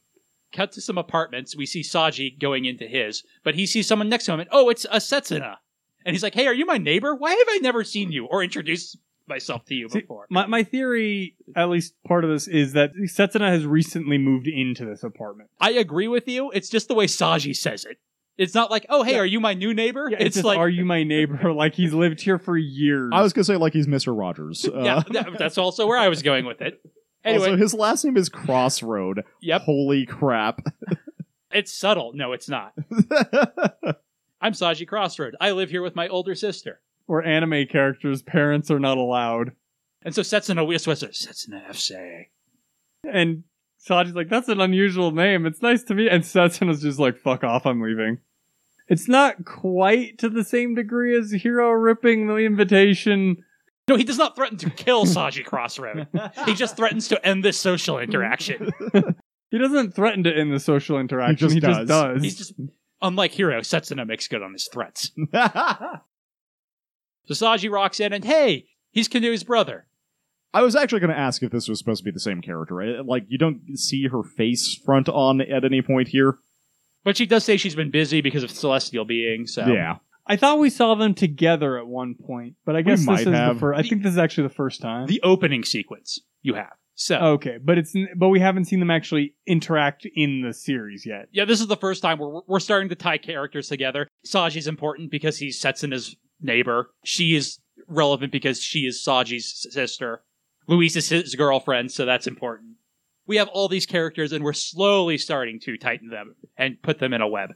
Cut 0.53 0.73
to 0.73 0.81
some 0.81 0.99
apartments. 0.99 1.57
We 1.57 1.67
see 1.67 1.83
Saji 1.83 2.39
going 2.39 2.65
into 2.65 2.87
his, 2.87 3.23
but 3.45 3.55
he 3.55 3.67
sees 3.67 3.87
someone 3.87 4.09
next 4.09 4.25
to 4.25 4.33
him, 4.33 4.41
and 4.41 4.49
oh, 4.53 4.69
it's 4.69 4.85
a 4.87 4.97
Setsuna. 4.97 5.57
And 6.05 6.15
he's 6.15 6.23
like, 6.23 6.35
hey, 6.35 6.47
are 6.47 6.55
you 6.55 6.67
my 6.67 6.79
neighbor? 6.79 7.15
Why 7.15 7.31
have 7.31 7.47
I 7.49 7.59
never 7.59 7.85
seen 7.85 8.11
you 8.11 8.27
or 8.27 8.43
introduced 8.43 8.99
myself 9.31 9.65
to 9.67 9.75
you 9.75 9.89
See, 9.89 10.01
before? 10.01 10.27
My, 10.29 10.45
my 10.47 10.63
theory, 10.63 11.37
at 11.57 11.71
least 11.71 11.95
part 12.07 12.25
of 12.25 12.31
this, 12.31 12.47
is 12.47 12.75
that 12.75 12.91
Setsuna 12.97 13.49
has 13.49 13.65
recently 13.65 14.19
moved 14.19 14.47
into 14.47 14.85
this 14.85 15.03
apartment. 15.03 15.49
I 15.59 15.71
agree 15.71 16.09
with 16.09 16.29
you. 16.29 16.51
It's 16.51 16.69
just 16.69 16.89
the 16.89 16.95
way 16.95 17.07
Saji 17.07 17.57
says 17.57 17.87
it. 17.87 17.97
It's 18.37 18.55
not 18.55 18.71
like, 18.71 18.85
oh, 18.89 19.03
hey, 19.03 19.19
are 19.19 19.27
you 19.27 19.39
my 19.41 19.55
new 19.55 19.73
neighbor? 19.75 20.09
Yeah, 20.11 20.19
it's 20.21 20.35
just, 20.37 20.45
like, 20.47 20.59
are 20.59 20.69
you 20.69 20.85
my 20.85 21.03
neighbor? 21.05 21.53
like 21.55 21.75
he's 21.75 21.95
lived 21.95 22.21
here 22.21 22.39
for 22.39 22.57
years. 22.57 23.11
I 23.15 23.23
was 23.23 23.33
gonna 23.33 23.45
say 23.45 23.57
like 23.57 23.73
he's 23.73 23.87
Mr. 23.87 24.17
Rogers. 24.19 24.67
Uh, 24.75 25.03
yeah, 25.11 25.25
that's 25.39 25.59
also 25.59 25.87
where 25.87 25.99
I 25.99 26.09
was 26.09 26.23
going 26.23 26.45
with 26.45 26.61
it. 26.61 26.81
Anyway, 27.23 27.49
Also, 27.51 27.57
his 27.59 27.75
last 27.75 28.03
name 28.03 28.17
is 28.17 28.31
Crossroad. 28.31 29.25
yep, 29.43 29.61
Holy 29.61 30.07
crap. 30.07 30.63
it's 31.53 31.71
subtle. 31.71 32.13
No, 32.15 32.33
it's 32.33 32.49
not. 32.49 32.73
I'm 34.41 34.53
Saji 34.53 34.89
Crossroad. 34.89 35.37
I 35.39 35.51
live 35.51 35.69
here 35.69 35.83
with 35.83 35.95
my 35.95 36.09
older 36.09 36.35
sister. 36.35 36.81
Or 37.11 37.25
anime 37.25 37.67
characters' 37.67 38.23
parents 38.23 38.71
are 38.71 38.79
not 38.79 38.97
allowed. 38.97 39.51
And 40.05 40.15
so 40.15 40.23
Setsuna 40.23 40.65
Wiswasa, 40.65 41.09
Setsuna 41.11 41.67
FC. 41.69 42.27
And 43.05 43.43
Saji's 43.85 44.15
like, 44.15 44.29
that's 44.29 44.49
an 44.49 44.61
unusual 44.61 45.11
name. 45.11 45.45
It's 45.45 45.61
nice 45.61 45.83
to 45.85 45.95
meet. 45.97 46.07
And 46.07 46.23
Setsuna's 46.23 46.83
just 46.83 47.01
like, 47.01 47.19
fuck 47.19 47.43
off, 47.43 47.67
I'm 47.67 47.81
leaving. 47.83 48.19
It's 48.87 49.09
not 49.09 49.45
quite 49.45 50.19
to 50.19 50.29
the 50.29 50.45
same 50.45 50.77
degree 50.77 51.19
as 51.19 51.33
Heero 51.33 51.73
ripping 51.83 52.29
the 52.29 52.37
invitation. 52.37 53.39
No, 53.89 53.97
he 53.97 54.05
does 54.05 54.19
not 54.19 54.37
threaten 54.37 54.57
to 54.59 54.71
kill 54.71 55.05
Saji 55.05 55.45
Crossroad. 55.45 56.07
he 56.47 56.55
just 56.55 56.77
threatens 56.77 57.09
to 57.09 57.27
end 57.27 57.43
this 57.45 57.59
social 57.59 57.99
interaction. 57.99 58.71
He 59.51 59.59
doesn't 59.59 59.97
threaten 59.97 60.23
to 60.23 60.33
end 60.33 60.53
the 60.53 60.61
social 60.61 61.01
interaction. 61.01 61.37
just 61.49 61.55
He 61.55 61.61
just 61.61 61.79
does. 61.81 61.89
does. 61.89 62.23
He's 62.23 62.39
just, 62.39 62.53
unlike 63.03 63.33
Heero, 63.33 63.59
Setsuna 63.63 64.07
makes 64.07 64.29
good 64.29 64.43
on 64.43 64.53
his 64.53 64.69
threats. 64.73 65.11
So 67.31 67.47
Saji 67.47 67.71
rocks 67.71 68.01
in 68.01 68.13
and, 68.13 68.25
hey, 68.25 68.67
he's 68.91 69.09
Kinue's 69.09 69.45
brother. 69.45 69.87
I 70.53 70.63
was 70.63 70.75
actually 70.75 70.99
going 70.99 71.13
to 71.13 71.19
ask 71.19 71.43
if 71.43 71.53
this 71.53 71.69
was 71.69 71.79
supposed 71.79 72.01
to 72.01 72.05
be 72.05 72.11
the 72.11 72.19
same 72.19 72.41
character. 72.41 72.75
right? 72.75 73.07
Like, 73.07 73.25
you 73.29 73.39
don't 73.39 73.61
see 73.77 74.09
her 74.09 74.25
face 74.25 74.81
front 74.85 75.09
on 75.09 75.41
at 75.41 75.65
any 75.65 75.81
point 75.81 76.09
here. 76.09 76.39
But 77.05 77.17
she 77.17 77.27
does 77.27 77.45
say 77.45 77.57
she's 77.57 77.77
been 77.77 77.93
busy 77.93 78.21
because 78.21 78.43
of 78.43 78.51
celestial 78.51 79.05
being, 79.05 79.47
so. 79.47 79.67
Yeah. 79.67 79.97
I 80.27 80.37
thought 80.37 80.59
we 80.59 80.71
saw 80.71 80.97
them 80.97 81.15
together 81.15 81.79
at 81.79 81.87
one 81.87 82.15
point, 82.15 82.57
but 82.65 82.77
I 82.77 82.83
guess 82.83 83.01
this 83.01 83.07
might 83.07 83.21
is 83.21 83.25
the 83.27 83.57
first. 83.59 83.79
I 83.79 83.83
think 83.89 84.03
this 84.03 84.13
is 84.13 84.19
actually 84.19 84.49
the 84.49 84.55
first 84.55 84.81
time. 84.81 85.07
The 85.07 85.21
opening 85.23 85.65
sequence 85.65 86.21
you 86.43 86.55
have. 86.55 86.73
So. 86.95 87.17
okay, 87.17 87.57
but 87.63 87.79
it's 87.79 87.95
but 88.15 88.29
we 88.29 88.41
haven't 88.41 88.67
seen 88.67 88.79
them 88.79 88.91
actually 88.91 89.35
interact 89.47 90.07
in 90.15 90.43
the 90.43 90.53
series 90.53 91.07
yet. 91.07 91.29
Yeah, 91.33 91.47
this 91.47 91.61
is 91.61 91.67
the 91.67 91.77
first 91.77 92.03
time 92.03 92.19
we're 92.19 92.43
we're 92.47 92.61
starting 92.61 92.91
to 92.91 92.95
tie 92.95 93.17
characters 93.17 93.69
together. 93.69 94.07
Saji's 94.27 94.67
important 94.67 95.11
because 95.11 95.39
he 95.39 95.51
sets 95.51 95.83
in 95.83 95.91
Setsuna's 95.91 96.17
neighbor. 96.43 96.91
She 97.05 97.35
is 97.35 97.59
relevant 97.87 98.33
because 98.33 98.63
she 98.63 98.81
is 98.81 99.03
Saji's 99.03 99.67
sister. 99.71 100.23
Luis 100.67 100.97
is 100.97 101.09
his 101.09 101.35
girlfriend, 101.35 101.91
so 101.91 102.05
that's 102.05 102.27
important. 102.27 102.77
We 103.27 103.37
have 103.37 103.49
all 103.49 103.69
these 103.69 103.87
characters, 103.87 104.33
and 104.33 104.45
we're 104.45 104.53
slowly 104.53 105.19
starting 105.19 105.61
to 105.61 105.77
tighten 105.77 106.09
them 106.09 106.35
and 106.57 106.81
put 106.83 106.99
them 106.99 107.13
in 107.13 107.21
a 107.21 107.29
web. 107.29 107.55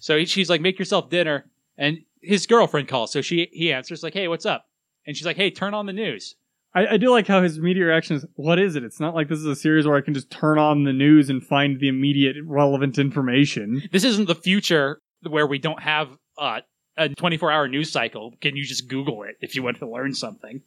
So 0.00 0.24
she's 0.24 0.50
like, 0.50 0.60
"Make 0.60 0.78
yourself 0.78 1.10
dinner," 1.10 1.46
and 1.76 1.98
his 2.20 2.46
girlfriend 2.46 2.88
calls. 2.88 3.12
So 3.12 3.22
she 3.22 3.48
he 3.52 3.72
answers 3.72 4.02
like, 4.02 4.14
"Hey, 4.14 4.28
what's 4.28 4.46
up?" 4.46 4.66
And 5.06 5.16
she's 5.16 5.26
like, 5.26 5.36
"Hey, 5.36 5.50
turn 5.50 5.74
on 5.74 5.86
the 5.86 5.92
news." 5.92 6.36
I, 6.74 6.86
I 6.86 6.96
do 6.96 7.10
like 7.10 7.26
how 7.26 7.42
his 7.42 7.56
immediate 7.56 7.86
reaction 7.86 8.16
is, 8.16 8.26
"What 8.34 8.58
is 8.58 8.76
it?" 8.76 8.84
It's 8.84 9.00
not 9.00 9.14
like 9.14 9.28
this 9.28 9.38
is 9.38 9.46
a 9.46 9.56
series 9.56 9.86
where 9.86 9.96
I 9.96 10.00
can 10.00 10.14
just 10.14 10.30
turn 10.30 10.58
on 10.58 10.84
the 10.84 10.92
news 10.92 11.30
and 11.30 11.44
find 11.44 11.80
the 11.80 11.88
immediate 11.88 12.36
relevant 12.44 12.98
information. 12.98 13.82
This 13.92 14.04
isn't 14.04 14.26
the 14.26 14.34
future 14.34 15.00
where 15.28 15.46
we 15.46 15.58
don't 15.58 15.82
have 15.82 16.10
uh, 16.38 16.60
a 16.96 17.08
24 17.10 17.50
hour 17.52 17.68
news 17.68 17.90
cycle. 17.92 18.34
Can 18.40 18.56
you 18.56 18.64
just 18.64 18.88
Google 18.88 19.22
it 19.24 19.36
if 19.40 19.54
you 19.54 19.62
want 19.62 19.78
to 19.78 19.90
learn 19.90 20.14
something? 20.14 20.62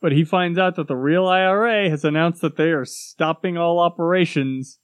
But 0.00 0.12
he 0.12 0.24
finds 0.24 0.58
out 0.58 0.76
that 0.76 0.88
the 0.88 0.96
real 0.96 1.26
IRA 1.26 1.88
has 1.88 2.04
announced 2.04 2.42
that 2.42 2.56
they 2.56 2.70
are 2.70 2.84
stopping 2.84 3.56
all 3.56 3.78
operations 3.78 4.78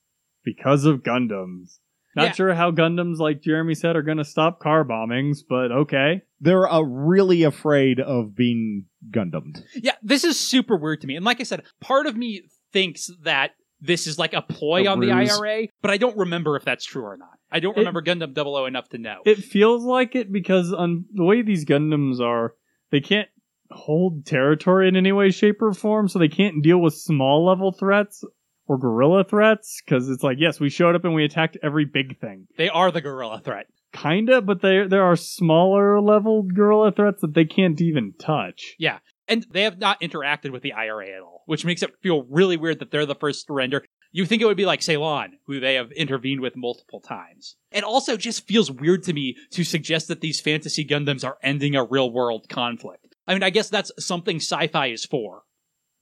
because 0.44 0.84
of 0.84 1.02
Gundams. 1.02 1.78
Not 2.16 2.24
Yeah. 2.24 2.32
sure 2.32 2.54
how 2.54 2.70
Gundams, 2.70 3.18
like 3.18 3.42
Jeremy 3.42 3.74
said, 3.74 3.96
are 3.96 4.02
going 4.02 4.18
to 4.18 4.24
stop 4.24 4.58
car 4.60 4.84
bombings, 4.84 5.38
but 5.48 5.70
okay. 5.72 6.22
They're 6.40 6.70
uh, 6.70 6.80
really 6.80 7.42
afraid 7.42 8.00
of 8.00 8.34
being 8.34 8.86
Gundammed. 9.10 9.62
Yeah, 9.74 9.94
this 10.02 10.24
is 10.24 10.38
super 10.40 10.76
weird 10.76 11.00
to 11.02 11.06
me. 11.06 11.16
And 11.16 11.24
like 11.24 11.40
I 11.40 11.44
said, 11.44 11.62
part 11.80 12.06
of 12.06 12.16
me 12.16 12.42
thinks 12.72 13.10
that 13.22 13.52
this 13.84 14.06
is 14.06 14.18
like 14.18 14.32
a 14.32 14.40
ploy 14.40 14.84
A 14.84 14.86
on 14.86 15.00
the. 15.00 15.10
IRA, 15.10 15.66
but 15.82 15.90
I 15.90 15.96
don't 15.98 16.16
remember 16.16 16.56
if 16.56 16.64
that's 16.64 16.84
true 16.84 17.02
or 17.04 17.16
not. 17.18 17.36
I 17.50 17.60
don't 17.60 17.76
It- 17.76 17.80
remember 17.80 18.00
Gundam 18.00 18.34
00 18.34 18.64
enough 18.66 18.88
to 18.90 18.98
know. 18.98 19.18
It 19.26 19.38
feels 19.38 19.84
like 19.84 20.14
it 20.14 20.32
because 20.32 20.72
on 20.72 21.04
the 21.12 21.24
way 21.24 21.42
these 21.42 21.64
Gundams 21.66 22.20
are, 22.20 22.54
they 22.90 23.00
can't 23.00 23.28
hold 23.70 24.24
territory 24.26 24.88
in 24.88 24.96
any 24.96 25.12
way, 25.12 25.30
shape, 25.30 25.60
or 25.62 25.72
form, 25.72 26.08
so 26.08 26.18
they 26.18 26.28
can't 26.28 26.62
deal 26.62 26.78
with 26.78 26.94
small 26.94 27.44
level 27.46 27.72
threats 27.72 28.22
or 28.66 28.78
guerrilla 28.78 29.24
threats. 29.24 29.80
Because 29.84 30.08
it's 30.10 30.22
like, 30.22 30.36
yes, 30.38 30.60
we 30.60 30.68
showed 30.70 30.94
up 30.94 31.04
and 31.04 31.14
we 31.14 31.24
attacked 31.24 31.56
every 31.62 31.84
big 31.84 32.18
thing, 32.20 32.46
they 32.56 32.68
are 32.68 32.90
the 32.90 33.00
guerrilla 33.00 33.40
threat. 33.44 33.66
kinda, 33.94 34.40
but 34.42 34.60
there 34.62 34.88
there 34.88 35.02
are 35.04 35.16
smaller 35.16 36.00
level 36.00 36.42
guerrilla 36.42 36.92
threats 36.92 37.20
that 37.22 37.34
they 37.34 37.44
can't 37.44 37.80
even 37.80 38.12
touch. 38.18 38.74
Yeah, 38.78 38.98
and 39.28 39.46
they 39.50 39.62
have 39.62 39.78
not 39.78 40.00
interacted 40.00 40.50
with 40.50 40.62
the 40.62 40.72
IRA 40.74 41.08
at 41.16 41.22
all, 41.22 41.31
which 41.46 41.64
makes 41.64 41.82
it 41.82 41.92
feel 42.02 42.24
really 42.24 42.56
weird 42.56 42.78
that 42.80 42.90
they're 42.90 43.06
the 43.06 43.14
first 43.14 43.46
to 43.46 43.52
render. 43.52 43.84
You 44.10 44.26
think 44.26 44.42
it 44.42 44.46
would 44.46 44.56
be 44.56 44.66
like 44.66 44.82
Ceylon, 44.82 45.38
who 45.46 45.58
they 45.58 45.74
have 45.74 45.90
intervened 45.92 46.40
with 46.40 46.54
multiple 46.54 47.00
times. 47.00 47.56
It 47.70 47.82
also 47.82 48.16
just 48.16 48.46
feels 48.46 48.70
weird 48.70 49.02
to 49.04 49.12
me 49.12 49.36
to 49.52 49.64
suggest 49.64 50.08
that 50.08 50.20
these 50.20 50.40
fantasy 50.40 50.84
Gundams 50.84 51.24
are 51.24 51.38
ending 51.42 51.74
a 51.74 51.84
real 51.84 52.10
world 52.12 52.48
conflict. 52.48 53.16
I 53.26 53.32
mean, 53.32 53.42
I 53.42 53.50
guess 53.50 53.70
that's 53.70 53.90
something 53.98 54.36
sci 54.36 54.66
fi 54.66 54.88
is 54.88 55.06
for, 55.06 55.42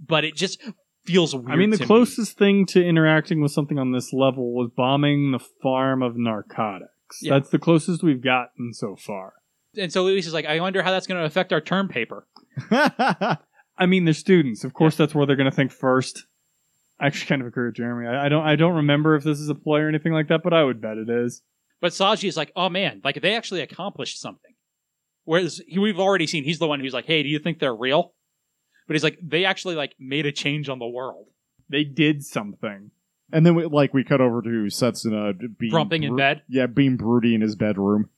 but 0.05 0.25
it 0.25 0.35
just 0.35 0.61
feels 1.05 1.35
weird. 1.37 1.51
I 1.51 1.57
mean, 1.57 1.71
the 1.71 1.77
to 1.77 1.83
me. 1.85 1.87
closest 1.87 2.37
thing 2.37 2.67
to 2.67 2.85
interacting 2.85 3.41
with 3.41 3.53
something 3.53 3.79
on 3.79 3.93
this 3.93 4.13
level 4.13 4.55
was 4.55 4.71
bombing 4.77 5.31
the 5.33 5.45
farm 5.63 6.03
of 6.03 6.17
narcotics. 6.17 6.91
Yeah. 7.23 7.35
That's 7.35 7.51
the 7.51 7.59
closest 7.59 8.03
we've 8.03 8.23
gotten 8.23 8.73
so 8.73 8.97
far. 8.97 9.35
And 9.77 9.93
so 9.93 10.03
Luis 10.03 10.27
is 10.27 10.33
like, 10.35 10.47
I 10.47 10.59
wonder 10.61 10.83
how 10.83 10.91
that's 10.91 11.07
going 11.07 11.21
to 11.21 11.27
affect 11.27 11.53
our 11.53 11.61
term 11.61 11.89
paper. 11.89 12.27
I 13.81 13.87
mean, 13.87 14.05
they're 14.05 14.15
students. 14.15 14.63
Of 14.63 14.75
course, 14.75 14.97
that's 14.97 15.15
where 15.15 15.27
they're 15.27 15.37
going 15.37 15.51
to 15.51 15.57
think 15.57 15.73
first. 15.73 16.27
I 17.01 17.07
actually 17.07 17.27
kind 17.29 17.41
of 17.41 17.49
agree 17.49 17.67
with 17.67 17.77
Jeremy. 17.77 18.07
I, 18.07 18.27
I 18.27 18.29
don't. 18.29 18.47
I 18.47 18.55
don't 18.57 18.77
remember 18.77 19.17
if 19.17 19.25
this 19.25 19.39
is 19.41 19.49
a 19.49 19.55
ploy 19.55 19.81
or 19.81 19.89
anything 19.89 20.13
like 20.13 20.29
that, 20.29 20.43
but 20.45 20.53
I 20.53 20.63
would 20.63 20.81
bet 20.81 20.99
it 20.99 21.09
is. 21.09 21.43
But 21.81 21.93
Saji 21.93 22.29
is 22.29 22.37
like, 22.37 22.53
oh 22.55 22.69
man, 22.69 23.01
like 23.03 23.21
they 23.23 23.35
actually 23.35 23.63
accomplished 23.63 24.21
something. 24.21 24.53
Whereas 25.25 25.63
he, 25.67 25.79
we've 25.79 25.99
already 25.99 26.27
seen, 26.27 26.45
he's 26.45 26.59
the 26.59 26.67
one 26.69 26.81
who's 26.81 26.93
like, 26.93 27.07
hey, 27.07 27.23
do 27.23 27.29
you 27.31 27.39
think 27.39 27.59
they're 27.59 27.75
real? 27.75 28.13
But 28.87 28.95
he's 28.95 29.05
like, 29.05 29.19
they 29.23 29.45
actually 29.47 29.77
like 29.77 29.95
made 29.99 30.27
a 30.27 30.33
change 30.33 30.69
on 30.69 30.79
the 30.79 30.87
world. 30.87 31.29
They 31.71 31.85
did 31.85 32.23
something. 32.23 32.91
and 33.33 33.47
then, 33.47 33.55
we, 33.55 33.65
like, 33.65 33.95
we 33.95 34.03
cut 34.05 34.21
over 34.21 34.43
to 34.43 34.49
Setsuna 34.49 35.33
being 35.59 35.71
Grumping 35.71 36.03
in 36.03 36.11
bru- 36.11 36.19
bed. 36.19 36.43
Yeah, 36.49 36.67
being 36.67 36.97
broody 36.97 37.35
in 37.35 37.41
his 37.41 37.55
bedroom. 37.57 38.11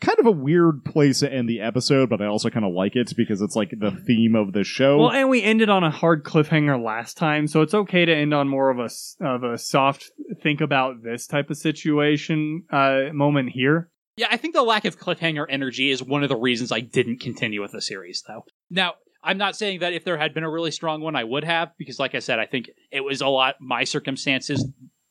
Kind 0.00 0.18
of 0.20 0.26
a 0.26 0.30
weird 0.30 0.84
place 0.84 1.20
to 1.20 1.32
end 1.32 1.48
the 1.48 1.60
episode, 1.60 2.08
but 2.08 2.22
I 2.22 2.26
also 2.26 2.50
kind 2.50 2.64
of 2.64 2.72
like 2.72 2.94
it 2.94 3.12
because 3.16 3.42
it's 3.42 3.56
like 3.56 3.70
the 3.70 3.90
theme 3.90 4.36
of 4.36 4.52
the 4.52 4.62
show. 4.62 4.98
Well, 4.98 5.10
and 5.10 5.28
we 5.28 5.42
ended 5.42 5.68
on 5.68 5.82
a 5.82 5.90
hard 5.90 6.22
cliffhanger 6.22 6.80
last 6.82 7.16
time, 7.16 7.48
so 7.48 7.62
it's 7.62 7.74
okay 7.74 8.04
to 8.04 8.14
end 8.14 8.32
on 8.32 8.48
more 8.48 8.70
of 8.70 8.78
a 8.78 8.84
s- 8.84 9.16
of 9.20 9.42
a 9.42 9.58
soft 9.58 10.10
think 10.40 10.60
about 10.60 11.02
this 11.02 11.26
type 11.26 11.50
of 11.50 11.56
situation 11.56 12.64
uh, 12.70 13.06
moment 13.12 13.50
here. 13.50 13.90
Yeah, 14.16 14.28
I 14.30 14.36
think 14.36 14.54
the 14.54 14.62
lack 14.62 14.84
of 14.84 14.98
cliffhanger 14.98 15.46
energy 15.48 15.90
is 15.90 16.02
one 16.02 16.22
of 16.22 16.28
the 16.28 16.36
reasons 16.36 16.70
I 16.72 16.80
didn't 16.80 17.20
continue 17.20 17.60
with 17.60 17.72
the 17.72 17.80
series, 17.82 18.22
though. 18.26 18.44
Now, 18.70 18.94
I'm 19.22 19.38
not 19.38 19.56
saying 19.56 19.80
that 19.80 19.92
if 19.94 20.04
there 20.04 20.16
had 20.18 20.32
been 20.32 20.44
a 20.44 20.50
really 20.50 20.70
strong 20.70 21.00
one, 21.00 21.16
I 21.16 21.24
would 21.24 21.44
have, 21.44 21.70
because 21.76 21.98
like 21.98 22.14
I 22.14 22.20
said, 22.20 22.38
I 22.38 22.46
think 22.46 22.70
it 22.92 23.00
was 23.00 23.20
a 23.20 23.26
lot 23.28 23.56
my 23.60 23.82
circumstances 23.84 24.64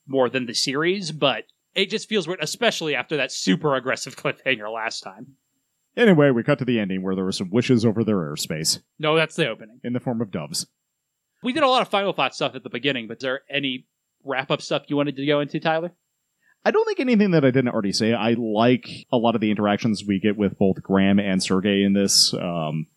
more 0.07 0.29
than 0.29 0.45
the 0.45 0.53
series, 0.53 1.11
but 1.11 1.43
it 1.77 1.89
just 1.89 2.09
feels 2.09 2.27
weird, 2.27 2.39
especially 2.41 2.95
after 2.95 3.17
that 3.17 3.31
super 3.31 3.75
aggressive 3.75 4.15
cliffhanger 4.21 4.71
last 4.73 5.01
time. 5.01 5.35
Anyway, 5.95 6.29
we 6.31 6.43
cut 6.43 6.59
to 6.59 6.65
the 6.65 6.79
ending 6.79 7.01
where 7.01 7.15
there 7.15 7.25
were 7.25 7.31
some 7.31 7.49
wishes 7.49 7.83
over 7.85 8.03
their 8.03 8.17
airspace 8.17 8.79
No, 8.99 9.15
that's 9.15 9.35
the 9.35 9.47
opening. 9.47 9.79
in 9.83 9.93
the 9.93 9.99
form 9.99 10.21
of 10.21 10.29
doves. 10.31 10.67
We 11.41 11.53
did 11.53 11.63
a 11.63 11.67
lot 11.67 11.81
of 11.81 11.87
Final 11.87 12.13
Thought 12.13 12.35
stuff 12.35 12.53
at 12.55 12.63
the 12.63 12.69
beginning, 12.69 13.07
but 13.07 13.17
is 13.17 13.21
there 13.23 13.41
any 13.49 13.87
wrap 14.23 14.51
up 14.51 14.61
stuff 14.61 14.83
you 14.87 14.95
wanted 14.97 15.15
to 15.15 15.25
go 15.25 15.39
into, 15.39 15.59
Tyler? 15.59 15.91
I 16.65 16.71
don't 16.71 16.85
think 16.85 16.99
anything 16.99 17.31
that 17.31 17.45
I 17.45 17.51
didn't 17.51 17.69
already 17.69 17.93
say. 17.93 18.13
I 18.13 18.33
like 18.33 19.05
a 19.11 19.17
lot 19.17 19.35
of 19.35 19.41
the 19.41 19.51
interactions 19.51 20.03
we 20.05 20.19
get 20.19 20.35
with 20.37 20.57
both 20.57 20.81
Graham 20.83 21.19
and 21.19 21.41
Sergey 21.41 21.83
in 21.83 21.93
this. 21.93 22.33
Um, 22.33 22.87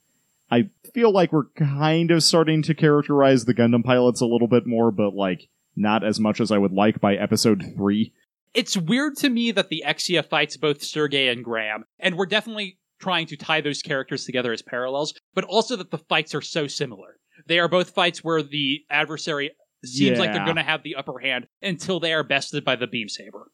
I 0.50 0.70
feel 0.92 1.12
like 1.12 1.32
we're 1.32 1.44
kind 1.56 2.10
of 2.10 2.22
starting 2.22 2.62
to 2.62 2.74
characterize 2.74 3.44
the 3.44 3.54
Gundam 3.54 3.84
pilots 3.84 4.20
a 4.20 4.26
little 4.26 4.48
bit 4.48 4.66
more, 4.66 4.90
but 4.90 5.14
like 5.14 5.48
not 5.76 6.02
as 6.02 6.18
much 6.18 6.40
as 6.40 6.50
I 6.50 6.58
would 6.58 6.72
like 6.72 7.00
by 7.00 7.14
episode 7.14 7.62
three. 7.76 8.12
It's 8.54 8.76
weird 8.76 9.16
to 9.18 9.30
me 9.30 9.52
that 9.52 9.68
the 9.68 9.84
Exia 9.86 10.24
fights 10.24 10.56
both 10.56 10.82
Sergey 10.82 11.28
and 11.28 11.44
Graham, 11.44 11.84
and 11.98 12.16
we're 12.16 12.26
definitely 12.26 12.78
trying 13.00 13.26
to 13.26 13.36
tie 13.36 13.60
those 13.60 13.82
characters 13.82 14.24
together 14.24 14.52
as 14.52 14.62
parallels, 14.62 15.14
but 15.34 15.44
also 15.44 15.76
that 15.76 15.90
the 15.90 15.98
fights 15.98 16.34
are 16.34 16.40
so 16.40 16.66
similar. 16.66 17.16
They 17.46 17.58
are 17.58 17.68
both 17.68 17.90
fights 17.90 18.22
where 18.22 18.42
the 18.42 18.80
adversary 18.90 19.52
seems 19.84 20.18
like 20.18 20.32
they're 20.32 20.44
going 20.44 20.56
to 20.56 20.62
have 20.62 20.82
the 20.82 20.96
upper 20.96 21.18
hand 21.18 21.46
until 21.62 22.00
they 22.00 22.12
are 22.12 22.22
bested 22.22 22.64
by 22.64 22.76
the 22.76 22.86
beam 22.86 23.08
saber. 23.08 23.50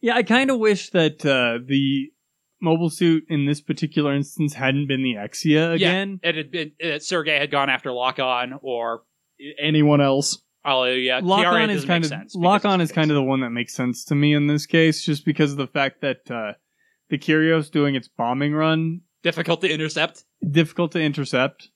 Yeah, 0.00 0.14
I 0.14 0.22
kind 0.22 0.50
of 0.50 0.58
wish 0.58 0.90
that 0.90 1.24
uh, 1.26 1.62
the 1.66 2.10
mobile 2.62 2.88
suit 2.88 3.24
in 3.28 3.44
this 3.44 3.60
particular 3.60 4.14
instance 4.14 4.54
hadn't 4.54 4.88
been 4.88 5.02
the 5.02 5.14
Exia 5.14 5.74
again. 5.74 6.20
It 6.22 6.36
had 6.36 6.50
been 6.50 6.72
uh, 6.82 6.98
Sergey 6.98 7.38
had 7.38 7.50
gone 7.50 7.68
after 7.68 7.92
Lock 7.92 8.18
On 8.18 8.58
or 8.62 9.02
Anyone 9.58 10.00
else? 10.00 10.42
Hallelujah. 10.66 11.20
Lock 11.22 11.46
on 11.46 11.70
is 11.70 11.84
kind 11.84 12.04
of 12.04 12.12
lock 12.34 12.64
on 12.64 12.80
is 12.80 12.90
kind 12.90 13.08
of 13.12 13.14
the 13.14 13.22
one 13.22 13.40
that 13.42 13.50
makes 13.50 13.72
sense 13.72 14.04
to 14.06 14.16
me 14.16 14.34
in 14.34 14.48
this 14.48 14.66
case, 14.66 15.04
just 15.04 15.24
because 15.24 15.52
of 15.52 15.58
the 15.58 15.68
fact 15.68 16.00
that 16.00 16.28
uh, 16.28 16.54
the 17.08 17.18
Kyrios 17.18 17.70
doing 17.70 17.94
its 17.94 18.08
bombing 18.08 18.52
run 18.52 19.02
difficult 19.22 19.60
to 19.60 19.72
intercept. 19.72 20.24
difficult 20.50 20.90
to 20.92 21.00
intercept. 21.00 21.68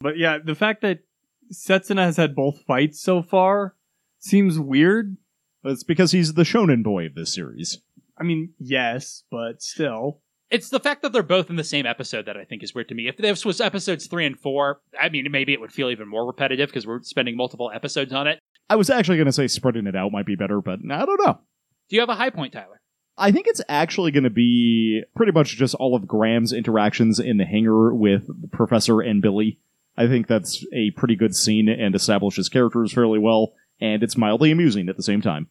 But 0.00 0.18
yeah, 0.18 0.38
the 0.44 0.56
fact 0.56 0.82
that 0.82 1.04
Setsuna 1.52 2.02
has 2.02 2.16
had 2.16 2.34
both 2.34 2.64
fights 2.66 3.00
so 3.00 3.22
far 3.22 3.76
seems 4.18 4.58
weird. 4.58 5.16
It's 5.62 5.84
because 5.84 6.10
he's 6.10 6.34
the 6.34 6.42
shonen 6.42 6.82
boy 6.82 7.06
of 7.06 7.14
this 7.14 7.32
series. 7.32 7.78
I 8.18 8.24
mean, 8.24 8.54
yes, 8.58 9.22
but 9.30 9.62
still. 9.62 10.20
It's 10.50 10.68
the 10.68 10.80
fact 10.80 11.02
that 11.02 11.12
they're 11.12 11.22
both 11.22 11.48
in 11.48 11.56
the 11.56 11.64
same 11.64 11.86
episode 11.86 12.26
that 12.26 12.36
I 12.36 12.44
think 12.44 12.62
is 12.62 12.74
weird 12.74 12.88
to 12.88 12.94
me. 12.94 13.06
If 13.06 13.16
this 13.16 13.44
was 13.44 13.60
episodes 13.60 14.06
three 14.06 14.26
and 14.26 14.38
four, 14.38 14.80
I 15.00 15.08
mean, 15.08 15.30
maybe 15.30 15.52
it 15.52 15.60
would 15.60 15.72
feel 15.72 15.90
even 15.90 16.08
more 16.08 16.26
repetitive 16.26 16.68
because 16.68 16.86
we're 16.86 17.02
spending 17.02 17.36
multiple 17.36 17.70
episodes 17.72 18.12
on 18.12 18.26
it. 18.26 18.40
I 18.68 18.76
was 18.76 18.90
actually 18.90 19.16
going 19.16 19.26
to 19.26 19.32
say 19.32 19.46
spreading 19.46 19.86
it 19.86 19.96
out 19.96 20.12
might 20.12 20.26
be 20.26 20.36
better, 20.36 20.60
but 20.60 20.80
I 20.90 21.04
don't 21.04 21.20
know. 21.24 21.40
Do 21.88 21.96
you 21.96 22.00
have 22.00 22.08
a 22.08 22.14
high 22.14 22.30
point, 22.30 22.52
Tyler? 22.52 22.80
I 23.16 23.32
think 23.32 23.46
it's 23.48 23.60
actually 23.68 24.12
going 24.12 24.24
to 24.24 24.30
be 24.30 25.02
pretty 25.14 25.32
much 25.32 25.56
just 25.56 25.74
all 25.74 25.94
of 25.94 26.06
Graham's 26.06 26.52
interactions 26.52 27.20
in 27.20 27.36
the 27.36 27.44
hangar 27.44 27.94
with 27.94 28.26
the 28.26 28.48
Professor 28.48 29.00
and 29.00 29.20
Billy. 29.20 29.58
I 29.96 30.06
think 30.06 30.26
that's 30.26 30.64
a 30.72 30.90
pretty 30.92 31.16
good 31.16 31.36
scene 31.36 31.68
and 31.68 31.94
establishes 31.94 32.48
characters 32.48 32.92
fairly 32.92 33.18
well, 33.18 33.52
and 33.80 34.02
it's 34.02 34.16
mildly 34.16 34.50
amusing 34.50 34.88
at 34.88 34.96
the 34.96 35.02
same 35.02 35.20
time. 35.20 35.48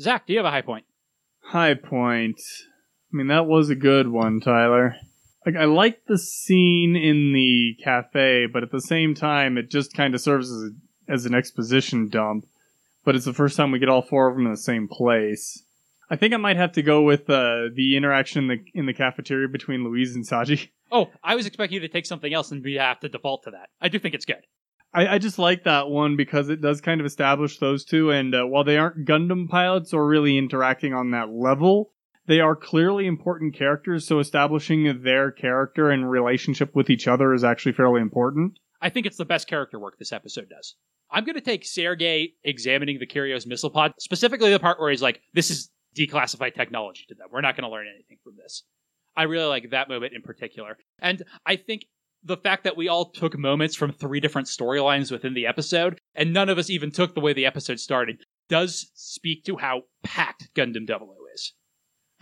Zach, 0.00 0.26
do 0.26 0.32
you 0.32 0.38
have 0.40 0.46
a 0.46 0.50
high 0.50 0.62
point? 0.62 0.84
High 1.40 1.74
point. 1.74 2.40
I 3.12 3.16
mean, 3.16 3.26
that 3.28 3.46
was 3.46 3.68
a 3.68 3.74
good 3.74 4.08
one, 4.08 4.40
Tyler. 4.40 4.96
Like, 5.44 5.56
I 5.56 5.64
like 5.64 6.06
the 6.06 6.18
scene 6.18 6.96
in 6.96 7.32
the 7.32 7.76
cafe, 7.82 8.46
but 8.46 8.62
at 8.62 8.70
the 8.70 8.80
same 8.80 9.14
time, 9.14 9.58
it 9.58 9.70
just 9.70 9.94
kind 9.94 10.14
of 10.14 10.20
serves 10.20 10.50
as, 10.50 10.62
a, 10.62 11.12
as 11.12 11.26
an 11.26 11.34
exposition 11.34 12.08
dump. 12.08 12.46
But 13.04 13.16
it's 13.16 13.24
the 13.24 13.34
first 13.34 13.56
time 13.56 13.72
we 13.72 13.80
get 13.80 13.88
all 13.88 14.02
four 14.02 14.28
of 14.28 14.36
them 14.36 14.46
in 14.46 14.52
the 14.52 14.56
same 14.56 14.88
place. 14.88 15.64
I 16.08 16.16
think 16.16 16.32
I 16.32 16.36
might 16.36 16.56
have 16.56 16.72
to 16.72 16.82
go 16.82 17.02
with 17.02 17.28
uh, 17.28 17.68
the 17.74 17.96
interaction 17.96 18.44
in 18.44 18.48
the 18.48 18.78
in 18.78 18.86
the 18.86 18.92
cafeteria 18.92 19.48
between 19.48 19.82
Louise 19.82 20.14
and 20.14 20.26
Saji. 20.26 20.68
Oh, 20.94 21.08
I 21.24 21.36
was 21.36 21.46
expecting 21.46 21.76
you 21.76 21.80
to 21.80 21.88
take 21.88 22.04
something 22.04 22.34
else 22.34 22.50
and 22.50 22.62
we 22.62 22.74
have 22.74 23.00
to 23.00 23.08
default 23.08 23.44
to 23.44 23.52
that. 23.52 23.70
I 23.80 23.88
do 23.88 23.98
think 23.98 24.14
it's 24.14 24.26
good. 24.26 24.42
I, 24.92 25.14
I 25.14 25.18
just 25.18 25.38
like 25.38 25.64
that 25.64 25.88
one 25.88 26.16
because 26.16 26.50
it 26.50 26.60
does 26.60 26.82
kind 26.82 27.00
of 27.00 27.06
establish 27.06 27.56
those 27.56 27.86
two. 27.86 28.10
And 28.10 28.34
uh, 28.34 28.44
while 28.44 28.62
they 28.62 28.76
aren't 28.76 29.06
Gundam 29.06 29.48
pilots 29.48 29.94
or 29.94 30.06
really 30.06 30.36
interacting 30.36 30.92
on 30.92 31.12
that 31.12 31.30
level, 31.30 31.91
they 32.26 32.40
are 32.40 32.56
clearly 32.56 33.06
important 33.06 33.54
characters. 33.54 34.06
So 34.06 34.18
establishing 34.18 35.02
their 35.02 35.30
character 35.30 35.90
and 35.90 36.10
relationship 36.10 36.74
with 36.74 36.90
each 36.90 37.08
other 37.08 37.34
is 37.34 37.44
actually 37.44 37.72
fairly 37.72 38.00
important. 38.00 38.58
I 38.80 38.88
think 38.88 39.06
it's 39.06 39.16
the 39.16 39.24
best 39.24 39.46
character 39.46 39.78
work 39.78 39.98
this 39.98 40.12
episode 40.12 40.48
does. 40.48 40.76
I'm 41.10 41.24
going 41.24 41.34
to 41.34 41.40
take 41.40 41.64
Sergey 41.64 42.34
examining 42.42 42.98
the 42.98 43.06
Kyrios 43.06 43.46
missile 43.46 43.70
pod, 43.70 43.92
specifically 43.98 44.50
the 44.50 44.58
part 44.58 44.80
where 44.80 44.90
he's 44.90 45.02
like, 45.02 45.20
this 45.34 45.50
is 45.50 45.70
declassified 45.96 46.54
technology 46.54 47.04
to 47.08 47.14
them. 47.14 47.28
We're 47.30 47.42
not 47.42 47.54
going 47.54 47.68
to 47.68 47.70
learn 47.70 47.86
anything 47.86 48.16
from 48.24 48.34
this. 48.36 48.64
I 49.14 49.24
really 49.24 49.46
like 49.46 49.70
that 49.70 49.88
moment 49.88 50.14
in 50.14 50.22
particular. 50.22 50.78
And 51.00 51.22
I 51.44 51.56
think 51.56 51.84
the 52.24 52.36
fact 52.36 52.64
that 52.64 52.76
we 52.76 52.88
all 52.88 53.10
took 53.10 53.36
moments 53.36 53.76
from 53.76 53.92
three 53.92 54.20
different 54.20 54.48
storylines 54.48 55.10
within 55.10 55.34
the 55.34 55.46
episode, 55.46 56.00
and 56.14 56.32
none 56.32 56.48
of 56.48 56.58
us 56.58 56.70
even 56.70 56.90
took 56.90 57.14
the 57.14 57.20
way 57.20 57.32
the 57.32 57.46
episode 57.46 57.80
started, 57.80 58.22
does 58.48 58.90
speak 58.94 59.44
to 59.44 59.56
how 59.56 59.82
packed 60.02 60.48
Gundam 60.54 60.86
00 60.86 61.00
is. 61.00 61.21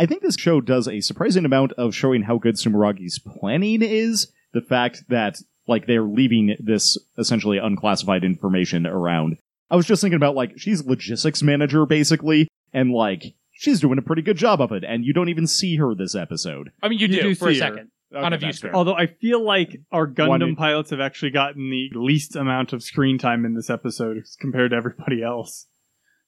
I 0.00 0.06
think 0.06 0.22
this 0.22 0.36
show 0.36 0.60
does 0.60 0.88
a 0.88 1.00
surprising 1.00 1.44
amount 1.44 1.72
of 1.74 1.94
showing 1.94 2.22
how 2.22 2.38
good 2.38 2.54
Sumeragi's 2.56 3.18
planning 3.18 3.82
is. 3.82 4.32
The 4.52 4.62
fact 4.62 5.04
that, 5.10 5.36
like, 5.68 5.86
they're 5.86 6.02
leaving 6.02 6.56
this 6.58 6.96
essentially 7.18 7.58
unclassified 7.58 8.24
information 8.24 8.86
around. 8.86 9.36
I 9.70 9.76
was 9.76 9.86
just 9.86 10.00
thinking 10.00 10.16
about, 10.16 10.34
like, 10.34 10.58
she's 10.58 10.84
logistics 10.84 11.42
manager, 11.42 11.84
basically, 11.86 12.48
and, 12.72 12.90
like, 12.92 13.34
she's 13.52 13.78
doing 13.78 13.98
a 13.98 14.02
pretty 14.02 14.22
good 14.22 14.38
job 14.38 14.60
of 14.62 14.72
it, 14.72 14.82
and 14.84 15.04
you 15.04 15.12
don't 15.12 15.28
even 15.28 15.46
see 15.46 15.76
her 15.76 15.94
this 15.94 16.14
episode. 16.16 16.70
I 16.82 16.88
mean, 16.88 16.98
you, 16.98 17.06
You 17.06 17.14
do, 17.16 17.22
do 17.22 17.34
for 17.36 17.50
a 17.50 17.54
see 17.54 17.60
her. 17.60 17.66
second. 17.68 17.90
On 18.16 18.32
a 18.32 18.38
view 18.38 18.52
screen. 18.52 18.74
Although 18.74 18.96
I 18.96 19.06
feel 19.06 19.44
like 19.44 19.76
our 19.92 20.08
Gundam 20.08 20.28
One- 20.40 20.56
pilots 20.56 20.90
have 20.90 20.98
actually 20.98 21.30
gotten 21.30 21.70
the 21.70 21.90
least 21.94 22.34
amount 22.34 22.72
of 22.72 22.82
screen 22.82 23.18
time 23.18 23.44
in 23.44 23.54
this 23.54 23.70
episode 23.70 24.16
as 24.18 24.36
compared 24.40 24.72
to 24.72 24.76
everybody 24.78 25.22
else. 25.22 25.66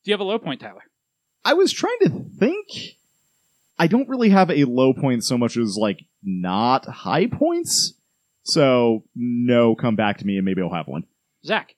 Do 0.05 0.11
you 0.11 0.12
have 0.12 0.20
a 0.20 0.25
low 0.25 0.39
point, 0.39 0.61
Tyler? 0.61 0.83
I 1.45 1.55
was 1.55 1.73
trying 1.73 1.99
to 2.03 2.25
think. 2.39 2.68
I 3.83 3.89
don't 3.89 4.09
really 4.09 4.28
have 4.28 4.49
a 4.49 4.62
low 4.62 4.95
point 4.95 5.24
so 5.24 5.37
much 5.37 5.57
as 5.57 5.76
like 5.76 6.05
not 6.22 6.87
high 6.87 7.26
points. 7.26 7.95
So 8.45 9.03
no, 9.16 9.74
come 9.74 9.97
back 9.97 10.18
to 10.18 10.24
me 10.24 10.37
and 10.37 10.45
maybe 10.45 10.62
I'll 10.62 10.72
have 10.72 10.87
one. 10.87 11.03
Zach. 11.45 11.74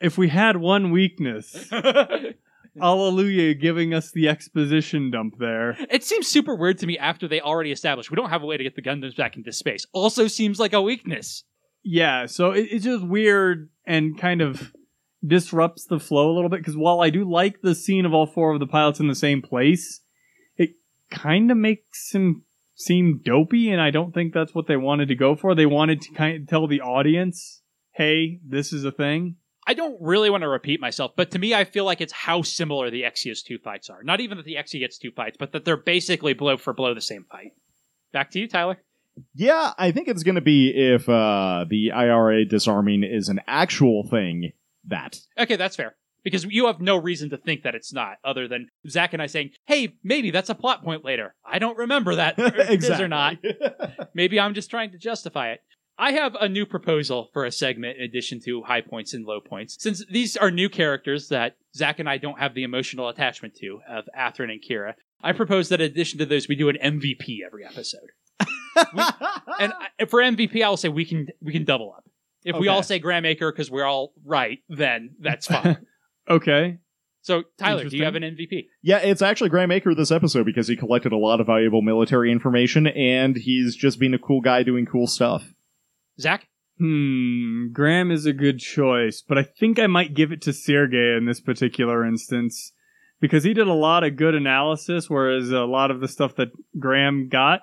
If 0.00 0.16
we 0.16 0.28
had 0.28 0.58
one 0.58 0.92
weakness, 0.92 1.68
Allelujah 2.80 3.60
giving 3.60 3.92
us 3.92 4.12
the 4.12 4.28
exposition 4.28 5.10
dump 5.10 5.34
there. 5.40 5.76
It 5.90 6.04
seems 6.04 6.28
super 6.28 6.54
weird 6.54 6.78
to 6.78 6.86
me 6.86 6.96
after 6.96 7.26
they 7.26 7.40
already 7.40 7.72
established 7.72 8.08
we 8.08 8.14
don't 8.14 8.30
have 8.30 8.44
a 8.44 8.46
way 8.46 8.56
to 8.56 8.62
get 8.62 8.76
the 8.76 8.82
Gundams 8.82 9.16
back 9.16 9.36
into 9.36 9.50
space. 9.50 9.84
Also 9.92 10.28
seems 10.28 10.60
like 10.60 10.72
a 10.72 10.80
weakness. 10.80 11.42
Yeah, 11.82 12.26
so 12.26 12.52
it, 12.52 12.68
it's 12.70 12.84
just 12.84 13.04
weird 13.04 13.68
and 13.84 14.16
kind 14.16 14.42
of 14.42 14.72
disrupts 15.26 15.86
the 15.86 15.98
flow 15.98 16.30
a 16.30 16.34
little 16.34 16.50
bit 16.50 16.60
because 16.60 16.76
while 16.76 17.00
I 17.00 17.10
do 17.10 17.28
like 17.28 17.62
the 17.62 17.74
scene 17.74 18.06
of 18.06 18.14
all 18.14 18.28
four 18.28 18.52
of 18.52 18.60
the 18.60 18.66
pilots 18.68 19.00
in 19.00 19.08
the 19.08 19.16
same 19.16 19.42
place, 19.42 20.02
it 20.02 20.07
kind 21.10 21.50
of 21.50 21.56
makes 21.56 22.12
him 22.12 22.44
seem 22.74 23.20
dopey, 23.24 23.70
and 23.70 23.80
I 23.80 23.90
don't 23.90 24.14
think 24.14 24.32
that's 24.32 24.54
what 24.54 24.66
they 24.66 24.76
wanted 24.76 25.08
to 25.08 25.14
go 25.14 25.34
for. 25.34 25.54
They 25.54 25.66
wanted 25.66 26.00
to 26.02 26.12
kind 26.12 26.42
of 26.42 26.48
tell 26.48 26.66
the 26.66 26.80
audience, 26.80 27.62
"Hey, 27.92 28.40
this 28.46 28.72
is 28.72 28.84
a 28.84 28.92
thing." 28.92 29.36
I 29.66 29.74
don't 29.74 30.00
really 30.00 30.30
want 30.30 30.42
to 30.42 30.48
repeat 30.48 30.80
myself, 30.80 31.12
but 31.14 31.30
to 31.32 31.38
me, 31.38 31.54
I 31.54 31.64
feel 31.64 31.84
like 31.84 32.00
it's 32.00 32.12
how 32.12 32.40
similar 32.40 32.90
the 32.90 33.02
Exia's 33.02 33.42
two 33.42 33.58
fights 33.58 33.90
are. 33.90 34.02
Not 34.02 34.20
even 34.20 34.38
that 34.38 34.46
the 34.46 34.54
Exia 34.54 34.80
gets 34.80 34.96
two 34.96 35.10
fights, 35.10 35.36
but 35.38 35.52
that 35.52 35.66
they're 35.66 35.76
basically 35.76 36.32
blow 36.32 36.56
for 36.56 36.72
blow 36.72 36.94
the 36.94 37.02
same 37.02 37.26
fight. 37.30 37.52
Back 38.10 38.30
to 38.30 38.38
you, 38.38 38.48
Tyler. 38.48 38.78
Yeah, 39.34 39.74
I 39.76 39.92
think 39.92 40.08
it's 40.08 40.22
going 40.22 40.36
to 40.36 40.40
be 40.40 40.72
if 40.74 41.06
uh, 41.06 41.66
the 41.68 41.90
IRA 41.92 42.46
disarming 42.46 43.04
is 43.04 43.28
an 43.28 43.40
actual 43.46 44.08
thing. 44.08 44.52
That 44.86 45.20
Okay, 45.38 45.56
that's 45.56 45.76
fair. 45.76 45.96
Because 46.30 46.44
you 46.44 46.66
have 46.66 46.80
no 46.80 46.96
reason 46.96 47.30
to 47.30 47.36
think 47.36 47.62
that 47.62 47.74
it's 47.74 47.92
not, 47.92 48.16
other 48.24 48.48
than 48.48 48.68
Zach 48.88 49.12
and 49.12 49.22
I 49.22 49.26
saying, 49.26 49.50
hey, 49.66 49.94
maybe 50.04 50.30
that's 50.30 50.50
a 50.50 50.54
plot 50.54 50.84
point 50.84 51.04
later. 51.04 51.34
I 51.44 51.58
don't 51.58 51.78
remember 51.78 52.16
that. 52.16 52.38
Is 52.38 52.90
or 53.00 53.08
not. 53.08 53.36
Maybe 54.14 54.38
I'm 54.38 54.54
just 54.54 54.70
trying 54.70 54.90
to 54.92 54.98
justify 54.98 55.52
it. 55.52 55.60
I 55.98 56.12
have 56.12 56.36
a 56.40 56.48
new 56.48 56.64
proposal 56.64 57.28
for 57.32 57.44
a 57.44 57.50
segment 57.50 57.98
in 57.98 58.04
addition 58.04 58.40
to 58.44 58.62
high 58.62 58.82
points 58.82 59.14
and 59.14 59.24
low 59.24 59.40
points. 59.40 59.76
Since 59.80 60.04
these 60.10 60.36
are 60.36 60.50
new 60.50 60.68
characters 60.68 61.28
that 61.28 61.56
Zach 61.74 61.98
and 61.98 62.08
I 62.08 62.18
don't 62.18 62.38
have 62.38 62.54
the 62.54 62.62
emotional 62.62 63.08
attachment 63.08 63.56
to 63.56 63.80
of 63.88 64.04
Athrun 64.16 64.50
and 64.50 64.62
Kira, 64.62 64.94
I 65.22 65.32
propose 65.32 65.70
that 65.70 65.80
in 65.80 65.90
addition 65.90 66.20
to 66.20 66.26
those, 66.26 66.46
we 66.46 66.54
do 66.54 66.68
an 66.68 66.78
MVP 66.82 67.38
every 67.44 67.64
episode. 67.64 68.10
And 69.58 69.72
for 70.08 70.20
MVP, 70.20 70.62
I'll 70.62 70.76
say 70.76 70.88
we 70.88 71.04
can 71.04 71.26
we 71.42 71.52
can 71.52 71.64
double 71.64 71.92
up. 71.96 72.04
If 72.44 72.56
we 72.56 72.68
all 72.68 72.84
say 72.84 73.00
Graham 73.00 73.24
Aker 73.24 73.52
because 73.52 73.70
we're 73.70 73.84
all 73.84 74.12
right, 74.24 74.60
then 74.68 75.16
that's 75.18 75.48
fine. 75.48 75.84
Okay. 76.28 76.78
So, 77.20 77.42
Tyler, 77.58 77.84
do 77.84 77.96
you 77.96 78.04
have 78.04 78.14
an 78.14 78.22
MVP? 78.22 78.66
Yeah, 78.80 78.98
it's 78.98 79.22
actually 79.22 79.50
Graham 79.50 79.70
Aker 79.70 79.94
this 79.96 80.10
episode 80.10 80.46
because 80.46 80.68
he 80.68 80.76
collected 80.76 81.12
a 81.12 81.16
lot 81.16 81.40
of 81.40 81.46
valuable 81.46 81.82
military 81.82 82.32
information 82.32 82.86
and 82.86 83.36
he's 83.36 83.76
just 83.76 83.98
being 83.98 84.14
a 84.14 84.18
cool 84.18 84.40
guy 84.40 84.62
doing 84.62 84.86
cool 84.86 85.06
stuff. 85.06 85.44
Zach? 86.18 86.46
Hmm, 86.78 87.72
Graham 87.72 88.10
is 88.10 88.24
a 88.24 88.32
good 88.32 88.60
choice, 88.60 89.22
but 89.26 89.36
I 89.36 89.42
think 89.42 89.78
I 89.78 89.88
might 89.88 90.14
give 90.14 90.30
it 90.32 90.40
to 90.42 90.52
Sergey 90.52 91.16
in 91.16 91.26
this 91.26 91.40
particular 91.40 92.06
instance 92.06 92.72
because 93.20 93.42
he 93.42 93.52
did 93.52 93.66
a 93.66 93.74
lot 93.74 94.04
of 94.04 94.16
good 94.16 94.34
analysis, 94.34 95.10
whereas 95.10 95.50
a 95.50 95.64
lot 95.64 95.90
of 95.90 96.00
the 96.00 96.08
stuff 96.08 96.36
that 96.36 96.48
Graham 96.78 97.28
got 97.28 97.62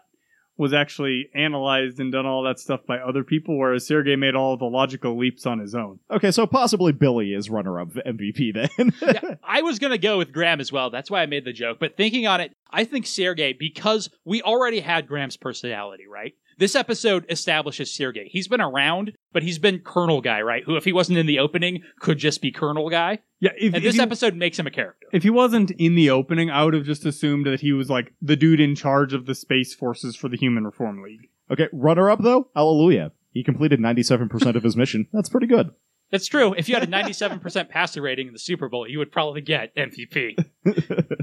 was 0.58 0.74
actually 0.74 1.30
analyzed 1.34 1.99
and 1.99 2.12
done 2.12 2.26
all 2.26 2.43
that 2.43 2.60
stuff 2.60 2.82
by 2.86 2.97
other 2.97 3.24
people, 3.24 3.58
whereas 3.58 3.86
Sergey 3.86 4.16
made 4.16 4.36
all 4.36 4.58
the 4.58 4.66
logical 4.66 5.18
leaps 5.18 5.45
on 5.45 5.60
his 5.60 5.76
own. 5.76 5.99
Okay, 6.10 6.32
so 6.32 6.47
possibly 6.47 6.91
Billy 6.91 7.34
is 7.34 7.49
runner 7.49 7.80
up 7.80 7.89
MVP 7.89 8.53
then. 8.53 8.93
yeah, 9.01 9.36
I 9.43 9.62
was 9.62 9.80
going 9.80 9.91
to 9.91 9.97
go 9.97 10.18
with 10.18 10.32
Graham 10.32 10.62
as 10.62 10.72
well. 10.72 10.89
That's 10.89 11.12
why 11.12 11.22
I 11.22 11.26
made 11.26 11.45
the 11.45 11.53
joke. 11.53 11.78
But 11.80 11.97
thinking 11.97 12.26
on 12.28 12.41
it, 12.41 12.56
I 12.70 12.84
think 12.84 13.06
Sergey, 13.06 13.53
because 13.53 14.10
we 14.24 14.41
already 14.41 14.80
had 14.80 15.08
Graham's 15.08 15.38
personality, 15.38 16.08
right? 16.08 16.34
This 16.58 16.76
episode 16.76 17.26
establishes 17.30 17.93
Sergey. 17.93 18.30
He's 18.32 18.47
been 18.47 18.62
around, 18.62 19.14
but 19.36 19.44
he's 19.44 19.60
been 19.60 19.80
Colonel 19.80 20.22
Guy, 20.22 20.42
right? 20.44 20.64
Who, 20.64 20.78
if 20.78 20.86
he 20.86 20.94
wasn't 20.94 21.18
in 21.18 21.26
the 21.26 21.40
opening, 21.40 21.84
could 22.00 22.18
just 22.18 22.42
be 22.42 22.54
Colonel 22.54 22.90
Guy. 22.90 23.20
Yeah, 23.42 23.52
if, 23.58 23.74
And 23.74 23.76
if 23.76 23.84
this 23.84 23.96
he, 23.96 24.02
episode 24.02 24.34
makes 24.34 24.58
him 24.58 24.66
a 24.66 24.72
character. 24.72 25.08
if 25.12 25.24
he 25.24 25.30
wasn't 25.30 25.72
in 25.72 25.96
the 25.96 26.10
opening, 26.10 26.50
I 26.50 26.64
would 26.64 26.74
have 26.74 26.86
just 26.86 27.06
assumed 27.06 27.46
that 27.46 27.60
he 27.60 27.74
was 27.74 27.90
like 27.90 28.14
the 28.22 28.38
dude 28.38 28.62
in 28.62 28.76
charge 28.76 29.14
of 29.14 29.26
the 29.26 29.36
space 29.36 29.76
forces 29.76 30.16
for 30.16 30.30
the 30.30 30.38
Human 30.38 30.64
Reform 30.64 31.04
League. 31.04 31.28
okay, 31.52 31.68
runner 31.74 32.10
up 32.10 32.24
though? 32.24 32.48
Allelujah. 32.56 33.12
He 33.32 33.44
completed 33.44 33.82
97% 33.82 34.56
of 34.56 34.64
his 34.64 34.78
mission. 34.78 35.10
That's 35.14 35.28
pretty 35.28 35.48
good. 35.48 35.72
That's 36.12 36.28
true. 36.28 36.54
If 36.54 36.70
you 36.70 36.76
had 36.76 36.86
a 36.86 36.88
97% 36.88 37.68
passer 37.68 38.02
rating 38.02 38.28
in 38.28 38.34
the 38.34 38.40
Super 38.40 38.70
Bowl, 38.70 38.88
you 38.90 39.00
would 39.00 39.12
probably 39.12 39.42
get 39.42 39.76
MVP. 39.76 40.38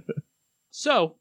so, 0.71 1.17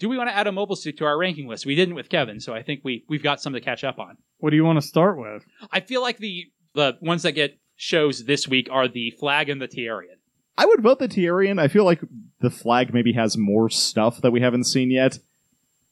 do 0.00 0.08
we 0.08 0.16
want 0.16 0.30
to 0.30 0.34
add 0.36 0.46
a 0.46 0.52
mobile 0.52 0.76
suit 0.76 0.96
to 0.98 1.04
our 1.04 1.16
ranking 1.16 1.46
list? 1.46 1.66
We 1.66 1.76
didn't 1.76 1.94
with 1.94 2.08
Kevin, 2.08 2.40
so 2.40 2.54
I 2.54 2.62
think 2.62 2.80
we, 2.82 3.04
we've 3.08 3.22
got 3.22 3.40
some 3.40 3.52
to 3.52 3.60
catch 3.60 3.84
up 3.84 3.98
on. 3.98 4.16
What 4.38 4.50
do 4.50 4.56
you 4.56 4.64
want 4.64 4.80
to 4.80 4.86
start 4.86 5.18
with? 5.18 5.44
I 5.70 5.80
feel 5.80 6.00
like 6.00 6.18
the 6.18 6.46
the 6.74 6.96
ones 7.00 7.22
that 7.22 7.32
get 7.32 7.58
shows 7.76 8.24
this 8.24 8.48
week 8.48 8.68
are 8.70 8.88
the 8.88 9.10
Flag 9.18 9.48
and 9.48 9.60
the 9.60 9.68
Tieren. 9.68 10.16
I 10.56 10.66
would 10.66 10.82
vote 10.82 10.98
the 10.98 11.08
Tieren. 11.08 11.60
I 11.60 11.68
feel 11.68 11.84
like 11.84 12.00
the 12.40 12.50
flag 12.50 12.92
maybe 12.92 13.12
has 13.12 13.36
more 13.36 13.68
stuff 13.68 14.20
that 14.22 14.30
we 14.30 14.40
haven't 14.40 14.64
seen 14.64 14.90
yet. 14.90 15.18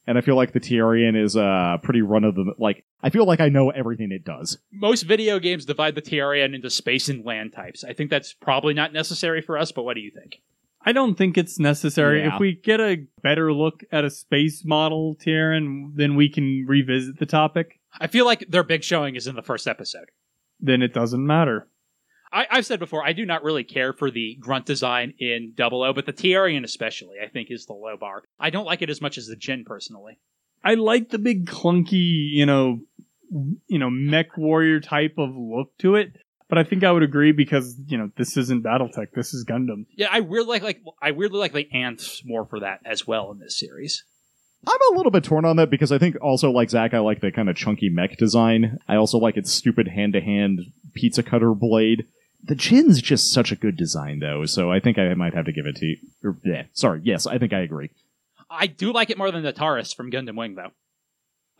And 0.07 0.17
I 0.17 0.21
feel 0.21 0.35
like 0.35 0.53
the 0.53 0.59
Tieren 0.59 1.15
is 1.21 1.35
uh 1.35 1.77
pretty 1.83 2.01
run 2.01 2.23
of 2.23 2.35
the 2.35 2.53
like 2.57 2.83
I 3.03 3.09
feel 3.09 3.25
like 3.25 3.39
I 3.39 3.49
know 3.49 3.69
everything 3.69 4.11
it 4.11 4.25
does. 4.25 4.57
Most 4.71 5.03
video 5.03 5.39
games 5.39 5.65
divide 5.65 5.95
the 5.95 6.01
Tieren 6.01 6.55
into 6.55 6.69
space 6.69 7.09
and 7.09 7.23
land 7.23 7.53
types. 7.53 7.83
I 7.83 7.93
think 7.93 8.09
that's 8.09 8.33
probably 8.33 8.73
not 8.73 8.91
necessary 8.91 9.41
for 9.41 9.57
us, 9.57 9.71
but 9.71 9.83
what 9.83 9.93
do 9.93 10.01
you 10.01 10.11
think? 10.11 10.41
I 10.85 10.93
don't 10.93 11.15
think 11.15 11.37
it's 11.37 11.59
necessary. 11.59 12.21
Yeah. 12.21 12.35
If 12.35 12.39
we 12.39 12.55
get 12.55 12.79
a 12.79 13.05
better 13.21 13.51
look 13.51 13.83
at 13.91 14.05
a 14.05 14.09
space 14.09 14.63
model, 14.65 15.15
Tieren, 15.15 15.91
then 15.95 16.15
we 16.15 16.29
can 16.29 16.65
revisit 16.67 17.19
the 17.19 17.25
topic. 17.25 17.79
I 17.99 18.07
feel 18.07 18.25
like 18.25 18.45
their 18.49 18.63
big 18.63 18.83
showing 18.83 19.15
is 19.15 19.27
in 19.27 19.35
the 19.35 19.41
first 19.41 19.67
episode. 19.67 20.09
Then 20.59 20.81
it 20.81 20.93
doesn't 20.93 21.25
matter. 21.25 21.67
I, 22.31 22.47
I've 22.49 22.65
said 22.65 22.79
before, 22.79 23.05
I 23.05 23.13
do 23.13 23.25
not 23.25 23.43
really 23.43 23.63
care 23.63 23.91
for 23.91 24.11
the 24.11 24.37
grunt 24.39 24.65
design 24.65 25.13
in 25.19 25.53
Double 25.55 25.83
O, 25.83 25.93
but 25.93 26.05
the 26.05 26.13
Tieren 26.13 26.63
especially, 26.63 27.17
I 27.23 27.27
think, 27.27 27.49
is 27.49 27.65
the 27.65 27.73
low 27.73 27.97
bar. 27.97 28.23
I 28.39 28.49
don't 28.49 28.65
like 28.65 28.81
it 28.81 28.89
as 28.89 29.01
much 29.01 29.17
as 29.17 29.27
the 29.27 29.35
Jin 29.35 29.65
personally. 29.65 30.19
I 30.63 30.75
like 30.75 31.09
the 31.09 31.19
big 31.19 31.47
clunky, 31.47 32.29
you 32.31 32.45
know, 32.45 32.81
you 33.67 33.79
know, 33.79 33.89
mech 33.89 34.37
warrior 34.37 34.79
type 34.79 35.15
of 35.17 35.29
look 35.35 35.77
to 35.79 35.95
it. 35.95 36.17
But 36.49 36.57
I 36.57 36.63
think 36.63 36.83
I 36.83 36.91
would 36.91 37.03
agree 37.03 37.31
because 37.31 37.79
you 37.87 37.97
know 37.97 38.11
this 38.17 38.35
isn't 38.35 38.63
BattleTech, 38.63 39.11
this 39.13 39.33
is 39.33 39.45
Gundam. 39.45 39.85
Yeah, 39.95 40.09
I 40.11 40.19
weirdly 40.21 40.59
like, 40.59 40.63
like 40.63 40.95
I 41.01 41.11
weirdly 41.11 41.39
like 41.39 41.53
the 41.53 41.71
ants 41.71 42.23
more 42.25 42.45
for 42.45 42.59
that 42.61 42.81
as 42.85 43.07
well 43.07 43.31
in 43.31 43.39
this 43.39 43.57
series. 43.57 44.03
I'm 44.67 44.93
a 44.93 44.97
little 44.97 45.11
bit 45.11 45.23
torn 45.23 45.45
on 45.45 45.55
that 45.55 45.69
because 45.69 45.91
I 45.91 45.99
think 45.99 46.17
also 46.21 46.51
like 46.51 46.69
Zach, 46.69 46.93
I 46.93 46.99
like 46.99 47.21
the 47.21 47.31
kind 47.31 47.49
of 47.49 47.55
chunky 47.55 47.89
mech 47.89 48.17
design. 48.17 48.79
I 48.87 48.95
also 48.95 49.17
like 49.17 49.37
its 49.37 49.53
stupid 49.53 49.87
hand 49.87 50.13
to 50.13 50.21
hand 50.21 50.59
pizza 50.93 51.23
cutter 51.23 51.53
blade. 51.53 52.05
The 52.43 52.55
Jin's 52.55 53.01
just 53.01 53.31
such 53.31 53.51
a 53.51 53.55
good 53.55 53.77
design 53.77 54.19
though, 54.19 54.45
so 54.45 54.71
I 54.71 54.79
think 54.79 54.97
I 54.97 55.13
might 55.13 55.33
have 55.33 55.45
to 55.45 55.53
give 55.53 55.65
it 55.65 55.75
to 55.77 55.85
you. 55.85 55.97
Or, 56.23 56.37
yeah, 56.43 56.63
sorry, 56.73 57.01
yes, 57.03 57.27
I 57.27 57.37
think 57.37 57.53
I 57.53 57.59
agree. 57.59 57.91
I 58.49 58.67
do 58.67 58.91
like 58.91 59.09
it 59.09 59.17
more 59.17 59.31
than 59.31 59.43
the 59.43 59.53
Taurus 59.53 59.93
from 59.93 60.11
Gundam 60.11 60.35
Wing, 60.35 60.55
though. 60.55 60.71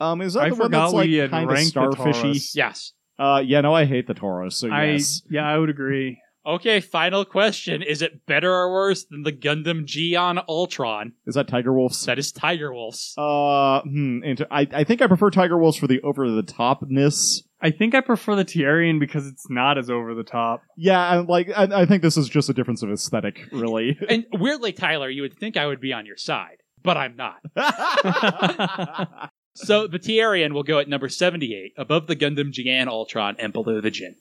Um, 0.03 0.21
is 0.21 0.33
that 0.33 0.43
I 0.43 0.49
the 0.49 0.55
one 0.55 0.71
that's 0.71 0.93
like 0.93 1.07
we 1.07 1.27
kind 1.27 1.49
of 1.49 1.53
ranked 1.53 1.73
the 1.73 1.81
starfishy? 1.81 2.55
Yes. 2.55 2.93
Uh, 3.19 3.43
yeah, 3.45 3.61
no, 3.61 3.73
I 3.73 3.85
hate 3.85 4.07
the 4.07 4.13
Taurus, 4.13 4.55
so 4.55 4.69
I 4.69 4.91
yes. 4.91 5.21
yeah, 5.29 5.47
I 5.47 5.57
would 5.57 5.69
agree. 5.69 6.21
Okay, 6.45 6.79
final 6.79 7.25
question. 7.25 7.83
Is 7.83 8.01
it 8.01 8.25
better 8.25 8.51
or 8.51 8.71
worse 8.71 9.03
than 9.03 9.23
the 9.23 9.31
Gundam 9.31 9.85
Jiyan 9.85 10.43
Altron? 10.47 11.11
Is 11.27 11.35
that 11.35 11.49
Tiger 11.49 11.73
Wolf's? 11.73 12.05
That 12.05 12.17
is 12.17 12.31
Tiger 12.31 12.73
Wolf's. 12.73 13.13
Uh, 13.17 13.81
hmm, 13.81 14.23
inter- 14.23 14.47
I, 14.49 14.65
I 14.71 14.83
think 14.85 15.01
I 15.01 15.07
prefer 15.07 15.29
Tiger 15.29 15.57
Wolves 15.57 15.77
for 15.77 15.87
the 15.87 16.01
over 16.01 16.31
the 16.31 16.41
topness. 16.41 17.43
I 17.61 17.71
think 17.71 17.93
I 17.93 17.99
prefer 17.99 18.37
the 18.37 18.45
Tieren 18.45 19.01
because 19.01 19.27
it's 19.27 19.49
not 19.49 19.77
as 19.77 19.89
over 19.89 20.15
the 20.15 20.23
top. 20.23 20.61
Yeah, 20.77 20.99
I, 20.99 21.17
like 21.17 21.49
I, 21.55 21.81
I 21.81 21.85
think 21.85 22.01
this 22.01 22.15
is 22.15 22.29
just 22.29 22.49
a 22.49 22.53
difference 22.53 22.81
of 22.83 22.89
aesthetic, 22.89 23.41
really. 23.51 23.99
and 24.09 24.25
weirdly, 24.31 24.71
Tyler, 24.71 25.09
you 25.09 25.23
would 25.23 25.37
think 25.37 25.57
I 25.57 25.67
would 25.67 25.81
be 25.81 25.91
on 25.91 26.05
your 26.05 26.17
side, 26.17 26.63
but 26.81 26.95
I'm 26.95 27.17
not. 27.17 27.41
So 29.59 29.87
the 29.87 29.99
Tieren 29.99 30.53
will 30.53 30.63
go 30.63 30.79
at 30.79 30.87
number 30.87 31.09
78, 31.09 31.73
above 31.77 32.07
the 32.07 32.15
Gundam 32.15 32.51
Jiyan 32.53 32.87
Altron 32.87 33.35
and 33.39 33.51
below 33.53 33.81
the 33.81 33.91
Jin. 33.91 34.15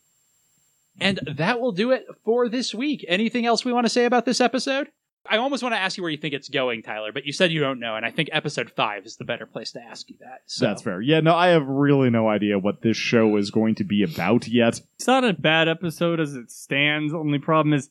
And 1.01 1.21
that 1.37 1.61
will 1.61 1.73
do 1.73 1.93
it 1.93 2.07
for 2.25 2.49
this 2.49 2.75
week. 2.75 3.05
Anything 3.09 3.47
else 3.47 3.65
we 3.65 3.73
want 3.73 3.87
to 3.87 3.91
say 3.91 4.05
about 4.05 4.25
this 4.25 4.41
episode? 4.41 4.89
I 5.31 5.37
almost 5.37 5.63
want 5.63 5.75
to 5.75 5.79
ask 5.79 5.97
you 5.97 6.03
where 6.03 6.11
you 6.11 6.17
think 6.19 6.35
it's 6.35 6.49
going, 6.49 6.83
Tyler, 6.83 7.13
but 7.13 7.27
you 7.27 7.33
said 7.33 7.53
you 7.53 7.61
don't 7.61 7.79
know, 7.81 7.97
and 7.97 8.05
I 8.07 8.11
think 8.11 8.31
episode 8.33 8.71
5 8.71 9.05
is 9.05 9.17
the 9.17 9.25
better 9.25 9.45
place 9.47 9.73
to 9.73 9.81
ask 9.81 10.09
you 10.09 10.17
that. 10.21 10.41
So. 10.47 10.65
That's 10.67 10.83
fair. 10.83 11.01
Yeah, 11.03 11.21
no, 11.21 11.35
I 11.35 11.49
have 11.49 11.67
really 11.67 12.09
no 12.09 12.29
idea 12.29 12.59
what 12.59 12.81
this 12.81 12.97
show 12.97 13.37
is 13.37 13.51
going 13.51 13.75
to 13.77 13.85
be 13.85 14.03
about 14.03 14.49
yet. 14.49 14.81
It's 14.97 15.07
not 15.07 15.25
a 15.25 15.35
bad 15.35 15.69
episode 15.69 16.19
as 16.19 16.35
it 16.35 16.51
stands. 16.51 17.13
Only 17.13 17.39
problem 17.39 17.75
is 17.75 17.91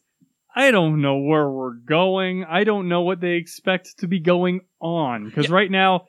I 0.55 0.71
don't 0.71 0.99
know 1.01 1.17
where 1.19 1.47
we're 1.49 1.75
going. 1.75 2.43
I 2.43 2.63
don't 2.63 2.89
know 2.89 3.01
what 3.03 3.21
they 3.21 3.33
expect 3.33 3.99
to 3.99 4.07
be 4.07 4.19
going 4.19 4.61
on 4.81 5.25
because 5.25 5.47
Yeah. 5.47 5.53
right 5.55 5.69
now 5.71 6.05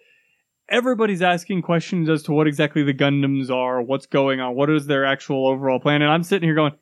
everybody's 0.68 1.22
asking 1.22 1.62
questions 1.62 2.08
as 2.08 2.22
to 2.24 2.32
what 2.32 2.46
exactly 2.46 2.82
the 2.82 2.94
Gundams 2.94 3.50
are, 3.50 3.82
what's 3.82 4.06
going 4.06 4.40
on, 4.40 4.54
what 4.54 4.70
is 4.70 4.86
their 4.86 5.04
actual 5.04 5.46
overall 5.46 5.80
plan, 5.80 6.02
and 6.02 6.10
I'm 6.10 6.22
sitting 6.22 6.46
here 6.46 6.54
going, 6.54 6.72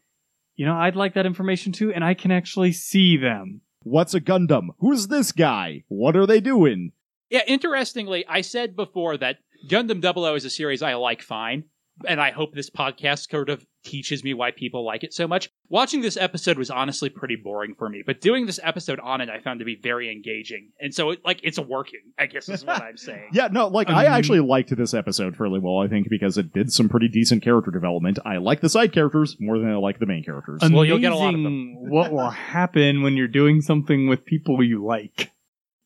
you 0.57 0.67
know, 0.67 0.75
I'd 0.75 0.97
like 0.97 1.15
that 1.15 1.27
information 1.27 1.73
too, 1.73 1.93
and 1.93 2.05
I 2.05 2.15
can 2.15 2.31
actually 2.31 2.73
see 2.73 3.17
them. 3.17 3.61
What's 3.83 4.15
a 4.15 4.21
Gundam? 4.21 4.69
Who's 4.79 5.09
this 5.09 5.33
guy? 5.33 5.85
What 5.89 6.17
are 6.17 6.27
they 6.27 6.41
doing? 6.41 6.93
Yeah, 7.31 7.43
interestingly, 7.47 8.25
I 8.27 8.41
said 8.41 8.77
before 8.77 9.17
that 9.19 9.39
Gundam 9.71 10.03
00 10.03 10.35
is 10.35 10.45
a 10.45 10.51
series 10.51 10.83
I 10.83 10.95
like 10.95 11.23
fine, 11.23 11.65
and 12.07 12.21
I 12.21 12.31
hope 12.31 12.55
this 12.55 12.71
podcast 12.71 13.31
sort 13.31 13.49
of 13.49 13.67
teaches 13.87 14.23
me 14.25 14.35
why 14.35 14.51
people 14.51 14.85
like 14.85 15.05
it 15.05 15.15
so 15.15 15.27
much. 15.27 15.49
Watching 15.69 16.01
this 16.01 16.17
episode 16.17 16.59
was 16.59 16.71
honestly 16.71 17.09
pretty 17.09 17.37
boring 17.37 17.75
for 17.79 17.89
me, 17.89 18.03
but 18.05 18.21
doing 18.21 18.47
this 18.47 18.61
episode 18.63 19.01
on 19.01 19.21
it 19.21 19.29
I 19.31 19.41
found 19.41 19.61
to 19.61 19.65
be 19.65 19.77
very 19.83 20.11
engaging. 20.13 20.71
And 20.81 20.95
so 20.95 21.11
it, 21.11 21.25
like 21.25 21.41
it's 21.43 21.59
working, 21.59 22.01
I 22.19 22.27
guess 22.27 22.49
is 22.49 22.65
what 22.65 22.83
I'm 22.83 22.97
saying. 22.97 23.29
Yeah, 23.33 23.49
no, 23.51 23.69
like 23.69 23.89
I 23.89 24.07
Um, 24.07 24.13
actually 24.13 24.41
liked 24.41 24.75
this 24.77 24.95
episode 24.95 25.37
fairly 25.37 25.59
well, 25.61 25.79
I 25.79 25.89
think, 25.89 26.09
because 26.09 26.37
it 26.39 26.53
did 26.53 26.73
some 26.73 26.89
pretty 26.89 27.09
decent 27.09 27.43
character 27.43 27.71
development. 27.71 28.19
I 28.25 28.37
like 28.37 28.61
the 28.61 28.69
side 28.69 28.93
characters 28.93 29.37
more 29.41 29.59
than 29.59 29.71
I 29.71 29.77
like 29.77 29.99
the 29.99 30.07
main 30.07 30.23
characters. 30.25 30.61
Well, 30.63 30.85
you'll 30.85 30.99
get 30.99 31.13
a 31.13 31.17
lot 31.17 31.35
of 31.35 31.41
Amazing 31.41 31.91
what 31.91 32.13
will 32.13 32.31
happen 32.31 33.03
when 33.03 33.17
you're 33.17 33.29
doing 33.29 33.61
something 33.61 34.09
with 34.09 34.25
people 34.25 34.63
you 34.63 34.85
like. 34.85 35.31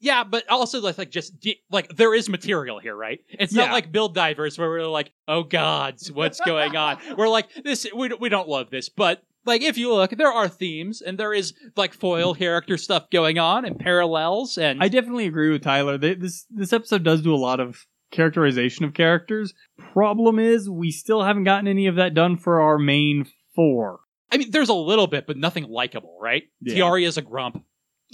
Yeah, 0.01 0.24
but 0.24 0.48
also 0.48 0.80
like, 0.80 1.11
just 1.11 1.38
de- 1.40 1.61
like 1.70 1.94
there 1.94 2.14
is 2.14 2.28
material 2.28 2.78
here, 2.78 2.96
right? 2.96 3.20
It's 3.28 3.53
not 3.53 3.70
like 3.72 3.92
Build 3.92 4.14
Divers 4.14 4.59
where 4.59 4.68
we're 4.68 4.86
like, 4.86 5.12
oh 5.28 5.42
gods, 5.42 6.11
what's 6.11 6.40
going 6.40 6.74
on? 6.76 6.98
we're 7.18 7.28
like 7.28 7.48
this, 7.62 7.86
we 7.94 8.09
don't- 8.09 8.20
we 8.20 8.28
don't 8.28 8.48
love 8.48 8.70
this, 8.70 8.88
but 8.88 9.22
like 9.46 9.62
if 9.62 9.76
you 9.78 9.92
look, 9.92 10.11
there 10.11 10.32
are 10.32 10.48
themes 10.48 11.01
and 11.03 11.18
there 11.18 11.32
is 11.34 11.55
like 11.76 11.92
foil 11.94 12.34
character 12.34 12.76
stuff 12.76 13.09
going 13.11 13.38
on 13.38 13.64
and 13.64 13.78
parallels 13.78 14.59
and 14.59 14.82
I 14.82 14.88
definitely 14.88 15.26
agree 15.26 15.51
with 15.51 15.62
Tyler. 15.62 15.96
They, 15.98 16.14
this 16.14 16.46
this 16.51 16.72
episode 16.72 17.03
does 17.05 17.22
do 17.22 17.34
a 17.34 17.36
lot 17.36 17.61
of 17.61 17.86
characterization 18.11 18.84
of 18.84 18.92
characters. 18.94 19.55
Problem 19.92 20.38
is, 20.38 20.68
we 20.68 20.90
still 20.90 21.22
haven't 21.22 21.44
gotten 21.44 21.68
any 21.68 21.86
of 21.86 21.96
that 21.96 22.12
done 22.14 22.36
for 22.36 22.61
our 22.61 22.78
main 22.78 23.26
four. 23.55 24.01
I 24.32 24.36
mean, 24.36 24.51
there's 24.51 24.68
a 24.68 24.74
little 24.74 25.07
bit, 25.07 25.26
but 25.26 25.36
nothing 25.36 25.64
likable, 25.68 26.18
right? 26.20 26.44
Yeah. 26.61 26.74
Tieria 26.74 27.07
is 27.07 27.16
a 27.16 27.22
grump. 27.22 27.64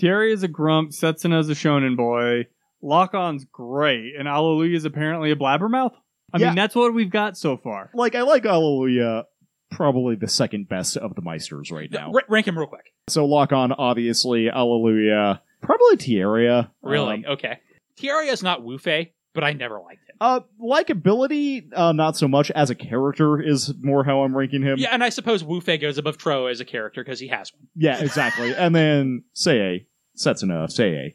Tieria 0.01 0.33
is 0.33 0.43
a 0.43 0.49
grump. 0.49 0.91
Setsuna 0.91 1.41
is 1.41 1.49
a 1.49 1.55
shonen 1.55 1.97
boy. 1.97 2.47
Lockon's 2.83 3.45
great, 3.51 4.15
and 4.19 4.29
Allelujah 4.29 4.77
is 4.77 4.85
apparently 4.85 5.31
a 5.31 5.37
blabbermouth. 5.37 5.93
I 6.33 6.39
Yeah. 6.39 6.47
mean, 6.49 6.57
that's 6.57 6.75
what 6.75 6.93
we've 6.95 7.11
got 7.11 7.37
so 7.37 7.57
far. 7.57 7.91
like 7.95 8.15
I 8.15 8.23
like 8.23 8.45
Allelujah 8.45 9.25
probably 9.71 10.15
the 10.15 10.29
second 10.29 10.69
best 10.69 10.97
of 10.97 11.15
the 11.17 11.23
Meisters 11.23 11.73
right 11.73 11.91
now. 11.91 12.13
R- 12.15 12.23
rank 12.29 12.47
him 12.47 12.57
real 12.59 12.69
quick. 12.69 12.93
So 13.09 13.25
Lockon 13.27 13.73
obviously 13.73 14.47
Allelujah, 14.49 15.41
probably 15.63 15.97
Tieria. 15.97 16.71
Really? 16.83 17.25
Um, 17.27 17.33
okay. 17.33 17.59
Tieria 17.99 18.31
is 18.33 18.43
not 18.43 18.63
Wu 18.63 18.79
Fei, 18.79 19.13
but 19.35 19.43
I 19.43 19.55
never 19.55 19.81
liked 19.81 20.03
him. 20.06 20.06
Uh 20.21 20.41
likability 20.63 21.67
uh 21.75 21.93
not 21.93 22.17
so 22.17 22.27
much 22.29 22.51
as 22.53 22.71
a 22.71 22.75
character 22.75 23.41
is 23.41 23.73
more 23.81 24.05
how 24.05 24.23
I'm 24.23 24.37
ranking 24.37 24.63
him. 24.63 24.79
Yeah, 24.79 24.91
and 24.93 25.03
I 25.05 25.09
suppose 25.11 25.45
Wu 25.45 25.61
Fei 25.61 25.79
goes 25.79 25.99
above 25.99 26.19
Tro 26.19 26.47
as 26.47 26.61
a 26.61 26.65
character 26.65 27.03
because 27.05 27.21
he 27.21 27.29
has 27.29 27.53
one. 27.53 27.69
Yeah, 27.75 27.99
exactly. 28.01 28.55
and 28.55 28.75
then 28.75 29.25
Sei. 29.35 29.87
Setsuna 30.17 30.67
Seiei. 30.69 31.15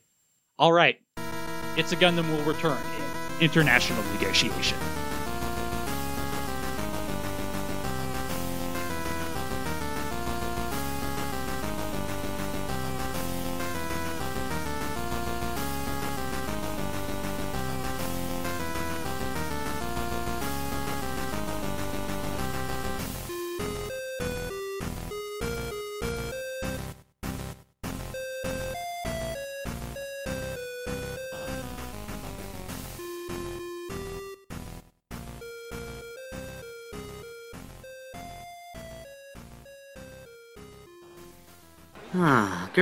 All 0.59 0.71
right. 0.71 0.99
It's 1.75 1.91
a 1.91 1.95
Gundam 1.95 2.29
will 2.29 2.43
return 2.43 2.77
in 3.39 3.45
international 3.45 4.03
negotiation. 4.13 4.77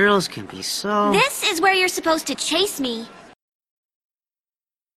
Girls 0.00 0.28
can 0.28 0.46
be 0.46 0.62
so. 0.62 1.12
This 1.12 1.44
is 1.50 1.60
where 1.60 1.74
you're 1.74 1.88
supposed 1.88 2.26
to 2.28 2.34
chase 2.34 2.80
me. 2.80 3.06